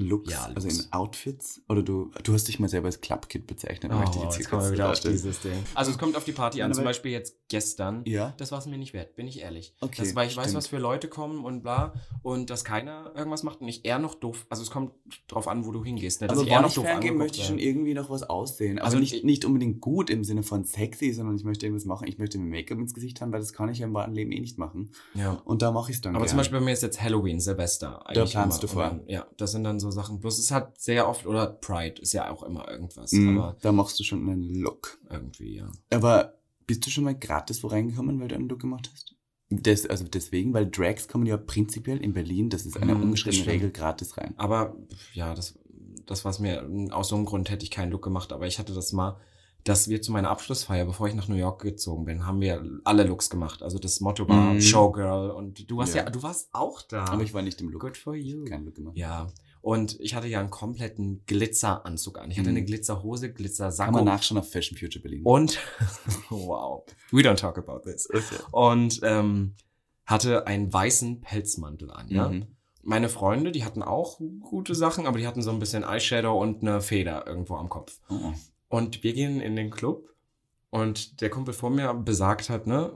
Lux, 0.00 0.30
Ja, 0.30 0.44
also 0.54 0.68
Lux. 0.68 0.80
in 0.86 0.92
Outfits. 0.92 1.60
Oder 1.68 1.82
du, 1.82 2.10
du 2.22 2.32
hast 2.32 2.46
dich 2.48 2.60
mal 2.60 2.68
selber 2.68 2.86
als 2.86 3.00
Clubkid 3.00 3.46
bezeichnet. 3.46 3.90
Oh, 3.92 3.98
möchte 3.98 4.18
ich 4.18 4.24
jetzt 4.24 4.34
hier 4.34 4.40
jetzt 4.42 4.50
kommen 4.50 4.62
wir 4.62 4.68
kurz 4.68 4.78
wieder 4.78 4.90
auf 4.92 5.00
dieses 5.00 5.40
Ding. 5.40 5.52
Also 5.74 5.90
es 5.90 5.98
kommt 5.98 6.16
auf 6.16 6.24
die 6.24 6.32
Party 6.32 6.62
an. 6.62 6.72
Zum 6.72 6.84
Beispiel 6.84 7.10
jetzt 7.12 7.36
gestern. 7.48 8.02
Ja. 8.06 8.32
Das 8.36 8.52
war 8.52 8.58
es 8.60 8.66
mir 8.66 8.78
nicht 8.78 8.92
wert, 8.94 9.16
bin 9.16 9.26
ich 9.26 9.40
ehrlich. 9.40 9.74
Okay, 9.80 10.02
das, 10.02 10.14
weil 10.14 10.28
ich 10.28 10.36
weiß, 10.36 10.44
stimmt. 10.44 10.56
was 10.56 10.66
für 10.68 10.78
Leute 10.78 11.08
kommen 11.08 11.44
und 11.44 11.62
bla. 11.62 11.94
Und 12.22 12.50
dass 12.50 12.64
keiner 12.64 13.12
irgendwas 13.16 13.42
macht 13.42 13.60
und 13.60 13.68
ich 13.68 13.84
eher 13.84 13.98
noch 13.98 14.14
doof. 14.14 14.46
Also 14.50 14.62
es 14.62 14.70
kommt 14.70 14.92
drauf 15.26 15.48
an, 15.48 15.64
wo 15.66 15.72
du 15.72 15.84
hingehst. 15.84 16.20
Ne? 16.20 16.28
Dass 16.28 16.38
Aber 16.38 16.46
ich 16.46 16.52
eher 16.52 16.60
noch 16.60 16.68
ich 16.68 16.74
doof 16.74 16.84
feiern 16.84 17.00
gehe, 17.00 17.10
angeguckt 17.10 17.18
möchte 17.30 17.40
ich 17.40 17.46
schon 17.46 17.58
irgendwie 17.58 17.94
noch 17.94 18.08
was 18.10 18.22
aussehen. 18.22 18.78
Also, 18.78 18.86
Also 18.88 18.98
nicht, 19.00 19.14
ich- 19.14 19.24
nicht 19.24 19.44
unbedingt 19.44 19.80
gut 19.80 20.10
im 20.10 20.24
Sinne 20.24 20.42
von 20.42 20.64
sexy, 20.64 21.12
sondern 21.12 21.36
ich 21.36 21.44
möchte 21.44 21.66
irgendwas 21.66 21.84
machen. 21.86 22.06
Ich 22.08 22.18
möchte 22.18 22.38
mir 22.38 22.46
Make-up 22.46 22.78
ins 22.78 22.94
Gesicht 22.94 23.20
haben, 23.20 23.32
weil 23.32 23.40
das 23.40 23.52
kann 23.52 23.68
ich 23.68 23.78
ja 23.80 23.86
im 23.86 23.94
wahren 23.94 24.14
Leben 24.14 24.32
eh 24.32 24.40
nicht 24.40 24.58
machen. 24.58 24.90
Ja. 25.14 25.32
Und 25.44 25.62
da 25.62 25.72
mache 25.72 25.90
ich 25.90 25.96
es 25.96 26.00
dann 26.02 26.14
Aber 26.14 26.24
gern. 26.24 26.30
zum 26.30 26.36
Beispiel 26.38 26.58
bei 26.60 26.64
mir 26.64 26.72
ist 26.72 26.82
jetzt 26.82 27.02
Halloween, 27.02 27.40
Silvester. 27.40 28.06
eigentlich 28.06 28.30
planst 28.32 28.58
immer. 28.62 28.68
du 28.68 28.74
vor. 28.74 28.82
Dann, 28.84 29.02
ja, 29.08 29.26
das 29.36 29.52
sind 29.52 29.64
dann 29.64 29.80
so 29.80 29.87
so 29.90 30.00
Sachen. 30.00 30.20
Bloß 30.20 30.38
es 30.38 30.50
hat 30.50 30.80
sehr 30.80 31.08
oft, 31.08 31.26
oder 31.26 31.46
Pride 31.46 32.00
ist 32.00 32.12
ja 32.12 32.30
auch 32.30 32.42
immer 32.42 32.68
irgendwas. 32.70 33.12
Mhm, 33.12 33.38
Aber 33.38 33.56
da 33.60 33.72
machst 33.72 33.98
du 34.00 34.04
schon 34.04 34.28
einen 34.28 34.54
Look. 34.54 34.98
irgendwie, 35.10 35.56
ja. 35.56 35.70
Aber 35.92 36.34
bist 36.66 36.84
du 36.86 36.90
schon 36.90 37.04
mal 37.04 37.14
gratis 37.18 37.62
wo 37.62 37.68
reingekommen, 37.68 38.20
weil 38.20 38.28
du 38.28 38.34
einen 38.34 38.48
Look 38.48 38.60
gemacht 38.60 38.90
hast? 38.92 39.14
Das, 39.50 39.86
also 39.86 40.04
deswegen, 40.04 40.52
weil 40.52 40.70
Drags 40.70 41.08
kommen 41.08 41.24
ja 41.24 41.38
prinzipiell 41.38 41.98
in 41.98 42.12
Berlin, 42.12 42.50
das 42.50 42.66
ist 42.66 42.76
eine 42.76 42.92
das 42.92 43.02
ungeschriebene. 43.02 43.46
Regel, 43.46 43.70
gratis 43.70 44.18
rein. 44.18 44.34
Aber 44.36 44.76
ja, 45.14 45.34
das, 45.34 45.58
das 46.04 46.24
war's 46.26 46.38
mir. 46.38 46.68
Aus 46.90 47.08
so 47.08 47.16
einem 47.16 47.24
Grund 47.24 47.48
hätte 47.50 47.64
ich 47.64 47.70
keinen 47.70 47.90
Look 47.90 48.02
gemacht, 48.02 48.32
aber 48.32 48.46
ich 48.46 48.58
hatte 48.58 48.74
das 48.74 48.92
mal, 48.92 49.18
dass 49.64 49.88
wir 49.88 50.00
zu 50.02 50.12
meiner 50.12 50.28
Abschlussfeier, 50.30 50.84
bevor 50.84 51.08
ich 51.08 51.14
nach 51.14 51.28
New 51.28 51.34
York 51.34 51.62
gezogen 51.62 52.04
bin, 52.04 52.26
haben 52.26 52.40
wir 52.40 52.62
alle 52.84 53.04
Looks 53.04 53.28
gemacht. 53.30 53.62
Also 53.62 53.78
das 53.78 54.00
Motto 54.00 54.28
war 54.28 54.52
Mhm. 54.52 54.60
Showgirl 54.60 55.30
und 55.30 55.68
du 55.70 55.76
warst 55.78 55.94
ja. 55.94 56.04
Ja. 56.04 56.10
du 56.10 56.22
warst 56.22 56.50
auch 56.52 56.82
da. 56.82 57.06
Aber 57.06 57.22
ich 57.22 57.32
war 57.34 57.40
nicht 57.42 57.60
im 57.62 57.70
Look. 57.70 57.80
Good 57.80 57.96
for 57.96 58.14
you. 58.14 58.44
Kein 58.44 58.64
Look 58.66 58.74
gemacht. 58.76 58.96
Ja. 58.96 59.26
Und 59.60 59.98
ich 60.00 60.14
hatte 60.14 60.26
ja 60.28 60.40
einen 60.40 60.50
kompletten 60.50 61.22
Glitzeranzug 61.26 62.18
an. 62.18 62.30
Ich 62.30 62.38
hatte 62.38 62.50
Mhm. 62.50 62.56
eine 62.56 62.64
Glitzerhose, 62.64 63.32
Kann 63.32 63.92
man 63.92 64.04
nachschauen 64.04 64.38
auf 64.38 64.50
Fashion 64.50 64.78
Future 64.78 65.02
Berlin. 65.02 65.22
und 65.24 65.58
wow, 66.30 66.84
we 67.10 67.22
don't 67.22 67.36
talk 67.36 67.58
about 67.58 67.80
this. 67.90 68.08
Okay. 68.08 68.42
Und 68.52 69.00
ähm, 69.02 69.54
hatte 70.06 70.46
einen 70.46 70.72
weißen 70.72 71.20
Pelzmantel 71.20 71.90
an, 71.90 72.08
ja. 72.08 72.28
Mhm. 72.28 72.46
Meine 72.82 73.08
Freunde, 73.10 73.52
die 73.52 73.64
hatten 73.64 73.82
auch 73.82 74.18
gute 74.40 74.74
Sachen, 74.74 75.06
aber 75.06 75.18
die 75.18 75.26
hatten 75.26 75.42
so 75.42 75.50
ein 75.50 75.58
bisschen 75.58 75.82
Eyeshadow 75.82 76.40
und 76.40 76.62
eine 76.62 76.80
Feder 76.80 77.26
irgendwo 77.26 77.56
am 77.56 77.68
Kopf. 77.68 78.00
Oh. 78.08 78.32
Und 78.68 79.02
wir 79.02 79.12
gehen 79.12 79.40
in 79.40 79.56
den 79.56 79.70
Club 79.70 80.08
und 80.70 81.20
der 81.20 81.30
Kumpel 81.30 81.54
vor 81.54 81.70
mir 81.70 81.92
besagt 81.94 82.50
hat, 82.50 82.66
ne, 82.66 82.92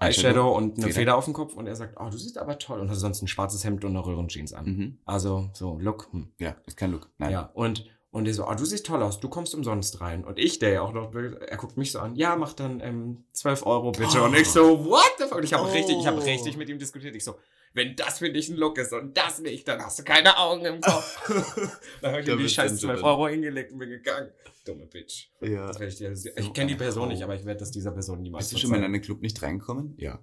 Eyeshadow, 0.00 0.06
Eyeshadow 0.06 0.56
und 0.56 0.76
eine 0.76 0.86
Feder. 0.86 0.94
Feder. 0.94 1.16
auf 1.16 1.24
dem 1.24 1.34
Kopf 1.34 1.54
und 1.54 1.66
er 1.66 1.74
sagt, 1.74 1.96
oh, 1.98 2.08
du 2.08 2.16
siehst 2.16 2.38
aber 2.38 2.58
toll 2.58 2.80
und 2.80 2.88
hatte 2.88 3.00
sonst 3.00 3.22
ein 3.22 3.28
schwarzes 3.28 3.64
Hemd 3.64 3.84
und 3.84 3.90
eine 3.90 4.04
Röhrenjeans 4.04 4.52
an. 4.52 4.66
Mhm. 4.66 4.98
Also 5.04 5.50
so, 5.52 5.78
look, 5.80 6.08
hm. 6.12 6.28
Ja, 6.38 6.56
ist 6.66 6.76
kein 6.76 6.92
Look. 6.92 7.10
Nein. 7.18 7.32
Ja, 7.32 7.50
und, 7.54 7.84
und 8.16 8.26
er 8.26 8.32
so, 8.32 8.48
oh, 8.48 8.54
du 8.54 8.64
siehst 8.64 8.86
toll 8.86 9.02
aus, 9.02 9.20
du 9.20 9.28
kommst 9.28 9.54
umsonst 9.54 10.00
rein. 10.00 10.24
Und 10.24 10.38
ich, 10.38 10.58
der 10.58 10.70
ja 10.70 10.80
auch 10.80 10.94
noch, 10.94 11.14
er 11.14 11.56
guckt 11.58 11.76
mich 11.76 11.92
so 11.92 11.98
an, 11.98 12.16
ja, 12.16 12.34
mach 12.34 12.54
dann 12.54 12.80
ähm, 12.80 13.24
12 13.34 13.66
Euro 13.66 13.92
bitte. 13.92 14.22
Und 14.22 14.34
ich 14.34 14.48
so, 14.48 14.86
what 14.86 15.12
the 15.18 15.24
fuck? 15.24 15.36
Und 15.36 15.44
ich 15.44 15.52
habe 15.52 15.68
Oh. 15.68 15.72
richtig, 15.72 15.98
ich 15.98 16.06
habe 16.06 16.24
richtig 16.24 16.56
mit 16.56 16.70
ihm 16.70 16.78
diskutiert. 16.78 17.14
Ich 17.14 17.24
so, 17.24 17.34
wenn 17.74 17.94
das 17.94 18.20
für 18.20 18.30
dich 18.30 18.48
ein 18.48 18.56
Look 18.56 18.78
ist 18.78 18.94
und 18.94 19.14
das 19.18 19.40
nicht, 19.40 19.68
dann 19.68 19.82
hast 19.82 19.98
du 19.98 20.02
keine 20.02 20.38
Augen 20.38 20.64
im 20.64 20.80
Kopf. 20.80 21.28
dann 22.00 22.12
habe 22.12 22.22
ich 22.22 22.28
ihm 22.28 22.38
die 22.38 22.48
scheiß 22.48 22.72
du 22.72 22.78
12 22.78 23.00
drin. 23.00 23.04
Euro 23.04 23.28
hingelegt 23.28 23.72
und 23.72 23.78
bin 23.80 23.90
gegangen. 23.90 24.30
Dumme 24.64 24.86
Bitch. 24.86 25.28
ja. 25.42 25.70
Ich 25.78 26.00
ich 26.00 26.52
kenne 26.54 26.68
die 26.68 26.74
Person 26.74 27.04
Hau. 27.04 27.08
nicht, 27.08 27.22
aber 27.22 27.34
ich 27.36 27.44
werde 27.44 27.60
das 27.60 27.70
dieser 27.70 27.92
Person 27.92 28.22
niemals 28.22 28.46
Bist 28.46 28.54
du 28.54 28.58
schon 28.58 28.70
mal 28.70 28.78
in 28.78 28.84
einen 28.84 29.02
Club 29.02 29.20
nicht 29.20 29.40
reingekommen? 29.42 29.94
Ja. 29.98 30.18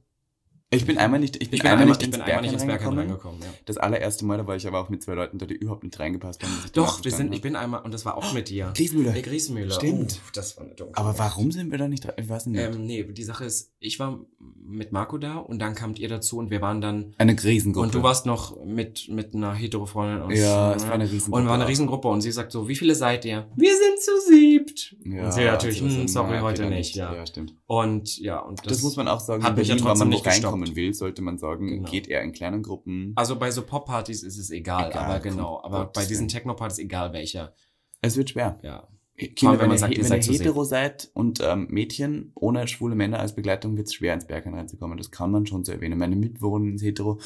Ich 0.76 0.86
bin 0.86 0.98
einmal 0.98 1.20
nicht, 1.20 1.36
ich 1.42 1.50
bin, 1.50 1.56
Ich 1.58 1.62
bin 1.62 1.72
einmal, 1.72 1.84
einmal, 1.84 1.88
nicht 1.88 2.02
ich 2.02 2.08
ins 2.08 2.18
bin 2.18 2.22
einmal 2.26 2.42
nicht 2.42 2.54
ins 2.54 2.66
Bergheim 2.66 2.80
Bergheim 2.96 3.00
reingekommen. 3.10 3.42
ja. 3.42 3.48
Das 3.66 3.78
allererste 3.78 4.26
Mal, 4.26 4.38
da 4.38 4.48
war 4.48 4.56
ich 4.56 4.68
aber 4.68 4.80
auch 4.80 4.90
mit 4.90 5.02
zwei 5.04 5.14
Leuten 5.14 5.38
da, 5.38 5.46
die 5.46 5.56
überhaupt 5.56 5.84
nicht 5.84 6.00
reingepasst 6.00 6.44
haben. 6.44 6.52
Doch, 6.74 7.04
wir 7.04 7.12
sind, 7.12 7.34
ich 7.34 7.42
bin 7.42 7.56
einmal, 7.56 7.82
und 7.84 7.94
das 7.94 8.06
war 8.06 8.18
auch 8.18 8.34
mit 8.34 8.50
dir. 8.50 8.72
Griesmühle. 8.76 9.12
Der 9.12 9.22
Griesmühle. 9.22 9.72
Stimmt. 9.72 10.14
Uff, 10.14 10.32
das 10.34 10.58
war 10.58 10.66
eine 10.66 10.76
dumme 10.76 10.92
Aber 10.96 11.18
warum 11.20 11.52
sind 11.52 11.72
wir 11.72 11.78
da 11.78 11.88
nicht 11.88 12.06
rein? 12.06 12.14
Ich 12.18 12.30
weiß 12.30 12.48
nicht. 12.48 12.60
Ähm, 12.62 12.86
nee, 12.86 13.04
die 13.04 13.24
Sache 13.24 13.46
ist, 13.46 13.72
ich 13.80 14.00
war 14.00 14.20
mit 14.66 14.92
Marco 14.92 15.18
da 15.18 15.38
und 15.38 15.60
dann 15.60 15.76
kamt 15.76 16.00
ihr 16.00 16.08
dazu 16.10 16.38
und 16.38 16.50
wir 16.50 16.62
waren 16.62 16.82
dann. 16.82 17.14
eine 17.18 17.34
Riesengruppe. 17.42 17.86
Und 17.86 17.94
du 17.96 18.04
warst 18.04 18.26
noch 18.26 18.64
mit, 18.66 19.10
mit 19.10 19.34
einer 19.36 19.54
Hetero-Freundin. 19.54 20.22
aus- 20.24 20.38
Ja, 20.40 20.74
es 20.74 20.84
war 20.86 20.94
eine 20.94 21.04
Riesengruppe. 21.06 21.42
Und 21.42 21.48
war 21.48 21.56
eine 21.56 21.68
Riesengruppe 21.68 22.08
und 22.08 22.22
sie 22.22 22.32
sagt 22.32 22.52
so, 22.52 22.68
wie 22.68 22.76
viele 22.76 22.96
seid 22.96 23.26
ihr? 23.26 23.48
Wir 23.56 23.72
sind 23.76 24.00
zu 24.00 24.12
siebt. 24.30 24.96
Ja, 25.06 25.26
und 25.26 25.32
sie 25.34 25.44
natürlich, 25.44 25.82
das 25.82 25.94
hm, 25.94 26.08
sorry, 26.08 26.40
heute 26.40 26.66
nicht, 26.66 26.96
ja. 26.96 27.14
Ja, 27.14 27.26
stimmt. 27.26 27.56
Und 27.66 28.18
ja, 28.20 28.40
und 28.40 28.60
das, 28.60 28.68
Das, 28.74 28.82
muss 28.84 28.96
man 28.96 29.08
auch 29.08 29.20
sagen, 29.20 29.44
hat 29.44 29.58
mich 29.58 29.68
ja 29.68 29.76
trotzdem 29.76 30.10
nicht 30.10 30.24
gestoppt. 30.24 30.63
Reinkommen 30.64 30.76
will, 30.76 30.94
sollte 30.94 31.22
man 31.22 31.38
sagen, 31.38 31.68
Genau. 31.68 31.90
geht 31.90 32.08
eher 32.08 32.22
in 32.22 32.32
kleinen 32.32 32.64
Gruppen. 32.64 33.14
Also 33.16 33.38
bei 33.38 33.52
so 33.52 33.62
Pop-Partys 33.64 34.24
ist 34.24 34.38
es 34.38 34.50
egal, 34.50 34.90
Egal, 34.92 35.06
aber 35.06 35.20
genau. 35.20 35.62
Aber 35.64 35.86
Gottes 35.86 36.04
bei 36.04 36.08
diesen. 36.08 36.28
Techno-Partys, 36.28 36.80
egal 36.80 37.14
welcher. 37.14 37.54
Es 38.02 38.18
wird 38.18 38.32
schwer. 38.32 38.60
Ja. 38.64 38.88
Kinder, 39.16 39.60
wenn 39.60 39.70
man 39.70 39.78
sagt, 39.78 39.94
ihr 39.94 40.00
wenn 40.00 40.08
seid 40.08 40.28
ihr 40.28 40.34
hetero 40.34 40.64
seid 40.64 41.12
und 41.14 41.40
ähm, 41.42 41.68
Mädchen 41.70 42.32
ohne 42.34 42.68
schwule 42.68 42.96
Männer 42.96 43.20
als 43.20 43.36
Begleitung 43.36 43.78
wird 43.78 43.88
es 43.88 43.94
schwer 43.94 44.16
ins 44.16 44.26
Bergheim 44.26 44.56
reinzukommen. 44.56 44.98
Das 44.98 45.12
kann 45.12 45.30
man 45.32 45.46
schon 45.46 45.64
so 45.64 45.72
erwähnen. 45.72 46.00
Meine 46.00 46.16
Mitbewohnerin 46.16 46.76
ist 46.76 46.84
hetero, 46.84 47.20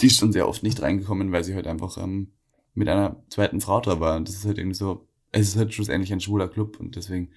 die 0.00 0.06
ist 0.06 0.18
schon 0.18 0.32
sehr 0.32 0.48
oft 0.48 0.64
nicht 0.64 0.82
reingekommen, 0.82 1.30
weil 1.30 1.44
sie 1.44 1.54
halt 1.54 1.68
einfach 1.68 1.96
ähm, 1.96 2.32
mit 2.74 2.88
einer 2.88 3.22
zweiten 3.28 3.60
Frau 3.60 3.80
da 3.80 4.00
war. 4.00 4.16
Und 4.16 4.28
das 4.28 4.34
ist 4.34 4.46
halt 4.46 4.58
irgendwie 4.58 4.76
so, 4.76 5.06
es 5.32 5.48
ist 5.48 5.56
halt 5.56 5.72
schlussendlich 5.74 6.12
ein 6.12 6.20
schwuler 6.20 6.48
Club 6.48 6.78
und 6.78 6.96
deswegen. 6.96 7.30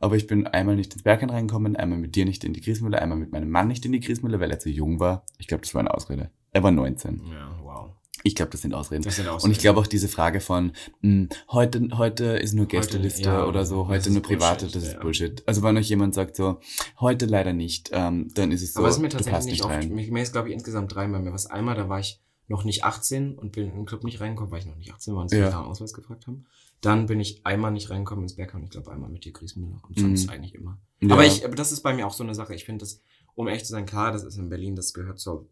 Aber 0.00 0.16
ich 0.16 0.26
bin 0.26 0.46
einmal 0.46 0.76
nicht 0.76 0.92
ins 0.94 1.02
Bergheim 1.04 1.30
reingekommen, 1.30 1.76
einmal 1.76 1.98
mit 1.98 2.16
dir 2.16 2.24
nicht 2.24 2.42
in 2.44 2.52
die 2.52 2.60
Griesmühle, 2.60 3.00
einmal 3.00 3.18
mit 3.18 3.30
meinem 3.32 3.50
Mann 3.50 3.68
nicht 3.68 3.84
in 3.86 3.92
die 3.92 4.00
Griesmühle, 4.00 4.40
weil 4.40 4.50
er 4.50 4.58
zu 4.58 4.68
jung 4.70 4.98
war. 4.98 5.24
Ich 5.38 5.46
glaube, 5.46 5.60
das 5.62 5.74
war 5.74 5.80
eine 5.80 5.94
Ausrede. 5.94 6.30
Er 6.52 6.62
war 6.62 6.70
19. 6.70 7.22
Ja, 7.30 7.58
wow. 7.62 7.90
Ich 8.26 8.34
glaube, 8.34 8.50
das 8.50 8.62
sind 8.62 8.72
Ausreden. 8.72 9.02
Das 9.02 9.16
sind 9.16 9.28
auch 9.28 9.42
Und 9.44 9.50
ich 9.50 9.58
glaube 9.58 9.78
auch 9.80 9.86
diese 9.86 10.08
Frage 10.08 10.40
von, 10.40 10.72
mh, 11.02 11.28
heute, 11.50 11.88
heute 11.98 12.24
ist 12.24 12.54
nur 12.54 12.64
Gästeliste 12.66 13.22
ja, 13.28 13.44
oder 13.46 13.66
so, 13.66 13.86
heute 13.86 14.10
nur 14.10 14.22
private, 14.22 14.64
Bullshit, 14.64 14.74
das 14.76 14.82
ist 14.82 14.92
ja. 14.94 15.00
Bullshit. 15.00 15.42
Also 15.46 15.62
wenn 15.62 15.76
euch 15.76 15.88
jemand 15.90 16.14
sagt 16.14 16.36
so, 16.36 16.58
heute 16.98 17.26
leider 17.26 17.52
nicht, 17.52 17.90
ähm, 17.92 18.30
dann 18.34 18.50
ist 18.50 18.62
es 18.62 18.72
so, 18.72 18.80
Aber 18.80 18.88
es 18.88 18.96
ist 18.96 19.02
mir 19.02 19.10
tatsächlich 19.10 19.44
nicht 19.52 19.64
oft. 19.64 19.74
rein. 19.74 19.90
Mir, 19.94 20.22
ist, 20.22 20.32
glaube 20.32 20.48
ich, 20.48 20.54
insgesamt 20.54 20.94
dreimal 20.94 21.20
mehr 21.20 21.34
was. 21.34 21.46
Einmal, 21.46 21.74
da 21.76 21.90
war 21.90 22.00
ich 22.00 22.18
noch 22.48 22.64
nicht 22.64 22.82
18 22.84 23.34
und 23.36 23.52
bin 23.52 23.66
in 23.68 23.74
den 23.74 23.84
Club 23.84 24.04
nicht 24.04 24.20
reingekommen, 24.20 24.50
weil 24.50 24.60
ich 24.60 24.66
noch 24.66 24.76
nicht 24.76 24.92
18 24.92 25.14
war 25.14 25.22
und 25.22 25.28
sie 25.28 25.36
Ja. 25.36 25.44
mich 25.46 25.54
nach 25.54 25.66
Ausweis 25.66 25.92
gefragt 25.92 26.26
haben. 26.26 26.46
Dann 26.84 27.06
bin 27.06 27.20
ich 27.20 27.44
einmal 27.46 27.70
nicht 27.70 27.90
reingekommen 27.90 28.24
ins 28.24 28.36
Bergheim. 28.36 28.64
Ich 28.64 28.70
glaube, 28.70 28.90
einmal 28.92 29.10
mit 29.10 29.24
dir, 29.24 29.32
Griesmüller. 29.32 29.80
Und 29.88 29.98
sonst 29.98 30.24
Mhm. 30.24 30.30
eigentlich 30.30 30.54
immer. 30.54 30.78
Ja. 31.00 31.14
Aber 31.14 31.24
ich, 31.24 31.44
aber 31.44 31.54
das 31.56 31.72
ist 31.72 31.82
bei 31.82 31.94
mir 31.94 32.06
auch 32.06 32.12
so 32.12 32.22
eine 32.24 32.34
Sache. 32.34 32.54
Ich 32.54 32.64
finde 32.64 32.84
das, 32.84 33.00
um 33.34 33.48
ehrlich 33.48 33.64
zu 33.64 33.72
sein, 33.72 33.86
klar, 33.86 34.12
das 34.12 34.22
ist 34.24 34.36
in 34.36 34.48
Berlin, 34.48 34.76
das 34.76 34.94
gehört 34.94 35.18
zur 35.18 35.46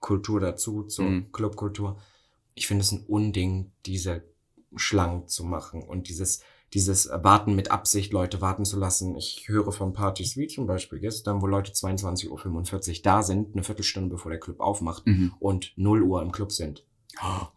Kultur 0.00 0.40
dazu, 0.40 0.84
zur 0.84 1.06
Mhm. 1.06 1.32
Clubkultur. 1.32 1.98
Ich 2.54 2.66
finde 2.66 2.82
es 2.82 2.92
ein 2.92 3.04
Unding, 3.06 3.72
diese 3.86 4.22
Schlangen 4.76 5.26
zu 5.28 5.44
machen 5.44 5.82
und 5.82 6.08
dieses, 6.08 6.40
dieses 6.74 7.08
Warten 7.08 7.54
mit 7.54 7.70
Absicht, 7.70 8.12
Leute 8.12 8.40
warten 8.40 8.64
zu 8.64 8.78
lassen. 8.78 9.16
Ich 9.16 9.48
höre 9.48 9.72
von 9.72 9.92
Partys 9.92 10.36
wie 10.36 10.46
zum 10.48 10.66
Beispiel 10.66 10.98
gestern, 10.98 11.40
wo 11.40 11.46
Leute 11.46 11.72
22.45 11.72 12.96
Uhr 12.98 13.02
da 13.02 13.22
sind, 13.22 13.54
eine 13.54 13.62
Viertelstunde 13.62 14.10
bevor 14.10 14.30
der 14.30 14.40
Club 14.40 14.60
aufmacht 14.60 15.06
Mhm. 15.06 15.32
und 15.38 15.72
0 15.76 16.02
Uhr 16.02 16.22
im 16.22 16.32
Club 16.32 16.52
sind. 16.52 16.84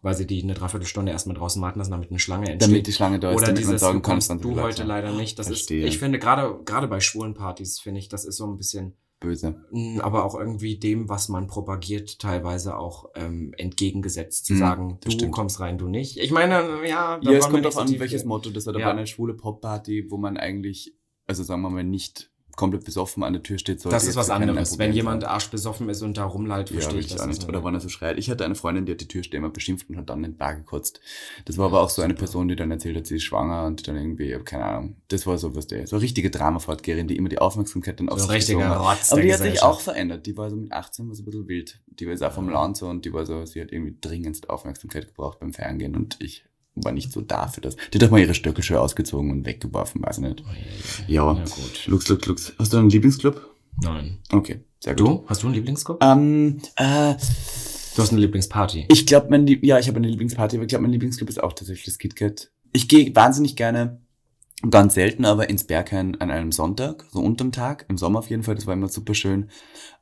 Weil 0.02 0.14
sie 0.14 0.26
die 0.26 0.42
eine 0.42 0.54
Dreiviertelstunde 0.54 1.12
erstmal 1.12 1.36
draußen 1.36 1.60
warten 1.60 1.78
lassen, 1.78 1.90
damit 1.90 2.10
eine 2.10 2.18
Schlange 2.18 2.50
entsteht. 2.50 2.70
Damit 2.70 2.86
die 2.86 2.92
Schlange 2.92 3.20
da 3.20 3.30
ist, 3.30 3.36
Oder 3.36 3.52
dieses, 3.52 3.80
sagen 3.80 3.98
du 3.98 4.02
kommst 4.02 4.28
20 4.28 4.42
du 4.42 4.50
Leute. 4.54 4.62
heute 4.62 4.82
leider 4.84 5.12
nicht. 5.12 5.38
Das 5.38 5.48
Verstehe. 5.48 5.84
ist, 5.86 5.92
ich 5.94 5.98
finde, 5.98 6.18
gerade, 6.18 6.60
gerade 6.64 6.88
bei 6.88 7.00
schwulen 7.00 7.34
Partys, 7.34 7.78
finde 7.78 8.00
ich, 8.00 8.08
das 8.08 8.24
ist 8.24 8.36
so 8.36 8.46
ein 8.46 8.56
bisschen, 8.56 8.96
Böse. 9.20 9.62
aber 10.00 10.24
auch 10.24 10.34
irgendwie 10.34 10.78
dem, 10.78 11.10
was 11.10 11.28
man 11.28 11.46
propagiert, 11.46 12.20
teilweise 12.20 12.78
auch 12.78 13.10
ähm, 13.16 13.52
entgegengesetzt, 13.58 14.46
zu 14.46 14.54
Mhm, 14.54 14.58
sagen, 14.58 14.98
das 15.02 15.12
du 15.12 15.18
stimmt. 15.18 15.32
kommst 15.32 15.60
rein, 15.60 15.76
du 15.76 15.88
nicht. 15.88 16.16
Ich 16.16 16.30
meine, 16.30 16.86
ja, 16.88 17.18
da 17.18 17.30
Ja, 17.30 17.38
es 17.38 17.46
kommt 17.48 17.62
darauf 17.62 17.76
an, 17.76 17.98
welches. 17.98 18.24
Motto 18.24 18.48
das 18.48 18.66
hat. 18.66 18.74
Aber 18.76 18.80
Ja. 18.84 18.90
eine 18.92 19.06
schwule 19.06 19.34
Popparty, 19.34 20.06
wo 20.10 20.16
man 20.16 20.38
eigentlich, 20.38 20.94
also 21.26 21.42
sagen 21.42 21.60
wir 21.60 21.68
mal, 21.68 21.84
nicht 21.84 22.30
komplett 22.56 22.84
besoffen 22.84 23.22
an 23.22 23.32
der 23.32 23.42
Tür 23.42 23.58
steht, 23.58 23.80
sollte 23.80 23.96
Das 23.96 24.06
ist 24.06 24.16
was 24.16 24.30
anderes. 24.30 24.78
Wenn 24.78 24.92
jemand 24.92 25.24
arschbesoffen 25.24 25.88
ist 25.88 26.02
und 26.02 26.16
da 26.16 26.24
rumleiht, 26.24 26.70
Ja, 26.70 26.80
verstehe 26.80 27.00
ich 27.00 27.08
das 27.08 27.26
nicht. 27.26 27.48
Oder 27.48 27.64
wenn 27.64 27.74
er 27.74 27.80
so 27.80 27.88
schreit. 27.88 28.18
Ich 28.18 28.30
hatte 28.30 28.44
eine 28.44 28.54
Freundin, 28.54 28.86
die 28.86 28.92
hat 28.92 29.00
die 29.00 29.08
Türsteher 29.08 29.38
immer 29.38 29.50
beschimpft 29.50 29.88
und 29.88 29.96
hat 29.96 30.08
dann 30.10 30.22
den 30.22 30.36
Bar 30.36 30.54
gekotzt. 30.54 31.00
Das 31.44 31.58
war 31.58 31.66
aber 31.66 31.80
auch 31.80 31.90
so 31.90 32.02
eine 32.02 32.12
super. 32.12 32.20
Person, 32.20 32.48
die 32.48 32.56
dann 32.56 32.70
erzählt 32.70 32.96
hat, 32.96 33.06
sie 33.06 33.16
ist 33.16 33.22
schwanger 33.24 33.64
und 33.64 33.86
dann 33.86 33.96
irgendwie, 33.96 34.36
keine 34.44 34.64
Ahnung. 34.64 34.96
Das 35.08 35.26
war 35.26 35.38
so 35.38 35.54
was 35.54 35.66
der, 35.66 35.86
so 35.86 35.96
eine 35.96 36.02
richtige 36.02 36.30
Dramafortgeherin, 36.30 37.08
die 37.08 37.16
immer 37.16 37.28
die 37.28 37.38
Aufmerksamkeit 37.38 38.00
dann 38.00 38.08
auf 38.08 38.18
So 38.18 38.26
sich 38.26 38.34
richtiger. 38.36 38.76
Rotz 38.76 39.12
Aber 39.12 39.22
die 39.22 39.32
hat 39.32 39.40
sich 39.40 39.62
auch 39.62 39.80
verändert. 39.80 40.26
Die 40.26 40.36
war 40.36 40.50
so 40.50 40.56
mit 40.56 40.72
18 40.72 41.08
war 41.08 41.14
so 41.14 41.22
ein 41.22 41.26
bisschen 41.26 41.48
wild. 41.48 41.80
Die 41.86 42.06
war 42.06 42.12
jetzt 42.12 42.22
auch 42.22 42.32
vom 42.32 42.46
Ja. 42.48 42.54
Land 42.54 42.76
so 42.76 42.88
und 42.88 43.04
die 43.04 43.12
war 43.12 43.26
so, 43.26 43.44
sie 43.46 43.60
hat 43.60 43.72
irgendwie 43.72 43.96
dringendst 44.00 44.50
Aufmerksamkeit 44.50 45.06
gebraucht 45.06 45.40
beim 45.40 45.52
Ferngehen 45.52 45.96
und 45.96 46.16
ich 46.20 46.44
war 46.74 46.92
nicht 46.92 47.12
so 47.12 47.20
da 47.20 47.48
für 47.48 47.60
das. 47.60 47.76
Die 47.92 47.98
hat 47.98 48.04
auch 48.06 48.10
mal 48.10 48.20
ihre 48.20 48.34
Stöckelschuhe 48.34 48.80
ausgezogen 48.80 49.30
und 49.30 49.44
weggeworfen, 49.46 50.02
weiß 50.02 50.18
ich 50.18 50.24
nicht. 50.24 50.44
Oh, 50.46 50.52
Ja. 51.06 51.32
Ja, 51.34 51.44
gut. 51.44 51.86
Lux, 51.86 52.08
Lux, 52.08 52.26
Lux. 52.26 52.52
Hast 52.58 52.72
du 52.72 52.78
einen 52.78 52.90
Lieblingsclub? 52.90 53.54
Nein. 53.82 54.18
Okay, 54.32 54.60
sehr 54.80 54.94
gut. 54.94 55.00
Du? 55.06 55.24
Hast 55.26 55.42
du 55.42 55.46
einen 55.46 55.54
Lieblingsclub? 55.54 56.02
Ähm, 56.02 56.60
äh, 56.76 57.14
Du 57.96 58.02
hast 58.02 58.12
eine 58.12 58.20
Lieblingsparty. 58.20 58.86
ich 58.88 59.04
glaube, 59.06 59.26
mein 59.30 59.46
Lieb 59.46 59.64
ja, 59.64 59.78
ich 59.78 59.88
habe 59.88 59.96
eine 59.98 60.08
Lieblingsparty, 60.08 60.56
aber 60.56 60.64
ich 60.64 60.68
glaube, 60.68 60.82
mein 60.82 60.92
Lieblingsclub 60.92 61.28
ist 61.28 61.42
auch 61.42 61.52
tatsächlich 61.52 61.86
das 61.86 61.98
KitKat. 61.98 62.50
Ich 62.72 62.88
gehe 62.88 63.14
wahnsinnig 63.16 63.56
gerne, 63.56 64.00
ganz 64.70 64.94
selten, 64.94 65.24
aber 65.24 65.50
ins 65.50 65.64
Berghain 65.64 66.20
an 66.20 66.30
einem 66.30 66.52
Sonntag, 66.52 67.04
so 67.10 67.18
unterm 67.20 67.50
Tag, 67.50 67.86
im 67.88 67.98
Sommer 67.98 68.20
auf 68.20 68.30
jeden 68.30 68.44
Fall, 68.44 68.54
das 68.54 68.66
war 68.66 68.74
immer 68.74 68.88
super 68.88 69.14
schön. 69.14 69.50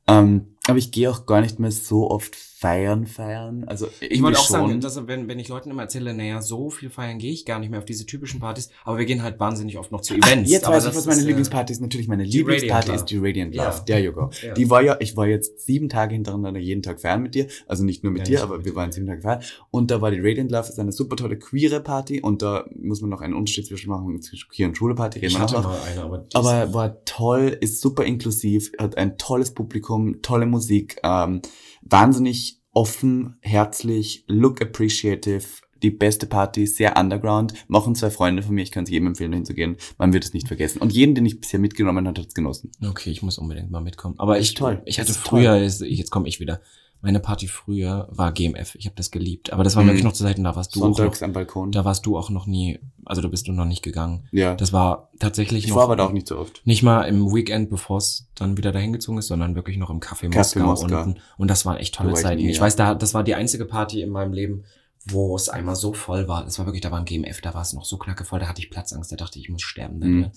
Ähm, 0.07 0.57
aber 0.69 0.79
ich 0.79 0.91
gehe 0.93 1.11
auch 1.11 1.27
gar 1.27 1.41
nicht 1.41 1.59
mehr 1.59 1.71
so 1.73 2.11
oft 2.11 2.37
feiern, 2.37 3.07
feiern. 3.07 3.62
Also 3.69 3.87
Ich 4.01 4.21
wollte 4.21 4.39
auch 4.41 4.45
schon. 4.45 4.69
sagen, 4.69 4.81
dass, 4.81 5.07
wenn, 5.07 5.29
wenn 5.29 5.39
ich 5.39 5.47
Leuten 5.49 5.71
immer 5.71 5.83
erzähle, 5.83 6.12
naja, 6.12 6.43
so 6.43 6.71
viel 6.71 6.91
feiern 6.91 7.19
gehe 7.19 7.31
ich 7.33 7.45
gar 7.45 7.61
nicht 7.61 7.71
mehr 7.71 7.79
auf 7.79 7.85
diese 7.85 8.05
typischen 8.05 8.41
Partys, 8.41 8.69
aber 8.85 8.99
wir 8.99 9.05
gehen 9.07 9.23
halt 9.23 9.39
wahnsinnig 9.39 9.79
oft 9.79 9.93
noch 9.93 10.01
zu 10.01 10.14
Ach, 10.21 10.27
Events. 10.27 10.51
jetzt 10.51 10.64
aber 10.66 10.75
weiß 10.77 10.87
ich, 10.87 10.95
was 10.97 11.07
meine 11.07 11.19
ist, 11.19 11.25
äh, 11.25 11.29
Lieblingsparty 11.29 11.73
ist. 11.73 11.81
Natürlich 11.81 12.09
meine 12.09 12.25
Lieblingsparty 12.25 12.93
ist 12.93 13.05
die 13.07 13.19
Radiant 13.19 13.55
Love. 13.55 13.66
Ja. 13.69 13.85
Der 13.87 14.01
you 14.03 14.12
go. 14.12 14.31
Ja. 14.43 14.55
Die 14.55 14.69
war 14.71 14.83
ja, 14.83 14.97
ich 14.99 15.16
war 15.16 15.27
jetzt 15.29 15.61
sieben 15.64 15.89
Tage 15.89 16.14
hintereinander 16.14 16.59
jeden 16.59 16.83
Tag 16.83 17.01
feiern 17.01 17.23
mit 17.23 17.37
dir. 17.37 17.47
Also 17.69 17.85
nicht 17.85 18.03
nur 18.03 18.12
mit 18.12 18.23
Ja, 18.29 18.39
dir, 18.39 18.43
aber 18.43 18.57
mit 18.57 18.66
wir 18.66 18.75
waren 18.75 18.91
sieben 18.91 19.07
Tage 19.07 19.23
feiern. 19.23 19.43
Und 19.71 19.93
da 19.93 20.01
war 20.01 20.11
die 20.11 20.19
Radiant 20.21 20.51
Love, 20.51 20.69
ist 20.69 20.81
eine 20.81 20.91
super 20.93 21.14
tolle 21.14 21.39
queere 21.39 21.81
Party. 21.81 22.21
Und 22.21 22.43
da 22.43 22.64
muss 22.77 23.01
man 23.01 23.11
noch 23.11 23.21
einen 23.21 23.35
Unterschied 23.35 23.66
zwischen 23.66 23.89
machen 23.89 24.21
zwischen 24.21 24.49
queer 24.51 24.66
und 24.66 24.77
schwule 24.77 24.97
Party. 24.97 25.21
Reden 25.21 25.31
Ich 25.31 25.39
hatte 25.39 25.61
mal 25.61 25.79
eine, 25.93 26.03
aber 26.03 26.27
Aber 26.35 26.75
war 26.75 27.05
toll, 27.05 27.57
ist 27.61 27.81
super 27.81 28.05
inklusiv, 28.05 28.73
hat 28.79 28.97
ein 28.99 29.16
tolles 29.16 29.55
Publikum, 29.55 30.21
tolle 30.23 30.45
Musik, 30.47 30.58
ähm, 31.03 31.43
wahnsinnig 31.83 32.61
offen, 32.73 33.37
herzlich, 33.41 34.25
look 34.29 34.61
appreciative, 34.63 35.45
die 35.83 35.91
beste 35.91 36.27
Party, 36.27 36.67
sehr 36.67 36.97
underground. 36.97 37.55
Machen 37.69 37.95
zwei 37.95 38.11
Freunde 38.11 38.43
von 38.43 38.55
mir, 38.55 38.63
ich 38.63 38.71
kann 38.71 38.85
es 38.85 38.91
jedem 38.91 39.09
empfehlen, 39.09 39.33
hinzugehen. 39.33 39.77
Man 39.97 40.13
wird 40.13 40.25
es 40.25 40.33
nicht 40.35 40.49
vergessen. 40.49 40.81
Und 40.81 40.93
jeden, 40.93 41.15
den 41.15 41.27
ich 41.27 41.41
bisher 41.41 41.61
mitgenommen 41.61 42.07
habe, 42.07 42.21
hat 42.21 42.29
es 42.29 42.35
genossen. 42.35 42.73
Okay, 42.85 43.11
ich 43.11 43.23
muss 43.23 43.39
unbedingt 43.39 43.71
mal 43.71 43.81
mitkommen. 43.81 44.15
Aber 44.19 44.39
ich, 44.39 44.55
toll. 44.55 44.83
ich 44.87 44.99
hatte 44.99 45.15
früher, 45.15 45.57
jetzt, 45.57 45.81
jetzt 45.81 46.11
komme 46.11 46.29
ich 46.29 46.41
wieder. 46.41 46.61
Meine 47.01 47.21
Party 47.21 47.47
früher 47.47 48.09
war 48.11 48.33
GMF. 48.33 48.75
Ich 48.75 48.87
habe 48.87 48.97
das 48.97 49.11
geliebt. 49.13 49.53
Aber 49.53 49.63
das 49.63 49.77
war 49.77 49.85
Mhm. 49.85 49.89
wirklich 49.89 50.05
noch 50.05 50.13
zu 50.13 50.25
Zeiten, 50.25 50.43
da 50.43 50.57
warst 50.57 50.75
du 50.75 50.83
auch 50.83 50.89
noch, 50.89 50.97
Sonntags 50.97 51.23
am 51.23 51.33
Balkon. 51.33 51.71
da 51.71 51.85
warst 51.85 52.05
du 52.07 52.19
auch 52.19 52.29
noch 52.31 52.47
nie, 52.47 52.81
also 53.05 53.23
da 53.23 53.29
bist 53.29 53.47
du 53.47 53.53
noch 53.53 53.65
nicht 53.67 53.83
gegangen. 53.83 54.27
ja. 54.33 54.55
Das 54.57 54.73
war 54.73 55.11
tatsächlich 55.21 55.65
ich 55.65 55.71
noch. 55.71 55.77
war 55.77 55.85
aber 55.85 55.97
da 55.97 56.07
auch 56.07 56.13
nicht 56.13 56.27
so 56.27 56.37
oft. 56.39 56.61
Nicht 56.65 56.83
mal 56.83 57.03
im 57.03 57.33
Weekend, 57.33 57.71
bevor 57.71 57.99
es 57.99 58.27
dann 58.35 58.57
wieder 58.57 58.73
dahin 58.73 58.93
gezogen 58.93 59.19
ist, 59.19 59.29
sondern 59.29 59.55
wirklich 59.55 59.77
noch 59.77 59.91
im 59.91 60.01
Café, 60.01 60.27
Café 60.29 60.37
Moskau, 60.37 60.61
Moskau. 60.61 61.03
unten. 61.03 61.21
Und 61.37 61.49
das 61.49 61.65
waren 61.65 61.77
echt 61.77 61.95
tolle 61.95 62.11
ich 62.13 62.19
Zeiten. 62.19 62.43
nie, 62.43 62.51
ich 62.51 62.57
ja. 62.57 62.63
weiß, 62.63 62.75
da, 62.77 62.95
das 62.95 63.15
war 63.15 63.23
die 63.23 63.35
einzige 63.37 63.65
Party 63.65 64.03
in 64.03 64.11
meinem 64.11 64.33
Leben, 64.33 64.65
wo 65.07 65.37
es 65.37 65.49
einmal 65.49 65.77
so 65.77 65.93
voll 65.93 66.27
war. 66.27 66.47
Es 66.47 66.59
war 66.59 66.67
wirklich, 66.67 66.83
da 66.83 66.91
war 66.91 66.99
ein 66.99 67.05
GMF, 67.05 67.41
da 67.41 67.55
war 67.55 67.63
es 67.63 67.73
noch 67.73 67.85
so 67.85 67.97
knackevoll, 67.97 68.41
da 68.41 68.49
hatte 68.49 68.61
ich 68.61 68.71
Platzangst, 68.71 69.13
da 69.13 69.17
dachte 69.17 69.39
ich, 69.39 69.45
ich 69.45 69.51
muss 69.51 69.63
sterben. 69.63 69.99
Mhm. 70.01 70.17
Mhm. 70.19 70.31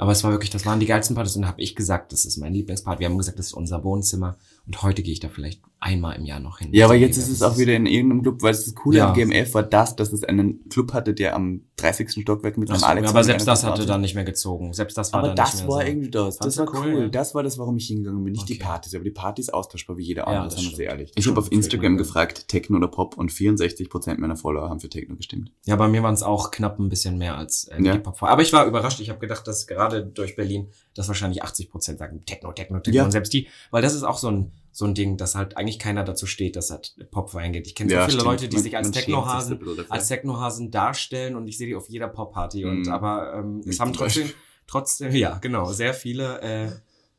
Aber 0.00 0.12
es 0.12 0.22
war 0.22 0.30
wirklich, 0.30 0.50
das 0.50 0.64
waren 0.66 0.78
die 0.80 0.86
geilsten 0.86 1.16
Partys 1.16 1.34
und 1.36 1.42
da 1.42 1.48
habe 1.48 1.60
ich 1.62 1.74
gesagt, 1.74 2.12
das 2.12 2.24
ist 2.24 2.36
mein 2.38 2.52
Lieblingspart. 2.54 3.00
Wir 3.00 3.08
haben 3.08 3.18
gesagt, 3.18 3.38
das 3.38 3.46
ist 3.46 3.52
unser 3.54 3.82
Wohnzimmer 3.84 4.36
und 4.66 4.82
heute 4.82 5.02
gehe 5.02 5.12
ich 5.12 5.18
da 5.20 5.28
vielleicht 5.28 5.60
einmal 5.80 6.16
im 6.16 6.24
Jahr 6.24 6.40
noch 6.40 6.58
hin. 6.58 6.70
Ja, 6.72 6.86
aber 6.86 6.94
Also, 6.94 7.04
jetzt 7.06 7.16
ist 7.18 7.28
es 7.28 7.40
auch 7.42 7.56
wieder 7.56 7.74
in 7.74 7.86
irgendeinem 7.86 8.22
Club, 8.22 8.42
weil 8.42 8.50
das 8.52 8.74
Coole 8.74 8.98
Ja. 8.98 9.08
am 9.08 9.14
GMF 9.14 9.54
war 9.54 9.62
das, 9.62 9.94
dass 9.94 10.12
es 10.12 10.24
einen 10.24 10.68
Club 10.68 10.92
hatte, 10.92 11.14
der 11.14 11.36
am 11.36 11.62
30. 11.76 12.22
Stockwerk 12.22 12.58
mit 12.58 12.68
einem 12.70 12.82
Alex 12.82 13.08
aber 13.10 13.22
selbst 13.22 13.46
das 13.46 13.62
hatte 13.64 13.86
dann 13.86 14.00
nicht 14.00 14.16
mehr 14.16 14.24
gezogen. 14.24 14.72
Selbst 14.72 14.98
das 14.98 15.12
war 15.12 15.20
Aber 15.20 15.28
dann 15.28 15.36
das 15.36 15.54
nicht 15.54 15.62
mehr 15.62 15.68
war 15.70 15.80
so. 15.82 15.86
irgendwie 15.86 16.10
das. 16.10 16.24
Das 16.38 16.56
Fandst 16.56 16.58
war 16.58 16.66
cool. 16.84 16.92
cool, 16.94 17.02
ja? 17.02 17.08
Das 17.08 17.34
war 17.36 17.42
das, 17.44 17.58
warum 17.58 17.76
ich 17.76 17.86
hingegangen 17.86 18.24
bin. 18.24 18.32
Nicht 18.32 18.48
die 18.48 18.54
Okay. 18.54 18.64
Partys, 18.64 18.94
aber 18.96 19.04
die 19.04 19.10
Party 19.12 19.40
ist 19.42 19.54
austauschbar 19.54 19.96
wie 19.96 20.02
jeder 20.02 20.22
Ja, 20.22 20.26
andere, 20.28 20.44
das 20.46 20.54
sagen 20.56 20.68
wir 20.70 20.76
sehr 20.76 20.90
ehrlich. 20.90 21.12
Ich 21.14 21.26
habe 21.28 21.36
hab 21.36 21.44
auf 21.44 21.52
Instagram 21.52 21.96
gefragt, 21.96 22.48
Techno 22.48 22.76
oder 22.78 22.88
Pop 22.88 23.16
und 23.16 23.30
64% 23.30 24.18
meiner 24.18 24.36
Follower 24.36 24.68
haben 24.68 24.80
für 24.80 24.88
Techno 24.88 25.14
gestimmt. 25.14 25.52
Ja, 25.66 25.76
bei 25.76 25.86
mir 25.86 26.02
waren 26.02 26.14
es 26.14 26.24
auch 26.24 26.50
knapp 26.50 26.80
ein 26.80 26.88
bisschen 26.88 27.18
mehr 27.18 27.36
als 27.38 27.64
äh, 27.68 27.80
Ja. 27.80 27.92
die 27.92 27.98
Pop. 28.00 28.20
Aber 28.22 28.42
ich 28.42 28.52
war 28.52 28.66
überrascht. 28.66 28.98
Ich 29.00 29.10
habe 29.10 29.20
gedacht, 29.20 29.46
dass 29.46 29.68
gerade 29.68 30.04
durch 30.04 30.34
Berlin, 30.34 30.68
dass 30.94 31.06
wahrscheinlich 31.06 31.44
80 31.44 31.70
Prozent 31.70 31.98
sagen 32.00 32.24
Techno, 32.26 32.52
Techno, 32.52 32.80
Techno. 32.80 32.96
Ja. 32.96 33.04
Und 33.04 33.12
selbst 33.12 33.32
die, 33.32 33.46
weil 33.70 33.82
das 33.82 33.94
ist 33.94 34.02
auch 34.02 34.18
so 34.18 34.28
ein 34.28 34.50
so 34.78 34.84
ein 34.84 34.94
Ding, 34.94 35.16
dass 35.16 35.34
halt 35.34 35.56
eigentlich 35.56 35.80
keiner 35.80 36.04
dazu 36.04 36.26
steht, 36.26 36.54
dass 36.54 36.70
halt 36.70 36.94
Pop 37.10 37.34
reingeht. 37.34 37.66
Ich 37.66 37.74
kenne 37.74 37.90
so 37.90 37.96
viele 37.96 38.10
stimmt. 38.12 38.22
Leute, 38.24 38.48
die 38.48 38.54
Man- 38.54 38.62
sich 38.62 38.76
als 38.76 38.90
Technohasen 38.92 39.58
als 39.88 40.06
Technohasen 40.06 40.70
darstellen 40.70 41.34
und 41.34 41.48
ich 41.48 41.58
sehe 41.58 41.66
die 41.66 41.74
auf 41.74 41.88
jeder 41.88 42.06
Pop-Party. 42.06 42.64
Und 42.64 42.82
Mhm. 42.82 42.88
aber 42.92 43.34
ähm, 43.34 43.60
es 43.66 43.80
haben 43.80 43.92
trotzdem, 43.92 44.30
trotzdem, 44.68 45.12
ja, 45.16 45.38
genau, 45.38 45.72
sehr 45.72 45.94
viele 45.94 46.40
äh, 46.42 46.70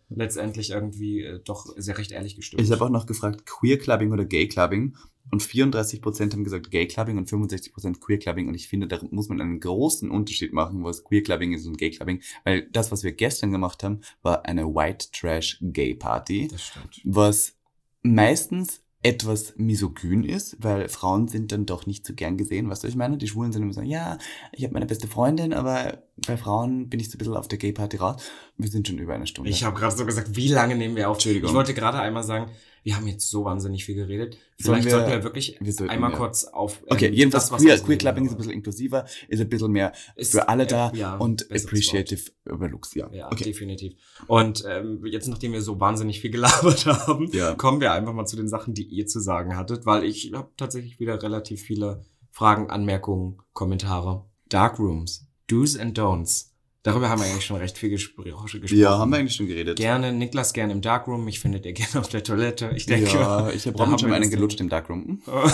letztendlich 0.10 0.70
irgendwie 0.70 1.22
äh, 1.24 1.42
doch 1.44 1.66
sehr 1.76 1.98
recht 1.98 2.12
ehrlich 2.14 2.38
gestimmt. 2.38 2.62
Ich 2.62 2.72
habe 2.72 2.86
auch 2.86 2.90
noch 2.90 3.06
gefragt, 3.06 3.46
Queer 3.46 3.78
Clubbing 3.78 4.14
oder 4.14 4.24
Gay 4.24 4.48
Clubbing 4.48 4.96
und 5.32 5.42
34% 5.42 6.34
haben 6.34 6.44
gesagt 6.44 6.72
Gay 6.72 6.88
Clubbing 6.88 7.18
und 7.18 7.30
65% 7.30 8.00
Queer 8.00 8.20
Clubbing 8.20 8.48
und 8.48 8.56
ich 8.56 8.68
finde, 8.68 8.88
da 8.88 9.00
muss 9.12 9.30
man 9.30 9.42
einen 9.42 9.60
großen 9.60 10.10
Unterschied 10.10 10.54
machen, 10.54 10.84
was 10.84 11.04
Queer 11.04 11.24
Clubbing 11.24 11.54
ist 11.54 11.66
und 11.66 11.78
Gay 11.78 11.92
Clubbing, 11.92 12.22
weil 12.44 12.64
das, 12.72 12.92
was 12.92 13.04
wir 13.04 13.12
gestern 13.12 13.52
gemacht 13.52 13.84
haben, 13.84 14.02
war 14.22 14.46
eine 14.46 14.66
White 14.66 15.08
Trash 15.12 15.58
Gay 15.62 15.96
Party. 15.96 16.48
das 16.50 16.64
stimmt. 16.64 17.02
was 17.04 17.56
meistens 18.02 18.82
etwas 19.02 19.54
misogyn 19.56 20.26
ist, 20.26 20.58
weil 20.60 20.90
Frauen 20.90 21.30
sind 21.30 21.54
dann 21.54 21.66
doch 21.66 21.86
nicht 21.86 22.06
so 22.06 22.14
gern 22.14 22.36
gesehen, 22.36 22.70
weißt 22.70 22.84
du, 22.84 22.88
was 22.88 22.92
ich 22.92 22.98
meine? 22.98 23.18
Die 23.18 23.30
Schwulen 23.30 23.54
sind 23.54 23.64
immer 23.64 23.74
so, 23.74 23.82
ja, 23.82 24.18
ich 24.52 24.66
habe 24.66 24.74
meine 24.74 24.88
beste 24.88 25.08
Freundin, 25.08 25.54
aber 25.54 26.04
bei 26.28 26.36
Frauen 26.36 26.90
bin 26.90 27.00
ich 27.00 27.10
so 27.10 27.16
ein 27.16 27.20
bisschen 27.20 27.38
auf 27.38 27.48
der 27.48 27.60
Gay-Party 27.60 27.96
raus. 27.98 28.22
Wir 28.58 28.70
sind 28.70 28.88
schon 28.88 28.98
über 28.98 29.14
eine 29.14 29.26
Stunde. 29.26 29.50
Ich 29.50 29.64
habe 29.64 29.80
gerade 29.80 29.96
so 29.96 30.06
gesagt, 30.06 30.36
wie 30.36 30.50
lange 30.50 30.76
nehmen 30.76 30.98
wir 30.98 31.10
auf? 31.10 31.16
Entschuldigung. 31.16 31.50
Ich 31.50 31.56
wollte 31.56 31.74
gerade 31.74 32.00
einmal 32.00 32.24
sagen, 32.24 32.52
wir 32.90 32.96
haben 32.96 33.08
jetzt 33.08 33.30
so 33.30 33.46
wahnsinnig 33.46 33.86
viel 33.86 33.94
geredet. 33.94 34.40
Vielleicht 34.58 34.86
wir- 34.86 34.92
sollten 34.92 35.12
wir 35.12 35.24
wirklich 35.24 35.58
wir 35.60 35.72
sollten, 35.74 35.92
einmal 35.92 36.10
ja. 36.12 36.18
kurz 36.18 36.44
auf. 36.46 36.80
ähm, 36.82 36.88
okay, 36.90 37.10
jedenfalls 37.12 37.44
das, 37.46 37.52
was 37.52 37.62
Queer, 37.62 37.78
Queer 37.78 37.98
Clubbing 38.00 38.26
ist 38.26 38.32
ein 38.32 38.38
bisschen 38.38 38.52
inklusiver, 38.54 39.06
ist 39.28 39.40
ein 39.40 39.48
bisschen 39.48 39.72
mehr 39.72 39.92
Ist, 40.16 40.32
für 40.32 40.50
alle 40.50 40.64
äh, 40.64 40.68
da 40.68 40.92
ja, 40.96 41.16
und 41.18 41.44
appreciative 41.52 42.32
Overlooks, 42.50 42.96
ja. 42.96 43.08
Ja, 43.14 43.28
okay. 43.32 43.44
definitiv. 43.44 43.94
Und 44.26 44.64
ähm, 44.68 45.06
jetzt, 45.06 45.28
nachdem 45.28 45.54
wir 45.54 45.62
so 45.62 45.80
wahnsinnig 45.80 46.20
viel 46.20 46.32
gelabert 46.38 46.88
haben, 46.88 47.30
Ja. 47.32 47.54
kommen 47.54 47.80
wir 47.80 47.92
einfach 47.92 48.14
mal 48.14 48.26
zu 48.26 48.36
den 48.36 48.48
Sachen, 48.48 48.74
die 48.74 48.84
ihr 48.86 49.06
zu 49.06 49.20
sagen 49.20 49.56
hattet, 49.56 49.86
weil 49.86 50.04
ich 50.04 50.32
habe 50.34 50.50
tatsächlich 50.58 51.00
wieder 51.00 51.22
relativ 51.22 51.62
viele 51.62 52.02
Fragen, 52.32 52.72
Anmerkungen, 52.72 53.38
Kommentare. 53.54 54.26
Darkrooms, 54.50 55.28
Do's 55.48 55.78
and 55.78 55.96
Don'ts. 56.00 56.49
Darüber 56.92 57.10
haben 57.10 57.22
wir 57.22 57.28
eigentlich 57.28 57.46
schon 57.46 57.58
recht 57.58 57.78
viel 57.78 57.90
gespr 57.90 58.24
gesprochen. 58.24 58.78
Ja, 58.78 58.98
haben 59.00 59.12
wir 59.12 59.18
eigentlich 59.18 59.36
schon 59.36 59.48
geredet. 59.48 59.78
Gerne, 59.78 60.12
Niklas 60.14 60.54
gerne 60.54 60.74
im 60.74 60.82
Darkroom, 60.82 61.26
mich 61.26 61.40
findet 61.40 61.66
ihr 61.66 61.74
gerne 61.74 62.00
auf 62.00 62.10
der 62.10 62.24
Toilette. 62.24 62.72
Ich 62.76 62.86
denke, 62.86 63.12
ja, 63.14 63.50
ich 63.50 63.66
habe 63.68 63.80
haben 63.80 63.98
schon 64.00 64.12
einen 64.12 64.30
gelutscht 64.30 64.60
im 64.62 64.70
Darkroom. 64.70 65.22
Komm, 65.26 65.44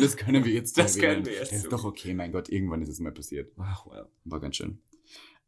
das 0.00 0.16
können 0.16 0.44
wir 0.44 0.52
jetzt 0.52 0.78
Das 0.78 0.96
erwähnen. 0.96 1.14
können 1.14 1.26
wir 1.26 1.32
jetzt 1.34 1.52
Das 1.52 1.58
ist 1.64 1.72
doch 1.72 1.84
okay, 1.84 2.14
mein 2.14 2.32
Gott, 2.32 2.48
irgendwann 2.48 2.82
ist 2.82 2.88
es 2.88 3.00
mal 3.00 3.12
passiert. 3.12 3.52
Ach, 3.58 3.86
well. 3.86 4.06
War 4.24 4.40
ganz 4.40 4.56
schön. 4.56 4.78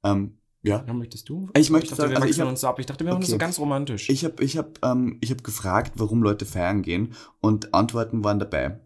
Ähm, 0.05 0.39
ja, 0.63 0.85
Ja, 0.87 0.95
möchtest 0.95 1.29
du? 1.29 1.49
Ich 1.57 1.71
möchte 1.71 1.91
dachte, 1.91 2.03
sagen, 2.03 2.17
also 2.17 2.29
ich 2.29 2.41
hab- 2.41 2.49
uns 2.49 2.61
so 2.61 2.69
ab. 2.69 2.79
Ich 2.79 2.87
dachte, 2.87 3.05
wir 3.05 3.13
machen 3.13 3.21
das 3.21 3.31
so 3.31 3.37
Okay. 3.37 3.45
ganz 3.45 3.59
romantisch. 3.59 4.09
Ich 4.09 4.25
habe 4.25 4.43
ich 4.43 4.57
hab, 4.57 4.85
ähm, 4.85 5.19
ich 5.21 5.31
hab 5.31 5.45
gefragt, 5.45 5.93
warum 5.97 6.23
Leute 6.23 6.47
feiern 6.47 6.83
gehen 6.83 7.15
und 7.41 7.75
Antworten 7.75 8.25
waren 8.25 8.39
dabei. 8.39 8.81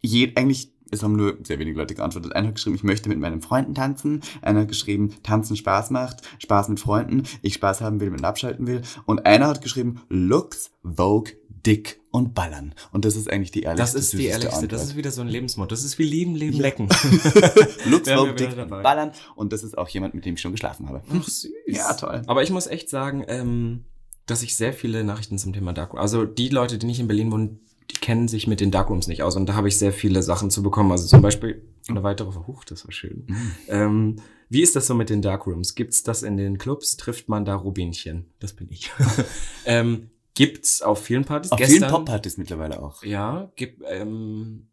Je, 0.00 0.32
eigentlich, 0.36 0.73
es 0.94 1.02
haben 1.02 1.16
nur 1.16 1.36
sehr 1.42 1.58
wenige 1.58 1.78
Leute 1.78 1.94
geantwortet. 1.94 2.34
Einer 2.34 2.48
hat 2.48 2.54
geschrieben, 2.54 2.76
ich 2.76 2.84
möchte 2.84 3.08
mit 3.08 3.18
meinen 3.18 3.40
Freunden 3.42 3.74
tanzen. 3.74 4.22
Einer 4.42 4.60
hat 4.60 4.68
geschrieben, 4.68 5.14
tanzen 5.22 5.56
Spaß 5.56 5.90
macht, 5.90 6.22
Spaß 6.38 6.68
mit 6.68 6.80
Freunden, 6.80 7.24
ich 7.42 7.54
Spaß 7.54 7.80
haben 7.80 8.00
will, 8.00 8.10
mit 8.10 8.24
abschalten 8.24 8.66
will. 8.66 8.82
Und 9.06 9.26
einer 9.26 9.46
hat 9.48 9.60
geschrieben, 9.62 10.00
Looks, 10.08 10.70
Vogue, 10.82 11.32
Dick 11.66 12.00
und 12.10 12.34
Ballern. 12.34 12.74
Und 12.92 13.04
das 13.06 13.16
ist 13.16 13.30
eigentlich 13.30 13.50
die 13.50 13.62
ehrlichste, 13.62 13.96
das 13.96 14.04
ist 14.04 14.12
die 14.12 14.26
ehrlichste, 14.26 14.52
Antwort. 14.54 14.72
das 14.72 14.84
ist 14.84 14.96
wieder 14.96 15.10
so 15.10 15.22
ein 15.22 15.28
Lebensmotto. 15.28 15.70
Das 15.70 15.82
ist 15.82 15.98
wie 15.98 16.04
Lieben, 16.04 16.34
Leben, 16.34 16.56
Ja. 16.56 16.62
Lecken. 16.62 16.88
Looks, 17.86 18.10
Vogue, 18.10 18.34
Dick, 18.34 18.54
dabei. 18.54 18.82
Ballern. 18.82 19.12
Und 19.34 19.52
das 19.52 19.62
ist 19.64 19.76
auch 19.78 19.88
jemand, 19.88 20.14
mit 20.14 20.24
dem 20.26 20.34
ich 20.34 20.40
schon 20.40 20.52
geschlafen 20.52 20.88
habe. 20.88 21.02
Ach, 21.10 21.24
süß. 21.24 21.48
Ja, 21.66 21.94
toll. 21.94 22.22
Aber 22.26 22.42
ich 22.42 22.50
muss 22.50 22.66
echt 22.66 22.90
sagen, 22.90 23.24
ähm, 23.28 23.84
dass 24.26 24.42
ich 24.42 24.56
sehr 24.56 24.72
viele 24.72 25.04
Nachrichten 25.04 25.38
zum 25.38 25.52
Thema 25.52 25.72
Darkroom, 25.72 26.00
also 26.00 26.24
die 26.24 26.48
Leute, 26.50 26.78
die 26.78 26.86
nicht 26.86 27.00
in 27.00 27.08
Berlin 27.08 27.32
wohnen, 27.32 27.60
die 27.90 27.96
kennen 27.96 28.28
sich 28.28 28.46
mit 28.46 28.60
den 28.60 28.70
Darkrooms 28.70 29.08
nicht 29.08 29.22
aus. 29.22 29.36
Und 29.36 29.46
da 29.46 29.54
habe 29.54 29.68
ich 29.68 29.78
sehr 29.78 29.92
viele 29.92 30.22
Sachen 30.22 30.50
zu 30.50 30.62
bekommen. 30.62 30.90
Also 30.92 31.06
zum 31.06 31.22
Beispiel 31.22 31.62
eine 31.88 32.02
weitere 32.02 32.32
Verhuch, 32.32 32.64
das 32.64 32.84
war 32.86 32.92
schön. 32.92 33.24
Mhm. 33.26 33.52
Ähm, 33.68 34.16
wie 34.48 34.62
ist 34.62 34.76
das 34.76 34.86
so 34.86 34.94
mit 34.94 35.10
den 35.10 35.22
Darkrooms? 35.22 35.74
Gibt's 35.74 36.02
das 36.02 36.22
in 36.22 36.36
den 36.36 36.58
Clubs? 36.58 36.96
Trifft 36.96 37.28
man 37.28 37.44
da 37.44 37.54
Rubinchen? 37.54 38.26
Das 38.38 38.52
bin 38.52 38.68
ich. 38.70 38.90
ähm, 39.66 40.10
gibt's 40.34 40.82
auf 40.82 41.02
vielen 41.02 41.24
Partys? 41.24 41.52
Auf 41.52 41.60
vielen 41.60 41.88
Pop-Partys 41.88 42.36
mittlerweile 42.36 42.82
auch. 42.82 43.02
Ja, 43.04 43.50
gibt, 43.56 43.82
ähm, 43.86 44.68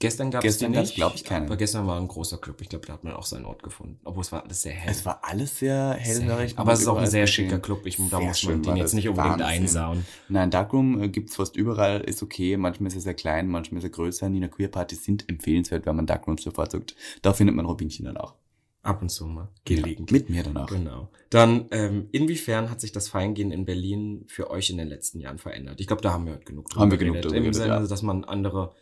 gestern 0.00 0.32
gab 0.32 0.44
es 0.44 0.58
die 0.58 0.68
nicht. 0.68 0.96
glaub 0.96 1.14
ich, 1.14 1.22
keine. 1.22 1.46
Aber 1.46 1.56
gestern 1.56 1.86
war 1.86 2.00
ein 2.00 2.08
großer 2.08 2.38
Club. 2.38 2.60
Ich 2.60 2.68
glaube, 2.68 2.86
da 2.86 2.94
hat 2.94 3.04
man 3.04 3.12
auch 3.12 3.24
seinen 3.24 3.44
Ort 3.44 3.62
gefunden. 3.62 4.00
Obwohl 4.02 4.22
es 4.22 4.32
war 4.32 4.42
alles 4.42 4.62
sehr 4.62 4.72
hell. 4.72 4.90
Es 4.90 5.06
war 5.06 5.20
alles 5.22 5.58
sehr 5.58 5.94
hellhörig. 5.94 6.58
aber 6.58 6.72
es 6.72 6.80
ist 6.80 6.88
auch 6.88 6.98
ein 6.98 7.06
sehr 7.06 7.28
schicker 7.28 7.60
Club. 7.60 7.86
Ich, 7.86 7.96
da 8.10 8.18
muss 8.18 8.42
man 8.42 8.62
den 8.62 8.76
jetzt 8.76 8.94
nicht 8.94 9.08
unbedingt 9.08 9.38
Wahnsinn. 9.38 9.62
einsauen. 9.62 10.06
Nein, 10.28 10.50
Darkroom 10.50 11.02
äh, 11.02 11.08
gibt's 11.08 11.36
fast 11.36 11.54
überall, 11.54 12.00
ist 12.00 12.22
okay. 12.22 12.56
Manchmal 12.56 12.88
ist 12.88 12.96
er 12.96 13.02
sehr 13.02 13.14
klein, 13.14 13.46
manchmal 13.46 13.78
ist 13.78 13.84
er 13.84 13.90
größer. 13.90 14.28
Nina 14.28 14.48
Queer 14.48 14.68
Partys 14.68 15.04
sind 15.04 15.28
empfehlenswert, 15.28 15.86
wenn 15.86 15.94
man 15.94 16.06
Darkrooms 16.06 16.44
bevorzugt. 16.44 16.96
Da 17.22 17.32
findet 17.32 17.54
man 17.54 17.66
Robinchen 17.66 18.06
dann 18.06 18.16
auch. 18.16 18.34
Ab 18.82 19.02
und 19.02 19.10
zu 19.10 19.26
mal. 19.26 19.48
Gelegentlich. 19.66 20.22
Mit 20.22 20.30
mir 20.30 20.42
dann 20.42 20.56
auch. 20.56 20.66
Genau. 20.66 21.10
Dann, 21.28 21.66
ähm, 21.70 22.08
inwiefern 22.12 22.70
hat 22.70 22.80
sich 22.80 22.92
das 22.92 23.08
Feingehen 23.08 23.52
in 23.52 23.66
Berlin 23.66 24.24
für 24.26 24.50
euch 24.50 24.70
in 24.70 24.78
den 24.78 24.88
letzten 24.88 25.20
Jahren 25.20 25.36
verändert? 25.36 25.80
Ich 25.80 25.86
glaube, 25.86 26.00
da 26.00 26.12
haben 26.12 26.24
wir 26.24 26.32
heute 26.32 26.46
genug 26.46 26.74
Haben 26.74 26.90
wir 26.90 26.96
genug 26.96 27.20
drüber 27.20 27.36
Im 27.36 27.52
Sinne, 27.52 27.68
ja. 27.68 27.86
dass 27.86 28.02
man 28.02 28.24
andere 28.24 28.74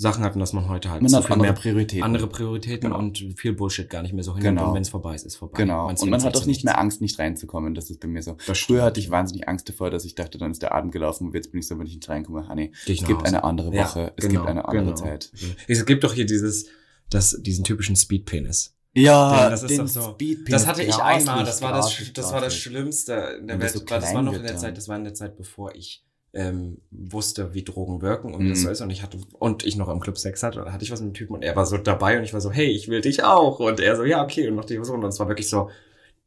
Sachen 0.00 0.24
hat 0.24 0.32
und 0.34 0.40
dass 0.40 0.54
man 0.54 0.66
heute 0.68 0.90
halt 0.90 1.02
Man 1.02 1.14
hat 1.14 1.24
viel 1.24 1.32
andere 1.34 1.46
mehr 1.52 1.52
Prioritäten. 1.52 2.02
andere 2.02 2.26
Prioritäten 2.26 2.88
Genau. 2.88 2.98
und 2.98 3.18
viel 3.36 3.52
Bullshit 3.52 3.90
gar 3.90 4.00
nicht 4.02 4.14
mehr 4.14 4.24
so 4.24 4.34
hinnimmt. 4.34 4.56
Genau. 4.56 4.68
Und 4.70 4.74
wenn 4.76 4.82
es 4.82 4.88
vorbei 4.88 5.14
ist, 5.14 5.26
ist 5.26 5.36
vorbei. 5.36 5.58
Genau. 5.58 5.86
Man 5.88 5.96
und 5.96 6.08
man 6.10 6.22
hat 6.22 6.36
auch 6.36 6.46
nicht 6.46 6.64
mehr. 6.64 6.78
Angst, 6.78 7.02
nicht 7.02 7.18
reinzukommen. 7.18 7.74
Das 7.74 7.90
ist 7.90 8.00
bei 8.00 8.08
mir 8.08 8.22
so. 8.22 8.36
Früher 8.38 8.82
hatte 8.82 8.98
ich 8.98 9.10
wahnsinnig 9.10 9.46
Angst 9.48 9.68
davor, 9.68 9.90
dass 9.90 10.06
ich 10.06 10.14
dachte, 10.14 10.38
dann 10.38 10.52
ist 10.52 10.62
der 10.62 10.72
Abend 10.72 10.92
gelaufen 10.92 11.26
und 11.26 11.34
jetzt 11.34 11.50
bin 11.52 11.60
ich 11.60 11.66
so, 11.68 11.78
wenn 11.78 11.86
ich 11.86 11.94
nicht 11.96 12.08
reinkomme. 12.08 12.46
Ah, 12.48 12.54
nee. 12.54 12.72
Es 12.86 13.04
gibt 13.04 13.10
Hause. 13.20 13.26
eine 13.26 13.44
andere 13.44 13.74
Ja, 13.74 13.84
Woche. 13.84 14.12
es 14.16 14.26
genau, 14.26 14.40
gibt 14.40 14.50
eine 14.50 14.64
andere 14.66 14.84
genau. 14.86 14.96
Zeit. 14.96 15.30
Es 15.68 15.84
gibt 15.84 16.02
doch 16.02 16.14
hier 16.14 16.24
dieses, 16.26 16.66
das, 17.10 17.38
diesen 17.42 17.64
typischen 17.64 17.94
Speed-Penis. 17.94 18.74
Ja, 18.94 19.42
Ja, 19.44 19.50
das 19.50 19.62
ist 19.62 19.78
doch 19.78 19.86
so. 19.86 20.02
Speedpenis, 20.14 20.50
Das 20.62 20.66
hatte 20.66 20.82
ich 20.82 20.94
einmal, 20.96 21.44
das 21.44 21.60
war 21.62 21.72
das, 21.72 21.94
das 22.14 22.32
war 22.32 22.40
das. 22.40 22.56
Schlimmste 22.56 23.12
in 23.38 23.46
der 23.48 23.60
Welt. 23.60 23.70
so 23.72 23.80
das 23.84 24.14
war 24.14 24.22
noch 24.22 24.32
in 24.32 24.42
der. 24.42 24.56
Zeit, 24.56 24.76
das 24.76 24.88
war 24.88 24.96
in 24.96 25.04
der 25.04 25.14
Zeit, 25.14 25.36
bevor 25.36 25.74
ich 25.74 26.02
ähm, 26.32 26.78
wusste, 26.90 27.54
wie 27.54 27.64
Drogen 27.64 28.02
wirken 28.02 28.34
und 28.34 28.44
Mhm. 28.44 28.50
das 28.50 28.62
so 28.62 28.70
ist. 28.70 28.80
Und 28.80 28.90
ich 28.90 29.02
hatte, 29.02 29.18
und 29.38 29.64
ich 29.64 29.76
noch 29.76 29.88
im 29.88 30.00
Club 30.00 30.16
Sex 30.18 30.42
hatte, 30.42 30.62
da 30.64 30.72
hatte 30.72 30.84
ich 30.84 30.90
was 30.92 31.00
mit 31.00 31.10
dem 31.10 31.14
Typen 31.14 31.34
und 31.34 31.42
er 31.42 31.56
war 31.56 31.66
so 31.66 31.76
dabei 31.76 32.18
und 32.18 32.24
ich 32.24 32.32
war 32.32 32.40
so, 32.40 32.50
hey, 32.50 32.66
ich 32.66 32.88
will 32.88 33.00
dich 33.00 33.24
auch. 33.24 33.58
Und 33.58 33.80
er 33.80 33.96
so, 33.96 34.04
ja, 34.04 34.22
okay, 34.22 34.48
und 34.48 34.54
noch 34.56 34.64
die 34.64 34.76
Person. 34.76 35.02
Und 35.02 35.08
es 35.10 35.18
war 35.18 35.28
wirklich 35.28 35.48
so, 35.48 35.70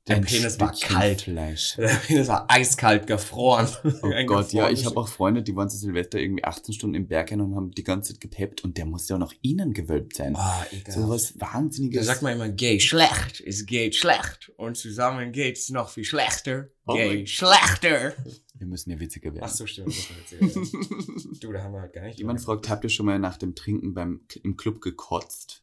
Der 0.08 0.18
Ein 0.18 0.26
Penis 0.26 0.60
war 0.60 0.76
kalt. 0.78 1.22
Fleisch. 1.22 1.76
Der 1.78 1.88
Penis 1.88 2.28
war 2.28 2.46
eiskalt 2.52 3.08
gefroren. 3.08 3.70
Oh 4.02 4.10
Gott, 4.26 4.52
ja, 4.52 4.70
ich 4.70 4.86
habe 4.86 4.98
auch 4.98 5.08
Freunde, 5.08 5.42
die 5.44 5.56
waren 5.56 5.70
zu 5.70 5.78
Silvester 5.78 6.20
irgendwie 6.20 6.44
18 6.44 6.74
Stunden 6.74 6.96
im 6.96 7.08
Berg 7.08 7.30
hin 7.30 7.40
und 7.40 7.56
haben 7.56 7.72
die 7.72 7.86
ganze 7.86 8.12
Zeit 8.12 8.20
gepeppt 8.20 8.66
und 8.66 8.78
der 8.78 8.86
muss 8.86 9.08
ja 9.08 9.16
auch 9.16 9.20
noch 9.22 9.34
innen 9.42 9.74
gewölbt 9.74 10.18
sein. 10.18 10.36
Ah, 10.36 10.66
egal. 10.72 10.94
so 10.94 11.08
was 11.08 11.34
Da 11.36 11.54
Wahnsinniges. 11.54 12.06
sagt 12.06 12.22
man 12.22 12.34
immer, 12.34 12.50
gay 12.50 12.82
schlecht 12.82 13.40
ist 13.40 13.66
gay 13.66 13.94
schlecht. 13.94 14.52
Und 14.58 14.76
zusammen 14.76 15.32
geht's 15.32 15.70
noch 15.70 15.88
viel 15.90 16.04
schlechter. 16.04 16.68
Oh 16.86 16.96
Gay 16.96 17.26
schlechter. 17.26 18.14
Wir 18.56 18.68
müssen 18.68 18.92
ja 18.92 19.00
witziger 19.00 19.34
werden. 19.34 19.46
Ach 19.46 19.54
so, 19.54 19.66
stimmt. 19.66 19.96
Du, 21.40 21.52
da 21.52 21.64
haben 21.64 21.74
wir 21.74 21.82
halt 21.82 21.94
gar 21.94 22.04
nicht. 22.04 22.20
Jemand 22.20 22.42
fragt, 22.42 22.70
habt 22.70 22.84
ihr 22.84 22.90
schon 22.90 23.06
mal 23.06 23.20
nach 23.20 23.38
dem 23.38 23.56
Trinken 23.56 23.94
beim, 23.94 24.22
im 24.44 24.56
Club 24.58 24.82
gekotzt? 24.82 25.63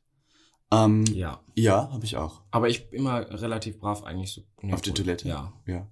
Ähm, 0.72 1.04
ja, 1.06 1.40
Ja. 1.54 1.90
habe 1.92 2.04
ich 2.04 2.16
auch. 2.16 2.42
Aber 2.50 2.68
ich 2.68 2.90
bin 2.90 3.00
immer 3.00 3.28
relativ 3.30 3.78
brav 3.78 4.04
eigentlich 4.04 4.32
so. 4.32 4.42
Nee, 4.62 4.72
Auf 4.72 4.82
der 4.82 4.92
gut. 4.92 4.98
Toilette? 4.98 5.28
Ja. 5.28 5.52
Ja. 5.66 5.86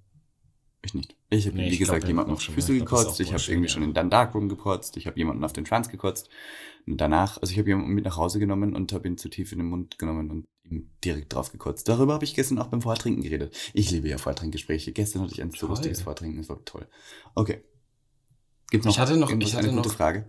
Ich 0.85 0.95
nicht. 0.95 1.17
Ich 1.31 1.47
habe, 1.47 1.57
Nee, 1.57 1.73
wie 1.73 1.77
gesagt, 1.79 2.01
glaub, 2.01 2.09
jemanden 2.09 2.33
auf 2.33 2.45
die 2.45 2.53
Füße 2.53 2.73
gekotzt. 2.79 3.19
Ich 3.21 3.33
habe 3.33 3.43
irgendwie 3.49 3.69
schön, 3.69 3.69
schon 3.69 3.83
ja. 3.83 3.89
in 3.89 3.95
den 3.95 4.11
Darkroom 4.11 4.49
gekotzt. 4.49 4.97
Ich 4.97 5.07
habe 5.09 5.19
jemanden 5.19 5.43
auf 5.45 5.53
den 5.53 5.67
Schwanz 5.67 5.89
gekotzt. 5.89 6.29
Und 6.87 6.99
danach, 7.01 7.39
also 7.43 7.53
ich 7.53 7.59
habe 7.59 7.69
jemanden 7.69 7.93
mit 7.93 8.05
nach 8.05 8.17
Hause 8.17 8.39
genommen 8.39 8.77
und 8.77 8.93
habe 8.93 9.09
ihn 9.09 9.19
zu 9.19 9.29
tief 9.29 9.51
in 9.53 9.59
den 9.59 9.67
Mund 9.69 9.99
genommen 9.99 10.31
und 10.31 10.47
ihm 10.71 10.89
direkt 11.05 11.35
drauf 11.35 11.51
gekotzt. 11.51 11.89
Darüber 11.89 12.15
habe 12.15 12.25
ich 12.25 12.35
gestern 12.35 12.59
auch 12.61 12.69
beim 12.69 12.81
Vortrinken 12.81 13.23
geredet. 13.23 13.55
Ich 13.75 13.91
liebe 13.91 14.09
ja 14.09 14.19
Vortrinkgespräche. 14.19 14.93
Gestern 14.93 15.23
hatte 15.23 15.33
ich 15.33 15.43
ein 15.43 15.51
so 15.51 15.67
lustiges 15.67 16.03
Vortrinken. 16.03 16.39
Das 16.39 16.49
war 16.49 16.65
toll. 16.65 16.87
Okay. 17.35 17.63
Gibt's 18.71 18.87
noch, 18.87 18.93
Ich 18.93 18.99
hatte 19.01 19.17
noch- 19.17 19.31
ich 19.33 19.55
hatte 19.57 19.67
eine 19.69 19.77
gute 19.77 19.89
noch- 19.89 19.97
Frage? 19.97 20.29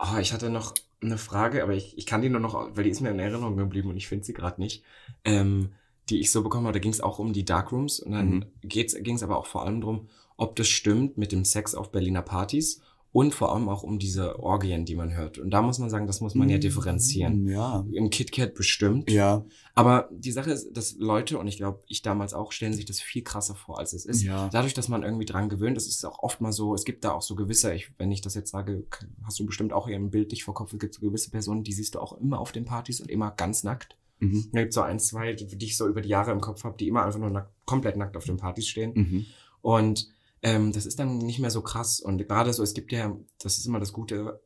Oh, 0.00 0.18
ich 0.20 0.32
hatte 0.32 0.50
noch 0.50 0.74
eine 1.06 1.18
Frage, 1.18 1.62
aber 1.62 1.72
ich, 1.74 1.96
ich 1.98 2.06
kann 2.06 2.22
die 2.22 2.28
nur 2.28 2.40
noch, 2.40 2.54
weil 2.76 2.84
die 2.84 2.90
ist 2.90 3.00
mir 3.00 3.10
in 3.10 3.18
Erinnerung 3.18 3.56
geblieben 3.56 3.90
und 3.90 3.96
ich 3.96 4.08
finde 4.08 4.24
sie 4.24 4.34
gerade 4.34 4.60
nicht. 4.60 4.82
Ähm, 5.24 5.70
die 6.10 6.20
ich 6.20 6.30
so 6.30 6.42
bekommen 6.42 6.66
habe, 6.66 6.74
da 6.74 6.80
ging 6.80 6.92
es 6.92 7.00
auch 7.00 7.18
um 7.18 7.32
die 7.32 7.46
Darkrooms 7.46 7.98
und 8.00 8.12
dann 8.12 8.28
Mhm. 8.28 8.44
ging 8.62 9.14
es 9.14 9.22
aber 9.22 9.38
auch 9.38 9.46
vor 9.46 9.64
allem 9.64 9.80
darum, 9.80 10.08
ob 10.36 10.54
das 10.56 10.68
stimmt 10.68 11.16
mit 11.16 11.32
dem 11.32 11.44
Sex 11.46 11.74
auf 11.74 11.92
Berliner 11.92 12.20
Partys 12.22 12.82
und 13.14 13.32
vor 13.32 13.54
allem 13.54 13.68
auch 13.68 13.84
um 13.84 14.00
diese 14.00 14.40
Orgien, 14.40 14.84
die 14.84 14.96
man 14.96 15.14
hört. 15.14 15.38
Und 15.38 15.52
da 15.52 15.62
muss 15.62 15.78
man 15.78 15.88
sagen, 15.88 16.08
das 16.08 16.20
muss 16.20 16.34
man 16.34 16.48
ja 16.48 16.58
differenzieren. 16.58 17.46
Ja. 17.46 17.86
Im 17.92 18.10
KitKat 18.10 18.54
bestimmt. 18.54 19.08
Ja. 19.08 19.44
Aber 19.76 20.08
die 20.10 20.32
Sache 20.32 20.50
ist, 20.50 20.76
dass 20.76 20.96
Leute, 20.96 21.38
und 21.38 21.46
ich 21.46 21.56
glaube, 21.56 21.84
ich 21.86 22.02
damals 22.02 22.34
auch, 22.34 22.50
stellen 22.50 22.72
sich 22.72 22.86
das 22.86 22.98
viel 22.98 23.22
krasser 23.22 23.54
vor, 23.54 23.78
als 23.78 23.92
es 23.92 24.04
ist. 24.04 24.24
Ja. 24.24 24.48
Dadurch, 24.48 24.74
dass 24.74 24.88
man 24.88 25.04
irgendwie 25.04 25.26
dran 25.26 25.48
gewöhnt 25.48 25.76
ist, 25.76 25.86
ist 25.86 25.98
es 25.98 26.04
auch 26.04 26.24
oft 26.24 26.40
mal 26.40 26.50
so, 26.50 26.74
es 26.74 26.84
gibt 26.84 27.04
da 27.04 27.12
auch 27.12 27.22
so 27.22 27.36
gewisse, 27.36 27.72
ich, 27.72 27.92
wenn 27.98 28.10
ich 28.10 28.20
das 28.20 28.34
jetzt 28.34 28.50
sage, 28.50 28.84
hast 29.22 29.38
du 29.38 29.46
bestimmt 29.46 29.72
auch 29.72 29.86
hier 29.86 29.94
ein 29.94 30.10
Bild 30.10 30.32
dich 30.32 30.42
vor 30.42 30.54
Kopf, 30.54 30.72
es 30.72 30.80
gibt 30.80 30.94
so 30.94 31.00
gewisse 31.00 31.30
Personen, 31.30 31.62
die 31.62 31.72
siehst 31.72 31.94
du 31.94 32.00
auch 32.00 32.18
immer 32.18 32.40
auf 32.40 32.50
den 32.50 32.64
Partys 32.64 33.00
und 33.00 33.12
immer 33.12 33.30
ganz 33.30 33.62
nackt. 33.62 33.96
Mhm. 34.18 34.48
Da 34.52 34.62
gibt 34.62 34.72
so 34.72 34.80
ein, 34.80 34.98
zwei, 34.98 35.34
die 35.34 35.46
die 35.46 35.66
ich 35.66 35.76
so 35.76 35.86
über 35.86 36.00
die 36.00 36.08
Jahre 36.08 36.32
im 36.32 36.40
Kopf 36.40 36.64
habe, 36.64 36.76
die 36.76 36.88
immer 36.88 37.04
einfach 37.04 37.20
nur 37.20 37.30
nackt, 37.30 37.52
komplett 37.64 37.96
nackt 37.96 38.16
auf 38.16 38.24
den 38.24 38.38
Partys 38.38 38.66
stehen. 38.66 38.92
Mhm. 38.92 39.26
Und 39.62 40.08
ähm, 40.44 40.70
das 40.72 40.86
ist 40.86 40.98
dann 41.00 41.18
nicht 41.18 41.40
mehr 41.40 41.50
so 41.50 41.62
krass. 41.62 41.98
Und 41.98 42.18
gerade 42.28 42.52
so, 42.52 42.62
es 42.62 42.74
gibt 42.74 42.92
ja, 42.92 43.16
das 43.40 43.58
ist 43.58 43.66
immer 43.66 43.80
das 43.80 43.92
Gute, 43.92 44.40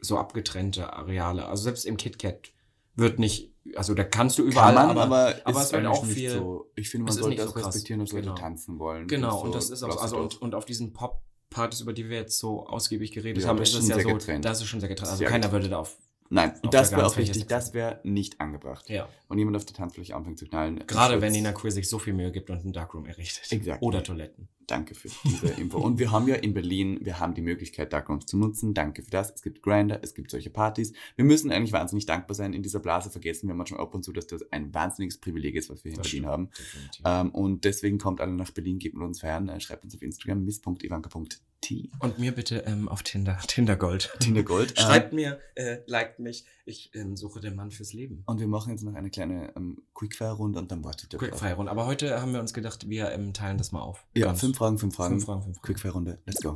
so 0.00 0.18
abgetrennte 0.18 0.92
Areale. 0.92 1.46
Also 1.46 1.62
selbst 1.62 1.86
im 1.86 1.96
KitKat 1.96 2.52
wird 2.96 3.18
nicht, 3.18 3.52
also 3.74 3.94
da 3.94 4.04
kannst 4.04 4.38
du 4.38 4.42
überall, 4.42 4.74
Kann 4.74 4.88
man, 4.88 4.98
aber, 4.98 5.34
aber, 5.44 5.60
es 5.62 5.72
wird 5.72 5.86
auch 5.86 6.04
nicht 6.04 6.14
viel- 6.14 6.30
so. 6.32 6.70
Ich 6.76 6.90
finde, 6.90 7.04
man 7.06 7.14
sollte 7.14 7.36
das 7.38 7.50
so 7.52 7.58
respektieren, 7.60 8.00
dass 8.00 8.12
Leute 8.12 8.24
Genau. 8.26 8.34
tanzen 8.36 8.78
wollen. 8.78 9.08
Genau, 9.08 9.38
so, 9.38 9.44
und 9.46 9.54
das 9.54 9.70
ist 9.70 9.82
auch, 9.82 10.02
also 10.02 10.18
und, 10.18 10.40
und 10.42 10.54
auf 10.54 10.64
diesen 10.66 10.92
Pop-Partys, 10.92 11.80
über 11.80 11.92
die 11.94 12.08
wir 12.10 12.18
jetzt 12.18 12.38
so 12.38 12.66
ausgiebig 12.66 13.12
geredet 13.12 13.42
Ja, 13.42 13.48
haben, 13.48 13.56
das 13.58 13.70
ist 13.70 13.76
schon 13.76 13.86
ja 13.88 13.94
sehr 13.94 14.04
so, 14.04 14.10
getrennt. 14.10 14.44
da 14.44 14.50
ist 14.52 14.64
schon 14.66 14.80
sehr 14.80 14.88
getrennt. 14.88 15.08
Also 15.08 15.18
Sehr 15.20 15.28
keiner 15.28 15.38
getrennt. 15.46 15.52
würde 15.62 15.68
da 15.70 15.78
auf, 15.78 15.96
Nein, 16.30 16.52
auf 16.64 16.70
das 16.70 16.90
wäre 16.92 17.06
auch 17.06 17.16
wichtig. 17.16 17.46
Das 17.46 17.74
wäre 17.74 18.00
nicht 18.02 18.40
angebracht. 18.40 18.88
ja. 18.90 19.08
Und 19.28 19.38
jemand 19.38 19.56
auf 19.56 19.64
der 19.64 19.74
Tanzfläche 19.74 20.14
anfängt 20.16 20.38
zu 20.38 20.46
knallen. 20.46 20.84
Gerade 20.86 21.20
wenn 21.20 21.32
Nina 21.32 21.52
Queer 21.52 21.70
sich 21.70 21.88
so 21.88 21.98
viel 21.98 22.12
Mühe 22.14 22.32
gibt 22.32 22.50
und 22.50 22.60
einen 22.60 22.72
Darkroom 22.72 23.06
errichtet. 23.06 23.50
Exakt. 23.52 23.82
Oder 23.82 24.02
Toiletten. 24.02 24.48
Danke 24.66 24.94
für 24.94 25.08
diese 25.24 25.48
Info. 25.48 25.78
Und 25.78 25.98
wir 25.98 26.10
haben 26.10 26.28
ja 26.28 26.36
in 26.36 26.54
Berlin, 26.54 26.98
wir 27.02 27.18
haben 27.18 27.34
die 27.34 27.42
Möglichkeit, 27.42 27.92
Darkrooms 27.92 28.26
zu 28.26 28.36
nutzen. 28.36 28.74
Danke 28.74 29.02
für 29.02 29.10
das. 29.10 29.32
Es 29.34 29.42
gibt 29.42 29.62
Grinder, 29.62 30.00
es 30.02 30.14
gibt 30.14 30.30
solche 30.30 30.50
Partys. 30.50 30.92
Wir 31.16 31.24
müssen 31.24 31.50
eigentlich 31.50 31.72
wahnsinnig 31.72 32.06
dankbar 32.06 32.34
sein. 32.34 32.52
In 32.52 32.62
dieser 32.62 32.80
Blase 32.80 33.10
vergessen 33.10 33.48
wir 33.48 33.54
manchmal 33.54 33.80
ab 33.80 33.94
und 33.94 34.04
zu, 34.04 34.12
dass 34.12 34.26
das 34.26 34.50
ein 34.52 34.72
wahnsinniges 34.74 35.18
Privileg 35.18 35.54
ist, 35.54 35.70
was 35.70 35.84
wir 35.84 35.92
hier 35.92 35.98
in 35.98 36.02
Berlin 36.02 36.22
stimmt, 36.22 37.06
haben. 37.06 37.28
Ähm, 37.28 37.30
und 37.34 37.64
deswegen 37.64 37.98
kommt 37.98 38.20
alle 38.20 38.32
nach 38.32 38.50
Berlin, 38.50 38.78
gebt 38.78 38.94
mit 38.94 39.04
uns 39.04 39.20
feiern. 39.20 39.48
Äh, 39.48 39.60
schreibt 39.60 39.84
uns 39.84 39.94
auf 39.94 40.02
Instagram 40.02 40.44
miss.ivanka.t. 40.44 41.90
Und 42.00 42.18
mir 42.18 42.32
bitte 42.32 42.64
ähm, 42.66 42.88
auf 42.88 43.02
Tinder, 43.02 43.38
Tinder 43.46 43.76
Gold. 43.76 44.12
Tinder 44.20 44.42
Gold. 44.42 44.78
Schreibt 44.78 45.12
mir, 45.12 45.40
äh, 45.54 45.78
liked 45.86 46.18
mich. 46.18 46.44
Ich 46.66 46.94
ähm, 46.94 47.14
suche 47.14 47.40
den 47.40 47.56
Mann 47.56 47.70
fürs 47.70 47.92
Leben. 47.92 48.22
Und 48.24 48.40
wir 48.40 48.48
machen 48.48 48.70
jetzt 48.70 48.82
noch 48.84 48.94
eine 48.94 49.10
kleine 49.10 49.54
ähm, 49.54 49.82
Quickfire-Runde 49.92 50.58
und 50.58 50.72
dann 50.72 50.82
wartet 50.82 51.12
ihr 51.12 51.18
drauf. 51.18 51.28
Quickfire. 51.28 51.68
Aber 51.70 51.84
heute 51.84 52.22
haben 52.22 52.32
wir 52.32 52.40
uns 52.40 52.54
gedacht, 52.54 52.88
wir 52.88 53.10
ähm, 53.12 53.34
teilen 53.34 53.58
das 53.58 53.70
mal 53.70 53.82
auf. 53.82 54.06
Ja, 54.16 54.26
Ganz- 54.28 54.40
fünf 54.40 54.56
Fragen, 54.56 54.78
fünf 54.78 54.94
Fragen. 54.96 55.10
Fünf 55.16 55.24
Fragen, 55.26 55.42
fünf 55.42 55.56
Fragen. 55.56 55.66
Quickfire-Runde. 55.66 56.22
Let's 56.24 56.40
go. 56.40 56.54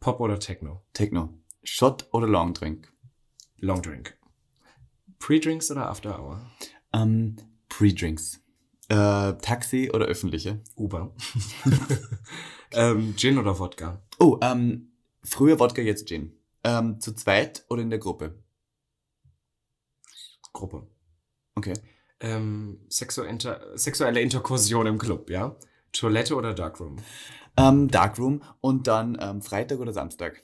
Pop 0.00 0.20
oder 0.20 0.38
Techno? 0.38 0.82
Techno. 0.92 1.30
Shot 1.62 2.08
oder 2.12 2.26
Long 2.26 2.52
Drink? 2.52 2.92
Long 3.56 3.80
Drink. 3.80 4.18
Pre-Drinks 5.18 5.70
oder 5.70 5.88
After 5.88 6.18
Hour? 6.20 6.42
Ähm, 6.92 7.36
Pre-Drinks. 7.70 8.42
Äh, 8.88 9.32
Taxi 9.38 9.90
oder 9.94 10.04
öffentliche? 10.04 10.60
Uber. 10.76 11.14
ähm, 12.72 13.14
Gin 13.16 13.38
oder 13.38 13.58
Wodka? 13.58 14.02
Oh, 14.18 14.38
ähm, 14.42 14.89
früher 15.22 15.58
Wodka, 15.58 15.82
jetzt 15.82 16.06
Gin. 16.08 16.36
Ähm, 16.62 17.00
zu 17.00 17.14
zweit 17.14 17.64
oder 17.68 17.82
in 17.82 17.90
der 17.90 17.98
Gruppe? 17.98 18.38
Gruppe. 20.52 20.86
Okay. 21.54 21.74
Ähm, 22.20 22.80
sexu 22.88 23.22
inter 23.22 23.78
sexuelle 23.78 24.20
Interkursion 24.20 24.86
im 24.86 24.98
Club, 24.98 25.30
ja? 25.30 25.56
Toilette 25.92 26.34
oder 26.34 26.54
Darkroom? 26.54 26.96
Ähm, 27.56 27.88
Darkroom 27.88 28.42
und 28.60 28.86
dann 28.86 29.18
ähm, 29.20 29.42
Freitag 29.42 29.78
oder 29.80 29.92
Samstag? 29.92 30.42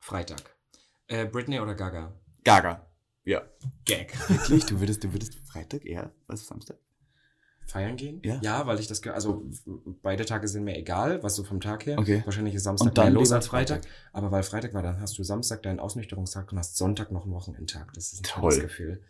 Freitag. 0.00 0.56
Äh, 1.06 1.26
Britney 1.26 1.60
oder 1.60 1.74
Gaga? 1.74 2.14
Gaga. 2.44 2.86
Ja. 3.24 3.42
Gag. 3.84 4.16
Wirklich? 4.28 4.64
Du 4.66 4.80
würdest, 4.80 5.04
du 5.04 5.12
würdest 5.12 5.34
Freitag 5.46 5.84
eher 5.84 6.12
als 6.26 6.46
Samstag? 6.46 6.78
Feiern 7.70 7.96
gehen? 7.96 8.20
Ja. 8.24 8.38
Ja, 8.42 8.66
weil 8.66 8.78
ich 8.80 8.86
das, 8.86 9.06
also 9.06 9.44
beide 10.02 10.24
Tage 10.24 10.48
sind 10.48 10.64
mir 10.64 10.76
egal, 10.76 11.22
was 11.22 11.36
so 11.36 11.44
vom 11.44 11.60
Tag 11.60 11.86
her. 11.86 11.98
Okay. 11.98 12.22
Wahrscheinlich 12.24 12.54
ist 12.54 12.64
Samstag 12.64 12.88
Und 12.88 12.98
dann 12.98 13.06
mehr 13.06 13.14
los 13.14 13.32
als 13.32 13.46
Freitag. 13.46 13.82
Aber 14.12 14.30
weil 14.30 14.42
Freitag 14.42 14.74
war, 14.74 14.82
dann 14.82 15.00
hast 15.00 15.16
du 15.18 15.22
Samstag 15.22 15.62
deinen 15.62 15.80
Ausnüchterungstag 15.80 16.50
und 16.52 16.58
hast 16.58 16.76
Sonntag 16.76 17.12
noch 17.12 17.24
einen 17.24 17.32
Wochenendtag. 17.32 17.92
Das 17.94 18.12
ist 18.12 18.20
ein 18.20 18.22
Toll. 18.24 18.40
tolles 18.42 18.60
Gefühl. 18.60 19.00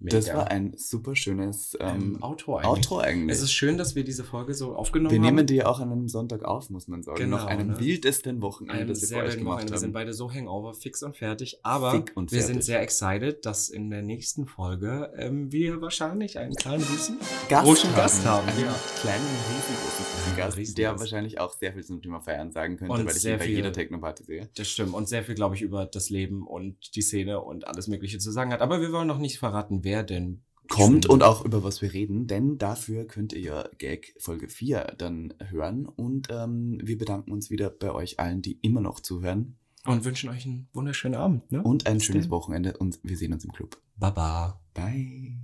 Mega. 0.00 0.16
Das 0.18 0.34
war 0.34 0.48
ein 0.50 0.74
super 0.76 1.16
schönes 1.16 1.76
ähm, 1.80 2.14
ähm, 2.16 2.22
Outro 2.22 2.56
eigentlich. 2.56 2.68
Outro 2.68 2.98
eigentlich. 2.98 3.36
Es 3.36 3.42
ist 3.42 3.52
schön, 3.52 3.78
dass 3.78 3.94
wir 3.94 4.04
diese 4.04 4.22
Folge 4.24 4.52
so 4.52 4.74
aufgenommen 4.76 5.10
wir 5.12 5.18
haben. 5.18 5.34
nehmen 5.36 5.46
die 5.46 5.54
ja 5.56 5.66
auch 5.66 5.80
an 5.80 5.90
einem 5.92 6.08
Sonntag 6.08 6.44
auf, 6.44 6.68
muss 6.68 6.88
man 6.88 7.02
sagen. 7.02 7.16
Genau, 7.18 7.36
Nach 7.38 7.46
einem 7.46 7.68
ne? 7.68 7.80
wildesten 7.80 8.42
Wochenende, 8.42 8.80
einem 8.80 8.88
das 8.88 9.00
wir 9.02 9.08
für 9.08 9.24
euch 9.24 9.36
gemacht 9.38 9.46
Wochenende. 9.54 9.72
Wir 9.72 9.78
sind 9.78 9.88
haben. 9.88 9.92
beide 9.94 10.12
so 10.12 10.30
hangover, 10.30 10.74
fix 10.74 11.02
und 11.02 11.16
fertig. 11.16 11.60
Aber 11.62 12.04
und 12.14 12.32
wir 12.32 12.42
sind 12.42 12.64
fertig. 12.64 12.66
sehr 12.66 12.82
excited, 12.82 13.46
dass 13.46 13.68
in 13.70 13.90
der 13.90 14.02
nächsten 14.02 14.46
Folge 14.46 15.10
ähm, 15.16 15.50
wir 15.52 15.80
wahrscheinlich 15.80 16.38
einen 16.38 16.54
kleinen 16.54 16.82
süßen 16.82 17.16
Gast 17.48 17.64
großen 17.64 17.90
haben. 17.90 17.96
Gast 17.96 18.26
haben. 18.26 18.48
Einen 18.48 18.60
Ja. 18.60 18.74
kleinen, 19.00 19.24
riesengroßen 19.24 20.36
Gast, 20.36 20.56
Riesen 20.56 20.74
der 20.74 20.90
Gast. 20.90 21.00
wahrscheinlich 21.00 21.40
auch 21.40 21.52
sehr 21.54 21.72
viel 21.72 21.84
zum 21.84 22.02
Thema 22.02 22.20
Feiern 22.20 22.50
sagen 22.52 22.76
könnte, 22.76 22.92
Und 22.92 23.06
weil 23.06 23.16
ich 23.16 23.24
ihn 23.24 23.38
bei 23.38 23.46
jeder 23.46 23.72
Techno-Party 23.72 24.24
sehe. 24.24 24.48
Das 24.56 24.68
stimmt. 24.68 24.92
Und 24.94 25.08
sehr 25.08 25.22
viel, 25.22 25.34
glaube 25.34 25.54
ich, 25.54 25.62
über 25.62 25.86
das 25.86 26.10
Leben 26.10 26.46
und 26.46 26.94
die 26.96 27.02
Szene 27.02 27.40
und 27.40 27.66
alles 27.68 27.88
Mögliche 27.88 28.18
zu 28.18 28.30
sagen 28.32 28.52
hat. 28.52 28.60
Aber 28.60 28.80
wir 28.80 28.92
wollen 28.92 29.06
noch 29.08 29.18
nicht 29.18 29.38
verraten, 29.38 29.83
wer 29.84 30.02
denn 30.02 30.44
Kommt 30.68 31.06
und 31.06 31.22
auch 31.22 31.44
über 31.44 31.62
was 31.62 31.82
wir 31.82 31.92
reden, 31.92 32.26
denn 32.26 32.56
dafür 32.56 33.04
könnt 33.04 33.34
ihr 33.34 33.40
ja 33.40 33.68
Gag 33.76 34.14
Folge 34.18 34.48
4 34.48 34.94
dann 34.96 35.34
hören 35.50 35.86
und 35.86 36.28
ähm, 36.30 36.80
wir 36.82 36.96
bedanken 36.96 37.32
uns 37.32 37.50
wieder 37.50 37.68
bei 37.68 37.92
euch 37.92 38.18
allen, 38.18 38.40
die 38.40 38.58
immer 38.62 38.80
noch 38.80 39.00
zuhören 39.00 39.58
Und 39.84 40.04
wünschen 40.04 40.30
euch 40.30 40.46
einen 40.46 40.68
wunderschönen 40.72 41.16
Abend. 41.16 41.52
Ne? 41.52 41.62
und 41.62 41.86
ein 41.86 41.98
Bis 41.98 42.06
schönes 42.06 42.24
denn. 42.24 42.30
Wochenende 42.30 42.76
und 42.78 42.98
wir 43.02 43.16
sehen 43.16 43.34
uns 43.34 43.44
im 43.44 43.52
Club. 43.52 43.78
Baba. 43.96 44.58
Bye. 44.72 45.34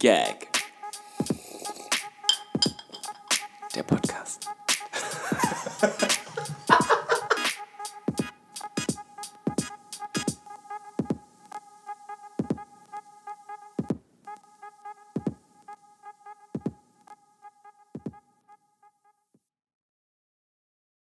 Gag. 0.00 0.48
Der 3.76 3.82
Podcast. 3.84 4.48